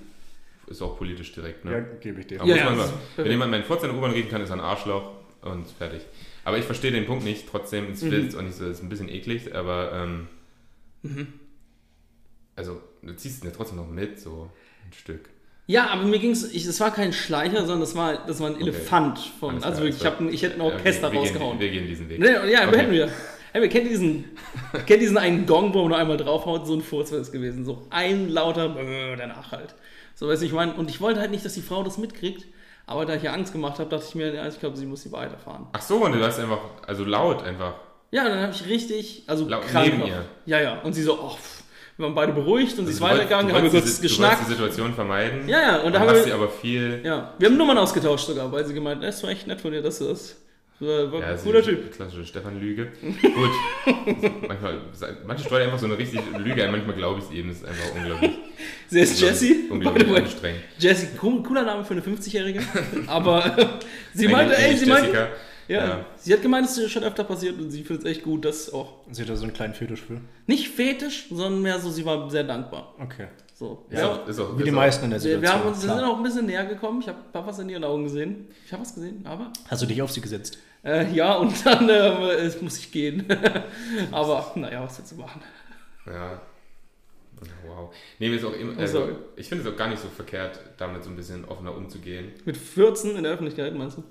Ist 0.67 0.83
auch 0.83 0.99
politisch 0.99 1.33
direkt, 1.33 1.65
Ja, 1.65 1.71
ne? 1.71 1.87
gebe 2.01 2.21
ich 2.21 2.27
dir. 2.27 2.41
Aber 2.41 2.49
Ja, 2.51 2.55
muss 2.57 2.61
ja, 2.65 2.71
man 2.71 2.79
das 2.79 2.89
sagen. 2.89 3.01
ist 3.13 3.19
Wenn 3.25 3.31
jemand 3.31 3.51
meinen 3.53 3.63
Furz 3.65 3.83
in 3.85 3.91
der 3.91 3.97
U-Bahn 3.97 4.11
riechen 4.11 4.29
kann, 4.29 4.43
ist 4.43 4.51
er 4.51 4.57
ein 4.57 4.61
Arschloch 4.61 5.13
und 5.43 5.67
fertig. 5.71 6.03
Aber 6.45 6.59
ich 6.59 6.65
verstehe 6.65 6.91
den 6.91 7.07
Punkt 7.07 7.25
nicht, 7.25 7.49
trotzdem, 7.49 7.93
es 7.93 8.03
Mhm. 8.03 8.09
auch 8.37 8.43
nicht 8.43 8.57
so, 8.57 8.65
es 8.65 8.79
ist 8.79 8.83
ein 8.83 8.89
bisschen 8.89 9.09
eklig, 9.09 9.55
aber 9.55 9.93
ähm, 9.95 10.27
Mhm. 11.03 11.29
also 12.57 12.81
du 13.03 13.15
ziehst 13.15 13.45
ihn 13.45 13.51
ja 13.51 13.53
trotzdem 13.57 13.77
noch 13.77 13.89
mit, 13.89 14.19
so 14.19 14.51
ein 14.85 14.93
Stück. 14.93 15.29
Ja, 15.69 15.89
aber 15.91 16.03
mir 16.05 16.19
ging 16.19 16.31
es, 16.33 16.43
es 16.45 16.81
war 16.81 16.93
kein 16.93 17.13
Schleicher, 17.13 17.59
sondern 17.61 17.81
das 17.81 17.95
war, 17.95 18.25
das 18.27 18.41
war 18.41 18.49
ein 18.51 18.61
Elefant. 18.61 19.19
Von, 19.41 19.51
Alles 19.55 19.65
also 19.65 19.77
klar, 19.83 19.85
wirklich, 19.85 20.01
ich, 20.03 20.07
also- 20.07 20.25
hab, 20.27 20.33
ich 20.33 20.43
hätte 20.43 20.55
einen 20.55 20.63
Ja, 20.69 20.75
Orchester 20.75 21.09
wir, 21.09 21.13
wir, 21.13 21.19
rausgehauen. 21.21 21.59
gehen, 21.59 21.73
wir 21.73 21.79
gehen 21.81 21.89
diesen 21.89 22.09
Weg. 22.09 22.19
Nee, 22.21 22.27
ja, 22.53 22.69
Okay. 22.69 22.79
hätten 22.79 22.93
wir. 22.93 23.13
Hey, 23.53 23.63
wir 23.63 23.69
kennen 23.69 23.89
diesen, 23.89 24.25
kennt 24.87 25.01
diesen 25.01 25.17
einen 25.19 25.47
Gong, 25.47 25.73
wo 25.73 25.81
man 25.83 25.89
nur 25.89 25.99
einmal 25.99 26.17
draufhaut, 26.17 26.67
so 26.67 26.75
ein 26.75 26.83
Furz 26.83 27.11
wäre 27.11 27.23
es 27.23 27.33
gewesen. 27.33 27.65
So 27.65 27.87
ein 27.91 28.29
lauter 28.29 28.69
danach 29.17 29.53
halt. 29.53 29.75
So, 30.15 30.29
weißt 30.29 30.43
du, 30.43 30.47
ich 30.47 30.53
meine, 30.53 30.75
und 30.75 30.91
ich 30.91 31.01
wollte 31.01 31.21
halt 31.21 31.31
nicht, 31.31 31.45
dass 31.45 31.55
die 31.55 31.63
Frau 31.63 31.83
das 31.83 31.99
mitkriegt, 31.99 32.47
aber 32.87 33.05
da 33.07 33.15
ich 33.15 33.25
ihr 33.25 33.33
Angst 33.33 33.53
gemacht 33.53 33.79
habe, 33.79 33.89
dachte 33.91 34.05
ich 34.09 34.15
mir, 34.15 34.33
ja, 34.35 34.47
ich 34.47 34.59
glaube, 34.61 34.77
sie 34.77 34.87
muss 34.87 35.03
sie 35.03 35.13
weiterfahren. 35.13 35.67
Ach 35.73 35.83
so, 35.83 35.97
und 36.05 36.13
du 36.13 36.23
hast 36.25 36.39
einfach, 36.39 36.61
also 36.87 37.05
laut 37.05 37.43
einfach. 37.43 37.75
Ja, 38.13 38.25
dann 38.29 38.41
habe 38.41 38.53
ich 38.53 38.67
richtig, 38.67 39.25
also 39.27 39.49
Laut 39.49 39.67
krank 39.67 39.87
neben 39.87 39.99
noch. 40.01 40.07
ihr? 40.09 40.25
Ja, 40.47 40.61
ja, 40.61 40.81
und 40.81 40.93
sie 40.93 41.03
so, 41.03 41.19
oh, 41.21 41.31
pff. 41.31 41.63
wir 41.97 42.05
waren 42.05 42.15
beide 42.15 42.33
beruhigt 42.33 42.79
und 42.79 42.87
sie 42.87 42.93
ist 42.93 43.03
Also 43.03 43.07
du 43.15 43.19
weitergegangen, 43.21 43.53
haben 43.55 43.63
wir 43.65 43.71
du 43.71 43.79
kurz 43.81 43.97
Du 43.97 44.03
geschnackt. 44.03 44.33
wolltest 44.39 44.49
die 44.51 44.55
Situation 44.55 44.95
vermeiden. 44.95 45.49
Ja, 45.49 45.61
ja, 45.61 45.77
und 45.81 45.93
da 45.95 46.01
haben 46.01 46.15
wir- 46.15 46.23
sie 46.23 46.33
aber 46.33 46.49
viel. 46.49 47.01
Ja, 47.05 47.35
wir 47.39 47.49
haben 47.49 47.57
Nummern 47.57 47.79
ausgetauscht 47.79 48.27
sogar, 48.27 48.51
weil 48.53 48.65
sie 48.65 48.75
gemeint, 48.75 49.03
das 49.03 49.23
war 49.23 49.31
echt 49.31 49.47
nett 49.47 49.61
von 49.61 49.73
dir, 49.73 49.83
dass 49.83 49.99
du 49.99 50.05
das. 50.09 50.37
War, 50.79 51.11
war 51.13 51.21
Ja, 51.21 51.27
ein 51.29 51.39
sie- 51.39 51.45
cooler 51.45 51.63
Typ. 51.63 51.93
Klassische 51.95 52.27
Stefan-Lüge. 52.27 52.93
Gut. 53.23 53.51
manchmal, 54.49 54.81
manche 55.27 55.45
streuen 55.45 55.63
einfach 55.65 55.79
so 55.79 55.87
eine 55.87 55.97
richtig 55.97 56.21
Lüge 56.39 56.63
ein, 56.65 56.71
manchmal 56.71 56.97
glaube 56.97 57.19
ich 57.21 57.25
es 57.27 57.31
eben. 57.31 57.49
Das 57.49 57.59
ist 57.59 57.65
einfach 57.67 57.95
unglaublich. 57.95 58.31
Sie 58.89 59.01
ist 59.01 59.21
Jessie. 59.21 59.65
Unglaublich 59.71 60.09
way. 60.11 60.19
anstrengend. 60.21 60.61
Jessie, 60.79 61.09
cool, 61.23 61.43
cooler 61.43 61.63
Name 61.65 61.85
für 61.85 61.95
eine 61.95 62.03
50-Jährige. 62.03 62.61
Aber 63.07 63.43
sie 64.13 64.27
Eigentlich- 64.27 64.33
meinte, 64.33 64.59
ey, 64.59 64.77
sie 64.77 64.87
meinte. 64.87 65.29
Ja, 65.69 65.85
Ja. 65.89 66.07
sie 66.17 66.33
hat 66.33 66.43
gemeint, 66.43 66.67
es 66.69 66.79
ist 66.79 66.93
schon 66.93 67.03
öfter 67.03 67.25
passiert 67.25 67.59
und 67.59 67.71
sie 67.71 67.83
findet 67.83 68.05
es 68.07 68.13
echt 68.13 68.23
gut, 68.23 68.45
dass 68.45 68.73
auch. 68.73 68.99
Sie 69.11 69.23
hat 69.23 69.29
da 69.29 69.35
so 69.35 69.43
einen 69.45 69.53
kleinen 69.53 69.75
Fetisch 69.75 70.01
für. 70.03 70.21
Nicht 70.47 70.69
fetisch, 70.69 71.27
sondern 71.29 71.63
mehr 71.63 71.81
so, 71.81 71.91
sie 71.91 72.05
war 72.05 72.31
sehr 72.31 72.45
dankbar. 72.45 72.95
Okay. 73.01 73.27
So. 73.59 73.87
Ist 73.89 73.99
Ja, 73.99 74.13
auch, 74.13 74.29
ist 74.29 74.39
auch, 74.39 74.53
Wie 74.59 74.65
die 74.65 74.69
ist 74.69 74.75
auch- 74.75 74.77
meisten 74.77 75.05
in 75.07 75.11
der 75.13 75.19
wir, 75.19 75.23
Situation. 75.23 75.43
wir, 75.43 75.59
haben 75.65 75.69
uns, 75.73 75.83
wir 75.83 75.95
sind 75.95 76.05
auch 76.05 76.17
ein 76.19 76.23
bisschen 76.23 76.45
näher 76.45 76.67
gekommen. 76.67 77.01
Ich 77.01 77.09
habe 77.09 77.19
ein 77.19 77.33
paar 77.33 77.47
was 77.47 77.59
in 77.59 77.71
ihren 77.71 77.85
Augen 77.85 78.05
gesehen. 78.05 78.49
Ich 78.67 78.71
habe 78.73 78.83
was 78.83 78.95
gesehen, 78.95 79.25
aber. 79.27 79.51
Hast 79.69 79.81
du 79.83 79.87
dich 79.87 80.03
auf 80.03 80.11
sie 80.11 80.21
gesetzt? 80.21 80.59
Äh, 80.85 81.11
ja, 81.15 81.37
und 81.37 81.55
dann 81.65 81.89
äh, 81.89 82.33
es 82.35 82.61
muss 82.61 82.77
ich 82.77 82.93
gehen. 82.93 83.25
aber, 84.13 84.53
naja, 84.57 84.83
was 84.85 84.99
willst 84.99 85.13
du 85.13 85.17
machen? 85.17 85.41
Ja. 86.05 86.39
Wow. 87.67 87.95
Nee, 88.19 88.29
mir 88.29 88.37
ist 88.37 88.45
auch 88.45 88.53
immer, 88.53 88.73
Oh, 88.77 88.81
also, 88.81 89.09
ich 89.37 89.49
finde 89.49 89.65
es 89.67 89.73
auch 89.73 89.77
gar 89.77 89.89
nicht 89.89 90.01
so 90.03 90.09
verkehrt, 90.09 90.59
damit 90.77 91.03
so 91.05 91.11
ein 91.11 91.17
bisschen 91.17 91.45
offener 91.47 91.75
umzugehen. 91.75 92.33
Mit 92.45 92.57
14 92.59 93.17
in 93.17 93.23
der 93.25 93.33
Öffentlichkeit, 93.33 93.75
meinst 93.75 93.97
du? 93.99 94.05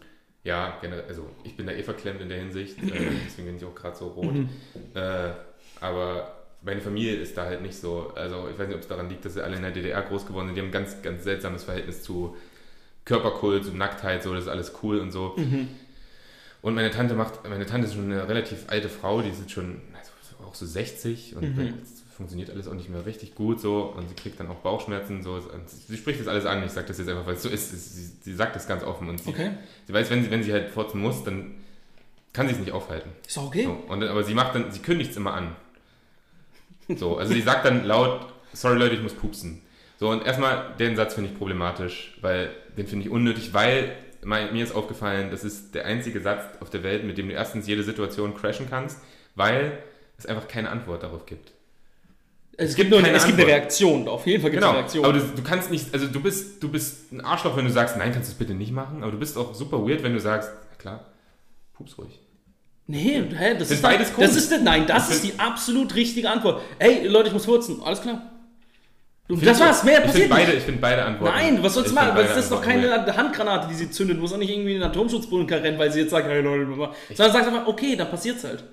Ja, 0.44 0.78
generell, 0.82 1.06
also 1.08 1.28
ich 1.44 1.56
bin 1.56 1.66
da 1.66 1.72
eh 1.74 1.82
verklemmt 1.84 2.22
in 2.22 2.30
der 2.30 2.38
Hinsicht, 2.40 2.78
äh, 2.80 2.84
deswegen 3.26 3.48
bin 3.48 3.58
ich 3.58 3.66
auch 3.66 3.74
gerade 3.76 3.96
so 3.96 4.08
rot. 4.10 4.34
Mhm. 4.34 4.50
Äh, 4.94 5.32
aber 5.82 6.35
meine 6.66 6.82
Familie 6.82 7.16
ist 7.16 7.38
da 7.38 7.46
halt 7.46 7.62
nicht 7.62 7.76
so. 7.78 8.12
Also 8.16 8.48
ich 8.52 8.58
weiß 8.60 8.68
nicht, 8.68 8.76
ob 8.76 8.82
es 8.82 8.88
daran 8.88 9.08
liegt, 9.10 9.24
dass 9.24 9.36
sie 9.36 9.44
alle 9.44 9.56
in 9.56 9.62
der 9.62 9.72
DDR 9.72 10.02
groß 10.02 10.26
geworden 10.26 10.48
sind. 10.48 10.56
Die 10.56 10.62
haben 10.62 10.68
ein 10.70 10.72
ganz, 10.74 11.02
ganz 11.02 11.24
seltsames 11.24 11.64
Verhältnis 11.64 12.02
zu 12.04 12.36
Körperkult, 13.06 13.66
zu 13.66 13.72
Nacktheit, 13.74 14.24
so, 14.24 14.34
das 14.34 14.46
ist 14.46 14.50
alles 14.50 14.74
cool 14.82 15.00
und 15.00 15.12
so. 15.12 15.34
Mhm. 15.38 15.68
Und 16.64 16.74
meine 16.74 16.90
Tante 16.90 17.14
macht, 17.14 17.48
meine 17.48 17.66
Tante 17.68 17.88
ist 17.88 17.94
schon 17.94 18.06
eine 18.12 18.28
relativ 18.28 18.64
alte 18.68 18.90
Frau, 18.90 19.22
die 19.22 19.30
ist 19.30 19.52
schon 19.52 19.80
also, 19.96 20.12
auch 20.48 20.56
so 20.56 20.66
60 20.66 21.36
und 21.36 21.56
Mhm. 21.56 21.74
funktioniert 22.18 22.50
alles 22.50 22.68
auch 22.68 22.74
nicht 22.74 22.90
mehr 22.90 23.06
richtig 23.06 23.36
gut 23.36 23.60
so 23.60 23.94
und 23.96 24.08
sie 24.10 24.16
kriegt 24.16 24.40
dann 24.40 24.48
auch 24.48 24.56
Bauchschmerzen 24.56 25.22
so 25.22 25.34
und 25.34 25.70
sie 25.70 25.98
spricht 25.98 26.20
das 26.20 26.28
alles 26.28 26.46
an. 26.46 26.64
Ich 26.66 26.72
sage 26.72 26.88
das 26.88 26.98
jetzt 26.98 27.08
einfach, 27.10 27.28
weil 27.28 27.36
es 27.36 27.44
so 27.44 27.50
ist. 27.50 27.70
Sie, 27.72 28.10
sie 28.22 28.34
sagt 28.34 28.56
das 28.56 28.68
ganz 28.68 28.84
offen 28.84 29.08
und 29.10 29.22
sie, 29.22 29.30
Okay. 29.30 29.52
sie 29.86 29.94
weiß, 29.94 30.10
wenn 30.10 30.24
sie, 30.24 30.32
wenn 30.32 30.42
sie 30.42 30.52
halt 30.54 30.72
furzen 30.72 31.00
muss, 31.02 31.24
dann 31.24 31.56
kann 32.34 32.48
sie 32.48 32.54
es 32.54 32.60
nicht 32.60 32.72
aufhalten. 32.72 33.12
Ist 33.28 33.38
auch 33.38 33.48
okay. 33.48 33.66
So, 33.66 33.72
und, 33.94 34.00
dann- 34.00 34.10
aber 34.10 34.24
sie 34.24 34.34
macht 34.34 34.56
dann, 34.56 34.72
sie 34.72 34.80
kündigt 34.80 35.12
es 35.12 35.18
immer 35.18 35.34
an. 35.36 35.56
So, 36.98 37.18
also 37.18 37.34
sie 37.34 37.42
sagt 37.42 37.66
dann 37.66 37.84
laut, 37.86 38.28
sorry 38.54 38.78
Leute, 38.78 38.96
ich 38.96 39.02
muss 39.02 39.14
pupsen. 39.14 39.62
So, 40.00 40.10
und 40.10 40.26
erstmal, 40.26 40.74
den 40.80 40.96
Satz 40.96 41.14
finde 41.16 41.32
ich 41.32 41.38
problematisch, 41.38 42.18
weil 42.22 42.50
den 42.78 42.86
finde 42.88 43.06
ich 43.06 43.12
unnötig, 43.12 43.54
weil 43.54 43.92
mein, 44.24 44.52
mir 44.54 44.64
ist 44.64 44.76
aufgefallen, 44.76 45.30
das 45.32 45.44
ist 45.44 45.74
der 45.76 45.86
einzige 45.86 46.20
Satz 46.22 46.44
auf 46.60 46.70
der 46.70 46.84
Welt, 46.84 47.04
mit 47.06 47.18
dem 47.18 47.30
du 47.30 47.34
erstens 47.34 47.68
jede 47.68 47.84
Situation 47.84 48.36
crashen 48.36 48.70
kannst, 48.70 49.00
weil 49.36 49.78
es 50.18 50.26
einfach 50.26 50.48
keine 50.48 50.70
Antwort 50.70 51.04
darauf 51.04 51.26
gibt. 51.26 51.52
Es, 52.58 52.70
Es 52.72 52.76
gibt, 52.76 52.90
nur, 52.90 53.02
keine 53.02 53.18
es 53.18 53.26
gibt 53.26 53.38
eine. 53.38 53.48
Reaktion. 53.48 54.08
Auf 54.08 54.26
jeden 54.26 54.42
Fall 54.42 54.50
gibt 54.52 54.64
es 54.64 54.68
Genau, 54.68 54.72
eine 54.78 54.80
Reaktion. 54.84 55.06
aber 55.06 55.14
du, 55.14 55.26
du 55.36 55.44
kannst 55.44 55.72
nicht, 55.72 55.94
also 55.94 56.08
du 56.08 56.22
bist, 56.22 56.64
du 56.64 56.70
bist 56.70 57.12
ein 57.12 57.22
Arschloch, 57.22 57.56
wenn 57.58 57.66
du 57.66 57.72
sagst, 57.72 57.98
nein, 57.98 58.12
kannst 58.14 58.30
du 58.30 58.32
es 58.34 58.38
bitte 58.38 58.54
nicht 58.54 58.72
machen, 58.72 59.04
aber 59.04 59.12
du 59.12 59.20
bist 59.20 59.38
auch 59.38 59.54
super 59.54 59.86
weird, 59.88 60.04
wenn 60.04 60.14
du 60.14 60.20
sagst, 60.20 60.50
ja 60.72 60.78
klar, 60.78 61.06
pups 61.74 61.98
ruhig. 61.98 62.20
Nee, 62.88 63.24
hä, 63.36 63.56
das 63.58 63.72
ist 63.72 63.82
beides 63.82 64.08
das 64.10 64.16
komisch. 64.16 64.36
ist 64.36 64.52
der- 64.52 64.60
nein, 64.60 64.86
das 64.86 65.10
Ich 65.10 65.16
ist 65.16 65.24
die 65.24 65.40
absolut 65.40 65.96
richtige 65.96 66.30
Antwort. 66.30 66.62
Ey, 66.78 67.08
Leute, 67.08 67.28
ich 67.30 67.34
muss 67.34 67.46
furzen. 67.46 67.82
Alles 67.84 68.02
klar. 68.02 68.32
Du, 69.28 69.36
das 69.38 69.60
war's, 69.60 69.84
mehr 69.84 70.00
ich 70.02 70.06
passiert 70.06 70.30
beide, 70.30 70.50
nicht. 70.50 70.58
ich 70.60 70.64
finde 70.66 70.82
beide 70.82 71.04
Antworten. 71.04 71.34
Nein, 71.36 71.64
was 71.64 71.74
sollst 71.74 71.90
du 71.90 71.96
machen? 71.96 72.12
Das 72.16 72.38
ist 72.38 72.52
doch 72.52 72.62
keine 72.62 72.88
weird. 72.88 73.18
Handgranate, 73.18 73.68
die 73.70 73.74
sie 73.74 73.90
zündet. 73.90 74.18
Du 74.18 74.22
musst 74.22 74.36
auch 74.36 74.38
nicht 74.38 74.52
irgendwie 74.52 74.76
in 74.76 74.82
den 74.82 74.88
Atomschutzbunker 74.90 75.64
rennen, 75.64 75.80
weil 75.80 75.92
sie 75.92 76.02
jetzt 76.02 76.12
sagt, 76.12 76.28
hey 76.28 76.42
Leute, 76.42 76.66
sondern 77.16 77.34
sagt 77.34 77.48
einfach, 77.48 77.66
okay, 77.66 77.96
dann 77.96 78.12
passiert's 78.12 78.44
halt. 78.44 78.64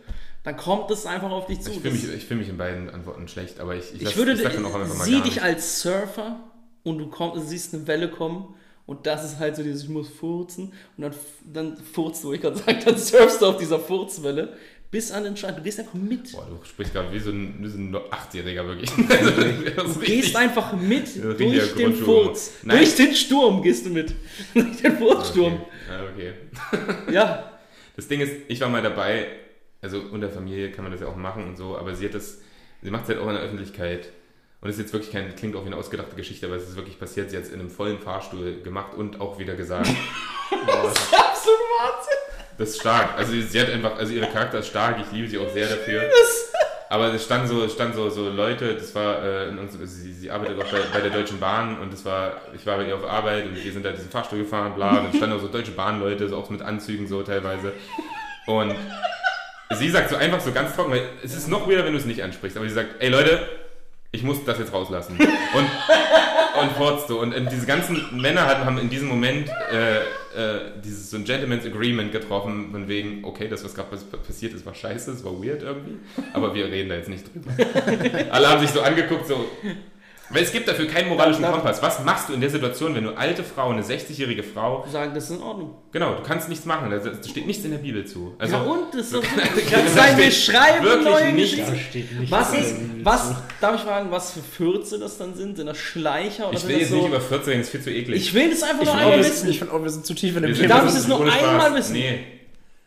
Dann 0.45 0.57
kommt 0.59 0.91
es 0.91 1.07
einfach 1.07 1.31
auf 1.31 1.47
dich 1.47 1.63
zu. 1.63 1.71
Ich 1.71 1.79
fühle 1.79 1.95
Das- 1.95 2.03
mich, 2.03 2.15
ich 2.15 2.25
fühl 2.27 2.37
mich 2.37 2.51
in 2.51 2.59
beiden 2.59 2.91
Antworten 2.91 3.29
schlecht, 3.29 3.61
aber 3.61 3.77
ich, 3.77 3.95
ich, 3.95 4.03
ich 4.03 4.17
würde, 4.17 4.33
ich 4.33 4.43
sag 4.43 4.53
dann 4.53 4.67
auch 4.67 4.75
einfach 4.75 4.95
mal 4.95 5.05
sieh 5.05 5.23
dich 5.23 5.37
nicht. 5.37 5.43
als 5.43 5.81
Surfer 5.81 6.39
und 6.83 6.99
du 6.99 7.07
komm, 7.09 7.41
siehst 7.41 7.73
eine 7.73 7.87
Welle 7.87 8.09
kommen 8.11 8.55
und 8.93 9.07
das 9.07 9.25
ist 9.25 9.39
halt 9.39 9.57
so 9.57 9.63
dieses, 9.63 9.85
ich 9.85 9.89
muss 9.89 10.11
furzen 10.11 10.73
und 10.99 11.03
dann, 11.03 11.15
dann 11.51 11.77
furzt, 11.79 12.25
wo 12.27 12.33
ich 12.35 12.43
gerade 12.43 12.57
sage, 12.59 12.79
dann 12.85 12.99
surfst 12.99 13.41
du 13.41 13.47
auf 13.47 13.57
dieser 13.57 13.81
Furzwelle 13.81 14.55
bis 14.91 15.11
an 15.11 15.25
den 15.25 15.35
Strand. 15.35 15.57
Du 15.57 15.63
gehst 15.63 15.81
einfach 15.81 15.95
mit. 15.95 16.31
Boah, 16.33 16.47
du 16.47 16.63
sprichst 16.63 16.93
gerade 16.93 17.11
wie 17.11 17.19
so 17.19 17.31
ein, 17.31 17.57
wie 17.61 17.69
so 17.69 17.79
ein 17.79 17.97
Achtjähriger 18.11 18.67
wirklich. 18.67 18.91
Also, 19.79 20.01
Du 20.01 20.01
gehst 20.01 20.37
einfach 20.37 20.75
mit 20.75 21.09
durch 21.39 21.75
den. 21.75 21.95
Furz. 21.95 22.53
Nein. 22.65 22.77
Durch 22.77 22.95
den 22.97 23.15
Sturm 23.15 23.63
gehst 23.63 23.87
du 23.87 23.91
mit. 23.91 24.15
durch 24.55 24.83
den 24.83 24.99
Furzsturm. 24.99 25.55
Okay. 25.55 26.33
Ja, 26.71 26.73
okay. 26.73 27.13
Ja. 27.15 27.53
Das 27.97 28.09
Ding 28.09 28.21
ist, 28.21 28.33
ich 28.49 28.61
war 28.61 28.69
mal 28.69 28.83
dabei, 28.83 29.29
also 29.81 30.01
unter 30.01 30.29
Familie 30.29 30.71
kann 30.71 30.85
man 30.85 30.93
das 30.93 31.01
ja 31.01 31.07
auch 31.07 31.17
machen 31.17 31.49
und 31.49 31.57
so, 31.57 31.79
aber 31.79 31.95
sie 31.95 32.05
hat 32.05 32.15
das, 32.15 32.41
sie 32.83 32.91
macht 32.91 33.05
es 33.05 33.09
halt 33.09 33.21
auch 33.21 33.29
in 33.29 33.35
der 33.35 33.43
Öffentlichkeit. 33.43 34.11
Und 34.63 34.69
das 34.69 34.77
ist 34.77 34.83
jetzt 34.83 34.93
wirklich 34.93 35.11
kein, 35.13 35.35
klingt 35.35 35.57
auch 35.57 35.63
wie 35.65 35.67
eine 35.67 35.77
ausgedachte 35.77 36.15
Geschichte, 36.15 36.47
aber 36.47 36.55
es 36.55 36.63
ist 36.69 36.77
wirklich 36.77 36.97
passiert. 36.99 37.31
Sie 37.31 37.37
hat 37.37 37.43
es 37.45 37.51
in 37.51 37.59
einem 37.61 37.69
vollen 37.69 37.99
Fahrstuhl 37.99 38.63
gemacht 38.63 38.95
und 38.97 39.21
auch 39.21 39.37
wieder 39.39 39.55
gesagt. 39.55 39.89
Absolut 40.51 41.59
Wahnsinn. 41.81 42.19
Das 42.59 42.69
ist 42.71 42.81
stark. 42.81 43.17
Also 43.19 43.33
sie 43.33 43.61
hat 43.61 43.71
einfach, 43.71 43.97
also 43.97 44.13
ihre 44.13 44.27
Charakter 44.29 44.61
ist 44.61 44.69
stark, 44.69 44.99
ich 45.01 45.11
liebe 45.13 45.27
sie 45.29 45.39
auch 45.39 45.51
sehr 45.53 45.67
dafür. 45.69 46.03
Aber 46.91 47.13
es 47.13 47.25
standen 47.25 47.49
so, 47.49 47.65
es 47.65 47.73
standen 47.73 47.95
so, 47.97 48.09
so 48.11 48.29
Leute, 48.29 48.75
das 48.75 48.95
war, 48.95 49.25
äh, 49.25 49.49
in 49.49 49.59
uns- 49.59 49.73
sie, 49.73 50.13
sie 50.13 50.31
arbeitet 50.31 50.63
auch 50.63 50.71
bei, 50.71 50.79
bei 50.93 51.01
der 51.01 51.11
Deutschen 51.11 51.41
Bahn 51.41 51.79
und 51.81 51.91
das 51.93 52.05
war, 52.05 52.37
ich 52.55 52.65
war 52.67 52.77
bei 52.77 52.87
ihr 52.87 52.95
auf 52.95 53.05
Arbeit 53.05 53.47
und 53.47 53.57
wir 53.57 53.73
sind 53.73 53.85
da 53.85 53.91
diesen 53.91 54.11
Fahrstuhl 54.11 54.41
gefahren, 54.41 54.75
bla, 54.75 54.99
und 54.99 55.05
dann 55.07 55.15
standen 55.17 55.37
auch 55.37 55.41
so 55.41 55.49
Deutsche 55.49 55.73
Bahnleute, 55.73 56.29
so 56.29 56.37
auch 56.37 56.51
mit 56.51 56.61
Anzügen 56.63 57.09
so 57.09 57.23
teilweise. 57.23 57.73
Und 58.47 58.75
sie 59.75 59.89
sagt 59.89 60.11
so 60.11 60.17
einfach 60.17 60.41
so 60.41 60.53
ganz 60.53 60.77
trocken, 60.77 60.93
weil 60.93 61.03
es 61.25 61.35
ist 61.35 61.49
noch 61.49 61.67
weirder, 61.67 61.85
wenn 61.87 61.95
du 61.95 61.99
es 61.99 62.05
nicht 62.05 62.23
ansprichst, 62.23 62.59
aber 62.59 62.69
sie 62.69 62.75
sagt, 62.75 62.97
ey 63.03 63.09
Leute, 63.09 63.49
ich 64.13 64.23
muss 64.23 64.45
das 64.45 64.59
jetzt 64.59 64.73
rauslassen. 64.73 65.17
Und, 65.19 66.63
und 66.63 66.73
fort 66.77 67.09
so. 67.09 67.21
Und, 67.21 67.33
äh, 67.33 67.45
diese 67.51 67.67
ganzen 67.67 68.21
Männer 68.21 68.47
hatten, 68.47 68.65
haben 68.65 68.79
in 68.79 68.91
diesem 68.91 69.09
Moment 69.09 69.49
äh, 69.73 69.97
äh, 69.99 70.71
dieses 70.85 71.11
so 71.11 71.17
ein 71.17 71.25
Gentleman's 71.25 71.65
Agreement 71.65 72.13
getroffen, 72.13 72.71
von 72.71 72.89
wegen, 72.89 73.25
okay, 73.25 73.49
das, 73.49 73.65
was 73.65 73.75
gerade 73.75 73.89
pass- 73.91 74.05
passiert 74.05 74.53
ist, 74.53 74.65
war 74.67 74.75
scheiße, 74.75 75.11
es 75.13 75.25
war 75.25 75.33
weird 75.43 75.63
irgendwie, 75.63 75.97
aber 76.35 76.55
wir 76.55 76.67
reden 76.67 76.91
da 76.91 76.97
jetzt 76.97 77.09
nicht 77.09 77.25
drüber. 77.33 77.51
Alle 78.31 78.49
haben 78.49 78.61
sich 78.61 78.71
so 78.71 78.83
angeguckt, 78.83 79.27
so. 79.27 79.47
Weil 80.33 80.43
es 80.45 80.53
gibt 80.53 80.67
dafür 80.67 80.87
keinen 80.87 81.09
moralischen 81.09 81.45
Kompass. 81.45 81.83
Was 81.83 82.03
machst 82.05 82.29
du 82.29 82.33
in 82.33 82.41
der 82.41 82.49
Situation, 82.51 82.95
wenn 82.95 83.05
du 83.05 83.11
alte 83.17 83.45
Frau, 83.45 83.69
eine 83.71 83.83
60-jährige 83.83 84.43
Frau, 84.43 84.85
Sagen, 84.91 85.13
das 85.15 85.25
ist 85.25 85.37
in 85.37 85.43
Ordnung. 85.43 85.75
genau, 85.93 86.15
du 86.15 86.23
kannst 86.23 86.49
nichts 86.49 86.65
machen, 86.65 86.91
da 86.91 87.01
steht 87.29 87.47
nichts 87.47 87.65
in 87.65 87.71
der 87.73 87.79
Bibel 87.79 88.05
zu. 88.05 88.35
Also, 88.39 88.57
ja, 88.57 88.63
und? 88.63 88.95
Das 88.95 89.01
ist 89.07 89.15
doch 89.15 89.23
Kann 89.71 89.89
sein, 89.95 90.17
wir 90.17 90.31
schreiben 90.31 90.85
wirklich 90.85 91.05
neue 91.13 91.33
nichts. 91.33 91.57
Geschichten. 91.57 91.79
steht 91.91 92.19
nicht. 92.21 92.31
Was 92.33 92.55
ist, 92.55 92.75
was, 93.03 93.35
darf 93.61 93.75
ich 93.77 93.81
fragen, 93.83 94.11
was 94.11 94.33
für 94.33 94.41
Fürze 94.41 94.99
das 94.99 95.19
dann 95.19 95.35
sind? 95.35 95.57
Sind 95.57 95.67
das 95.67 95.79
Schleicher 95.79 96.49
oder 96.49 96.57
ich 96.57 96.65
will 96.67 96.73
das 96.73 96.81
jetzt 96.81 96.91
so? 96.91 96.97
nicht 96.97 97.07
über 97.09 97.21
14 97.21 97.49
reden, 97.51 97.61
das 97.61 97.67
ist 97.67 97.71
viel 97.73 97.83
zu 97.83 97.91
eklig. 97.91 98.17
ich 98.23 98.35
will 98.35 98.51
das 98.51 98.63
einfach 98.63 98.81
Ich 98.83 98.87
nur 98.87 98.95
finde, 98.97 99.13
einmal 99.13 99.25
wissen. 99.27 99.49
ich 99.51 99.59
find, 99.59 99.73
oh, 99.73 99.83
wir 99.83 99.91
sind 99.91 100.07
zu 100.07 100.15
tief 100.15 100.37
in 100.37 100.43
dem 100.43 100.55
Thema. 100.55 100.69
Darf 100.69 100.87
ich 100.89 100.95
das 100.95 101.09
nur 101.09 101.21
einmal 101.31 101.75
wissen? 101.75 101.93
Nee. 101.93 102.21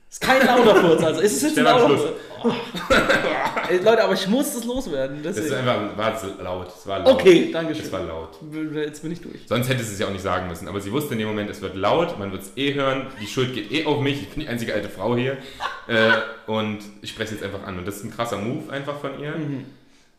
Ist 0.09 0.21
kein 0.21 0.45
lauter 0.45 0.75
Furz, 0.77 1.03
also. 1.03 1.21
Ist 1.21 1.35
es 1.37 1.41
jetzt 1.41 1.57
ein 1.57 1.63
lauter. 1.65 1.97
Furz? 1.97 2.09
Ey, 3.69 3.77
Leute, 3.77 4.03
aber 4.03 4.13
ich 4.13 4.27
muss 4.27 4.53
das 4.53 4.63
loswerden. 4.65 5.23
Das 5.23 5.37
ist 5.37 5.51
einfach, 5.51 5.97
war 5.97 6.13
laut. 6.43 6.67
Es 6.67 6.87
war 6.87 6.99
laut. 6.99 7.13
Okay, 7.13 7.49
danke 7.51 7.73
schön. 7.73 7.85
Es 7.85 7.91
war 7.91 8.03
laut. 8.03 8.37
Jetzt 8.73 9.01
bin 9.01 9.11
ich 9.11 9.21
durch. 9.21 9.47
Sonst 9.47 9.69
hätte 9.69 9.83
sie 9.83 9.93
es 9.93 9.99
ja 9.99 10.07
auch 10.07 10.11
nicht 10.11 10.21
sagen 10.21 10.47
müssen. 10.47 10.67
Aber 10.67 10.81
sie 10.81 10.91
wusste 10.91 11.13
in 11.13 11.19
dem 11.19 11.27
Moment, 11.27 11.49
es 11.49 11.61
wird 11.61 11.75
laut, 11.75 12.19
man 12.19 12.31
wird 12.31 12.43
es 12.43 12.51
eh 12.55 12.73
hören, 12.73 13.07
die 13.21 13.27
Schuld 13.27 13.53
geht 13.53 13.71
eh 13.71 13.85
auf 13.85 14.01
mich, 14.01 14.21
ich 14.21 14.29
bin 14.29 14.41
die 14.41 14.47
einzige 14.47 14.73
alte 14.73 14.89
Frau 14.89 15.15
hier. 15.15 15.37
Äh, 15.87 16.13
und 16.47 16.79
ich 17.03 17.11
spreche 17.11 17.25
es 17.25 17.31
jetzt 17.33 17.43
einfach 17.43 17.61
an. 17.67 17.77
Und 17.77 17.87
das 17.87 17.97
ist 17.97 18.05
ein 18.05 18.09
krasser 18.09 18.39
Move 18.39 18.71
einfach 18.71 18.99
von 18.99 19.19
ihr. 19.19 19.35
Mhm. 19.35 19.65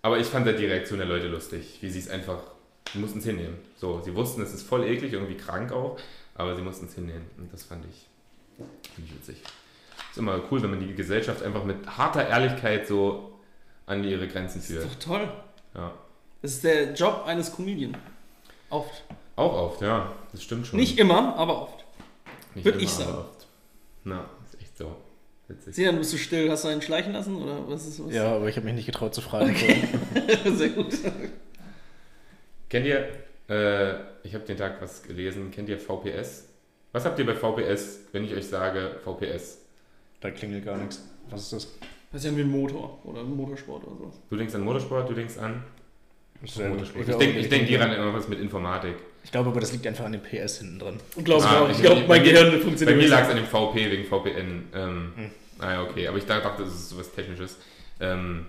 Aber 0.01 0.21
ich 0.21 0.29
fand 0.29 0.47
halt 0.47 0.61
die 0.61 0.67
Reaktion 0.67 1.01
der 1.01 1.09
Leute 1.09 1.27
lustig, 1.27 1.79
wie 1.81 1.91
sie 1.91 1.99
es 1.99 2.09
einfach, 2.09 2.39
sie 2.93 3.01
mussten 3.01 3.19
es 3.19 3.25
hinnehmen. 3.25 3.57
So, 3.77 4.01
sie 4.05 4.15
wussten, 4.15 4.43
es 4.43 4.55
ist 4.55 4.63
voll 4.63 4.85
eklig, 4.85 5.13
irgendwie 5.13 5.37
krank 5.37 5.73
auch, 5.73 5.99
aber 6.37 6.55
sie 6.55 6.63
mussten 6.63 6.87
es 6.87 6.95
hinnehmen. 6.95 7.27
Und 7.37 7.53
das 7.53 7.65
fand 7.65 7.85
ich, 7.87 8.07
fand 8.57 9.09
ich 9.09 9.13
witzig. 9.17 9.43
Ist 10.17 10.21
immer 10.21 10.41
cool, 10.51 10.63
wenn 10.63 10.71
man 10.71 10.81
die 10.81 10.95
Gesellschaft 10.95 11.43
einfach 11.43 11.63
mit 11.65 11.87
harter 11.87 12.27
Ehrlichkeit 12.27 12.87
so 12.87 13.33
an 13.85 14.03
ihre 14.03 14.27
Grenzen 14.27 14.61
Das 14.61 14.67
führt. 14.67 14.85
ist 14.87 14.95
doch 15.07 15.11
toll. 15.19 15.29
Ja. 15.75 15.93
Das 16.41 16.53
ist 16.53 16.65
der 16.65 16.95
Job 16.95 17.25
eines 17.27 17.55
Comedian. 17.55 17.95
Oft. 18.71 19.05
Auch 19.37 19.53
oft, 19.53 19.83
ja. 19.83 20.11
Das 20.33 20.43
stimmt 20.43 20.67
schon. 20.67 20.79
Nicht 20.79 20.99
immer, 20.99 21.37
aber 21.37 21.61
oft. 21.65 21.85
Nicht 22.55 22.65
würd 22.65 22.77
immer, 22.77 22.85
ich 22.85 22.91
sagen. 22.91 23.11
aber 23.11 23.19
oft. 23.21 23.47
Na, 24.05 24.25
ist 24.51 24.59
echt 24.59 24.79
so. 24.79 24.97
Witzig. 25.49 25.75
Sinan, 25.75 25.99
bist 25.99 26.15
du 26.15 26.17
still? 26.17 26.51
Hast 26.51 26.65
du 26.65 26.69
einen 26.69 26.81
schleichen 26.81 27.13
lassen? 27.13 27.37
Oder 27.37 27.69
was 27.69 27.87
ist 27.87 28.03
was? 28.03 28.15
Ja, 28.15 28.37
aber 28.37 28.49
ich 28.49 28.57
habe 28.57 28.65
mich 28.65 28.75
nicht 28.75 28.87
getraut 28.87 29.15
zu 29.15 29.21
fragen. 29.21 29.55
Sehr 30.47 30.71
gut. 30.71 30.95
Kennt 32.71 32.87
ihr, 32.87 33.07
äh, 33.51 33.97
ich 34.23 34.35
habe 34.35 34.45
den 34.47 34.57
Tag 34.57 34.81
was 34.81 35.03
gelesen, 35.03 35.51
kennt 35.51 35.69
ihr 35.69 35.79
VPS? 35.79 36.49
Was 36.93 37.05
habt 37.05 37.19
ihr 37.19 37.27
bei 37.27 37.35
VPS, 37.35 38.01
wenn 38.13 38.25
ich 38.25 38.33
euch 38.35 38.49
sage 38.49 38.97
VPS? 39.05 39.59
Da 40.27 40.33
klingelt 40.33 40.65
gar 40.65 40.77
nichts. 40.77 41.01
Was 41.31 41.43
ist 41.43 41.53
das? 41.53 41.69
Das 42.13 42.25
ist 42.25 42.31
ja 42.31 42.37
wie 42.37 42.41
ein 42.41 42.51
Motor 42.51 42.99
oder 43.05 43.21
ein 43.21 43.35
Motorsport 43.37 43.85
oder 43.85 43.97
so. 43.97 44.13
Du 44.31 44.37
denkst 44.37 44.55
an 44.57 44.63
Motorsport, 44.63 45.09
du 45.09 45.15
denkst 45.15 45.39
an 45.39 45.63
ja- 46.43 46.69
Motorsport. 46.69 47.03
ich 47.05 47.09
Ich 47.11 47.17
denke 47.17 47.39
ich 47.39 47.49
denk 47.49 47.69
hieran 47.69 47.93
immer 47.93 48.13
was 48.13 48.27
mit 48.29 48.41
Informatik. 48.41 48.95
Ich 49.23 49.31
glaube 49.31 49.51
aber, 49.51 49.61
das 49.61 49.73
liegt 49.73 49.87
einfach 49.87 50.05
an 50.05 50.13
dem 50.13 50.23
PS 50.23 50.59
hinten 50.59 50.79
drin. 50.81 50.97
Glaub 51.25 51.43
Ah, 51.43 51.61
auch. 51.63 51.69
ich- 51.71 51.77
Ich 51.77 51.83
glaube, 51.83 52.01
bei 52.03 52.07
mein 52.19 52.23
mir- 52.23 52.33
Gehirn 52.33 52.51
Bei 52.53 52.59
funktioniert 52.59 52.97
mir 52.97 53.03
nicht. 53.05 53.11
lag 53.11 53.23
es 53.23 53.29
an 53.31 53.37
dem 53.37 53.47
VP 53.47 53.91
wegen 53.91 54.05
VPN. 54.05 54.65
Ähm, 54.75 55.13
Hm. 55.17 55.31
Ah 55.61 55.73
ja, 55.73 55.83
okay. 55.85 56.09
Aber 56.09 56.19
ich 56.19 56.27
dachte, 56.27 56.63
das 56.65 56.75
ist 56.75 56.89
sowas 56.91 57.13
Technisches. 57.13 57.59
Ähm, 58.01 58.47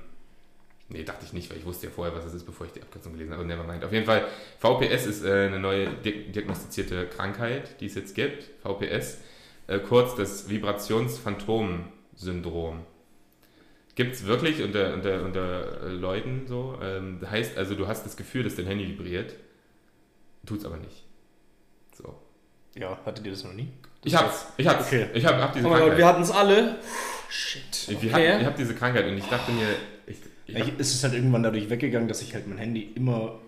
nee, 0.90 1.04
dachte 1.04 1.26
ich 1.26 1.34
nicht, 1.34 1.50
weil 1.50 1.58
ich 1.58 1.66
wusste 1.66 1.88
ja 1.88 1.92
vorher, 1.96 2.14
was 2.16 2.26
es 2.26 2.34
ist, 2.34 2.46
bevor 2.46 2.66
ich 2.68 2.74
die 2.74 2.82
Abkürzung 2.82 3.14
gelesen 3.14 3.34
habe. 3.34 3.46
Never 3.46 3.64
mind. 3.64 3.84
Auf 3.86 3.94
jeden 3.94 4.06
Fall, 4.06 4.26
VPS 4.60 5.06
ist 5.06 5.24
äh, 5.26 5.46
eine 5.48 5.60
neue 5.60 5.90
di 6.04 6.32
diagnostizierte 6.32 7.08
Krankheit, 7.08 7.80
die 7.80 7.86
es 7.86 7.96
jetzt 7.96 8.14
gibt. 8.16 8.50
VPS. 8.64 9.20
Äh, 9.68 9.80
kurz 9.80 10.16
das 10.16 10.50
Vibrationsphantom-Syndrom. 10.50 12.80
Gibt 13.96 14.16
es 14.16 14.26
wirklich 14.26 14.62
unter, 14.64 14.94
unter, 14.94 15.24
unter 15.24 15.82
äh, 15.84 15.90
Leuten 15.90 16.46
so. 16.48 16.78
Ähm, 16.82 17.18
das 17.20 17.30
heißt 17.32 17.58
also, 17.58 17.76
du 17.76 17.88
hast 17.88 18.06
das 18.06 18.16
Gefühl, 18.16 18.44
dass 18.44 18.56
dein 18.56 18.68
Handy 18.68 18.88
vibriert. 18.88 19.34
Tut's 20.46 20.64
aber 20.66 20.78
nicht. 20.78 21.04
So. 21.96 22.16
Ja, 22.76 22.98
hattet 23.06 23.26
ihr 23.26 23.32
das 23.32 23.44
noch 23.44 23.54
nie? 23.54 23.70
Ich 24.04 24.16
hab's. 24.16 24.46
Ich 24.58 24.68
hab's. 24.68 24.86
Okay. 24.88 25.08
Ich 25.14 25.26
hab, 25.26 25.36
hab 25.42 25.54
diese 25.54 25.66
Oh 25.66 25.70
mein 25.70 25.80
Gott, 25.80 25.88
Krankheit. 25.90 25.98
wir 25.98 26.06
hatten 26.08 26.22
es 26.22 26.32
alle. 26.32 26.76
Shit. 27.30 27.64
Ich, 27.74 27.90
ich, 28.04 28.14
Okay. 28.14 28.32
hab, 28.34 28.42
ich 28.42 28.46
hab 28.48 28.56
diese 28.56 28.76
Krankheit 28.76 29.06
und 29.08 29.18
ich 29.18 29.26
dachte 29.26 29.52
mir, 29.52 29.68
ich, 30.06 30.18
ich 30.46 30.62
hab, 30.62 30.80
es 30.80 30.94
ist 30.94 31.04
halt 31.04 31.16
irgendwann 31.16 31.44
dadurch 31.44 31.70
weggegangen, 31.70 32.08
dass 32.08 32.22
ich 32.22 32.34
halt 32.36 32.48
mein 32.48 32.60
Handy 32.60 32.92
immer, 32.96 33.40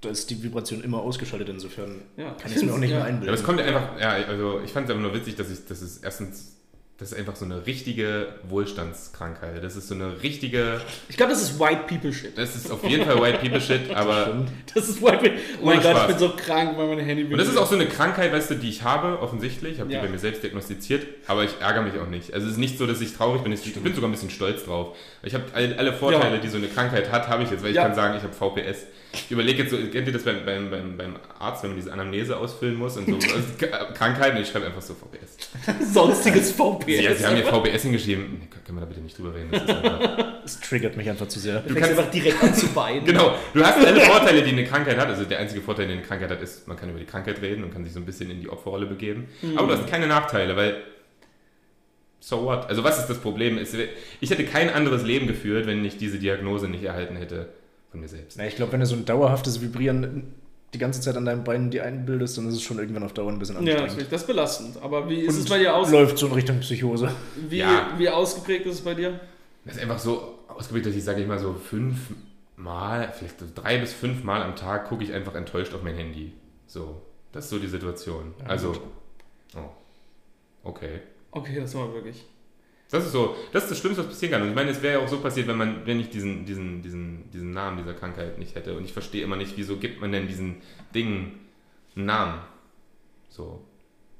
da 0.00 0.08
ist 0.10 0.28
die 0.30 0.42
Vibration 0.42 0.82
immer 0.84 0.98
ausgeschaltet, 1.00 1.48
insofern 1.48 2.02
Ja, 2.16 2.30
kann 2.32 2.50
ich 2.50 2.56
es 2.56 2.62
mir 2.62 2.72
auch 2.72 2.78
nicht 2.78 2.90
ja. 2.90 2.96
mehr 2.98 3.06
einbilden. 3.06 3.28
aber 3.30 3.38
es 3.38 3.44
kommt 3.44 3.58
ja 3.60 3.66
einfach, 3.66 4.00
ja, 4.00 4.10
also 4.28 4.60
ich 4.64 4.72
fand 4.72 4.86
es 4.88 4.90
einfach 4.94 5.02
nur 5.02 5.14
witzig, 5.14 5.36
dass 5.36 5.50
ich, 5.50 5.64
das 5.66 5.80
ist 5.82 6.04
erstens, 6.04 6.52
das 6.98 7.12
ist 7.12 7.18
einfach 7.18 7.36
so 7.36 7.44
eine 7.44 7.66
richtige 7.66 8.28
Wohlstandskrankheit. 8.48 9.62
Das 9.62 9.76
ist 9.76 9.88
so 9.88 9.94
eine 9.94 10.22
richtige, 10.22 10.80
Ich 11.10 11.16
glaube, 11.18 11.32
das 11.32 11.42
ist 11.42 11.58
White 11.60 11.82
People 11.88 12.10
Shit. 12.12 12.36
das 12.38 12.56
ist 12.56 12.70
auf 12.70 12.82
jeden 12.84 13.04
Fall 13.04 13.20
White 13.20 13.38
People 13.38 13.60
Shit, 13.60 13.90
aber 13.94 14.22
Stimmt. 14.24 14.48
Das 14.74 14.88
ist 14.88 15.02
White 15.02 15.18
People. 15.18 15.32
Oh 15.60 15.66
mein 15.66 15.74
Ohne 15.78 15.82
Gott, 15.82 15.92
ich 15.92 15.98
Spaß. 15.98 16.06
bin 16.08 16.18
so 16.18 16.28
krank, 16.36 16.78
weil 16.78 16.88
mein 16.88 16.98
Handy 17.00 17.24
und 17.24 17.36
das 17.36 17.48
ist 17.48 17.56
auch 17.58 17.66
so 17.66 17.74
eine 17.74 17.86
Krankheit, 17.86 18.32
weißt 18.32 18.50
du, 18.50 18.54
die 18.54 18.68
ich 18.70 18.82
habe, 18.82 19.18
offensichtlich, 19.20 19.74
ich 19.74 19.80
habe 19.80 19.92
Ja. 19.92 20.00
die 20.00 20.06
bei 20.06 20.12
mir 20.12 20.18
selbst 20.18 20.42
diagnostiziert, 20.42 21.06
aber 21.26 21.44
ich 21.44 21.50
ärgere 21.60 21.82
mich 21.82 21.98
auch 21.98 22.08
nicht. 22.08 22.32
Also 22.32 22.46
es 22.46 22.52
ist 22.54 22.58
nicht 22.58 22.78
so, 22.78 22.86
dass 22.86 23.00
ich 23.00 23.14
traurig 23.14 23.42
bin, 23.42 23.52
ich, 23.52 23.62
bin 23.74 23.94
sogar 23.94 24.08
ein 24.08 24.12
bisschen 24.12 24.30
stolz 24.30 24.64
drauf. 24.64 24.96
Ich 25.22 25.34
habe 25.34 25.44
alle, 25.52 25.78
alle 25.78 25.92
Vorteile, 25.92 26.36
Ja. 26.36 26.40
die 26.40 26.48
so 26.48 26.56
eine 26.56 26.68
Krankheit 26.68 27.10
hat, 27.12 27.28
habe 27.28 27.42
ich 27.42 27.50
jetzt, 27.50 27.62
weil 27.62 27.70
ich 27.70 27.76
Ja. 27.76 27.82
kann 27.84 27.94
sagen, 27.94 28.16
ich 28.16 28.22
habe 28.22 28.32
VPS. 28.32 28.86
Ich 29.24 29.30
überlege 29.30 29.62
jetzt 29.62 29.70
so, 29.70 29.76
kennt 29.76 30.06
ihr 30.06 30.12
das 30.12 30.22
beim, 30.22 30.44
beim, 30.44 30.70
beim, 30.70 30.96
beim 30.96 31.16
Arzt, 31.38 31.62
wenn 31.62 31.70
man 31.70 31.76
diese 31.76 31.92
Anamnese 31.92 32.36
ausfüllen 32.36 32.76
muss 32.76 32.96
und 32.96 33.06
so 33.06 33.14
also, 33.34 33.92
Krankheiten, 33.94 34.36
ich 34.40 34.48
schreibe 34.48 34.66
einfach 34.66 34.82
so 34.82 34.94
VPS. 34.94 35.36
sonstiges 35.92 36.52
VPS. 36.52 37.00
Ja, 37.00 37.14
sie 37.14 37.26
haben 37.26 37.36
hier 37.36 37.46
VPS 37.46 37.82
hingeschrieben. 37.82 38.38
Nee, 38.40 38.48
können 38.64 38.78
wir 38.78 38.80
da 38.80 38.86
bitte 38.86 39.00
nicht 39.00 39.18
drüber 39.18 39.34
reden? 39.34 39.48
Das 39.50 39.62
ist 39.62 39.70
einfach, 39.70 40.34
Es 40.44 40.60
triggert 40.60 40.96
mich 40.96 41.08
einfach 41.08 41.26
zu 41.28 41.40
sehr. 41.40 41.60
Du 41.60 41.74
kannst 41.74 41.90
einfach 41.90 42.10
direkt 42.10 42.42
an 42.42 42.54
zu 42.54 42.74
weinen. 42.76 43.04
genau, 43.04 43.34
du 43.52 43.64
hast 43.64 43.84
alle 43.84 44.00
Vorteile, 44.00 44.42
die 44.42 44.50
eine 44.50 44.64
Krankheit 44.64 44.98
hat. 44.98 45.08
Also 45.08 45.24
der 45.24 45.38
einzige 45.38 45.60
Vorteil, 45.60 45.88
den 45.88 45.98
eine 45.98 46.06
Krankheit 46.06 46.30
hat, 46.30 46.40
ist, 46.40 46.68
man 46.68 46.76
kann 46.76 46.90
über 46.90 46.98
die 46.98 47.06
Krankheit 47.06 47.40
reden 47.40 47.64
und 47.64 47.72
kann 47.72 47.84
sich 47.84 47.92
so 47.92 48.00
ein 48.00 48.06
bisschen 48.06 48.30
in 48.30 48.40
die 48.40 48.48
Opferrolle 48.48 48.86
begeben. 48.86 49.28
Aber 49.56 49.66
du 49.66 49.78
hast 49.78 49.88
keine 49.88 50.06
Nachteile, 50.06 50.56
weil 50.56 50.82
so 52.20 52.44
what? 52.44 52.68
Also 52.68 52.84
was 52.84 52.98
ist 52.98 53.06
das 53.06 53.18
Problem? 53.18 53.58
Ich 54.20 54.30
hätte 54.30 54.44
kein 54.44 54.70
anderes 54.70 55.02
Leben 55.02 55.26
geführt, 55.26 55.66
wenn 55.66 55.84
ich 55.84 55.96
diese 55.96 56.18
Diagnose 56.18 56.68
nicht 56.68 56.84
erhalten 56.84 57.16
hätte 57.16 57.48
von 57.96 58.00
mir 58.00 58.08
selbst. 58.08 58.38
Na, 58.38 58.46
ich 58.46 58.56
glaube, 58.56 58.72
wenn 58.72 58.80
du 58.80 58.86
so 58.86 58.94
ein 58.96 59.04
dauerhaftes 59.04 59.60
Vibrieren 59.60 60.34
die 60.74 60.78
ganze 60.78 61.00
Zeit 61.00 61.16
an 61.16 61.24
deinen 61.24 61.44
Beinen 61.44 61.70
dir 61.70 61.84
einbildest, 61.84 62.36
dann 62.38 62.48
ist 62.48 62.54
es 62.54 62.62
schon 62.62 62.78
irgendwann 62.78 63.02
auf 63.02 63.12
Dauer 63.14 63.30
ein 63.32 63.38
bisschen 63.38 63.54
Ja, 63.54 63.60
anstrengend. 63.60 63.86
natürlich, 63.88 64.08
das 64.08 64.20
ist 64.22 64.26
belastend. 64.26 64.76
Aber 64.82 65.08
wie 65.08 65.20
ist 65.20 65.34
Und 65.36 65.42
es 65.44 65.48
bei 65.48 65.58
dir 65.58 65.74
aus? 65.74 65.90
Läuft 65.90 66.18
so 66.18 66.26
in 66.26 66.32
Richtung 66.32 66.60
Psychose. 66.60 67.10
Wie, 67.48 67.58
Ja. 67.58 67.92
wie 67.96 68.08
ausgeprägt 68.08 68.66
ist 68.66 68.74
es 68.76 68.80
bei 68.82 68.94
dir? 68.94 69.20
Das 69.64 69.76
ist 69.76 69.82
einfach 69.82 69.98
so 69.98 70.38
ausgeprägt, 70.48 70.86
dass 70.86 70.94
ich 70.94 71.04
sage 71.04 71.22
ich 71.22 71.26
mal 71.28 71.38
so 71.38 71.54
fünf 71.54 71.98
Mal, 72.58 73.12
vielleicht 73.12 73.38
so 73.40 73.46
drei 73.54 73.78
bis 73.78 73.92
fünf 73.92 74.24
Mal 74.24 74.42
am 74.42 74.56
Tag 74.56 74.88
gucke 74.88 75.04
ich 75.04 75.12
einfach 75.12 75.34
enttäuscht 75.34 75.74
auf 75.74 75.82
mein 75.82 75.94
Handy. 75.94 76.32
So, 76.66 77.02
das 77.32 77.44
ist 77.44 77.50
so 77.50 77.58
die 77.58 77.66
Situation. 77.68 78.34
Ja, 78.40 78.46
also, 78.46 78.72
oh, 79.54 79.60
okay. 80.64 81.00
Okay, 81.32 81.60
das 81.60 81.74
war 81.74 81.92
wirklich. 81.92 82.24
Das 82.96 83.06
ist 83.06 83.12
so, 83.12 83.36
das 83.52 83.64
ist 83.64 83.70
das 83.70 83.78
Schlimmste, 83.78 84.02
was 84.02 84.10
passieren 84.10 84.32
kann. 84.32 84.42
Und 84.42 84.48
ich 84.48 84.54
meine, 84.54 84.70
es 84.70 84.82
wäre 84.82 84.98
ja 84.98 85.04
auch 85.04 85.08
so 85.08 85.18
passiert, 85.18 85.46
wenn 85.48 85.56
man, 85.56 85.86
wenn 85.86 86.00
ich 86.00 86.10
diesen, 86.10 86.44
diesen, 86.44 86.82
diesen, 86.82 87.30
diesen 87.30 87.52
Namen 87.52 87.78
dieser 87.78 87.94
Krankheit 87.94 88.38
nicht 88.38 88.54
hätte. 88.54 88.76
Und 88.76 88.84
ich 88.84 88.92
verstehe 88.92 89.22
immer 89.22 89.36
nicht, 89.36 89.56
wieso 89.56 89.76
gibt 89.76 90.00
man 90.00 90.12
denn 90.12 90.26
diesen 90.26 90.56
Dingen 90.94 91.40
einen 91.94 92.06
Namen? 92.06 92.40
So. 93.28 93.62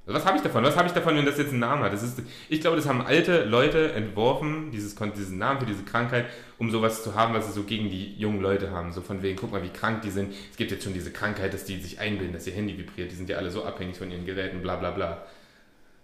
Also 0.06 0.20
Was 0.20 0.26
habe 0.26 0.36
ich 0.36 0.42
davon? 0.42 0.62
Was 0.62 0.76
habe 0.76 0.86
ich 0.86 0.94
davon, 0.94 1.16
wenn 1.16 1.26
das 1.26 1.36
jetzt 1.36 1.50
einen 1.50 1.58
Namen 1.58 1.82
hat? 1.82 1.92
Das 1.92 2.02
ist, 2.02 2.22
ich 2.48 2.60
glaube, 2.60 2.76
das 2.76 2.86
haben 2.86 3.00
alte 3.02 3.44
Leute 3.44 3.92
entworfen, 3.92 4.70
dieses, 4.70 4.94
diesen 4.94 5.38
Namen 5.38 5.58
für 5.58 5.66
diese 5.66 5.82
Krankheit, 5.82 6.26
um 6.58 6.70
sowas 6.70 7.02
zu 7.02 7.16
haben, 7.16 7.34
was 7.34 7.46
sie 7.46 7.52
so 7.52 7.64
gegen 7.64 7.90
die 7.90 8.14
jungen 8.14 8.40
Leute 8.40 8.70
haben. 8.70 8.92
So 8.92 9.00
von 9.00 9.22
wegen, 9.22 9.36
guck 9.36 9.50
mal, 9.50 9.64
wie 9.64 9.68
krank 9.68 10.02
die 10.02 10.10
sind. 10.10 10.32
Es 10.50 10.56
gibt 10.56 10.70
jetzt 10.70 10.84
schon 10.84 10.94
diese 10.94 11.10
Krankheit, 11.10 11.52
dass 11.52 11.64
die 11.64 11.80
sich 11.80 11.98
einbilden, 11.98 12.32
dass 12.32 12.46
ihr 12.46 12.52
Handy 12.52 12.78
vibriert. 12.78 13.10
Die 13.10 13.16
sind 13.16 13.28
ja 13.28 13.36
alle 13.36 13.50
so 13.50 13.64
abhängig 13.64 13.96
von 13.96 14.10
ihren 14.10 14.24
Geräten, 14.24 14.62
bla 14.62 14.76
bla 14.76 14.92
bla. 14.92 15.26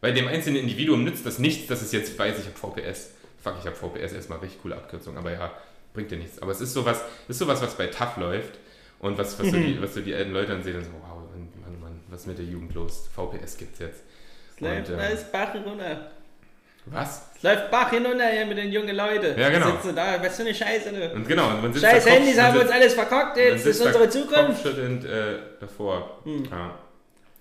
Bei 0.03 0.11
dem 0.11 0.27
einzelnen 0.27 0.57
Individuum 0.61 1.05
nützt 1.05 1.25
das 1.25 1.39
nichts, 1.39 1.69
dass 1.69 1.81
es 1.81 1.93
jetzt 1.93 2.19
weiß, 2.19 2.35
ich 2.41 2.47
habe 2.47 2.57
VPS. 2.59 3.13
Fuck, 3.43 3.55
ich 3.61 3.67
habe 3.67 3.77
VPS, 3.77 4.13
erstmal 4.13 4.39
richtig 4.41 4.61
coole 4.61 4.75
Abkürzung, 4.75 5.17
aber 5.17 5.31
ja, 5.31 5.53
bringt 5.95 6.11
dir 6.11 6.19
nichts. 6.19 6.43
Aber 6.43 6.51
es 6.51 6.61
ist 6.61 6.75
sowas, 6.75 7.03
ist 7.29 7.39
sowas, 7.39 7.63
was 7.63 7.77
bei 7.77 7.87
TAF 7.87 8.17
läuft 8.17 8.59
und 8.99 9.17
was, 9.17 9.39
was, 9.39 9.47
so, 9.47 9.57
die, 9.57 9.81
was 9.81 9.95
so 9.95 10.01
die 10.01 10.13
alten 10.13 10.33
Leute 10.33 10.49
dann 10.49 10.63
sehen 10.65 10.77
und 10.77 10.85
so, 10.85 10.91
wow, 11.01 11.19
Mann, 11.65 11.81
Mann, 11.81 12.01
was 12.09 12.23
ist 12.23 12.27
mit 12.27 12.37
der 12.39 12.45
Jugend 12.47 12.75
los? 12.75 13.09
VPS 13.15 13.57
gibt's 13.57 13.79
jetzt. 13.79 14.03
Es 14.57 14.61
läuft 14.61 14.89
Und, 14.91 14.99
äh, 14.99 15.03
alles 15.03 15.25
Bach 15.31 15.55
runter. 15.55 16.11
Was? 16.87 17.31
Es 17.37 17.43
läuft 17.45 17.71
Bach 17.71 17.91
hinunter 17.91 18.29
hier 18.29 18.45
mit 18.45 18.59
den 18.59 18.73
jungen 18.73 18.97
Leuten. 18.97 19.39
Ja, 19.39 19.51
genau. 19.51 19.71
Sitzen 19.71 19.95
da, 19.95 20.21
was 20.21 20.35
für 20.35 20.43
eine 20.43 20.53
Scheiße, 20.55 20.91
ne? 20.91 21.13
Und 21.15 21.29
genau, 21.29 21.49
und 21.51 21.63
man 21.63 21.73
sitzt 21.73 21.87
Scheiß 21.87 22.07
Handys 22.07 22.41
haben 22.41 22.55
wir 22.55 22.61
uns 22.63 22.71
sitzt- 22.71 22.81
alles 22.83 22.95
verkackt 22.95 23.37
man 23.37 23.45
jetzt. 23.47 23.67
Das 23.67 23.67
ist 23.67 23.79
sitzt 23.79 23.95
da 23.95 24.01
unsere 24.01 24.09
Zukunft. 24.11 24.37
Hm. 24.41 24.47
Kopfschüttelnd 24.47 25.05
äh, 25.05 25.39
davor. 25.61 26.19
Ja. 26.51 26.75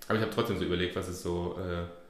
Aber 0.08 0.16
ich 0.18 0.22
habe 0.22 0.32
trotzdem 0.32 0.60
so 0.60 0.66
überlegt, 0.66 0.96
was 0.96 1.10
ist 1.10 1.24
so. 1.24 1.58
Äh, 1.60 2.01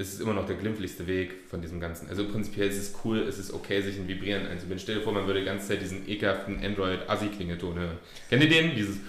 es 0.00 0.12
ist 0.14 0.20
immer 0.20 0.32
noch 0.32 0.46
der 0.46 0.56
glimpflichste 0.56 1.06
Weg 1.08 1.34
von 1.50 1.60
diesem 1.60 1.80
Ganzen. 1.80 2.08
Also 2.08 2.26
prinzipiell 2.28 2.68
ist 2.68 2.78
es 2.78 2.94
cool, 3.04 3.18
es 3.28 3.38
ist 3.38 3.52
okay, 3.52 3.80
sich 3.82 3.96
ein 3.98 4.06
Vibrieren 4.06 4.46
einzubinden. 4.46 4.78
Stell 4.78 4.94
dir 4.96 5.00
vor, 5.02 5.12
man 5.12 5.26
würde 5.26 5.40
die 5.40 5.46
ganze 5.46 5.68
Zeit 5.68 5.82
diesen 5.82 6.08
ekelhaften 6.08 6.64
Android-Assi-Klingelton 6.64 7.74
hören. 7.78 7.98
Kennt 8.30 8.42
ihr 8.44 8.48
den? 8.48 8.74
Dieses. 8.76 8.96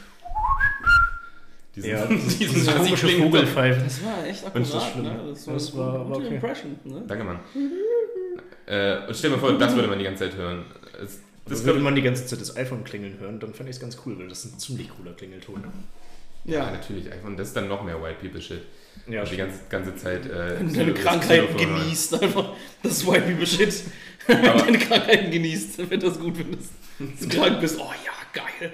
Diesen, 1.76 1.90
Ja, 1.92 2.06
diesen 2.08 2.28
diese 2.40 2.50
komische 2.72 2.80
Assi-Klingelton. 2.80 3.32
Vogelpfeife. 3.32 3.82
Das 3.84 4.04
war 4.04 4.26
echt 4.26 4.44
Und 4.44 4.56
das 4.56 4.74
akkurat, 4.74 4.92
schlimm. 4.92 5.04
ne? 5.04 5.20
Das 5.30 5.48
war, 5.48 5.54
Das 5.54 5.78
war- 5.78 5.96
eine 5.96 6.04
gute 6.06 6.26
okay. 6.26 6.36
Impression, 6.36 6.80
ne? 6.84 7.04
Danke, 7.08 7.24
Mann. 7.24 7.40
Äh, 8.66 9.08
und 9.08 9.16
stell 9.16 9.30
dir 9.30 9.36
mal 9.38 9.40
vor, 9.42 9.58
das 9.58 9.76
würde 9.76 9.88
man 9.88 10.00
die 10.00 10.06
ganze 10.06 10.26
Zeit 10.30 10.36
hören. 10.38 10.66
Es, 10.94 11.00
das 11.00 11.60
Das 11.60 11.64
würde 11.66 11.80
man 11.80 11.96
die 11.96 12.02
ganze 12.02 12.26
Zeit 12.26 12.42
das 12.42 12.56
iPhone 12.58 12.84
klingeln 12.84 13.18
hören, 13.20 13.40
dann 13.40 13.54
fände 13.54 13.70
ich 13.70 13.76
es 13.78 13.82
ganz 13.82 13.98
cool, 14.06 14.18
weil 14.20 14.28
das 14.28 14.46
ist 14.46 14.56
ein 14.56 14.60
ziemlich 14.60 14.90
cooler 14.90 15.14
Klingelton. 15.14 15.64
ja, 16.46 16.54
Ja. 16.66 16.72
natürlich. 16.72 17.12
iPhone, 17.12 17.38
das 17.38 17.50
ist 17.50 17.56
dann 17.58 17.68
noch 17.68 17.84
mehr 17.84 18.02
White 18.02 18.18
People 18.22 18.42
Shit. 18.42 18.62
Ja, 19.08 19.22
Also 19.22 19.32
die 19.32 19.38
ganze, 19.38 19.60
ganze 19.70 19.96
Zeit. 19.96 20.26
Äh, 20.26 20.60
Wenn 20.60 20.68
du 20.70 20.76
deine 20.76 20.94
Krankheiten 20.94 21.58
genießt, 21.58 22.22
einfach. 22.22 22.54
Das 22.84 22.92
ist 22.94 23.08
White 23.08 23.22
People 23.22 23.46
Shit. 23.48 23.84
Wenn 24.28 24.42
du 24.44 24.50
deine 24.58 24.78
Krankheiten 24.78 25.32
genießt, 25.32 25.90
wenn 25.90 26.00
du 26.00 26.08
das 26.08 26.20
gut 26.20 26.38
findest. 26.38 26.72
Wenn 27.00 27.30
du 27.30 27.36
krank 27.38 27.60
bist, 27.60 27.80
oh 27.80 27.92
ja, 28.06 28.12
geil. 28.42 28.72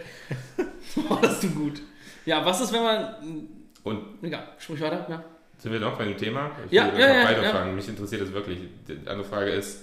Oh, 1.10 1.18
das 1.22 1.44
ist 1.44 1.54
gut. 1.54 1.82
Ja, 2.26 2.46
was 2.46 2.62
ist, 2.62 2.72
wenn 2.72 2.82
man. 2.84 3.16
Und 3.84 4.24
Egal, 4.24 4.48
sprich 4.58 4.80
weiter. 4.80 5.06
Ja. 5.10 5.24
Sind 5.58 5.74
wir 5.74 5.80
noch 5.82 5.98
bei 5.98 6.06
dem 6.06 6.18
Thema? 6.18 6.52
Ich 6.66 6.72
Ja, 6.72 6.92
will 6.94 7.00
ja, 7.02 7.08
einfach 7.08 7.32
ja, 7.32 7.38
weiterfragen. 7.38 7.76
Mich 7.76 7.88
interessiert 7.90 8.22
das 8.22 8.32
wirklich. 8.32 8.60
Die 8.88 8.94
andere 9.08 9.26
Frage 9.28 9.52
ist, 9.52 9.82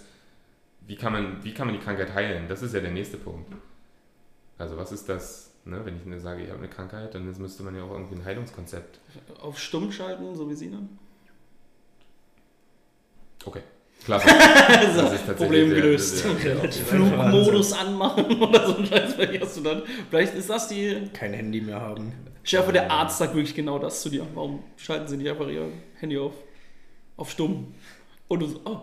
wie 0.87 0.97
kann, 0.97 1.13
man, 1.13 1.45
wie 1.45 1.53
kann 1.53 1.67
man 1.67 1.79
die 1.79 1.83
Krankheit 1.85 2.15
heilen? 2.15 2.49
Das 2.49 2.63
ist 2.63 2.75
ja 2.75 2.81
der 2.81 2.91
nächste 2.91 3.19
Punkt. 3.19 3.53
Also 4.59 4.77
was 4.79 4.91
ist 4.91 5.07
das, 5.09 5.52
ne? 5.65 5.81
wenn 5.85 5.97
ich 6.17 6.23
sage, 6.23 6.43
ich 6.43 6.49
habe 6.51 6.59
eine 6.59 6.69
Krankheit, 6.69 7.15
dann 7.15 7.25
müsste 7.39 7.63
man 7.63 7.75
ja 7.77 7.83
auch 7.85 7.93
irgendwie 7.93 8.17
ein 8.17 8.25
Heilungskonzept. 8.25 9.01
Auf 9.41 9.59
stumm 9.59 9.91
schalten, 9.93 10.35
so 10.35 10.49
wie 10.51 10.55
sie 10.55 10.71
dann. 10.71 10.89
Okay, 13.45 13.63
klasse. 14.05 14.29
Das 14.87 15.13
ist 15.13 15.27
tatsächlich 15.27 15.37
Problem 15.37 15.71
der- 15.71 15.81
gelöst. 15.81 16.25
der- 16.45 16.55
der- 16.55 16.73
Flugmodus 16.73 17.73
anmachen 17.73 18.25
oder 18.43 18.67
so 18.69 18.77
ein 18.77 18.87
Scheiß, 18.87 19.15
vielleicht 19.15 19.43
hast 19.43 19.57
du 19.57 19.61
dann. 19.63 19.83
Vielleicht 20.11 20.35
ist 20.35 20.49
das 20.51 20.69
die. 20.69 21.09
Kein 21.13 21.33
Handy 21.33 21.61
mehr 21.61 21.81
haben. 21.81 22.13
Schärfer, 22.45 22.73
der 22.73 22.91
Arzt 22.91 23.19
sagt 23.19 23.35
wirklich 23.35 23.55
genau 23.55 23.79
das 23.79 24.03
zu 24.03 24.09
dir. 24.11 24.27
Warum 24.35 24.63
schalten 24.77 25.07
sie 25.09 25.17
nicht 25.17 25.31
einfach 25.31 25.47
ihr 25.49 25.69
Handy 26.01 26.19
auf? 26.19 26.33
Auf 27.17 27.31
stumm. 27.31 27.75
Und 28.29 28.41
du 28.41 28.47
so, 28.47 28.61
oh. 28.65 28.79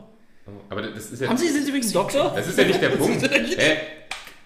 Aber 0.70 0.82
das 0.82 1.12
ist 1.12 1.22
ja, 1.22 1.28
Haben 1.30 1.38
sie, 1.38 1.48
sind 1.50 1.66
sie 1.66 1.74
wegen 1.74 1.92
Doktor? 1.92 2.32
das 2.36 2.48
ist 2.48 2.58
ja 2.58 2.66
nicht 2.66 2.82
der 2.82 2.90
Punkt. 2.98 3.22
Hä? 3.30 3.78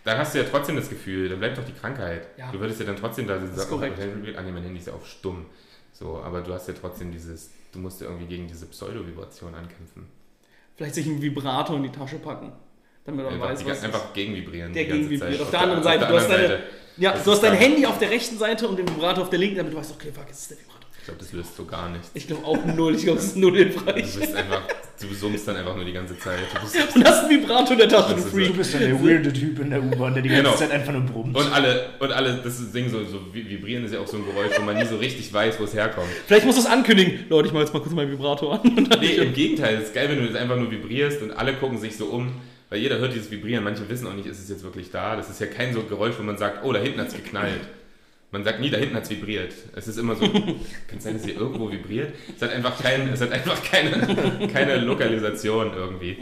Dann 0.03 0.17
hast 0.17 0.33
du 0.33 0.39
ja 0.39 0.45
trotzdem 0.49 0.75
das 0.75 0.89
Gefühl, 0.89 1.29
dann 1.29 1.39
bleibt 1.39 1.57
doch 1.57 1.63
die 1.63 1.71
Krankheit. 1.73 2.27
Ja. 2.37 2.51
Du 2.51 2.59
würdest 2.59 2.79
ja 2.79 2.85
dann 2.85 2.97
trotzdem 2.97 3.25
da 3.27 3.35
ist 3.37 3.69
korrekt. 3.69 3.97
Ah, 4.35 4.41
nee, 4.41 4.51
mein 4.51 4.63
Handy 4.63 4.79
ist 4.79 4.87
ja 4.87 4.93
auf 4.93 5.07
stumm. 5.07 5.45
So, 5.93 6.17
aber 6.23 6.41
du 6.41 6.53
hast 6.53 6.67
ja 6.67 6.73
trotzdem 6.79 7.11
dieses, 7.11 7.51
du 7.71 7.79
musst 7.79 8.01
ja 8.01 8.07
irgendwie 8.07 8.25
gegen 8.25 8.47
diese 8.47 8.65
Pseudo-Vibration 8.65 9.53
ankämpfen. 9.55 10.07
Vielleicht 10.75 10.95
sich 10.95 11.05
einen 11.07 11.21
Vibrator 11.21 11.77
in 11.77 11.83
die 11.83 11.91
Tasche 11.91 12.17
packen. 12.17 12.51
Damit 13.05 13.25
man 13.25 13.33
Einfach, 13.35 13.49
weiß, 13.49 13.65
was. 13.65 13.83
einfach 13.83 14.13
gegenvibrieren. 14.13 14.73
Der 14.73 14.85
gegenvibriert. 14.85 15.33
Zeit. 15.33 15.41
Auf 15.41 15.51
der 15.51 15.59
anderen 15.61 15.83
Seite, 15.83 16.01
Auf 16.03 16.07
du 16.07 16.13
der 16.13 16.21
hast 16.21 16.29
anderen 16.31 16.47
deine- 16.49 16.57
Seite. 16.63 16.69
ja, 16.97 17.11
Das 17.13 17.23
du 17.23 17.31
hast 17.31 17.43
dein 17.43 17.53
Handy 17.53 17.85
auf 17.85 17.99
der 17.99 18.09
rechten 18.09 18.37
Seite 18.37 18.67
und 18.67 18.77
den 18.79 18.87
Vibrator 18.89 19.23
auf 19.23 19.29
der 19.29 19.39
linken, 19.39 19.57
damit 19.57 19.73
du 19.73 19.77
weißt, 19.77 19.91
okay, 19.93 20.11
fuck, 20.13 20.25
jetzt 20.27 20.39
ist 20.41 20.51
der 20.51 20.57
Vibrator. 20.57 20.82
Ich 21.03 21.07
glaube, 21.07 21.19
das 21.19 21.33
löst 21.33 21.57
so 21.57 21.65
gar 21.65 21.89
nichts. 21.89 22.11
Ich 22.13 22.27
glaube 22.27 22.45
auch 22.45 22.63
null. 22.63 22.95
Ich 22.95 23.03
glaube, 23.03 23.19
es 23.19 23.25
ist 23.25 23.35
null 23.35 23.57
hilfreich. 23.57 24.13
Du 24.13 24.19
bist 24.21 24.35
einfach, 24.37 24.61
du 25.01 25.13
summst 25.13 25.45
dann 25.45 25.57
einfach 25.57 25.75
nur 25.75 25.83
die 25.83 25.91
ganze 25.91 26.17
Zeit. 26.17 26.39
Du 26.55 26.61
bist, 26.61 26.95
Und 26.95 27.03
hast 27.05 27.25
einen 27.25 27.41
Vibrator 27.41 27.71
in 27.73 27.77
der 27.79 27.89
Tasche, 27.89 28.15
du 28.15 28.21
Freak. 28.21 28.47
Du 28.47 28.53
bist 28.53 28.73
dann 28.73 28.83
der 28.83 29.03
weirde 29.03 29.33
Typ 29.33 29.59
in 29.59 29.69
der 29.69 29.83
U-Bahn, 29.83 30.13
der 30.13 30.23
die 30.23 30.29
ganze 30.29 30.43
Genau. 30.43 30.55
Zeit 30.55 30.71
einfach 30.71 30.93
nur 30.93 31.01
brummt. 31.01 31.35
und 31.35 31.51
alle, 31.53 31.89
und 31.99 32.09
alle, 32.13 32.39
das 32.41 32.71
Ding 32.71 32.89
so, 32.89 33.03
so 33.03 33.17
vi- 33.33 33.49
vibrieren 33.49 33.83
ist 33.83 33.93
ja 33.93 33.99
auch 33.99 34.07
so 34.07 34.15
ein 34.15 34.23
Geräusch, 34.25 34.57
wo 34.57 34.61
man 34.63 34.77
nie 34.77 34.85
so 34.85 34.95
richtig 34.95 35.33
weiß, 35.33 35.59
wo 35.59 35.65
es 35.65 35.73
herkommt. 35.73 36.07
Vielleicht 36.25 36.45
musst 36.45 36.57
du 36.59 36.61
es 36.61 36.69
ankündigen. 36.69 37.25
Leute, 37.27 37.49
ich 37.49 37.53
mach 37.53 37.59
jetzt 37.59 37.73
mal 37.73 37.81
kurz 37.81 37.93
meinen 37.93 38.09
Vibrator 38.09 38.53
an. 38.53 38.61
Und 38.77 38.93
dann 38.93 39.01
Nee, 39.01 39.07
im 39.17 39.33
Gegenteil, 39.33 39.75
es 39.75 39.89
ist 39.89 39.93
geil, 39.93 40.07
wenn 40.07 40.19
du 40.19 40.27
das 40.27 40.37
einfach 40.41 40.55
nur 40.55 40.71
vibrierst 40.71 41.21
und 41.21 41.31
alle 41.31 41.53
gucken 41.55 41.77
sich 41.79 41.97
so 41.97 42.05
um, 42.05 42.31
weil 42.69 42.79
jeder 42.79 42.97
hört 42.99 43.13
dieses 43.13 43.29
Vibrieren, 43.29 43.65
manche 43.65 43.89
wissen 43.89 44.07
auch 44.07 44.13
nicht, 44.13 44.27
ist 44.27 44.39
es 44.41 44.47
jetzt 44.47 44.63
wirklich 44.63 44.89
da. 44.89 45.17
Das 45.17 45.29
ist 45.29 45.41
ja 45.41 45.47
kein 45.47 45.73
so 45.73 45.83
Geräusch, 45.83 46.15
wo 46.17 46.23
man 46.23 46.37
sagt, 46.37 46.63
oh, 46.63 46.71
da 46.71 46.79
hinten 46.79 47.01
hat 47.01 47.09
es 47.09 47.13
geknallt. 47.15 47.59
Man 48.33 48.43
sagt 48.43 48.59
nie, 48.59 48.71
da 48.71 48.77
hinten 48.77 48.95
hat 48.95 49.03
es 49.03 49.11
vibriert. 49.11 49.53
Es 49.75 49.87
ist 49.87 49.97
immer 49.97 50.15
so, 50.15 50.27
kann 50.87 50.97
es 50.97 51.03
sein, 51.03 51.13
dass 51.13 51.23
hier 51.23 51.35
irgendwo 51.35 51.71
vibriert? 51.71 52.15
Es 52.35 52.41
hat 52.41 52.49
einfach, 52.49 52.81
kein, 52.81 53.07
es 53.09 53.21
hat 53.21 53.31
einfach 53.31 53.61
keine, 53.63 54.47
keine 54.47 54.79
Lokalisation 54.79 55.71
irgendwie. 55.75 56.17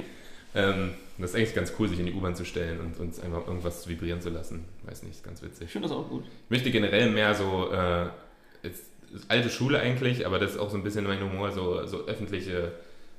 Ähm, 0.54 0.92
das 1.18 1.30
ist 1.30 1.36
eigentlich 1.38 1.56
ganz 1.56 1.72
cool, 1.80 1.88
sich 1.88 2.00
in 2.00 2.08
die 2.08 2.12
U-Bahn 2.12 2.36
zu 2.36 2.44
stellen 2.44 2.82
und 2.82 3.00
uns 3.00 3.22
einfach 3.22 3.48
irgendwas 3.48 3.88
vibrieren 3.88 4.20
zu 4.20 4.30
lassen. 4.30 4.66
Weiß 4.84 5.04
nicht, 5.04 5.16
ist 5.16 5.24
ganz 5.24 5.42
witzig. 5.42 5.68
Ich 5.68 5.72
finde 5.72 5.88
das 5.88 5.96
auch 5.96 6.10
gut. 6.10 6.26
Ich 6.26 6.50
möchte 6.50 6.70
generell 6.70 7.10
mehr 7.10 7.34
so, 7.34 7.72
äh, 7.72 8.08
jetzt, 8.64 8.84
alte 9.30 9.50
Schule 9.50 9.80
eigentlich, 9.80 10.26
aber 10.26 10.38
das 10.38 10.52
ist 10.52 10.58
auch 10.58 10.70
so 10.70 10.76
ein 10.76 10.84
bisschen 10.84 11.06
mein 11.06 11.22
Humor, 11.22 11.54
so, 11.54 11.86
so 11.88 12.08
öffentliche 12.08 12.74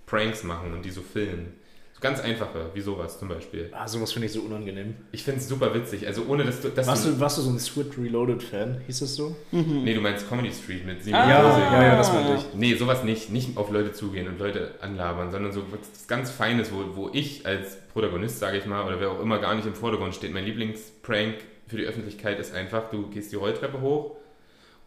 Pranks 0.04 0.42
machen 0.42 0.74
und 0.74 0.84
die 0.84 0.90
so 0.90 1.00
filmen. 1.00 1.54
Ganz 2.02 2.20
einfache, 2.20 2.66
wie 2.74 2.80
sowas 2.80 3.18
zum 3.18 3.28
Beispiel. 3.28 3.70
Ah, 3.72 3.86
sowas 3.88 4.12
finde 4.12 4.26
ich 4.26 4.32
so 4.32 4.40
unangenehm. 4.40 4.94
Ich 5.12 5.22
finde 5.22 5.40
es 5.40 5.48
super 5.48 5.72
witzig. 5.72 6.06
Also 6.06 6.24
ohne 6.28 6.44
dass 6.44 6.60
du. 6.60 6.68
Dass 6.68 6.86
Warst 6.86 7.06
du, 7.06 7.18
warst 7.20 7.38
du 7.38 7.42
so 7.42 7.50
ein 7.50 7.58
Switch 7.58 7.96
Reloaded-Fan? 7.96 8.80
Hieß 8.86 8.98
das 9.00 9.14
so? 9.14 9.36
nee, 9.52 9.94
du 9.94 10.00
meinst 10.00 10.28
Comedy 10.28 10.50
Street 10.52 10.84
mit 10.84 11.02
Simon 11.04 11.20
Ah. 11.20 11.28
Ja, 11.30 11.58
ja, 11.72 11.82
ja, 11.88 11.96
das 11.96 12.12
meinte 12.12 12.34
ich. 12.34 12.54
Nee, 12.54 12.74
sowas 12.74 13.04
nicht. 13.04 13.30
Nicht 13.30 13.56
auf 13.56 13.70
Leute 13.70 13.92
zugehen 13.92 14.26
und 14.28 14.38
Leute 14.38 14.74
anlabern, 14.80 15.30
sondern 15.30 15.52
so 15.52 15.62
was 15.70 16.06
ganz 16.08 16.30
Feines, 16.30 16.72
wo, 16.72 16.96
wo 16.96 17.10
ich 17.12 17.46
als 17.46 17.78
Protagonist, 17.92 18.40
sage 18.40 18.58
ich 18.58 18.66
mal, 18.66 18.84
oder 18.84 19.00
wer 19.00 19.10
auch 19.12 19.20
immer 19.20 19.38
gar 19.38 19.54
nicht 19.54 19.66
im 19.66 19.74
Vordergrund 19.74 20.14
steht. 20.14 20.32
Mein 20.34 20.44
Lieblingsprank 20.44 21.36
für 21.68 21.76
die 21.76 21.84
Öffentlichkeit 21.84 22.38
ist 22.40 22.52
einfach, 22.52 22.90
du 22.90 23.08
gehst 23.10 23.30
die 23.32 23.36
Rolltreppe 23.36 23.80
hoch 23.80 24.16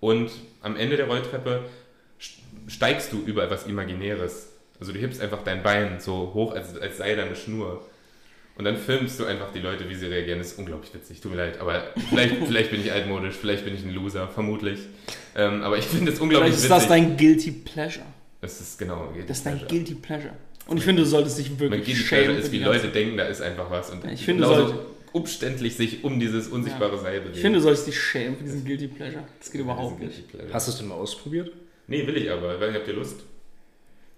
und 0.01 0.30
am 0.61 0.76
Ende 0.76 0.97
der 0.97 1.07
Rolltreppe 1.07 1.61
st- 2.22 2.39
steigst 2.68 3.13
du 3.13 3.22
über 3.26 3.43
etwas 3.45 3.66
Imaginäres. 3.68 4.51
Also 4.80 4.91
du 4.91 4.99
hebst 4.99 5.21
einfach 5.21 5.43
dein 5.43 5.63
Bein 5.63 5.99
so 5.99 6.32
hoch, 6.34 6.53
als, 6.53 6.78
als 6.78 6.97
sei 6.97 7.15
da 7.15 7.23
eine 7.23 7.36
Schnur. 7.36 7.86
Und 8.57 8.63
dann 8.65 8.78
filmst 8.78 9.19
du 9.19 9.26
einfach 9.26 9.51
die 9.53 9.59
Leute, 9.59 9.89
wie 9.89 9.95
sie 9.95 10.05
reagieren. 10.05 10.39
Das 10.39 10.53
ist 10.53 10.59
unglaublich 10.59 10.93
witzig, 10.93 11.19
tut 11.19 11.32
mir 11.32 11.38
leid. 11.38 11.59
Aber 11.59 11.84
vielleicht, 12.09 12.36
vielleicht 12.47 12.71
bin 12.71 12.80
ich 12.82 12.91
altmodisch, 12.91 13.36
vielleicht 13.36 13.65
bin 13.65 13.76
ich 13.76 13.84
ein 13.84 13.93
Loser, 13.93 14.28
vermutlich. 14.30 14.80
Ähm, 15.36 15.61
aber 15.63 15.78
ich 15.78 15.86
finde 15.86 16.11
es 16.11 16.19
unglaublich 16.19 16.53
Vielleicht 16.53 16.65
ist 16.65 16.71
witzig. 16.71 16.78
das 16.78 16.88
dein 16.88 17.17
Guilty 17.17 17.51
Pleasure. 17.51 18.05
Das 18.41 18.61
ist 18.61 18.78
genau. 18.80 19.07
Guilty 19.13 19.28
Das 19.28 19.38
ist 19.38 19.45
dein 19.45 19.57
Pleasure. 19.57 19.67
Guilty 19.84 19.95
Pleasure. 19.95 20.34
Und 20.67 20.78
ich 20.78 20.84
finde, 20.84 21.01
du 21.03 21.07
solltest 21.07 21.38
dich 21.38 21.49
Mein 21.49 21.59
wirklich 21.59 21.86
Guilty 21.86 21.99
schämen. 22.01 22.23
Pleasure 22.26 22.41
für 22.41 22.45
ist, 22.47 22.51
wie 22.53 22.59
Leute 22.63 22.88
denken, 22.88 23.17
da 23.17 23.26
ist 23.26 23.41
einfach 23.41 23.69
was. 23.69 23.89
Und 23.91 24.05
Ich 24.11 24.23
finde, 24.26 24.43
genauso 24.43 24.67
sollte- 24.67 24.86
umständlich 25.11 25.76
sich 25.76 26.03
um 26.03 26.19
dieses 26.19 26.47
unsichtbare 26.47 26.97
Seil 26.97 27.19
bewegen. 27.19 27.36
Ich 27.36 27.41
finde, 27.41 27.59
du 27.59 27.63
solltest 27.63 27.88
dich 27.88 27.99
schämen 27.99 28.38
für 28.38 28.43
diesen 28.43 28.63
Guilty 28.65 28.88
Pleasure. 28.88 29.23
Das 29.39 29.51
geht 29.51 29.61
überhaupt 29.61 29.99
nicht. 29.99 30.13
Guilty 30.15 30.32
Pleasure. 30.32 30.53
Hast 30.53 30.67
du 30.67 30.71
es 30.71 30.78
denn 30.78 30.88
mal 30.88 30.95
ausprobiert? 30.95 31.51
Nee, 31.88 32.07
will 32.07 32.17
ich 32.17 32.32
aber. 32.32 32.55
Ich 32.69 32.76
habt 32.76 32.88
ihr 32.88 32.93
Lust? 32.93 33.17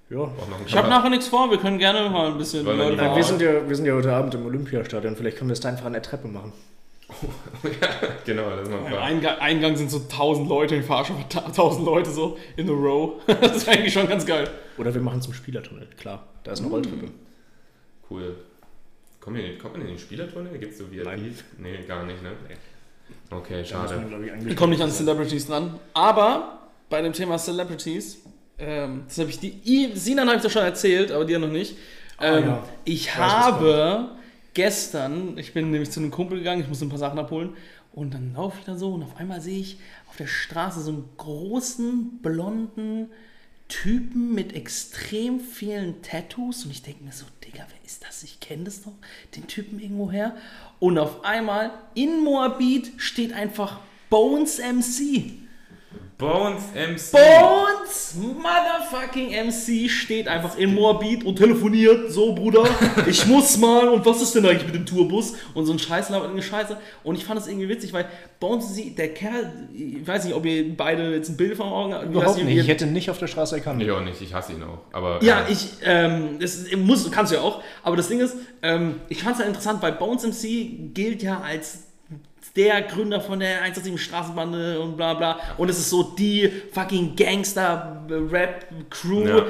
Ja. 0.10 0.20
Auch 0.20 0.47
noch 0.49 0.60
ein 0.60 0.66
Ich 0.66 0.76
habe 0.76 0.88
nachher 0.88 1.10
nichts 1.10 1.28
vor, 1.28 1.49
wir 1.51 1.58
können 1.58 1.78
gerne 1.80 2.10
mal 2.10 2.28
ein 2.32 2.38
bisschen 2.38 2.66
Leute 2.66 2.95
Ja, 3.01 3.16
wir, 3.16 3.24
sind 3.24 3.41
ja, 3.41 3.68
wir 3.68 3.76
sind 3.76 3.86
ja 3.86 3.93
heute 3.93 4.14
Abend 4.14 4.34
im 4.36 4.45
Olympiastadion. 4.45 5.16
Vielleicht 5.16 5.38
können 5.38 5.49
wir 5.49 5.53
es 5.53 5.60
da 5.60 5.70
einfach 5.70 5.86
an 5.86 5.93
der 5.93 6.01
Treppe 6.01 6.28
machen. 6.28 6.53
genau, 8.26 8.49
das 8.49 8.68
ist 8.68 8.70
mal 8.72 8.86
Im. 8.91 8.97
Eingang, 8.97 9.38
Eingang 9.39 9.76
sind 9.78 9.89
so 9.89 9.99
tausend 9.99 10.49
Leute, 10.49 10.76
ich 10.76 10.86
verarsche 10.86 11.14
einfach 11.14 11.30
ta- 11.30 11.49
tausend 11.51 11.86
Leute 11.86 12.10
so 12.10 12.38
in 12.58 12.70
a 12.70 12.74
row. 12.74 13.14
Das 13.28 13.55
ist 13.58 13.70
eigentlich 13.70 13.93
schon 13.93 14.08
ganz 14.08 14.26
geil. 14.26 14.49
Oder 14.78 14.93
wir 14.93 15.01
machen 15.01 15.20
es 15.20 15.28
im 15.28 15.34
Spielertunnel. 15.34 15.88
Klar, 15.97 16.28
da 16.43 16.51
ist 16.51 16.60
eine 16.62 16.70
Rolltreppe. 16.70 17.08
Cool. 18.10 18.36
Kommt, 19.22 19.38
ihr, 19.38 19.58
kommt 19.58 19.74
man 19.74 19.82
in 19.84 19.88
den 19.88 19.99
Spielertunnel? 19.99 20.58
Gibt 20.58 20.74
es 20.74 20.78
so 20.80 20.89
VIP? 20.91 21.05
Nein. 21.05 21.36
Nee, 21.58 21.78
gar 21.88 22.05
nicht, 22.05 22.22
ne? 22.24 22.32
Okay, 23.32 23.53
Da 23.70 23.82
muss 23.82 23.89
schade. 23.89 24.05
man, 24.10 24.24
ich, 24.41 24.47
Ich 24.47 24.55
komme 24.55 24.72
nicht 24.74 24.82
an 24.82 24.91
Celebrities 24.91 25.47
dran. 25.47 25.80
Aber 25.93 26.60
bei 26.89 27.01
dem 27.01 27.14
Thema 27.14 27.38
Celebrities, 27.38 28.22
ähm, 28.60 29.03
das 29.08 29.18
habe 29.20 29.30
ich 29.30 29.39
die. 29.39 29.91
Sinan 29.95 30.28
habe 30.28 30.38
ich 30.38 30.43
doch 30.43 30.49
schon 30.51 30.64
erzählt, 30.64 31.12
aber 31.12 31.26
dir 31.26 31.39
noch 31.39 31.49
nicht. 31.49 31.76
Ah, 32.18 32.38
Ähm, 32.38 32.45
ja. 32.45 32.64
Ich 32.86 33.08
was 33.18 33.18
habe 33.18 34.12
gestern, 34.53 35.38
ich 35.38 35.53
bin 35.53 35.70
nämlich 35.72 35.91
zu 35.91 35.99
einem 35.99 36.12
Kumpel 36.12 36.39
gegangen, 36.39 36.62
ich 36.62 36.68
musste 36.68 36.86
ein 36.86 36.89
paar 36.89 36.97
Sachen 36.97 37.20
abholen. 37.20 37.55
Und 37.93 38.14
dann 38.14 38.34
laufe 38.34 38.58
ich 38.60 38.66
da 38.66 38.76
so 38.78 38.93
und 38.93 39.03
auf 39.03 39.18
einmal 39.18 39.41
sehe 39.41 39.60
ich 39.60 39.78
auf 40.10 40.18
der 40.18 40.28
Straße 40.28 40.82
so 40.82 40.91
einen 40.91 41.10
großen, 41.18 42.20
blonden 42.22 43.10
Typen 43.70 44.34
mit 44.36 44.55
extrem 44.55 45.39
vielen 45.39 46.01
Tattoos. 46.01 46.64
Und 46.66 46.72
ich 46.72 46.84
denke 46.84 47.03
mir 47.03 47.12
so, 47.12 47.26
Digga, 47.43 47.66
wer 47.70 47.86
ist 47.86 48.03
das? 48.05 48.24
Ich 48.24 48.39
kenne 48.39 48.66
das 48.66 48.84
doch, 48.84 48.93
den 49.36 49.47
Typen 49.47 49.80
irgendwoher. 49.80 50.36
Und 50.80 50.97
auf 50.99 51.26
einmal 51.26 51.72
in 51.95 52.20
Moabit 52.24 52.91
steht 52.97 53.34
einfach 53.34 53.80
Bones 54.10 54.60
MC. 54.60 55.47
Bones 56.17 56.63
MC. 56.73 57.11
Bones 57.11 58.15
Motherfucking 58.15 59.29
MC 59.29 59.88
steht 59.88 60.27
einfach 60.27 60.57
in 60.57 60.73
Moabit 60.73 61.23
und 61.23 61.35
telefoniert. 61.35 62.11
So, 62.11 62.33
Bruder, 62.33 62.63
ich 63.05 63.27
muss 63.27 63.55
mal. 63.57 63.88
Und 63.89 64.03
was 64.03 64.23
ist 64.23 64.33
denn 64.33 64.43
eigentlich 64.47 64.65
mit 64.65 64.73
dem 64.73 64.85
Tourbus? 64.88 65.35
Und 65.53 65.67
so 65.67 65.73
ein 65.73 65.77
Scheiß 65.77 66.09
labert 66.09 66.31
eine 66.31 66.41
Scheiße. 66.41 66.75
Und 67.03 67.15
ich 67.15 67.25
fand 67.25 67.39
das 67.39 67.47
irgendwie 67.47 67.69
witzig, 67.69 67.93
weil 67.93 68.07
Bones, 68.39 68.75
MC, 68.75 68.95
der 68.95 69.13
Kerl, 69.13 69.69
ich 69.71 70.07
weiß 70.07 70.25
nicht, 70.25 70.33
ob 70.33 70.43
ihr 70.45 70.75
beide 70.75 71.13
jetzt 71.13 71.29
ein 71.29 71.38
Bild 71.38 71.55
vor 71.55 71.71
Augen 71.71 71.93
habt. 71.93 72.05
Überhaupt 72.05 72.43
nicht. 72.43 72.57
Ich 72.57 72.67
hätte 72.67 72.85
ihn 72.85 72.93
nicht 72.93 73.11
auf 73.11 73.19
der 73.19 73.27
Straße 73.27 73.55
erkannt. 73.55 73.83
Ich 73.83 73.91
auch 73.91 74.01
nicht, 74.01 74.19
ich 74.19 74.33
hasse 74.33 74.53
ihn 74.53 74.63
auch. 74.63 74.79
Aber, 74.93 75.23
Ja, 75.23 75.41
äh, 75.41 75.51
ich, 75.51 75.67
ähm, 75.83 76.39
das 76.39 76.65
muss, 76.75 77.11
kannst 77.11 77.31
du 77.31 77.35
ja 77.35 77.43
auch. 77.43 77.61
Aber 77.83 77.95
das 77.95 78.07
Ding 78.07 78.21
ist, 78.21 78.35
ähm, 78.63 79.01
ich 79.07 79.21
fand 79.21 79.35
es 79.35 79.39
halt 79.39 79.49
interessant, 79.49 79.83
weil 79.83 79.91
Bones 79.91 80.23
MC 80.23 80.93
gilt 80.95 81.21
ja 81.21 81.41
als 81.41 81.86
der 82.58 82.82
Gründer 82.82 83.22
von 83.22 83.39
der 83.39 83.62
187 83.62 84.03
Straßenbande 84.03 84.82
und 84.82 84.97
bla 84.97 85.14
bla. 85.14 85.39
Und 85.58 85.70
es 85.70 85.78
ist 85.78 85.89
so 85.89 86.03
die 86.03 86.51
fucking 86.74 87.16
Gangster-Rap-Crew. 87.16 89.28
Ja. 89.28 89.45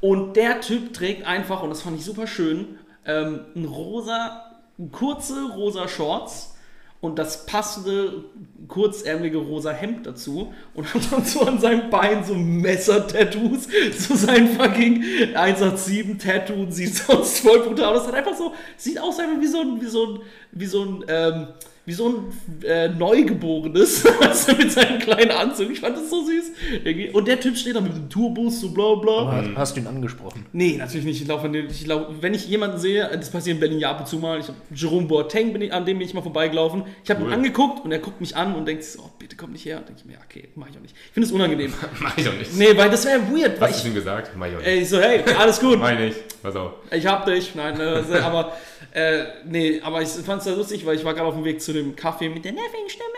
Und 0.00 0.36
der 0.36 0.60
Typ 0.60 0.94
trägt 0.94 1.26
einfach, 1.26 1.62
und 1.62 1.70
das 1.70 1.82
fand 1.82 1.98
ich 1.98 2.04
super 2.04 2.26
schön, 2.26 2.78
ähm, 3.04 3.40
ein 3.54 3.64
rosa, 3.64 4.44
kurze 4.92 5.50
rosa 5.54 5.88
Shorts 5.88 6.56
und 7.00 7.18
das 7.18 7.46
passende 7.46 8.24
kurzärmelige 8.68 9.38
rosa 9.38 9.72
Hemd 9.72 10.06
dazu 10.06 10.54
und 10.74 10.94
hat 10.94 11.02
dann 11.10 11.24
so 11.24 11.40
an 11.42 11.58
seinem 11.58 11.90
Bein 11.90 12.24
so 12.24 12.34
Messer-Tattoos, 12.34 13.66
so 13.98 14.14
sein 14.14 14.50
fucking 14.50 15.02
187-Tattoo 15.34 16.54
und 16.54 16.72
sieht 16.72 16.94
sonst 16.94 17.40
voll 17.40 17.60
brutal 17.60 17.96
aus. 17.96 18.06
Hat 18.06 18.14
einfach 18.14 18.36
so, 18.36 18.52
sieht 18.76 19.00
aus 19.00 19.18
einfach 19.18 19.40
wie 19.40 19.48
so 19.48 19.60
ein, 19.60 19.80
wie 19.80 19.86
so 19.86 20.06
ein, 20.06 20.20
wie 20.52 20.66
so 20.66 20.84
ein, 20.84 21.04
ähm, 21.08 21.48
wie 21.84 21.92
so 21.92 22.08
ein 22.08 22.64
äh, 22.64 22.88
Neugeborenes, 22.88 24.04
mit 24.58 24.70
seinem 24.70 24.98
kleinen 25.00 25.30
Anzug. 25.32 25.70
Ich 25.70 25.80
fand 25.80 25.96
das 25.96 26.10
so 26.10 26.24
süß. 26.24 26.52
Irgendwie. 26.84 27.10
Und 27.10 27.26
der 27.26 27.40
Typ 27.40 27.56
steht 27.56 27.74
da 27.74 27.80
mit 27.80 27.92
dem 27.94 28.08
Tourbus, 28.08 28.60
so 28.60 28.70
bla 28.70 28.94
bla. 28.94 29.12
Aber 29.22 29.44
hast 29.56 29.76
du 29.76 29.80
ihn 29.80 29.86
angesprochen? 29.86 30.46
Nee, 30.52 30.76
natürlich 30.78 31.04
nicht. 31.06 31.20
Ich 31.22 31.26
laufe, 31.28 31.46
an 31.46 31.52
den- 31.52 31.66
ich 31.68 31.86
laufe, 31.86 32.06
wenn 32.20 32.34
ich 32.34 32.46
jemanden 32.48 32.78
sehe, 32.78 33.08
das 33.12 33.30
passiert 33.30 33.54
in 33.56 33.60
Berlin 33.60 33.78
ja 33.80 33.90
ab 33.90 34.00
und 34.00 34.06
zu 34.06 34.18
mal. 34.18 34.38
Ich 34.38 34.46
hab 34.48 34.54
Jerome 34.74 35.06
Boateng, 35.06 35.52
bin 35.52 35.62
ich, 35.62 35.72
an 35.72 35.84
dem 35.84 35.98
bin 35.98 36.06
ich 36.06 36.14
mal 36.14 36.22
vorbeigelaufen. 36.22 36.84
Ich 37.02 37.10
habe 37.10 37.20
ihn 37.22 37.26
Cool. 37.26 37.32
angeguckt 37.32 37.84
und 37.84 37.90
er 37.92 37.98
guckt 37.98 38.20
mich 38.20 38.36
an 38.36 38.54
und 38.54 38.66
denkt 38.66 38.84
sich 38.84 38.92
so, 38.92 39.00
oh, 39.04 39.10
bitte 39.18 39.36
komm 39.36 39.52
nicht 39.52 39.64
her. 39.64 39.78
Und 39.78 39.88
denke 39.88 40.00
ich 40.02 40.06
mir, 40.06 40.12
ja, 40.14 40.18
okay, 40.24 40.48
mach 40.54 40.68
ich 40.70 40.76
auch 40.76 40.82
nicht. 40.82 40.94
Ich 41.06 41.12
finde 41.12 41.26
es 41.26 41.32
unangenehm. 41.32 41.72
mach 42.00 42.16
ich 42.16 42.28
auch 42.28 42.34
nicht. 42.34 42.56
nee, 42.56 42.76
weil 42.76 42.90
das 42.90 43.04
wäre 43.04 43.20
weird. 43.32 43.60
Weil 43.60 43.70
Hast 43.70 43.82
du 43.84 43.88
ihm 43.88 43.94
gesagt? 43.94 44.30
Mach 44.36 44.46
ich 44.46 44.52
auch 44.54 44.58
nicht. 44.58 44.68
ey, 44.68 44.78
ich 44.82 44.88
so, 44.88 45.00
hey, 45.00 45.20
alles 45.38 45.58
gut. 45.58 45.78
Mach 45.80 45.90
ich 45.92 45.98
nicht. 45.98 46.42
Pass 46.42 46.54
auf. 46.54 46.72
Ich 46.92 47.06
hab 47.06 47.26
dich. 47.26 47.54
Nein, 47.56 47.78
äh, 47.80 48.18
aber 48.22 48.52
äh, 48.94 49.24
nee, 49.44 49.80
aber 49.82 50.02
ich 50.02 50.08
fand 50.08 50.40
es 50.40 50.44
da 50.44 50.54
lustig, 50.54 50.84
weil 50.84 50.96
ich 50.96 51.04
war 51.04 51.14
gerade 51.14 51.26
auf 51.26 51.34
dem 51.34 51.44
Weg 51.44 51.62
zu 51.62 51.72
dem 51.72 51.96
Kaffee 51.96 52.28
mit 52.28 52.44
der 52.44 52.52
nervigen 52.52 52.88
Stimme. 52.88 53.08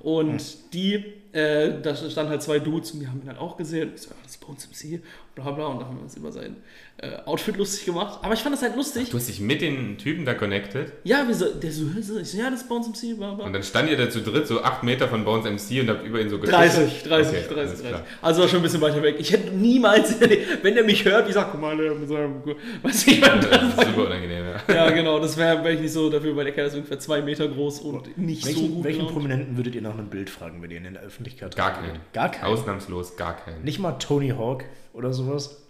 Und 0.00 0.72
die, 0.72 1.04
äh, 1.36 1.80
da 1.82 1.94
standen 1.94 2.30
halt 2.30 2.42
zwei 2.42 2.58
Dudes 2.58 2.92
und 2.92 3.00
die 3.00 3.08
haben 3.08 3.20
ihn 3.22 3.28
halt 3.28 3.38
auch 3.38 3.56
gesehen. 3.58 3.92
Ich 3.94 4.02
so, 4.02 4.10
ja, 4.10 4.16
das 4.24 4.36
ist 4.36 4.68
im 4.68 4.72
See, 4.74 5.00
bla 5.34 5.50
bla 5.50 5.66
und 5.66 5.80
da 5.80 5.86
haben 5.86 5.96
wir 5.96 6.02
uns 6.04 6.16
über 6.16 6.32
sein 6.32 6.56
äh, 6.98 7.16
Outfit 7.26 7.58
lustig 7.58 7.84
gemacht. 7.84 8.20
Aber 8.22 8.32
ich 8.32 8.40
fand 8.40 8.54
das 8.54 8.62
halt 8.62 8.74
lustig. 8.74 9.10
Du 9.10 9.18
hast 9.18 9.28
dich 9.28 9.38
mit 9.40 9.60
den 9.60 9.98
Typen 9.98 10.24
da 10.24 10.32
connected 10.32 10.92
Ja, 11.04 11.28
wir 11.28 11.34
so, 11.34 11.52
der 11.52 11.70
so, 11.70 11.84
so, 12.00 12.18
ich 12.18 12.30
so, 12.30 12.38
ja, 12.38 12.48
das 12.50 12.62
ist 12.62 12.70
im 12.70 12.94
See, 12.94 13.12
bla 13.12 13.34
bla. 13.34 13.44
und 13.44 13.52
dann 13.52 13.62
stand 13.62 13.90
ihr 13.90 13.98
da 13.98 14.08
zu 14.08 14.22
dritt 14.22 14.46
so 14.46 14.62
acht 14.62 14.82
Meter 14.82 15.08
von 15.08 15.24
Bones 15.26 15.44
MC 15.44 15.82
und 15.82 15.90
habt 15.90 16.06
über 16.06 16.20
ihn 16.22 16.30
so 16.30 16.38
getuschelt. 16.38 16.72
30, 16.74 17.02
30, 17.02 17.04
Okay, 17.04 17.54
30, 17.54 17.56
alles 17.58 17.70
30. 17.82 17.88
klar. 17.88 18.04
Also 18.22 18.40
war 18.40 18.48
schon 18.48 18.60
ein 18.60 18.62
bisschen 18.62 18.80
weiter 18.80 19.02
weg. 19.02 19.16
Ich 19.18 19.30
hätte 19.30 19.50
niemals, 19.54 20.18
wenn 20.62 20.74
der 20.74 20.84
mich 20.84 21.04
hört, 21.04 21.28
ich 21.28 21.34
sag, 21.34 21.52
guck 21.52 21.60
mal, 21.60 21.76
der 21.76 21.94
mit 21.94 22.08
seinem, 22.08 22.42
weiß 22.82 23.06
ich, 23.08 23.20
man, 23.20 23.40
Das 23.42 23.62
ist 23.62 23.80
super 23.88 24.06
unangenehm, 24.06 24.44
ja. 24.68 24.74
Ja, 24.74 24.90
genau, 24.90 25.18
das 25.20 25.36
wäre 25.36 25.62
wär 25.62 25.72
ich 25.72 25.80
nicht 25.80 25.92
so 25.92 26.08
dafür, 26.08 26.34
weil 26.34 26.44
der 26.44 26.54
Kerl 26.54 26.68
ist 26.68 26.74
ungefähr 26.76 26.98
zwei 26.98 27.20
Meter 27.20 27.46
groß 27.46 27.80
und 27.80 28.16
nicht 28.16 28.40
so 28.42 28.48
Welchen, 28.48 28.74
gut 28.74 28.84
welchen. 28.84 29.06
Prominenten 29.06 29.56
würdet 29.58 29.74
ihr 29.74 29.82
nach 29.82 29.94
einem 29.98 30.08
Bild 30.08 30.30
fragen, 30.30 30.62
wenn 30.62 30.70
ihr 30.70 30.78
in 30.78 30.94
der 30.94 31.02
Öffentlichkeit 31.26 31.56
Gar 31.56 31.72
keinen. 31.74 32.00
Gar 32.12 32.30
keinen. 32.30 32.44
Ausnahmslos 32.44 33.16
gar 33.16 33.36
keinen. 33.36 33.62
Nicht 33.64 33.78
mal 33.78 33.92
Tony 33.92 34.30
Hawk 34.30 34.64
oder 34.92 35.12
sowas? 35.12 35.62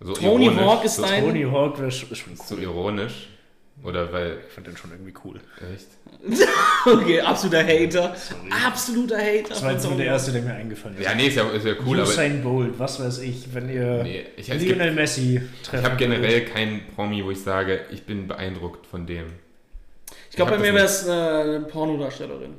So 0.00 0.12
Tony 0.12 0.46
ironisch, 0.46 0.64
Hawk 0.64 0.84
ist 0.84 0.96
so, 0.96 1.02
dein- 1.02 1.24
Tony 1.24 1.42
Hawk 1.44 1.78
wäre 1.80 1.90
schon 1.90 2.08
cool. 2.10 2.36
so 2.46 2.56
ironisch. 2.56 3.28
Oder 3.84 4.12
weil. 4.12 4.38
Ich 4.48 4.52
fand 4.54 4.66
den 4.66 4.76
schon 4.76 4.90
irgendwie 4.90 5.14
cool. 5.24 5.40
Echt? 5.72 5.86
Okay, 6.84 7.20
absoluter 7.20 7.64
Hater. 7.64 8.14
Absoluter 8.66 9.18
Hater. 9.18 9.48
Das 9.50 9.62
war 9.62 9.72
jetzt 9.72 9.84
nur 9.86 9.96
der 9.96 10.06
erste, 10.06 10.32
der 10.32 10.42
mir 10.42 10.54
eingefallen 10.54 10.96
ist. 10.96 11.04
Ja, 11.04 11.14
nee, 11.14 11.26
ist 11.28 11.36
ja, 11.36 11.48
ist 11.50 11.66
ja 11.66 11.74
cool, 11.86 12.00
aber. 12.00 12.08
Usain 12.08 12.42
Bolt, 12.42 12.78
was 12.78 12.98
weiß 13.00 13.18
ich, 13.20 13.52
wenn 13.54 13.68
ihr 13.68 14.02
Nee, 14.02 14.24
ich- 14.36 14.48
Lionel 14.48 14.92
Messi 14.94 15.40
Ich 15.62 15.68
treffen 15.68 15.84
habe 15.84 15.96
generell 15.96 16.44
keinen 16.46 16.86
Promi, 16.94 17.24
wo 17.24 17.30
ich 17.30 17.40
sage, 17.42 17.80
ich 17.92 18.04
bin 18.04 18.26
beeindruckt 18.26 18.86
von 18.86 19.06
dem. 19.06 19.26
Ich 20.30 20.36
glaube, 20.36 20.52
bei 20.52 20.58
mir 20.58 20.74
wäre 20.74 20.86
es 20.86 21.06
äh, 21.06 21.10
eine 21.10 21.60
Pornodarstellerin. 21.60 22.54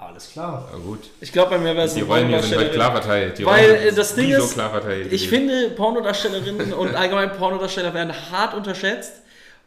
Alles 0.00 0.32
klar. 0.32 0.66
Aber 0.72 0.82
gut. 0.82 1.10
Ich 1.20 1.30
glaube, 1.30 1.50
bei 1.50 1.58
mir 1.58 1.76
wäre 1.76 1.86
es 1.86 1.94
Die 1.94 2.00
Rollen 2.00 2.28
hier 2.28 2.42
sind 2.42 2.58
heute 2.58 2.70
klar 2.70 2.92
verteilt. 2.92 3.38
Die 3.38 3.44
Weil, 3.44 3.70
Rollen 3.70 3.88
äh, 3.88 3.92
das 3.92 4.14
Ding 4.14 4.28
nie 4.28 4.34
so 4.34 4.44
ist, 4.44 4.54
klar 4.54 4.70
verteilt. 4.70 5.12
Ich 5.12 5.28
finde, 5.28 5.70
Pornodarstellerinnen 5.70 6.72
und 6.72 6.94
allgemein 6.94 7.32
Pornodarsteller 7.32 7.92
werden 7.92 8.14
hart 8.30 8.54
unterschätzt, 8.54 9.19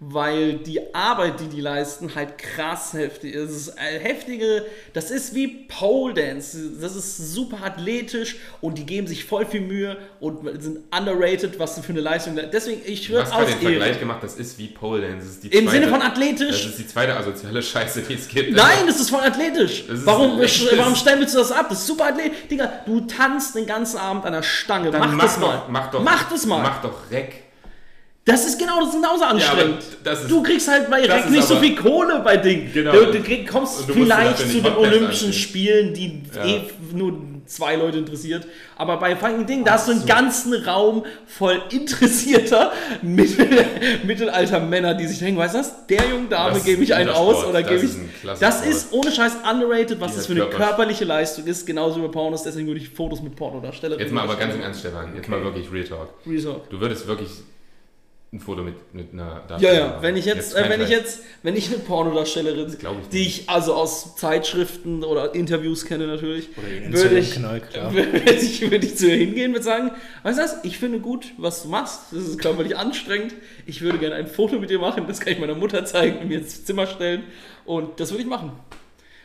weil 0.10 0.54
die 0.56 0.94
Arbeit, 0.94 1.40
die 1.40 1.48
die 1.48 1.62
leisten, 1.62 2.14
halt 2.16 2.38
krass 2.38 2.94
heftig 2.94 3.34
ist. 3.36 3.50
Es 3.52 3.56
ist 3.68 3.78
äh, 3.78 4.00
heftige, 4.00 4.66
das 4.94 5.12
ist 5.12 5.34
wie 5.36 5.48
Pole 5.48 6.14
Dance. 6.14 6.72
Das 6.82 6.96
ist 6.96 7.34
super 7.34 7.58
athletisch 7.64 8.38
und 8.62 8.78
die 8.78 8.86
geben 8.86 9.08
sich 9.08 9.26
voll 9.26 9.46
viel 9.46 9.62
Mühe 9.62 9.98
und 10.20 10.40
sind 10.62 10.80
underrated, 10.98 11.60
was 11.60 11.80
für 11.80 11.92
eine 11.92 12.02
Leistung. 12.02 12.38
Deswegen, 12.52 12.82
ich 12.86 13.10
würde 13.10 13.34
aus 13.34 13.46
den 13.48 13.58
Vergleich 13.60 14.00
gemacht, 14.00 14.24
das 14.24 14.36
ist 14.36 14.58
wie 14.58 14.68
Pole 14.68 15.02
Dance. 15.02 15.18
Das 15.26 15.36
ist 15.36 15.44
die 15.44 15.48
Im 15.50 15.66
zweite- 15.66 15.72
Sinne 15.72 15.88
von 15.88 16.00
Das 16.00 16.10
athletisch. 16.10 16.66
ist 16.66 16.80
die 16.80 16.88
zweite 16.88 17.16
asoziale 17.16 17.62
Scheiße, 17.62 18.02
die 18.02 18.14
es 18.16 18.28
gibt. 18.28 18.52
Nein, 18.56 18.86
das 18.88 19.00
ist 19.00 19.10
voll 19.10 19.22
athletisch. 19.22 19.86
Das 19.88 20.00
ist 20.00 20.06
Warum, 20.06 20.40
warum 20.40 20.96
stellen 20.96 21.20
willst 21.20 21.34
du 21.36 21.40
das 21.40 21.52
ab? 21.52 21.68
Das 21.70 21.80
ist 21.80 21.88
super 21.88 22.06
athletisch. 22.08 22.38
Digga, 22.50 22.72
du 22.86 23.02
tanzt 23.02 23.56
den 23.56 23.66
ganzen 23.66 23.98
Abend 23.98 24.26
an 24.26 24.34
der 24.34 24.44
Stange. 24.44 24.92
Dann 24.92 25.16
mach, 25.16 25.24
das 25.24 25.40
mal. 25.40 25.58
Doch, 25.58 25.70
mach 25.70 25.92
doch. 25.92 26.04
Mach 26.04 26.30
das 26.30 26.46
mal. 26.46 26.62
Mach 26.62 26.82
doch 26.82 27.12
Reck. 27.12 27.43
Das 28.26 28.46
ist 28.46 28.58
genau, 28.58 28.80
das 28.80 28.90
ist 28.90 28.96
genauso 28.96 29.24
anstrengend. 29.26 29.84
das 30.04 30.22
ist- 30.22 30.32
du 30.32 30.42
kriegst 30.42 30.68
halt 30.70 30.90
bei 30.90 31.02
Rec 31.02 31.26
ist 31.26 31.30
nicht 31.32 31.44
so 31.44 31.56
aber- 31.56 31.64
viel 31.64 31.76
Kohle 31.76 32.22
bei 32.24 32.38
Dingen. 32.38 32.72
Genau. 32.74 32.92
Du, 32.94 33.06
du 33.12 33.46
kommst 33.46 33.82
du 33.82 33.94
musst 33.94 33.94
vielleicht 33.94 34.38
zu 34.38 34.62
den 34.62 34.66
Olympischen 34.78 35.28
anziehen. 35.28 35.34
Spielen, 35.34 35.94
die 35.94 36.22
Ja. 36.34 36.46
eh 36.46 36.62
nur 36.94 37.14
zwei 37.46 37.76
Leute 37.76 37.98
interessiert. 37.98 38.48
Aber 38.78 38.96
bei 38.96 39.18
fucking 39.18 39.46
Ding, 39.46 39.66
da 39.66 39.74
hast 39.74 39.90
du 39.90 39.92
einen 39.92 40.06
ganzen 40.06 40.54
Raum 40.54 41.04
voll 41.28 41.62
interessierter 41.70 42.72
Mittel, 43.02 43.66
mittelalter 44.06 44.62
Männer, 44.62 44.94
die 44.94 45.06
sich 45.06 45.20
denken, 45.20 45.38
weißt 45.38 45.56
du 45.56 45.60
was, 45.60 45.86
der 45.88 46.06
jungen 46.10 46.30
Dame 46.30 46.58
gebe 46.62 46.82
ich 46.82 46.90
ist 46.92 46.96
einen 46.96 47.08
guter 47.10 47.20
aus 47.20 47.36
Sport. 47.40 47.50
oder 47.50 47.62
Das 47.62 47.70
gebe 47.72 47.84
ist 47.86 47.98
ich. 47.98 48.22
klasse 48.22 48.40
Das 48.40 48.56
Sport. 48.60 48.70
ist 48.70 48.94
ohne 48.94 49.12
Scheiß 49.12 49.34
underrated, 49.52 50.00
was 50.00 50.12
Dieser 50.12 50.18
das 50.20 50.26
für 50.28 50.32
eine 50.32 50.42
Körper- 50.44 50.58
körperliche 50.66 51.04
Leistung 51.04 51.46
ist, 51.46 51.66
genauso 51.68 51.98
wie 51.98 52.04
bei 52.04 52.08
Pornos. 52.14 52.44
Deswegen 52.44 52.68
würde 52.68 52.80
ich 52.80 52.88
Fotos 52.90 53.22
mit 53.22 53.36
Pornodarstellerinnen. 53.36 54.08
Jetzt 54.08 54.14
mal 54.16 54.24
aber 54.24 54.38
ganz 54.38 54.56
im 54.56 54.62
Ernst, 54.62 54.80
Stefan. 54.80 55.14
Jetzt 55.14 55.28
mal 55.28 55.44
wirklich 55.44 55.70
Real 55.74 55.84
Talk. 55.84 56.10
Resort. 56.26 56.72
Du 56.72 56.80
würdest 56.80 57.06
wirklich 57.08 57.30
ein 58.34 58.40
Foto 58.40 58.64
mit, 58.64 58.94
mit 58.94 59.14
einer 59.14 59.24
Ja, 59.24 59.44
Darstellerin 59.48 59.80
ja, 59.80 59.88
machen. 59.88 60.02
wenn 60.02 60.18
ich 60.18 60.26
jetzt, 60.26 60.56
kein 60.56 60.66
äh, 60.66 60.70
wenn 60.70 60.82
ich 60.82 60.90
jetzt, 60.90 61.20
wenn 61.44 61.56
ich 61.56 61.68
eine 61.68 61.78
Pornodarstellerin, 61.78 62.68
ich 62.68 63.10
die 63.12 63.28
ich 63.28 63.50
also 63.50 63.76
aus 63.76 64.16
Zeitschriften 64.16 65.04
oder 65.04 65.36
Interviews 65.36 65.86
kenne 65.86 66.08
natürlich, 66.08 66.50
würde 66.58 67.20
ich, 67.20 67.40
würde 67.42 68.34
ich, 68.42 68.62
würde 68.72 68.86
ich 68.86 68.98
zu 68.98 69.08
ihr 69.08 69.18
hingehen 69.18 69.56
und 69.56 69.64
sagen, 69.64 69.92
weißt 70.24 70.40
du 70.40 70.44
was, 70.44 70.58
ich 70.64 70.80
finde 70.80 71.00
gut, 71.00 71.28
was 71.38 71.64
du 71.64 71.70
machst, 71.70 72.12
das 72.12 72.24
ist 72.24 72.40
körperlich 72.40 72.76
anstrengend, 72.76 73.36
ich 73.66 73.82
würde 73.82 74.00
gerne 74.00 74.16
ein 74.16 74.28
Foto 74.28 74.60
mit 74.60 74.70
dir 74.70 74.80
machen, 74.80 75.06
das 75.08 75.20
kann 75.20 75.34
ich 75.34 75.40
meiner 75.40 75.56
Mutter 75.56 75.86
zeigen 75.86 76.18
und 76.18 76.28
mir 76.28 76.40
ins 76.40 76.66
Zimmer 76.66 76.88
stellen. 76.88 77.24
Und 77.66 78.00
das 78.00 78.12
würde 78.12 78.24
ich 78.24 78.30
machen. 78.30 78.52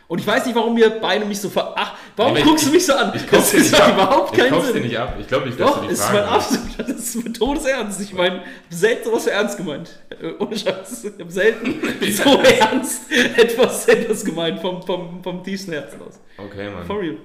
Und 0.06 0.20
ich 0.20 0.26
weiß 0.26 0.46
nicht, 0.46 0.54
warum 0.54 0.76
ihr 0.78 0.88
beide 0.88 1.24
mich 1.26 1.38
so 1.40 1.50
ver... 1.50 1.74
Ach, 1.76 1.94
warum 2.18 2.34
Nee, 2.34 2.42
guckst 2.42 2.64
ich- 2.64 2.68
du 2.70 2.74
mich 2.74 2.84
so 2.86 2.92
an? 2.94 3.12
Ich 3.14 3.22
Das 3.26 3.54
ist 3.54 3.72
doch 3.72 3.88
überhaupt 3.92 4.32
Ich 4.32 4.38
keinen 4.38 4.50
kauf's 4.52 4.66
dir 4.66 4.72
Sinn. 4.74 4.82
nicht 4.82 4.98
ab. 4.98 5.16
Ich 5.20 5.26
glaube 5.28 5.46
nicht, 5.46 5.58
dass 5.58 5.70
Doch, 5.70 5.80
du 5.80 5.86
die 5.86 5.92
ist 5.94 6.02
Fragen 6.02 6.18
mein 6.18 6.28
absolut, 6.28 6.78
das 6.78 6.88
ist 6.90 7.24
mein 7.24 7.34
Todesernst. 7.34 8.00
Ich 8.00 8.12
meine, 8.12 8.42
selten 8.70 9.04
sowas 9.04 9.24
so 9.24 9.30
ernst 9.30 9.56
gemeint. 9.56 9.90
Äh, 10.10 10.32
Ohne 10.38 10.58
Scheiß. 10.58 11.04
Ich 11.04 11.20
habe 11.20 11.32
selten 11.32 11.74
so 12.12 12.38
ernst 12.42 13.02
etwas, 13.36 13.88
etwas 13.88 14.24
gemeint 14.24 14.60
vom, 14.60 14.82
vom, 14.82 15.22
vom 15.22 15.42
tiefsten 15.42 15.72
Herzen 15.72 16.02
aus. 16.02 16.20
Okay, 16.36 16.68
Mann. 16.70 16.84
For 16.86 17.00
real. 17.00 17.16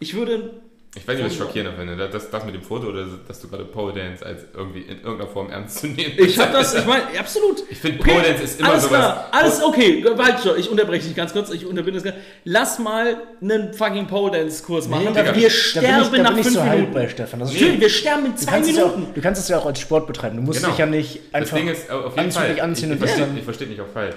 Ich 0.00 0.14
würde. 0.14 0.60
Ich 0.96 1.06
weiß 1.06 1.16
nicht, 1.18 1.26
was 1.26 1.32
ich 1.34 1.38
schockierender 1.38 1.72
finde. 1.78 1.96
Das, 2.08 2.30
das 2.30 2.44
mit 2.44 2.52
dem 2.52 2.62
Foto 2.62 2.88
oder 2.88 3.06
dass 3.28 3.40
du 3.40 3.46
gerade 3.48 3.64
Pole 3.64 3.92
Dance 3.92 4.26
als 4.26 4.42
irgendwie 4.52 4.80
in 4.80 4.96
irgendeiner 5.00 5.28
Form 5.28 5.48
ernst 5.48 5.78
zu 5.78 5.86
nehmen 5.86 6.14
Ich 6.16 6.36
habe 6.36 6.52
das, 6.52 6.74
ich 6.74 6.84
meine, 6.84 7.04
absolut. 7.16 7.62
Ich 7.70 7.78
finde, 7.78 7.98
Pole 8.02 8.22
Dance 8.22 8.42
ist 8.42 8.58
immer 8.58 8.70
alles 8.70 8.82
sowas. 8.82 8.98
klar, 8.98 9.28
alles 9.30 9.62
okay. 9.62 10.04
Halt 10.18 10.40
schon, 10.42 10.58
ich 10.58 10.68
unterbreche 10.68 11.06
dich 11.06 11.14
ganz 11.14 11.32
kurz, 11.32 11.50
ich 11.52 11.64
unterbinde 11.64 12.00
das 12.00 12.02
ganz. 12.02 12.16
Lass 12.42 12.80
mal 12.80 13.18
einen 13.40 13.72
fucking 13.72 14.08
Pole 14.08 14.32
Dance 14.32 14.64
Kurs 14.64 14.88
machen. 14.88 15.04
Nee, 15.04 15.14
wir 15.14 15.22
Digga, 15.22 15.22
Da 15.26 15.32
bin 15.32 15.46
ich, 15.46 15.62
sterben 15.62 15.86
da 16.12 16.22
nach 16.24 16.30
bin 16.30 16.38
ich 16.40 16.44
fünf 16.46 16.56
so 16.56 16.62
Minuten. 16.64 16.92
bei 16.92 17.08
Stefan. 17.08 17.38
Das 17.40 17.50
ist 17.52 17.58
Schön, 17.58 17.80
wir 17.80 17.88
sterben 17.88 18.26
in 18.26 18.32
Du 18.32 18.38
zwei 18.38 18.50
kannst, 18.50 18.70
es 18.70 18.76
ja 18.76 18.84
auch, 18.84 18.96
Minuten. 18.96 19.14
du 19.14 19.20
kannst 19.20 19.40
es 19.42 19.48
ja 19.48 19.58
auch 19.58 19.66
als 19.66 19.78
Sport 19.80 20.06
betreiben. 20.08 20.36
Du 20.38 20.42
musst 20.42 20.58
Genau. 20.58 20.70
dich 20.70 20.78
ja 20.78 20.86
nicht 20.86 21.20
Das 21.30 21.34
einfach 21.42 21.56
Ding 21.56 21.68
ist 21.68 21.88
äh, 21.88 21.92
auf 21.92 22.16
jeden 22.16 22.32
Fall. 22.32 22.60
anziehen 22.60 22.92
ich, 22.92 23.00
und 23.00 23.04
ich, 23.08 23.14
das 23.16 23.28
ich 23.38 23.44
verstehe 23.44 23.68
nicht 23.68 23.80
auch 23.80 23.86
falsch. 23.94 24.16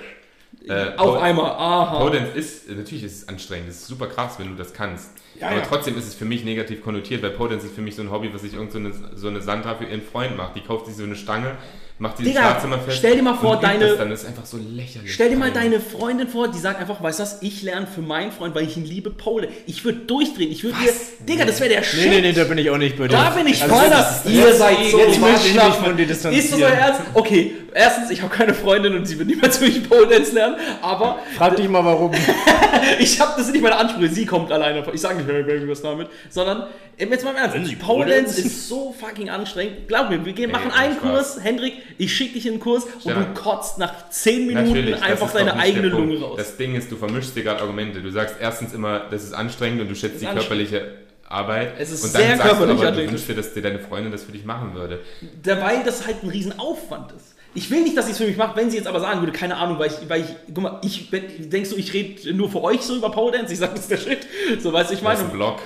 Äh, 0.67 0.95
Auf 0.95 1.21
einmal, 1.21 1.51
aha. 1.51 1.99
Pole 1.99 2.19
Dance 2.19 2.37
ist, 2.37 2.69
natürlich 2.69 3.03
ist 3.03 3.23
es 3.23 3.27
anstrengend, 3.27 3.69
es 3.69 3.81
ist 3.81 3.87
super 3.87 4.07
krass, 4.07 4.39
wenn 4.39 4.49
du 4.49 4.55
das 4.55 4.73
kannst. 4.73 5.11
Ja, 5.39 5.47
aber 5.47 5.57
ja. 5.57 5.65
trotzdem 5.67 5.97
ist 5.97 6.07
es 6.07 6.15
für 6.15 6.25
mich 6.25 6.45
negativ 6.45 6.81
konnotiert, 6.81 7.21
weil 7.21 7.31
Pole 7.31 7.51
Dance 7.51 7.67
ist 7.67 7.75
für 7.75 7.81
mich 7.81 7.95
so 7.95 8.01
ein 8.01 8.11
Hobby, 8.11 8.33
was 8.33 8.41
sich 8.41 8.53
irgend 8.53 8.71
so 8.71 8.77
eine, 8.77 8.93
so 9.15 9.27
eine 9.27 9.41
Sandra 9.41 9.75
für 9.75 9.85
ihren 9.85 10.01
Freund 10.01 10.37
macht. 10.37 10.55
Die 10.55 10.61
kauft 10.61 10.85
sich 10.85 10.95
so 10.95 11.03
eine 11.03 11.15
Stange, 11.15 11.57
macht 12.03 12.19
dieses 12.19 12.33
Digga, 12.33 12.41
Schlafzimmer 12.43 12.79
fest. 12.79 12.97
stell 12.99 13.15
dir 13.15 13.23
mal 13.23 13.33
vor, 13.35 13.59
deine- 13.59 13.87
Das 13.87 13.97
dann 13.97 14.11
ist 14.11 14.25
einfach 14.25 14.45
so 14.45 14.57
lächerlich. 14.57 15.11
Stell 15.13 15.29
dir 15.29 15.37
mal 15.37 15.45
Alter. 15.45 15.61
deine 15.61 15.79
Freundin 15.79 16.27
vor, 16.27 16.49
die 16.49 16.59
sagt 16.59 16.79
einfach, 16.79 17.01
weißt 17.01 17.19
du 17.19 17.23
was, 17.23 17.41
ich 17.41 17.63
lerne 17.63 17.87
für 17.87 18.01
meinen 18.01 18.31
Freund, 18.31 18.53
weil 18.53 18.65
ich 18.67 18.77
ihn 18.77 18.85
liebe, 18.85 19.09
Pole. 19.09 19.47
Ich 19.65 19.83
würde 19.85 19.99
durchdrehen. 19.99 20.51
Ich 20.51 20.63
würde 20.63 20.77
dir. 20.83 20.91
Digga, 21.27 21.45
das 21.45 21.59
wäre 21.59 21.69
der 21.69 21.83
Shit. 21.83 22.01
Nee, 22.01 22.09
nee, 22.09 22.21
nee, 22.21 22.33
da 22.33 22.43
bin 22.43 22.57
ich 22.59 22.69
auch 22.69 22.77
nicht 22.77 22.97
bei 22.97 23.07
dir. 23.07 23.15
Da 23.17 23.29
bin 23.31 23.47
ich 23.47 23.61
Also 23.63 23.73
voll 23.75 23.89
das 23.89 24.23
das. 24.23 24.25
ist- 24.25 24.31
Ihr 24.35 24.53
seid 24.53 24.77
so 24.91 24.99
jetzt 24.99 25.19
muss 25.19 25.45
ich 25.45 25.53
mich 25.55 25.63
von 25.73 25.97
dir 25.97 26.09
Ist 26.09 26.25
das 26.25 26.59
euer. 26.61 26.67
Ernst? 26.69 27.01
Okay, 27.13 27.55
erstens, 27.73 28.09
ich 28.11 28.21
habe 28.21 28.33
keine 28.35 28.53
Freundin 28.53 28.95
und 28.95 29.05
sie 29.05 29.17
wird 29.17 29.29
niemals 29.29 29.59
durch 29.59 29.87
Pole 29.89 30.07
Dance 30.07 30.33
lernen, 30.35 30.55
aber 30.81 31.19
Frag 31.37 31.55
dich 31.55 31.67
mal, 31.69 31.83
warum. 31.85 32.11
ich 32.99 33.19
habe, 33.19 33.33
das 33.37 33.45
sind 33.45 33.53
nicht 33.53 33.61
meine 33.63 33.77
Ansprüche, 33.77 34.13
sie 34.13 34.25
kommt 34.25 34.51
alleine. 34.51 34.83
Ich 34.93 35.01
sage 35.01 35.17
nicht, 35.17 35.27
hey 35.29 35.43
Baby, 35.43 35.69
was 35.69 35.81
damit, 35.81 36.07
sondern 36.29 36.67
jetzt 36.97 37.23
mal 37.23 37.31
im 37.31 37.37
Ernst. 37.37 37.79
Pole 37.79 38.05
Dance 38.05 38.41
ist 38.41 38.67
so 38.67 38.93
fucking 38.99 39.29
anstrengend. 39.29 39.87
Glaub 39.87 40.09
mir, 40.09 40.23
wir 40.25 40.33
gehen, 40.33 40.51
machen 40.51 40.71
einen. 40.71 40.93
Kurs, 40.99 41.39
Hendrik, 41.41 41.73
ich 41.97 42.15
schicke 42.15 42.33
dich 42.33 42.45
in 42.45 42.53
den 42.53 42.59
Kurs 42.59 42.85
und 42.85 43.01
Stefan. 43.01 43.33
du 43.33 43.41
kotzt 43.41 43.77
nach 43.77 44.09
10 44.09 44.47
Minuten 44.47 44.67
Natürlich, 44.67 45.01
einfach 45.01 45.31
deine 45.33 45.55
eigene. 45.55 45.87
Lunge 45.87 46.19
raus. 46.19 46.37
Das 46.37 46.57
Ding 46.57 46.75
ist, 46.75 46.91
du 46.91 46.95
vermischst 46.97 47.35
dir 47.35 47.43
gerade 47.43 47.61
Argumente. 47.61 48.01
Du 48.01 48.09
sagst 48.11 48.35
erstens 48.39 48.73
immer, 48.73 49.01
das 49.09 49.23
ist 49.23 49.33
anstrengend 49.33 49.81
und 49.81 49.89
du 49.89 49.95
schätzt 49.95 50.21
die 50.21 50.25
körperliche 50.25 50.93
Arbeit. 51.27 51.73
Es 51.79 51.91
ist 51.91 52.03
und 52.03 52.13
dann 52.13 52.21
sehr 52.21 52.37
sagst 52.37 52.51
du 52.53 52.57
körperlich 52.57 52.87
aber, 52.87 52.97
du 52.97 53.07
wünschst 53.09 53.27
dir, 53.29 53.35
dass 53.35 53.53
dir 53.53 53.61
deine 53.61 53.79
Freundin 53.79 54.11
das 54.11 54.23
für 54.23 54.31
dich 54.31 54.45
machen 54.45 54.73
würde. 54.75 54.99
Dabei 55.41 55.77
das 55.83 56.05
halt 56.05 56.23
ein 56.23 56.29
Riesenaufwand 56.29 57.11
ist. 57.13 57.35
Ich 57.55 57.69
will 57.69 57.83
nicht, 57.83 57.95
dass 57.95 58.05
sie 58.07 58.13
es 58.13 58.17
für 58.17 58.25
mich 58.25 58.37
macht, 58.37 58.55
wenn 58.55 58.71
sie 58.71 58.77
jetzt 58.77 58.87
aber 58.87 58.99
sagen 58.99 59.19
würde, 59.19 59.31
keine 59.31 59.57
Ahnung, 59.57 59.77
weil 59.77 59.87
ich, 59.91 60.09
weil 60.09 60.21
ich, 60.21 60.27
guck 60.53 60.63
mal, 60.63 60.79
ich, 60.83 61.11
wenn, 61.11 61.49
denkst 61.51 61.69
du, 61.69 61.75
ich 61.75 61.93
rede 61.93 62.33
nur 62.33 62.49
für 62.49 62.63
euch 62.63 62.81
so 62.81 62.95
über 62.95 63.11
Pole 63.11 63.37
Dance? 63.37 63.53
Ich 63.53 63.59
sag, 63.59 63.71
das 63.75 63.81
ist 63.81 63.91
der 63.91 63.97
Shit. 63.97 64.27
So, 64.59 64.73
weißt 64.73 64.89
du, 64.89 64.95
ich 64.95 65.01
Das 65.01 65.19
ist 65.19 65.19
meine. 65.19 65.31
ein 65.31 65.31
Blog. 65.31 65.59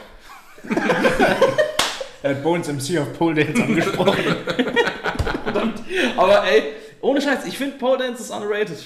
Er 2.24 2.32
hat 2.32 2.44
Bones 2.44 2.68
MC 2.68 3.00
auf 3.00 3.14
Pole 3.18 3.46
Dance 3.46 3.64
angesprochen. 3.64 4.18
Aber 6.18 6.44
ey, 6.46 6.64
ohne 7.02 7.22
Scheiß, 7.22 7.46
ich 7.46 7.58
finde 7.58 7.78
Pole 7.78 7.98
Dance 8.00 8.22
ist 8.24 8.32
underrated. 8.32 8.78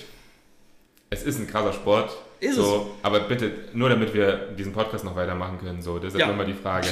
Es 1.10 1.24
ist 1.24 1.40
ein 1.40 1.48
krasser 1.48 1.74
Sport. 1.74 2.12
Ist 2.40 2.56
so, 2.56 2.96
Aber 3.04 3.20
bitte, 3.22 3.52
nur 3.74 3.90
damit 3.90 4.14
wir 4.16 4.48
diesen 4.58 4.74
Podcast 4.74 5.04
noch 5.06 5.16
weitermachen 5.16 5.60
können. 5.60 5.82
So, 5.82 6.00
deshalb 6.00 6.22
Ja. 6.22 6.30
immer 6.32 6.44
die 6.46 6.54
Frage. 6.56 6.88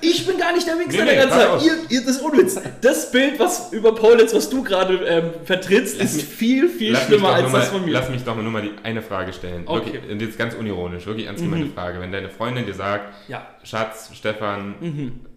Ich 0.00 0.26
bin 0.26 0.38
gar 0.38 0.52
nicht 0.52 0.66
der 0.66 0.78
Wichser 0.78 0.90
Nee, 0.90 0.96
der 0.96 1.04
nee, 1.04 1.16
ganzen 1.16 1.38
pass 1.50 1.62
Zeit. 1.62 1.66
Ihr, 1.90 1.90
ihr, 1.98 2.00
das 2.06 2.16
ist 2.16 2.22
Unwitz. 2.22 2.58
Das 2.80 3.10
Bild, 3.10 3.38
was 3.38 3.72
über 3.72 3.94
Pole 3.94 4.16
Dance, 4.18 4.34
was 4.36 4.48
du 4.50 4.62
gerade 4.62 4.94
ähm, 5.06 5.30
vertrittst, 5.44 6.00
ist 6.00 6.16
mich- 6.16 6.24
viel, 6.24 6.68
viel 6.68 6.96
schlimmer 6.96 7.34
als 7.34 7.50
mal, 7.52 7.58
das 7.60 7.68
von 7.68 7.84
mir. 7.84 7.92
lass 7.92 8.08
mich 8.10 8.22
doch 8.24 8.34
nur 8.36 8.50
mal 8.50 8.62
die 8.62 8.72
eine 8.82 9.02
Frage 9.02 9.32
stellen. 9.32 9.64
Okay. 9.66 9.98
Mhm. 9.98 10.08
Wirklich, 10.08 10.20
jetzt 10.28 10.38
ganz 10.38 10.54
unironisch, 10.54 11.06
wirklich 11.06 11.26
ernst 11.26 11.42
gemeinte 11.42 11.68
Frage. 11.74 12.00
Wenn 12.00 12.12
deine 12.12 12.28
Freundin 12.30 12.64
dir 12.66 12.74
sagt, 12.74 13.14
Ja, 13.28 13.46
Schatz, 13.62 14.10
Stefan, 14.14 14.74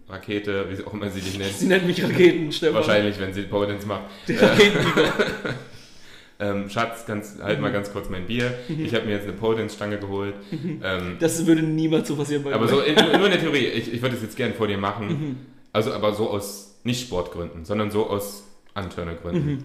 Rakete, 0.08 0.66
wie 0.70 0.84
auch 0.84 0.92
immer 0.94 1.10
sie 1.10 1.20
dich 1.20 1.38
nennt, 1.38 1.52
sie 1.52 1.66
nennt 1.66 1.86
mich 1.86 2.02
Raketen, 2.02 2.50
Stefan. 2.52 2.76
wahrscheinlich, 2.76 3.20
wenn 3.20 3.34
sie 3.34 3.42
Pole 3.42 3.66
Dance 3.68 3.86
macht, 3.86 4.02
Der 4.26 4.52
ähm, 6.40 6.70
Schatz, 6.70 7.04
ganz, 7.06 7.36
halt 7.42 7.58
Mhm. 7.58 7.62
mal 7.64 7.72
ganz 7.72 7.92
kurz 7.92 8.08
mein 8.08 8.26
Bier. 8.26 8.54
Ich 8.68 8.94
habe 8.94 9.04
mir 9.06 9.12
jetzt 9.12 9.24
eine 9.24 9.32
Pole 9.32 9.58
Dance 9.58 9.74
Stange 9.76 9.98
geholt. 9.98 10.34
Ähm, 10.82 11.16
Das 11.18 11.44
würde 11.46 11.62
niemals 11.62 12.08
so 12.08 12.16
passieren 12.16 12.44
bei 12.44 12.52
aber 12.54 12.64
mir. 12.64 12.70
so 12.70 12.80
in, 12.80 12.94
nur 12.94 13.24
in 13.26 13.30
der 13.32 13.40
Theorie, 13.40 13.66
ich, 13.66 13.92
ich 13.92 14.00
würde 14.02 14.16
es 14.16 14.22
jetzt 14.22 14.36
gern 14.36 14.54
vor 14.54 14.66
dir 14.66 14.78
machen. 14.78 15.08
Mhm. 15.08 15.36
Also 15.72 15.92
aber 15.92 16.14
so 16.14 16.30
aus 16.30 16.78
nicht 16.84 17.02
Sportgründen, 17.02 17.64
sondern 17.64 17.90
so 17.90 18.08
aus 18.08 18.44
Antörnergründen. 18.74 19.46
Mhm. 19.46 19.64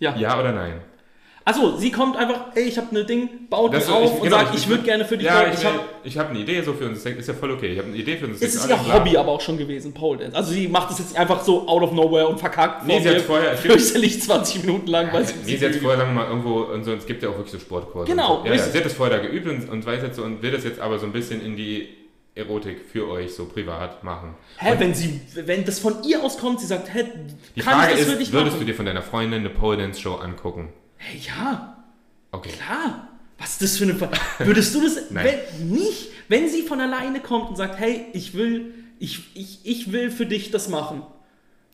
Ja. 0.00 0.16
Ja 0.16 0.38
oder 0.38 0.52
nein? 0.52 0.80
Achso, 1.48 1.76
sie 1.76 1.92
kommt 1.92 2.16
einfach, 2.16 2.46
ey, 2.56 2.64
ich 2.64 2.76
habe 2.76 2.92
ne 2.92 3.04
Ding, 3.04 3.28
baut 3.48 3.72
Das 3.72 3.84
mich 3.84 3.88
so- 3.88 3.94
auf 3.94 4.04
ich- 4.04 4.10
und 4.18 4.22
genau, 4.24 4.36
sagt, 4.38 4.54
ich- 4.56 4.62
ich 4.62 4.68
würde 4.68 4.82
gerne 4.82 5.04
für 5.04 5.16
dich 5.16 5.26
Ja, 5.28 5.46
ich, 5.46 5.54
ich 5.54 5.60
will- 5.60 5.66
hab, 5.74 5.84
ich 6.02 6.18
habe 6.18 6.30
eine 6.30 6.38
Idee 6.40 6.60
so 6.60 6.72
für 6.74 6.86
uns. 6.86 7.06
Ist 7.06 7.28
ja 7.28 7.34
voll 7.34 7.52
okay. 7.52 7.68
Ich 7.72 7.78
habe 7.78 7.86
eine 7.86 7.96
Idee 7.96 8.16
für 8.16 8.26
uns. 8.26 8.42
es 8.42 8.56
ist 8.56 8.68
ihr 8.68 8.92
Hobby 8.94 9.16
aber 9.16 9.30
auch 9.30 9.40
schon 9.40 9.56
gewesen, 9.56 9.94
Pole 9.94 10.18
Dance. 10.18 10.36
Also 10.36 10.52
sie 10.52 10.66
macht 10.66 10.90
das 10.90 10.98
jetzt 10.98 11.16
einfach 11.16 11.44
so 11.44 11.68
out 11.68 11.82
of 11.84 11.92
nowhere 11.92 12.26
und 12.26 12.40
verkackt 12.40 12.84
Nee, 12.84 12.98
sie 13.00 13.10
hat 13.10 13.20
vorher- 13.22 13.56
fürchterlich 13.56 14.20
20 14.20 14.64
Minuten 14.64 14.88
lang, 14.88 15.12
weil 15.12 15.24
sie 15.24 15.34
Nee, 15.44 15.56
sie 15.56 15.66
hat 15.66 15.74
vorher, 15.76 15.98
sagen 16.00 16.14
wir 16.16 16.22
mal, 16.24 16.28
irgendwo, 16.28 16.62
und 16.62 16.82
so, 16.82 16.92
es 16.94 17.06
gibt 17.06 17.22
ja 17.22 17.28
auch 17.28 17.34
wirklich 17.36 17.52
so 17.52 17.60
Sportkurse. 17.60 18.10
Genau, 18.10 18.38
und 18.38 18.42
so. 18.42 18.48
ja, 18.48 18.54
ja, 18.54 18.62
sie 18.64 18.78
hat 18.78 18.84
das 18.84 18.94
vorher 18.94 19.16
da 19.16 19.22
geübt 19.24 19.46
und, 19.46 19.70
und 19.70 19.86
weiß 19.86 20.02
jetzt 20.02 20.16
so 20.16 20.24
und 20.24 20.42
will 20.42 20.50
das 20.50 20.64
jetzt 20.64 20.80
aber 20.80 20.98
so 20.98 21.06
ein 21.06 21.12
bisschen 21.12 21.40
in 21.46 21.54
die 21.54 21.86
Erotik 22.34 22.78
für 22.92 23.08
euch 23.08 23.32
so 23.32 23.44
privat 23.46 24.02
machen. 24.02 24.34
Hä, 24.58 24.74
wenn 24.78 24.92
sie, 24.94 25.20
wenn 25.36 25.64
das 25.64 25.78
von 25.78 26.02
ihr 26.02 26.24
aus 26.24 26.38
kommt, 26.38 26.58
sie 26.60 26.66
sagt, 26.66 26.92
hä, 26.92 27.04
Die 27.54 27.60
kann 27.60 27.74
Frage 27.74 27.92
ich 27.92 27.98
das 28.00 28.06
für 28.08 28.12
ist, 28.14 28.20
dich 28.20 28.32
würdest 28.32 28.56
machen? 28.56 28.60
du 28.66 28.66
dir 28.66 28.74
von 28.74 28.84
deiner 28.84 29.02
Freundin 29.02 29.38
eine 29.40 29.50
Pole 29.50 29.78
Dance 29.78 30.00
Show 30.00 30.16
angucken? 30.16 30.70
Hey, 30.96 31.20
ja, 31.26 31.76
Okay. 32.32 32.50
klar. 32.50 33.08
Was 33.38 33.50
ist 33.52 33.62
das 33.62 33.76
für 33.78 33.84
eine 33.84 34.00
Würdest 34.38 34.74
du 34.74 34.80
das 34.82 34.96
Nein. 35.10 35.26
wenn, 35.58 35.68
nicht, 35.70 36.08
wenn 36.28 36.48
sie 36.48 36.62
von 36.62 36.80
alleine 36.80 37.20
kommt 37.20 37.50
und 37.50 37.56
sagt, 37.56 37.78
hey, 37.78 38.06
ich 38.14 38.34
will, 38.34 38.72
ich, 38.98 39.20
ich, 39.34 39.58
ich 39.64 39.92
will 39.92 40.10
für 40.10 40.24
dich 40.26 40.50
das 40.50 40.68
machen. 40.68 41.02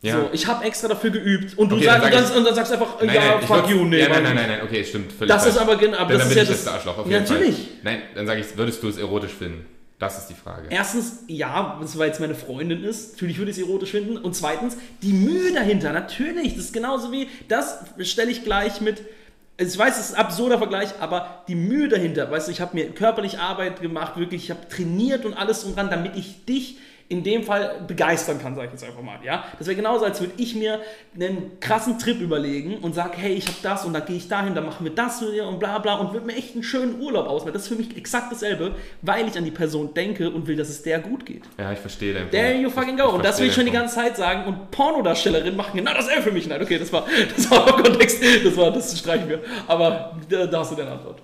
Ja. 0.01 0.19
So, 0.19 0.29
ich 0.33 0.47
habe 0.47 0.65
extra 0.65 0.89
dafür 0.89 1.11
geübt 1.11 1.57
und 1.57 1.69
du 1.69 1.77
Okay, 1.77 1.85
sagst, 1.85 2.03
dann 2.03 2.11
sag 2.11 2.21
dann, 2.21 2.31
ich- 2.31 2.37
und 2.37 2.43
dann 2.45 2.55
sagst 2.55 2.71
du 2.71 2.75
einfach, 2.75 3.01
Nein, 3.01 3.15
ja, 3.15 3.21
nein, 3.37 3.47
fuck 3.47 3.69
you, 3.69 3.85
nee. 3.85 3.99
ja, 3.99 4.09
nein, 4.09 4.23
nein, 4.23 4.35
nein, 4.35 4.49
nein, 4.49 4.61
okay, 4.63 4.83
stimmt. 4.83 5.13
Völlig 5.13 5.33
Das 5.33 5.45
ist 5.45 5.55
falsch. 5.55 5.69
aber 5.69 5.77
genau, 5.79 5.97
aber 5.99 6.09
Dann, 6.11 6.19
das 6.19 6.27
dann 6.27 6.27
ist 6.27 6.35
bin 6.35 6.37
ja 6.37 6.43
ich 6.43 6.49
das. 6.49 6.63
das 6.65 6.73
Arschloch 6.73 6.97
auf 6.97 7.09
jeden 7.09 7.25
Fall. 7.25 7.37
natürlich. 7.37 7.67
Nein, 7.83 8.01
dann 8.13 8.27
sage 8.27 8.41
ich, 8.41 8.57
würdest 8.57 8.83
du 8.83 8.89
es 8.89 8.97
erotisch 8.97 9.31
finden? 9.31 9.65
Das 10.03 10.17
ist 10.17 10.27
die 10.27 10.33
Frage. 10.33 10.67
Erstens, 10.69 11.23
ja, 11.27 11.79
weil 11.95 12.11
es 12.11 12.19
meine 12.19 12.35
Freundin 12.35 12.83
ist. 12.83 13.13
Natürlich 13.13 13.37
würde 13.37 13.51
ich 13.51 13.57
es 13.57 13.63
erotisch 13.63 13.91
finden. 13.91 14.17
Und 14.17 14.35
zweitens, 14.35 14.75
die 15.01 15.13
Mühe 15.13 15.53
dahinter. 15.53 15.93
Natürlich, 15.93 16.55
das 16.55 16.65
ist 16.65 16.73
genauso 16.73 17.13
wie, 17.13 17.29
das 17.47 17.77
stelle 17.99 18.29
ich 18.29 18.43
gleich 18.43 18.81
mit. 18.81 19.01
Ich 19.55 19.77
weiß, 19.77 19.97
es 19.97 20.09
ist 20.09 20.15
ein 20.15 20.25
absurder 20.25 20.57
Vergleich, 20.57 20.89
aber 20.99 21.43
die 21.47 21.55
Mühe 21.55 21.87
dahinter, 21.87 22.29
weißt 22.29 22.49
du, 22.49 22.51
ich 22.51 22.59
habe 22.59 22.75
mir 22.75 22.89
körperlich 22.89 23.39
Arbeit 23.39 23.81
gemacht, 23.81 24.17
wirklich, 24.17 24.45
ich 24.45 24.51
habe 24.51 24.67
trainiert 24.67 25.25
und 25.25 25.35
alles 25.35 25.61
drum 25.61 25.75
dran, 25.75 25.89
damit 25.89 26.17
ich 26.17 26.43
dich 26.43 26.79
in 27.09 27.23
dem 27.23 27.43
Fall 27.43 27.81
begeistern 27.87 28.39
kann, 28.41 28.55
sage 28.55 28.67
ich 28.67 28.73
jetzt 28.73 28.83
einfach 28.83 29.01
mal. 29.01 29.19
Ja? 29.23 29.43
Das 29.59 29.67
wäre 29.67 29.75
genauso, 29.75 30.05
als 30.05 30.19
würde 30.19 30.33
ich 30.37 30.55
mir 30.55 30.79
einen 31.15 31.59
krassen 31.59 31.99
Trip 31.99 32.19
überlegen 32.19 32.77
und 32.77 32.95
sage, 32.95 33.13
hey, 33.17 33.33
ich 33.33 33.45
habe 33.47 33.57
das 33.61 33.85
und 33.85 33.93
dann 33.93 34.05
gehe 34.05 34.15
ich 34.17 34.27
dahin, 34.27 34.55
dann 34.55 34.65
machen 34.65 34.83
wir 34.83 34.93
das 34.95 35.21
und 35.21 35.59
bla 35.59 35.77
bla 35.79 35.95
und 35.95 36.13
würde 36.13 36.25
mir 36.25 36.35
echt 36.35 36.53
einen 36.53 36.63
schönen 36.63 36.99
Urlaub 36.99 37.27
ausmachen. 37.27 37.53
Das 37.53 37.63
ist 37.63 37.67
für 37.67 37.75
mich 37.75 37.95
exakt 37.97 38.31
dasselbe, 38.31 38.75
weil 39.01 39.27
ich 39.27 39.37
an 39.37 39.45
die 39.45 39.51
Person 39.51 39.93
denke 39.93 40.29
und 40.29 40.47
will, 40.47 40.55
dass 40.55 40.69
es 40.69 40.81
der 40.81 40.99
gut 40.99 41.25
geht. 41.25 41.43
Ja, 41.59 41.71
ich 41.71 41.79
verstehe 41.79 42.13
deinen 42.13 42.29
There 42.31 42.55
you 42.55 42.69
fucking 42.69 42.95
Ich- 42.97 43.01
go. 43.03 43.09
ich 43.09 43.13
Und 43.15 43.25
das 43.25 43.39
will 43.39 43.47
ich 43.47 43.53
schon 43.53 43.65
die 43.65 43.71
ganze 43.71 43.95
Zeit 43.95 44.17
sagen. 44.17 44.45
Und 44.45 44.71
Pornodarstellerinnen 44.71 45.55
machen 45.55 45.77
genau 45.77 45.93
dasselbe 45.93 46.23
für 46.23 46.31
mich. 46.31 46.47
Nein, 46.47 46.61
okay, 46.61 46.79
das 46.79 46.91
war, 46.91 47.05
das 47.35 47.49
war 47.51 47.77
im 47.77 47.83
Kontext. 47.83 48.21
Das 48.43 48.57
war, 48.57 48.71
das 48.71 48.97
streichen 48.97 49.29
wir. 49.29 49.39
Aber 49.67 50.17
da, 50.29 50.45
da 50.45 50.59
hast 50.59 50.71
du 50.71 50.75
deine 50.75 50.91
Antwort. 50.91 51.21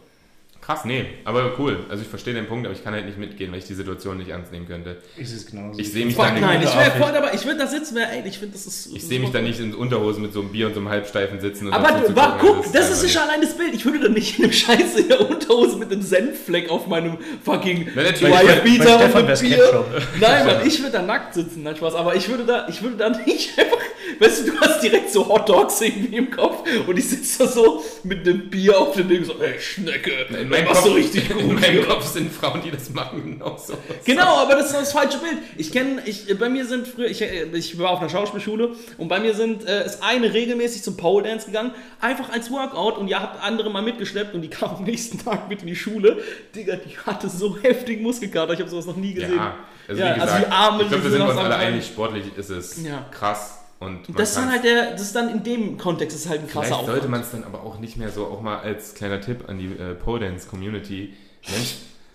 Krass, 0.70 0.86
nee, 0.86 1.03
aber 1.26 1.53
cool. 1.57 1.80
Also 1.89 2.03
ich 2.03 2.07
verstehe 2.07 2.36
den 2.36 2.45
Punkt, 2.45 2.67
aber 2.67 2.76
ich 2.76 2.84
kann 2.84 2.93
halt 2.93 3.07
nicht 3.07 3.17
mitgehen, 3.17 3.51
weil 3.51 3.57
ich 3.57 3.65
die 3.65 3.74
Situation 3.74 4.17
nicht 4.17 4.30
ernst 4.30 4.51
nehmen 4.51 4.67
könnte. 4.67 4.97
Ich 5.17 5.28
sehe 5.28 5.38
es 5.38 5.47
genauso. 5.47 5.80
Ich 5.80 5.91
sehe 5.91 6.05
mich 6.05 6.13
Fuck 6.13 6.26
da 6.26 6.32
nicht, 6.34 6.41
nein, 6.41 6.61
ich 6.61 6.76
wäre 6.76 6.91
voll 6.91 7.11
dabei. 7.11 7.32
Ich 7.34 7.43
würde 7.43 7.57
da 7.57 7.65
sitzen, 7.65 7.95
wär, 7.95 8.11
ey, 8.11 8.22
ich 8.28 8.38
finde, 8.38 8.53
das 8.53 8.67
ist. 8.67 8.93
ich 8.93 9.03
sehe 9.03 9.20
mich 9.20 9.32
da 9.32 9.41
nicht 9.41 9.59
in 9.59 9.74
Unterhosen 9.74 10.22
mit 10.22 10.32
so 10.32 10.41
einem 10.41 10.51
Bier 10.51 10.67
und 10.67 10.76
so 10.76 10.80
einem 10.80 10.89
Halbsteifen 10.89 11.39
sitzen. 11.39 11.65
Und 11.65 11.74
Aber 11.74 12.07
du, 12.07 12.15
war, 12.15 12.38
guck, 12.39 12.72
das 12.72 12.91
ist 12.91 13.11
schon 13.11 13.24
allein 13.24 13.41
das 13.41 13.57
Bild. 13.57 13.74
Ich 13.74 13.84
würde 13.84 13.99
dann 14.01 14.13
nicht 14.13 14.38
in 14.38 14.43
einem 14.43 14.53
Scheiße 14.53 15.01
in 15.01 15.07
der 15.07 15.28
Unterhose 15.28 15.76
mit 15.76 15.91
einem 15.91 16.03
Senffleck 16.03 16.70
auf 16.70 16.86
meinem 16.86 17.17
fucking 17.43 17.89
bei 17.95 18.11
Beater 18.11 19.05
und 19.05 19.15
einem 19.15 19.39
Bier. 19.39 19.86
Nein, 20.20 20.45
Mann, 20.45 20.67
ich 20.67 20.80
würde 20.84 20.91
da 20.91 21.01
nackt 21.01 21.34
sitzen, 21.34 21.63
nein 21.63 21.78
Spaß. 21.78 21.95
Aber 21.95 22.13
ich 22.13 22.30
würde 22.30 22.45
da, 22.45 22.67
ich 22.70 22.84
würde 22.84 22.95
da 22.95 23.09
nicht 23.09 23.57
einfach, 23.57 23.80
weißt 24.20 24.47
du, 24.47 24.51
du 24.51 24.59
hast 24.59 24.82
direkt 24.82 25.11
so 25.11 25.28
Hot 25.28 25.47
Dogs 25.49 25.82
irgendwie 25.82 26.15
im 26.17 26.30
Kopf 26.32 26.63
und 26.88 26.97
ich 26.97 27.07
sitze 27.09 27.43
da 27.43 27.47
so 27.49 27.84
mit 28.03 28.28
einem 28.28 28.49
Bier 28.49 28.78
auf 28.80 28.95
dem 28.95 29.07
Ding 29.09 29.24
so, 29.24 29.34
ey 29.41 29.59
Schnecke, 29.59 30.11
In 30.39 30.49
meinem, 30.49 30.65
machst 30.65 30.82
Kopf, 30.82 30.91
du 30.91 30.95
richtig 30.95 31.30
in 31.30 31.38
gut. 31.49 31.61
meinem 31.61 31.72
hier. 31.72 31.86
Kopf 31.86 32.05
sind 32.05 32.32
Frauen, 32.32 32.61
die 32.63 32.72
das 32.72 32.89
machen, 32.91 33.24
genauso. 33.39 33.74
Genau, 34.05 34.38
aber 34.38 34.55
das 34.55 34.67
ist 34.67 34.76
das 34.76 34.91
falsche 34.91 35.17
Bild. 35.20 35.38
Ich 35.57 35.72
kenne, 35.72 36.01
ich, 36.05 36.26
bei 36.38 36.49
mir 36.49 36.65
sind 36.65 36.88
früher, 36.88 37.07
ich, 37.07 37.22
ich 37.22 37.80
war 37.80 37.91
auf 37.91 37.99
einer 37.99 38.09
Schauspielschule 38.09 38.72
und 38.97 39.07
bei 39.07 39.20
mir 39.20 39.34
sind, 39.34 39.67
äh, 39.67 39.86
ist 39.86 40.03
eine 40.03 40.34
regelmäßig 40.34 40.84
zum 40.84 40.97
Pole 40.97 41.24
Dance 41.28 41.45
gegangen, 41.45 41.72
einfach 42.01 42.30
als 42.32 42.51
Workout 42.51 42.97
und 42.97 43.07
ja, 43.07 43.22
hat 43.22 43.41
andere 43.41 43.70
mal 43.70 43.82
mitgeschleppt 43.82 44.34
und 44.36 44.41
die 44.41 44.49
kam 44.49 44.76
am 44.78 44.84
nächsten 44.84 45.17
Tag 45.24 45.49
mit 45.49 45.61
in 45.61 45.67
die 45.67 45.76
Schule. 45.76 46.17
Digga, 46.55 46.76
die 46.76 46.97
hatte 47.05 47.30
so 47.30 47.57
heftigen 47.61 48.03
Muskelkater, 48.03 48.53
ich 48.53 48.59
habe 48.59 48.70
sowas 48.70 48.86
noch 48.86 48.95
nie 48.97 49.13
gesehen. 49.13 49.36
Ja, 49.36 49.55
also 49.88 50.01
Ja, 50.01 50.07
wie 50.07 50.11
also 50.22 50.26
gesagt, 50.26 50.47
die 50.47 50.51
Arme, 50.51 50.84
ich 50.84 50.89
glaube, 50.89 51.03
wir 51.03 51.11
sind 51.11 51.22
uns 51.22 51.38
alle 51.38 51.55
einig, 51.55 51.86
sportlich 51.86 52.24
ist 52.38 52.49
es 52.49 52.84
Ja. 52.84 53.05
krass. 53.11 53.59
Und 53.80 54.02
Das 54.18 54.30
ist 54.30 54.38
dann 54.38 54.52
halt 54.52 54.64
der, 54.66 54.92
das 54.92 55.02
ist 55.04 55.16
dann 55.16 55.30
in 55.30 55.44
dem 55.44 55.78
Kontext 55.78 56.16
ist 56.18 56.28
halt 56.28 56.42
ein 56.42 56.48
krasser 56.48 56.66
Vielleicht 56.68 56.86
sollte 56.86 56.92
Aufwand. 57.00 57.12
man 57.12 57.22
es 57.22 57.32
dann 57.32 57.44
aber 57.46 57.64
auch 57.64 57.80
nicht 57.80 57.96
mehr 57.96 58.10
so, 58.10 58.26
auch 58.26 58.42
mal 58.42 58.60
als 58.60 58.94
kleiner 58.94 59.22
Tipp 59.22 59.48
an 59.48 59.58
die 59.58 59.68
äh, 59.68 59.96
Pole 59.96 60.20
Dance 60.28 60.48
Community, 60.50 61.14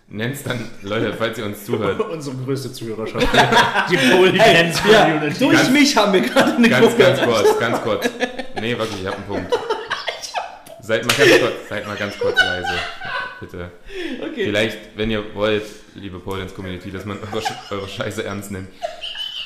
nennt 0.09 0.35
es 0.35 0.43
dann, 0.43 0.71
Leute, 0.83 1.15
falls 1.15 1.39
ihr 1.39 1.47
uns 1.47 1.65
zuhört, 1.65 1.99
Unsere 2.11 2.37
größte 2.37 2.71
Zuhörerschaft. 2.71 3.27
die 3.91 3.97
Pole 3.97 4.33
Dance 4.35 4.81
ja, 4.93 5.05
Community. 5.07 5.39
durch 5.39 5.57
Ganz- 5.57 5.71
mich 5.71 5.97
haben 5.97 6.12
wir 6.12 6.21
gerade 6.21 6.55
eine 6.57 6.69
ganz, 6.69 6.87
Gruppe 6.87 7.03
ganz 7.03 7.23
kurz, 7.23 7.59
ganz 7.59 7.81
kurz. 7.83 8.11
Nee, 8.61 8.77
wirklich, 8.79 9.01
ich 9.01 9.07
habe 9.07 9.17
einen 9.17 9.27
Punkt. 9.27 9.55
Seid 10.83 11.07
mal 11.07 11.15
ganz 11.17 11.41
kurz, 11.41 11.69
seid 11.71 11.87
mal 11.87 11.97
ganz 11.97 12.19
kurz 12.19 12.37
leise, 12.37 12.69
bitte. 13.41 13.71
Okay. 14.21 14.45
Vielleicht, 14.45 14.79
wenn 14.97 15.11
ihr 15.11 15.35
wollt, 15.35 15.65
liebe 15.95 16.19
Pole 16.19 16.41
Dance 16.41 16.55
Community, 16.55 16.91
dass 16.91 17.07
man 17.07 17.17
eure, 17.33 17.43
eure 17.71 17.89
Scheiße 17.89 18.23
ernst 18.23 18.51
nimmt, 18.51 18.69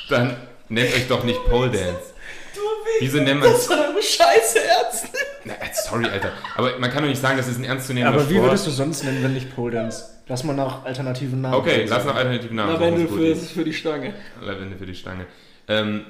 dann 0.08 0.36
nennt 0.68 0.94
euch 0.94 1.08
doch 1.08 1.24
nicht 1.24 1.42
Pole 1.46 1.70
Dance. 1.70 2.14
Du 2.54 2.60
Wichser. 2.60 3.00
Wieso 3.00 3.18
nennt 3.18 3.40
man 3.40 3.50
Das 3.50 3.68
war 3.68 3.78
eure 3.78 4.02
Scheiße 4.02 4.58
ernst. 4.64 5.08
Na, 5.44 5.54
äh, 5.54 5.56
sorry, 5.72 6.06
Alter. 6.06 6.32
Aber 6.56 6.78
man 6.78 6.90
kann 6.90 7.02
doch 7.02 7.08
nicht 7.08 7.20
sagen, 7.20 7.36
das 7.36 7.48
ist 7.48 7.58
ein 7.58 7.64
ernstzunehmender 7.64 8.18
Aber 8.20 8.28
wie 8.28 8.34
Sport. 8.34 8.48
würdest 8.48 8.66
du 8.66 8.70
sonst 8.70 9.04
nennen, 9.04 9.22
wenn 9.22 9.34
nicht 9.34 9.54
Pole 9.54 9.72
Dance? 9.72 10.04
Lass 10.26 10.44
mal 10.44 10.54
nach 10.54 10.84
alternativen 10.84 11.40
Namen. 11.40 11.54
Okay, 11.54 11.86
lass 11.88 12.04
noch 12.04 12.14
alternativen 12.14 12.56
Namen. 12.56 12.72
suchen, 12.72 12.82
Lavendel 12.82 13.32
ist 13.32 13.48
für, 13.48 13.54
für 13.60 13.64
die 13.64 13.72
Stange. 13.72 14.14
Lavendel 14.42 14.78
für 14.78 14.86
die 14.86 14.94
Stange. 14.94 15.26
Ähm, 15.68 16.04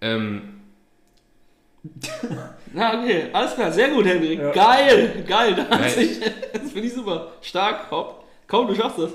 ähm, 0.00 0.60
Na, 2.72 3.00
okay, 3.00 3.28
alles 3.32 3.54
klar, 3.54 3.72
sehr 3.72 3.88
gut, 3.90 4.04
Hendrik. 4.06 4.40
Ja. 4.40 4.50
Geil, 4.52 5.24
geil. 5.26 5.54
Da 5.54 5.68
hat 5.68 5.80
Ja, 5.82 5.88
sich, 5.88 6.20
das 6.52 6.72
finde 6.72 6.88
ich 6.88 6.94
super. 6.94 7.32
Stark, 7.42 7.90
hopp. 7.90 8.24
Komm, 8.48 8.66
du 8.68 8.74
schaffst 8.74 8.98
das. 8.98 9.10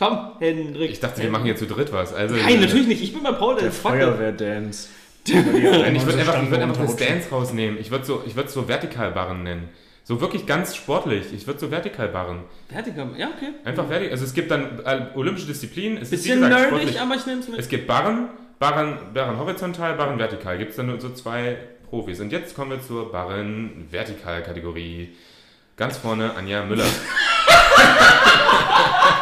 Komm, 0.00 0.18
Hendrik. 0.38 0.92
Ich 0.92 1.00
dachte, 1.00 1.22
wir 1.22 1.28
machen 1.28 1.44
hier 1.44 1.56
zu 1.56 1.66
dritt 1.66 1.92
was. 1.92 2.14
Also, 2.14 2.34
Nein, 2.34 2.62
natürlich 2.62 2.86
nicht. 2.86 3.02
Ich 3.02 3.12
bin 3.12 3.22
bei 3.22 3.32
Paul, 3.32 3.56
der 3.56 3.64
Der 3.64 3.70
ist. 3.70 3.82
Feuerwehr-Dance. 3.82 4.88
Nein, 5.28 5.94
ich 5.94 6.06
würde 6.06 6.18
einfach, 6.20 6.42
ich 6.42 6.50
würd 6.50 6.62
einfach 6.62 6.80
das 6.80 6.96
Dance 6.96 7.28
rausnehmen. 7.30 7.78
Ich 7.78 7.90
würde 7.90 8.06
so, 8.06 8.22
ich 8.26 8.34
würd 8.34 8.48
so 8.48 8.66
Vertikalbarren 8.66 9.42
nennen. 9.42 9.68
So 10.02 10.22
wirklich 10.22 10.46
ganz 10.46 10.74
sportlich. 10.74 11.26
Ich 11.34 11.46
würde 11.46 11.60
so 11.60 11.70
Vertikalbarren. 11.70 12.38
Vertikal, 12.70 13.10
ja, 13.18 13.28
okay. 13.36 13.50
Einfach 13.62 13.90
vertikal. 13.90 14.12
Also 14.12 14.24
es 14.24 14.32
gibt 14.32 14.50
dann 14.50 14.80
äh, 14.86 15.02
olympische 15.14 15.46
Disziplinen. 15.46 15.98
Es 15.98 16.04
ist, 16.04 16.22
Bisschen 16.22 16.40
gesagt, 16.40 16.54
nerdig, 16.54 16.68
sportlich. 16.78 17.00
aber 17.00 17.14
ich 17.16 17.26
nehme 17.26 17.40
es 17.40 17.48
mit. 17.48 17.60
Es 17.60 17.68
gibt 17.68 17.86
Barren, 17.86 18.30
Barren, 18.58 18.96
Barren 19.12 19.38
horizontal, 19.38 19.96
Barren 19.96 20.18
vertikal. 20.18 20.56
Gibt 20.56 20.70
es 20.70 20.76
dann 20.76 20.86
nur 20.86 20.98
so 20.98 21.10
zwei 21.10 21.58
Profis. 21.90 22.20
Und 22.20 22.32
jetzt 22.32 22.56
kommen 22.56 22.70
wir 22.70 22.80
zur 22.80 23.12
Barren 23.12 23.86
vertikal 23.90 24.42
Kategorie. 24.42 25.10
Ganz 25.76 25.98
vorne 25.98 26.34
Anja 26.34 26.64
Müller. 26.64 26.86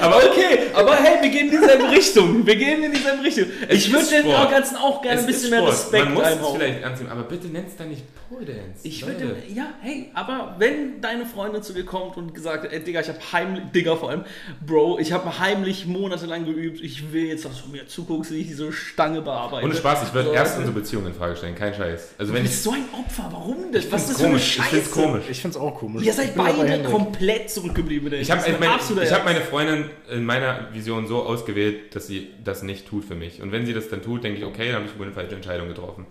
aber 0.00 0.16
okay, 0.16 0.58
aber 0.74 0.96
hey, 0.96 1.22
wir 1.22 1.30
gehen 1.30 1.46
in 1.46 1.60
dieselbe 1.60 1.90
Richtung. 1.90 2.46
Wir 2.46 2.56
gehen 2.56 2.82
in 2.82 2.92
dieselbe 2.92 3.22
Richtung. 3.22 3.44
Ich 3.68 3.86
Es 3.86 3.92
würde 3.92 4.06
den. 4.22 4.50
Ganzen 4.50 4.76
auch 4.76 5.02
gerne 5.02 5.16
Es 5.18 5.22
ein 5.22 5.26
bisschen 5.26 5.50
mehr. 5.50 5.66
Respekt 5.66 6.04
Man 6.04 6.14
muss 6.14 6.22
es 6.24 6.32
einhauen. 6.32 6.56
vielleicht 6.58 6.82
ernst 6.82 7.02
nehmen, 7.02 7.12
aber 7.12 7.22
bitte 7.24 7.46
nenn's 7.48 7.76
dann 7.76 7.88
nicht 7.90 8.02
Pole 8.28 8.44
Dance. 8.46 8.60
Ich 8.82 9.00
Leute. 9.02 9.20
würde, 9.20 9.36
ja, 9.54 9.66
hey, 9.82 10.10
aber 10.14 10.54
wenn 10.58 11.00
deine 11.00 11.26
Freundin 11.26 11.62
zu 11.62 11.72
dir 11.72 11.84
kommt 11.84 12.16
und 12.16 12.34
gesagt 12.34 12.64
hat, 12.64 12.72
ey, 12.72 12.80
Digga, 12.82 13.00
ich 13.00 13.08
habe 13.08 13.18
heimlich, 13.32 13.62
Digga 13.74 13.96
vor 13.96 14.10
allem, 14.10 14.24
Bro, 14.66 14.98
ich 14.98 15.12
habe 15.12 15.38
heimlich 15.38 15.86
monatelang 15.86 16.44
geübt, 16.44 16.80
ich 16.82 17.12
will 17.12 17.26
jetzt, 17.26 17.44
dass 17.44 17.62
du 17.64 17.70
mir 17.70 17.86
zuguckst, 17.86 18.30
wie 18.32 18.40
ich 18.40 18.48
diese 18.48 18.72
Stange 18.72 19.20
bearbeite. 19.22 19.64
Ohne 19.64 19.74
Spaß, 19.74 20.04
ich 20.08 20.14
würde 20.14 20.28
So, 20.28 20.34
erst 20.34 20.56
unsere 20.58 20.74
Beziehung 20.74 21.06
in 21.06 21.14
Frage 21.14 21.36
stellen, 21.36 21.54
kein 21.54 21.74
Scheiß. 21.74 22.14
Also 22.18 22.32
Du 22.32 22.38
wenn 22.38 22.44
ich, 22.44 22.50
bist 22.50 22.64
so 22.64 22.70
ein 22.72 22.84
Opfer, 22.92 23.28
warum 23.30 23.72
denn? 23.72 23.84
Was 23.90 24.02
ist 24.02 24.10
das 24.10 24.16
komisch, 24.18 24.18
für 24.18 24.26
eine 24.26 24.36
ich 24.36 24.44
Scheiße? 24.54 24.68
find's 24.70 24.90
komisch. 24.90 25.24
Ich 25.30 25.40
find's 25.42 25.56
auch 25.56 25.74
komisch. 25.74 26.02
Ihr 26.04 26.12
seid 26.12 26.28
Ich 26.30 26.34
beide 26.34 26.82
komplett 26.84 27.50
zurückgeblieben. 27.50 28.12
Ich 28.14 28.30
habe 28.30 28.44
Ich 28.90 28.94
mein, 28.96 29.04
absoluter 29.04 29.04
ich 29.04 29.12
hab 29.12 29.26
Ernst. 29.26 29.52
meine 29.52 29.66
Freundin 29.68 29.90
in 30.10 30.24
meiner 30.24 30.68
Vision 30.72 31.06
so 31.06 31.22
ausgewählt, 31.24 31.94
dass 31.94 32.06
sie 32.06 32.28
das 32.44 32.62
nicht 32.62 32.86
tut 32.88 33.04
für 33.04 33.14
mich. 33.14 33.42
Und 33.42 33.52
wenn 33.52 33.66
sie 33.66 33.72
das 33.74 33.88
dann 33.88 34.02
tut, 34.02 34.24
denke 34.24 34.38
ich, 34.38 34.44
okay, 34.44 34.66
dann 34.66 34.76
habe 34.76 34.84
ich 34.86 34.98
wohl 34.98 35.06
eine 35.06 35.14
falsche 35.14 35.34
Entscheidung 35.34 35.68
getroffen. 35.68 36.06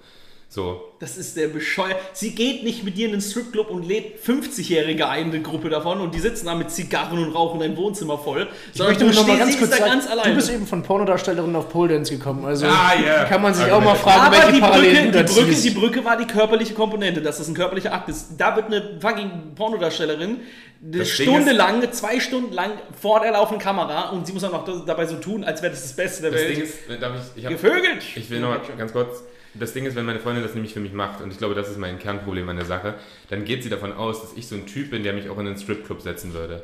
So. 0.48 0.94
Das 1.00 1.18
ist 1.18 1.36
der 1.36 1.48
bescheuert. 1.48 1.98
Sie 2.14 2.34
geht 2.34 2.64
nicht 2.64 2.84
mit 2.86 2.96
dir 2.98 3.08
in 3.08 3.14
den 3.14 3.20
Stripclub 3.20 3.70
und 3.72 3.86
lädt 3.86 4.24
50-Jährige 4.24 5.10
ein, 5.10 5.26
eine 5.26 5.42
Gruppe 5.42 5.70
davon, 5.70 6.00
und 6.00 6.14
die 6.16 6.20
sitzen 6.20 6.46
da 6.46 6.56
mit 6.56 6.72
Zigarren 6.72 7.18
und 7.18 7.34
rauchen 7.34 7.60
dein 7.60 7.76
Wohnzimmer 7.76 8.18
voll. 8.18 8.48
Ich 8.74 8.80
möchte 8.80 9.06
du 9.06 9.12
noch 9.12 9.28
mal 9.28 9.38
ganz 9.38 9.58
kurz 9.58 9.72
da 9.72 9.78
sagen, 9.78 9.92
ganz 9.92 10.08
alleine. 10.08 10.30
du 10.30 10.36
bist 10.36 10.50
eben 10.52 10.66
von 10.68 10.84
Pornodarstellerin 10.84 11.54
auf 11.56 11.68
Pole 11.68 11.96
Dance 11.96 12.16
gekommen. 12.16 12.46
Also 12.46 12.68
Ah, 12.68 12.94
ja. 13.04 13.26
kann 13.26 13.42
man 13.42 13.54
sich 13.54 13.66
auch 13.66 13.82
Argumente. 13.82 13.96
mal 13.96 14.12
fragen, 14.12 14.22
aber 14.22 14.38
welche 14.38 14.54
die 14.54 14.60
Parallelen 14.62 14.96
Brücke, 15.12 15.12
du 15.12 15.12
die, 15.18 15.24
da 15.36 15.42
Brücke, 15.42 15.62
die 15.62 15.70
Brücke 15.72 16.06
war 16.06 16.18
die 16.18 16.28
körperliche 16.28 16.74
Komponente, 16.76 17.22
dass 17.22 17.38
das 17.40 17.48
ein 17.50 17.56
körperlicher 17.56 17.92
Akt 17.94 18.08
ist. 18.10 18.28
Da 18.38 18.56
wird 18.56 18.68
eine 18.68 19.00
fucking 19.02 19.56
Pornodarstellerin 19.56 20.38
eine 20.86 20.98
Das 21.00 21.10
Stunde 21.10 21.52
ist- 21.52 21.58
lang, 21.58 21.92
zwei 21.92 22.20
Stunden 22.20 22.54
lang 22.54 22.72
vor 23.02 23.20
der 23.22 23.32
laufenden 23.32 23.62
Kamera 23.64 24.10
und 24.10 24.28
sie 24.28 24.34
muss 24.34 24.44
auch 24.44 24.52
noch 24.52 24.86
dabei 24.86 25.06
so 25.08 25.16
tun, 25.16 25.44
als 25.44 25.62
wäre 25.62 25.72
das 25.72 25.82
das 25.84 25.94
Beste 25.96 26.22
der 26.24 26.32
Das 26.32 26.42
Welt. 26.42 26.56
Ding 26.58 26.64
ist, 26.64 27.02
darf 27.02 27.14
ich, 27.16 27.40
ich 27.40 27.46
hab, 27.46 27.52
Gevögelt! 27.54 28.04
Ich 28.16 28.30
will 28.30 28.40
noch 28.40 28.60
ganz 28.78 28.92
kurz. 28.94 29.24
Das 29.58 29.72
Ding 29.74 29.86
ist, 29.86 29.96
wenn 29.96 30.06
meine 30.06 30.20
Freundin 30.20 30.44
das 30.44 30.54
nämlich 30.54 30.74
für 30.74 30.82
mich 30.82 30.92
macht, 30.92 31.22
und 31.22 31.32
ich 31.32 31.38
glaube, 31.38 31.56
das 31.56 31.70
ist 31.70 31.78
mein 31.78 31.98
Kernproblem 31.98 32.48
an 32.50 32.58
der 32.58 32.66
Sache, 32.66 32.96
dann 33.30 33.46
geht 33.46 33.64
sie 33.64 33.70
davon 33.70 33.94
aus, 33.94 34.22
dass 34.22 34.34
ich 34.36 34.48
so 34.48 34.56
ein 34.56 34.66
Typ 34.68 34.92
bin, 34.92 35.04
der 35.04 35.14
mich 35.14 35.30
auch 35.30 35.38
in 35.40 35.48
einen 35.48 35.58
Stripclub 35.58 36.02
setzen 36.02 36.34
würde. 36.34 36.64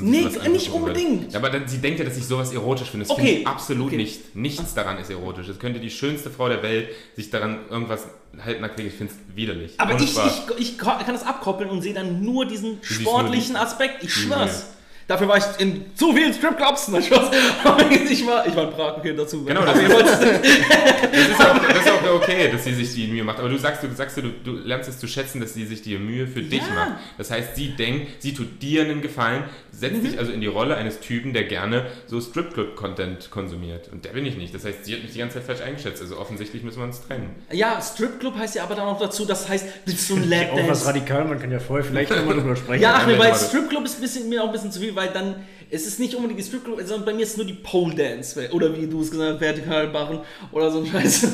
Nee, 0.00 0.26
nicht 0.50 0.70
unbedingt. 0.72 1.32
Ja, 1.32 1.38
aber 1.38 1.50
dann, 1.50 1.68
sie 1.68 1.78
denkt 1.78 2.00
ja, 2.00 2.04
dass 2.04 2.16
ich 2.16 2.24
sowas 2.26 2.52
erotisch 2.52 2.90
finde. 2.90 3.06
Das 3.06 3.10
Okay. 3.10 3.22
finde 3.26 3.40
ich 3.42 3.46
absolut 3.46 3.86
Okay. 3.88 3.96
nicht. 3.96 4.34
Nichts 4.34 4.74
daran 4.74 4.98
ist 4.98 5.10
erotisch. 5.10 5.48
Es 5.48 5.58
könnte 5.58 5.78
die 5.78 5.90
schönste 5.90 6.30
Frau 6.30 6.48
der 6.48 6.62
Welt 6.62 6.88
sich 7.14 7.30
daran 7.30 7.60
irgendwas 7.70 8.06
halbnackiges, 8.44 8.92
ich 8.92 8.98
finde 8.98 9.12
es 9.12 9.36
widerlich. 9.36 9.74
Aber 9.78 9.94
ich, 9.94 10.16
ich, 10.16 10.58
ich 10.58 10.78
kann 10.78 10.98
das 11.06 11.24
abkoppeln 11.24 11.70
und 11.70 11.82
sehe 11.82 11.94
dann 11.94 12.24
nur 12.24 12.44
diesen 12.46 12.78
sportlichen 12.82 13.52
nur 13.52 13.60
die- 13.60 13.66
Aspekt. 13.66 14.02
Ich 14.02 14.12
schwör's. 14.12 14.66
Dafür 15.06 15.28
war 15.28 15.36
ich 15.36 15.44
in 15.58 15.84
zu 15.94 16.12
vielen 16.14 16.32
Stripclubs. 16.32 16.86
Spaß. 16.86 17.30
Ich 18.10 18.26
war, 18.26 18.46
ich 18.46 18.54
war 18.56 18.64
ein 18.68 18.70
Pragenkind 18.72 19.18
dazu. 19.18 19.44
Genau, 19.44 19.64
das 19.64 19.76
ihr 19.80 19.88
ist- 19.88 19.94
Das 21.14 21.28
ist, 21.28 21.40
auch, 21.40 21.58
das 21.68 21.78
ist 21.78 21.88
auch 21.90 22.14
okay, 22.14 22.50
dass 22.50 22.64
sie 22.64 22.74
sich 22.74 22.94
die 22.94 23.06
Mühe 23.06 23.22
macht. 23.22 23.38
Aber 23.38 23.48
du 23.48 23.58
sagst, 23.58 23.82
du, 23.82 23.88
sagst 23.94 24.16
du, 24.16 24.22
du 24.22 24.52
lernst 24.52 24.88
es 24.88 24.98
zu 24.98 25.06
schätzen, 25.06 25.40
dass 25.40 25.54
sie 25.54 25.64
sich 25.66 25.82
die 25.82 25.96
Mühe 25.98 26.26
für 26.26 26.42
dich 26.42 26.60
Ja. 26.62 26.74
macht. 26.74 26.92
Das 27.18 27.30
heißt, 27.30 27.54
sie 27.56 27.68
denkt, 27.76 28.22
sie 28.22 28.34
tut 28.34 28.62
dir 28.62 28.82
einen 28.82 29.00
Gefallen, 29.02 29.44
setzt 29.70 30.02
Mhm. 30.02 30.06
sich 30.10 30.18
also 30.18 30.32
in 30.32 30.40
die 30.40 30.46
Rolle 30.46 30.76
eines 30.76 31.00
Typen, 31.00 31.32
der 31.32 31.44
gerne 31.44 31.86
so 32.06 32.20
Stripclub-Content 32.20 33.30
konsumiert. 33.30 33.88
Und 33.92 34.04
der 34.04 34.10
bin 34.10 34.24
ich 34.26 34.36
nicht. 34.36 34.54
Das 34.54 34.64
heißt, 34.64 34.84
sie 34.84 34.94
hat 34.94 35.02
mich 35.02 35.12
die 35.12 35.18
ganze 35.18 35.36
Zeit 35.38 35.44
falsch 35.46 35.60
eingeschätzt. 35.60 36.00
Also 36.02 36.18
offensichtlich 36.18 36.62
müssen 36.62 36.78
wir 36.78 36.84
uns 36.84 37.00
trennen. 37.06 37.30
Ja, 37.52 37.80
Stripclub 37.80 38.36
heißt 38.36 38.54
ja 38.56 38.62
aber 38.64 38.74
dann 38.74 38.86
auch 38.86 38.98
dazu, 39.00 39.24
das 39.24 39.48
heißt, 39.48 39.66
willst 39.84 40.08
du 40.10 40.16
ein 40.16 40.22
Auch 40.22 40.28
was 40.28 40.30
Lapdance? 40.56 40.86
radikal, 40.86 41.24
man 41.26 41.38
kann 41.40 41.50
ja 41.50 41.58
vorher 41.60 41.84
vielleicht 41.84 42.10
nochmal 42.10 42.36
drüber 42.36 42.56
sprechen. 42.56 42.82
Ja, 42.82 42.94
ach 43.02 43.06
weil. 43.18 43.34
Stripclub 43.34 43.84
ist 43.84 44.00
bisschen, 44.00 44.28
mir 44.28 44.42
auch 44.42 44.46
ein 44.46 44.52
bisschen 44.52 44.72
zu 44.72 44.80
viel, 44.80 44.93
weil 44.94 45.08
dann, 45.08 45.44
es 45.70 45.86
ist 45.86 46.00
nicht 46.00 46.14
unbedingt 46.14 46.40
die 46.40 46.44
Stripclub, 46.44 46.80
sondern 46.82 47.04
bei 47.04 47.12
mir 47.14 47.22
ist 47.22 47.32
es 47.32 47.36
nur 47.36 47.46
die 47.46 47.54
Pole 47.54 47.94
Dance, 47.94 48.50
oder 48.52 48.76
wie 48.76 48.86
du 48.86 49.00
es 49.00 49.10
gesagt 49.10 49.34
hast, 49.34 49.40
Vertikalbarren 49.40 50.20
oder 50.52 50.70
so 50.70 50.80
ein 50.80 50.86
Scheiß. 50.86 51.28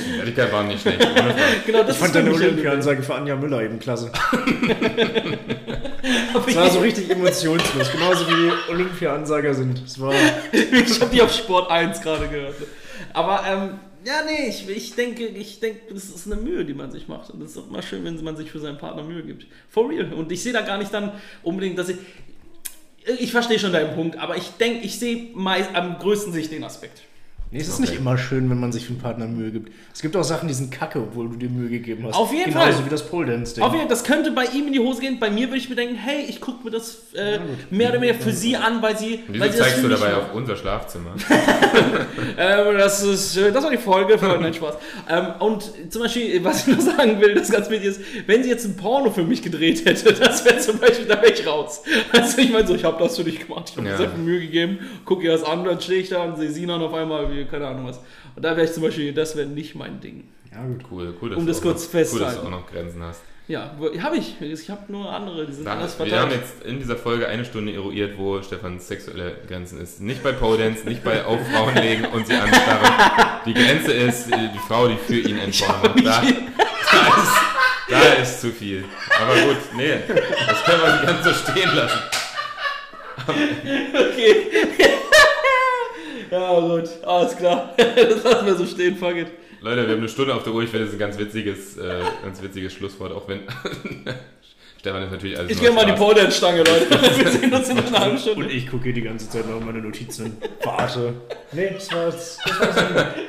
War 0.53 0.65
nicht 0.65 0.81
schlecht. 0.83 1.01
Genau, 1.67 1.83
das 1.83 1.97
Ich 1.97 2.03
fand 2.03 2.15
deine 2.15 2.33
Olympia-Ansage 2.33 3.03
für 3.03 3.15
Anja 3.15 3.37
Müller 3.37 3.63
eben 3.63 3.79
klasse. 3.79 4.11
Aber 6.35 6.47
Das 6.47 6.57
war 6.57 6.71
so 6.71 6.81
richtig 6.81 7.11
emotionslos, 7.11 7.93
genauso 7.93 8.27
wie 8.27 8.51
Olympia-Ansager 8.73 9.55
sind. 9.55 9.83
Es 9.85 10.01
war 10.01 10.15
ich 10.53 11.01
habe 11.01 11.11
die 11.13 11.23
auf 11.23 11.33
Sport 11.33 11.71
1 11.71 12.01
gerade 12.01 12.29
gehört. 12.29 12.55
Aber, 13.13 13.43
ähm, 13.47 13.79
ja, 14.05 14.23
nee, 14.25 14.49
ich, 14.49 14.69
ich 14.69 14.95
denke, 14.95 15.27
ich 15.27 15.61
denke, 15.61 15.93
das 15.93 16.05
ist 16.05 16.27
eine 16.27 16.37
Mühe, 16.37 16.65
die 16.65 16.73
man 16.73 16.91
sich 16.91 17.07
macht. 17.07 17.31
Und 17.31 17.43
es 17.43 17.51
ist 17.51 17.59
auch 17.59 17.71
mal 17.71 17.83
schön, 17.83 18.05
wenn 18.05 18.23
man 18.25 18.37
sich 18.37 18.51
für 18.51 18.59
seinen 18.59 18.79
Partner 18.79 19.03
Mühe 19.03 19.23
gibt. 19.23 19.47
For 19.69 19.91
real. 19.91 20.13
Und 20.15 20.33
ich 20.33 20.43
sehe 20.43 20.53
da 20.53 20.63
gar 20.63 20.79
nicht 20.79 20.93
dann 20.95 21.13
unbedingt, 21.43 21.79
dass 21.79 21.91
ich. 21.91 21.99
Ich 23.05 23.33
verstehe 23.33 23.59
schon 23.59 23.73
deinen 23.73 23.95
Punkt, 23.95 24.19
aber 24.19 24.37
ich 24.37 24.51
denke, 24.59 24.85
ich 24.85 24.99
sehe 24.99 25.31
meist 25.35 25.75
am 25.75 25.99
größten 25.99 26.33
sich 26.33 26.51
den 26.51 26.65
Aspekt. 26.65 27.03
Nee, 27.53 27.59
es 27.61 27.67
ist 27.67 27.75
Okay. 27.81 27.83
nicht 27.91 27.97
immer 27.99 28.17
schön, 28.17 28.49
wenn 28.49 28.61
man 28.61 28.71
sich 28.71 28.85
für 28.85 28.91
einen 28.93 29.01
Partner 29.01 29.27
Mühe 29.27 29.51
gibt. 29.51 29.73
Es 29.93 30.03
gibt 30.03 30.17
auch 30.17 30.23
Sachen, 30.23 30.47
die 30.47 30.55
sind 30.55 30.71
kacke, 30.71 31.01
obwohl 31.01 31.29
du 31.31 31.37
dir 31.37 31.49
Mühe 31.49 31.69
gegeben 31.69 32.05
hast. 32.07 32.15
Auf 32.15 32.33
jeden 32.33 32.53
Genauso 32.53 32.75
Fall. 32.75 32.87
wie 32.87 32.91
das 32.91 33.05
Pole 33.09 33.27
Dance 33.27 33.57
Ding. 33.57 33.65
Auf 33.65 33.73
jeden 33.73 33.81
Fall, 33.87 33.89
das 33.91 34.05
könnte 34.05 34.31
bei 34.31 34.45
ihm 34.45 34.69
in 34.69 34.73
die 34.73 34.79
Hose 34.79 35.01
gehen. 35.01 35.19
Bei 35.19 35.31
mir 35.31 35.49
würde 35.49 35.57
ich 35.59 35.69
mir 35.69 35.75
denken, 35.75 35.97
hey, 35.97 36.27
ich 36.29 36.41
gucke 36.41 36.63
mir 36.65 36.71
das 36.71 37.13
äh, 37.15 37.41
mehr 37.71 37.91
oder 37.91 38.01
weniger 38.01 38.19
für 38.21 38.31
sie 38.31 38.55
an, 38.57 38.81
weil 38.83 38.97
sie. 38.97 39.25
Und 39.27 39.41
weil 39.41 39.49
wieso 39.49 39.53
sie 39.53 39.59
das 39.59 39.67
zeigst 39.69 39.83
du 39.83 39.89
dabei 39.89 40.15
auf 40.15 40.33
unser 40.33 40.55
Schlafzimmer? 40.57 41.11
Ähm, 42.39 42.79
das, 42.79 43.03
ist, 43.03 43.37
das 43.37 43.63
war 43.65 43.71
die 43.71 43.77
Folge 43.79 44.17
für 44.19 44.29
heute, 44.31 44.43
nein, 44.43 44.55
Spaß. 44.55 44.75
Ähm, 45.09 45.27
und 45.41 45.71
zum 45.91 46.03
Beispiel, 46.03 46.43
was 46.45 46.67
ich 46.67 46.75
noch 46.77 46.81
sagen 46.83 47.21
will, 47.21 47.35
das 47.35 47.51
ganz 47.51 47.69
wichtig 47.71 47.89
ist, 47.91 48.01
wenn 48.27 48.43
sie 48.43 48.49
jetzt 48.49 48.65
ein 48.65 48.77
Porno 48.77 49.11
für 49.11 49.23
mich 49.25 49.43
gedreht 49.43 49.85
hätte, 49.85 50.13
das 50.21 50.45
wäre 50.45 50.59
zum 50.59 50.79
Beispiel, 50.79 51.07
da 51.07 51.21
wäre 51.21 51.33
ich 51.33 51.47
raus. 51.47 51.83
Also 52.13 52.39
ich 52.39 52.51
meine 52.51 52.67
so, 52.67 52.75
ich 52.75 52.85
habe 52.85 53.03
das 53.03 53.17
für 53.17 53.25
dich 53.25 53.47
gemacht, 53.47 53.65
ich 53.71 53.73
habe 53.77 53.83
mir 53.83 53.91
Ja. 53.91 53.97
sehr 53.97 54.11
viel 54.11 54.21
Mühe 54.21 54.41
gegeben, 54.41 54.79
guck 55.05 55.23
ihr 55.23 55.33
das 55.33 55.43
an, 55.43 55.65
dann 55.65 55.81
stehe 55.81 56.01
ich 56.01 56.09
da 56.09 56.23
und 56.25 56.37
sehe 56.39 56.51
Sinan 56.51 56.81
auf 56.83 56.95
einmal, 56.95 57.31
wie, 57.33 57.40
keine 57.47 57.67
Ahnung 57.69 57.87
was. 57.87 57.99
Und 58.37 58.43
da 58.45 58.57
wäre 58.57 58.67
ich 58.67 58.73
zum 58.73 58.83
Beispiel, 58.83 59.13
das 59.13 59.37
wäre 59.37 59.47
nicht 59.49 59.75
mein 59.75 60.01
Ding. 60.01 60.25
ja, 60.53 60.63
gut. 60.65 60.85
Cool, 60.91 61.15
cool, 61.21 61.31
dass 61.31 61.39
Um 61.39 61.47
du 61.47 61.53
das 61.53 61.61
kurz 61.63 61.93
noch, 61.93 62.13
cool, 62.13 62.19
dass 62.21 62.35
du 62.37 62.43
auch 62.47 62.51
noch 62.51 62.67
Grenzen 62.71 63.03
hast. 63.03 63.23
Ja, 63.49 63.75
habe 64.01 64.17
ich. 64.17 64.41
Ich 64.41 64.71
habe 64.71 64.93
nur 64.93 65.13
andere, 65.13 65.45
die 65.45 65.53
sind 65.53 65.65
Da, 65.67 65.73
anders 65.73 65.99
wir 65.99 66.07
haben 66.21 66.31
verteilt. 66.31 66.41
jetzt 66.41 66.65
in 66.65 66.79
dieser 66.79 66.95
Folge 66.97 67.27
eine 67.27 67.45
Stunde 67.45 67.73
eruiert, 67.75 68.17
wo 68.17 68.41
Stefans 68.43 68.87
sexuelle 68.87 69.39
Grenzen 69.49 69.81
ist. 69.81 70.01
Nicht 70.01 70.23
bei 70.23 70.31
Pole 70.31 70.59
Dance, 70.59 70.87
nicht 70.87 71.03
bei 71.03 71.25
auf 71.25 71.41
Frauen 71.49 71.75
legen 71.75 72.05
und 72.05 72.29
sie 72.29 72.35
anstarren. 72.35 73.41
Die 73.47 73.55
Grenze 73.55 73.93
ist 73.93 74.31
äh, 74.31 74.51
die 74.55 74.59
Frau, 74.69 74.87
die 74.87 74.97
für 74.97 75.19
ihn 75.19 75.39
Porno 75.39 75.83
macht. 76.01 76.05
Da, 76.05 76.23
da, 76.23 77.23
ist, 77.23 77.33
da 77.89 78.23
ist 78.23 78.41
zu 78.41 78.53
viel. 78.53 78.85
Aber 79.21 79.35
gut, 79.35 79.57
nee, 79.77 79.95
das 80.07 80.65
können 80.65 80.83
wir 80.83 80.93
nicht 80.93 81.07
ganz 81.07 81.25
so 81.25 81.51
stehen 81.51 81.75
lassen. 81.75 81.99
Okay. 83.27 84.47
Ja, 86.31 86.61
gut, 86.61 86.89
alles 87.07 87.37
klar. 87.37 87.75
das 87.77 88.25
lassen 88.25 88.47
wir 88.47 88.55
so 88.55 88.67
stehen, 88.67 88.97
fuck 88.97 89.17
it. 89.17 89.29
Leute, 89.63 89.83
wir 89.87 89.93
haben 89.93 89.99
eine 89.99 90.09
Stunde 90.09 90.35
auf 90.35 90.43
der 90.43 90.53
Uhr. 90.55 90.63
Ich 90.63 90.71
finde, 90.71 90.87
das 90.87 90.95
ist 90.95 91.01
ein 91.01 91.07
ganz 91.07 91.19
witziges, 91.19 91.77
äh, 91.77 92.01
ganz 92.25 92.41
witziges 92.43 92.73
Schlusswort, 92.73 93.13
auch 93.13 93.29
wenn 93.29 93.41
Stefan 94.81 95.03
ist 95.03 95.11
natürlich 95.13 95.39
alles 95.39 95.51
Ich 95.53 95.61
gehe 95.61 95.71
mal 95.71 95.85
die 95.85 95.91
Spaß. 95.91 96.01
Pole-Dance-Stange, 96.01 96.59
Leute. 96.61 96.89
Wir 97.19 97.31
sehen 97.31 97.53
uns 97.53 97.69
in 97.69 97.79
einer 97.79 98.01
halben 98.01 98.17
Stunde. 98.19 98.47
Und 98.47 98.51
ich 98.51 98.67
gucke 98.71 98.85
hier 98.85 98.95
die 98.95 99.03
ganze 99.03 99.29
Zeit 99.29 99.47
noch 99.47 99.61
meine 99.61 99.81
Notizen. 99.81 100.39
Warte. 100.65 101.13
Nee, 101.53 101.73
das 101.75 101.93
war's. 101.93 102.39
Das 102.47 102.59
war's. 102.61 102.75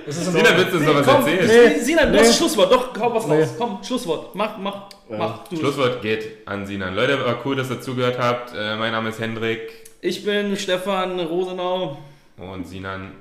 Das 0.06 0.18
ist 0.18 0.28
in 0.28 0.32
Sina, 0.32 0.49
Ordnung. 0.52 0.58
willst 0.58 0.72
du 0.74 0.78
uns 0.78 0.86
noch 0.88 0.95
was 0.95 1.06
Komm, 1.06 1.28
erzählen? 1.28 1.74
nee. 1.74 1.80
Sinan, 1.82 2.06
du 2.08 2.12
Nee. 2.14 2.20
hast 2.20 2.28
ein 2.30 2.34
Schlusswort. 2.36 2.72
Doch, 2.72 2.97
hau 3.02 3.14
was 3.14 3.28
Nee. 3.28 3.41
raus. 3.41 3.49
Komm, 3.58 3.80
Schlusswort. 3.86 4.34
Mach, 4.36 4.58
mach, 4.60 4.76
Ja. 5.10 5.18
mach. 5.18 5.47
Du. 5.49 5.58
Schlusswort 5.58 6.02
geht 6.02 6.47
an 6.47 6.66
Sinan. 6.66 6.95
Leute, 6.95 7.20
war 7.26 7.41
cool, 7.45 7.58
dass 7.58 7.70
ihr 7.70 7.82
zugehört 7.82 8.18
habt. 8.18 8.54
Äh, 8.58 8.78
mein 8.78 8.93
Name 8.93 9.10
ist 9.10 9.20
Hendrik. 9.20 9.60
Ich 9.99 10.24
bin 10.24 10.56
Stefan 10.56 11.20
Rosenau. 11.20 11.97
Und 12.38 12.67
Sinan 12.67 13.11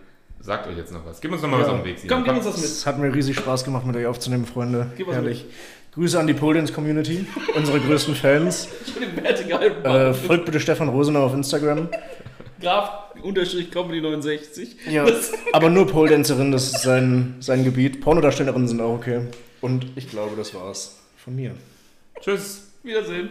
sagt 0.40 0.66
euch 0.66 0.76
jetzt 0.76 0.92
noch 0.92 1.04
was. 1.04 1.20
Gib 1.20 1.32
uns 1.32 1.42
noch 1.42 1.48
mal 1.50 1.60
was 1.60 1.66
Ja. 1.68 1.72
auf 1.74 1.80
den 1.82 1.86
Weg, 1.86 1.98
Sinan. 1.98 2.16
Komm, 2.18 2.24
gib 2.24 2.34
uns 2.36 2.44
das 2.46 2.56
mit. 2.56 2.64
Es 2.64 2.86
hat 2.86 2.98
mir 2.98 3.14
riesig 3.14 3.36
Spaß 3.36 3.64
gemacht, 3.64 3.86
mit 3.86 3.96
euch 3.96 4.06
aufzunehmen, 4.06 4.46
Freunde. 4.46 4.90
Gib 4.96 5.06
was 5.08 5.14
Herrlich. 5.16 5.44
Grüße 5.92 6.18
an 6.20 6.26
die 6.28 6.34
Pole 6.34 6.56
Dance 6.58 6.72
Community, 6.72 7.26
unsere 7.56 7.80
größten 7.80 8.14
Fans. 8.14 8.68
Ich 8.86 8.94
bin 8.94 9.02
im 9.10 9.16
vertikalen 9.22 9.84
Äh, 9.84 10.14
folgt 10.14 10.44
bitte 10.46 10.60
Stefan 10.60 10.88
Rosenau 10.88 11.24
auf 11.26 11.34
Instagram. 11.34 11.88
Graf 12.60 12.90
unterstrich 13.22 13.70
Comedy 13.70 14.00
69. 14.00 14.76
Ja, 14.90 15.04
aber 15.52 15.68
nur 15.70 15.86
Pole-Dancerin, 15.88 16.52
das 16.52 16.66
ist 16.72 16.82
sein, 16.82 17.36
sein 17.40 17.64
Gebiet. 17.64 18.00
Pornodarstellerinnen 18.00 18.68
sind 18.68 18.80
auch 18.80 18.94
okay. 18.94 19.22
Und 19.60 19.86
ich 19.96 20.08
glaube, 20.08 20.36
das 20.36 20.54
war's 20.54 20.98
von 21.16 21.34
mir. 21.34 21.54
Tschüss. 22.20 22.68
Wiedersehen. 22.82 23.30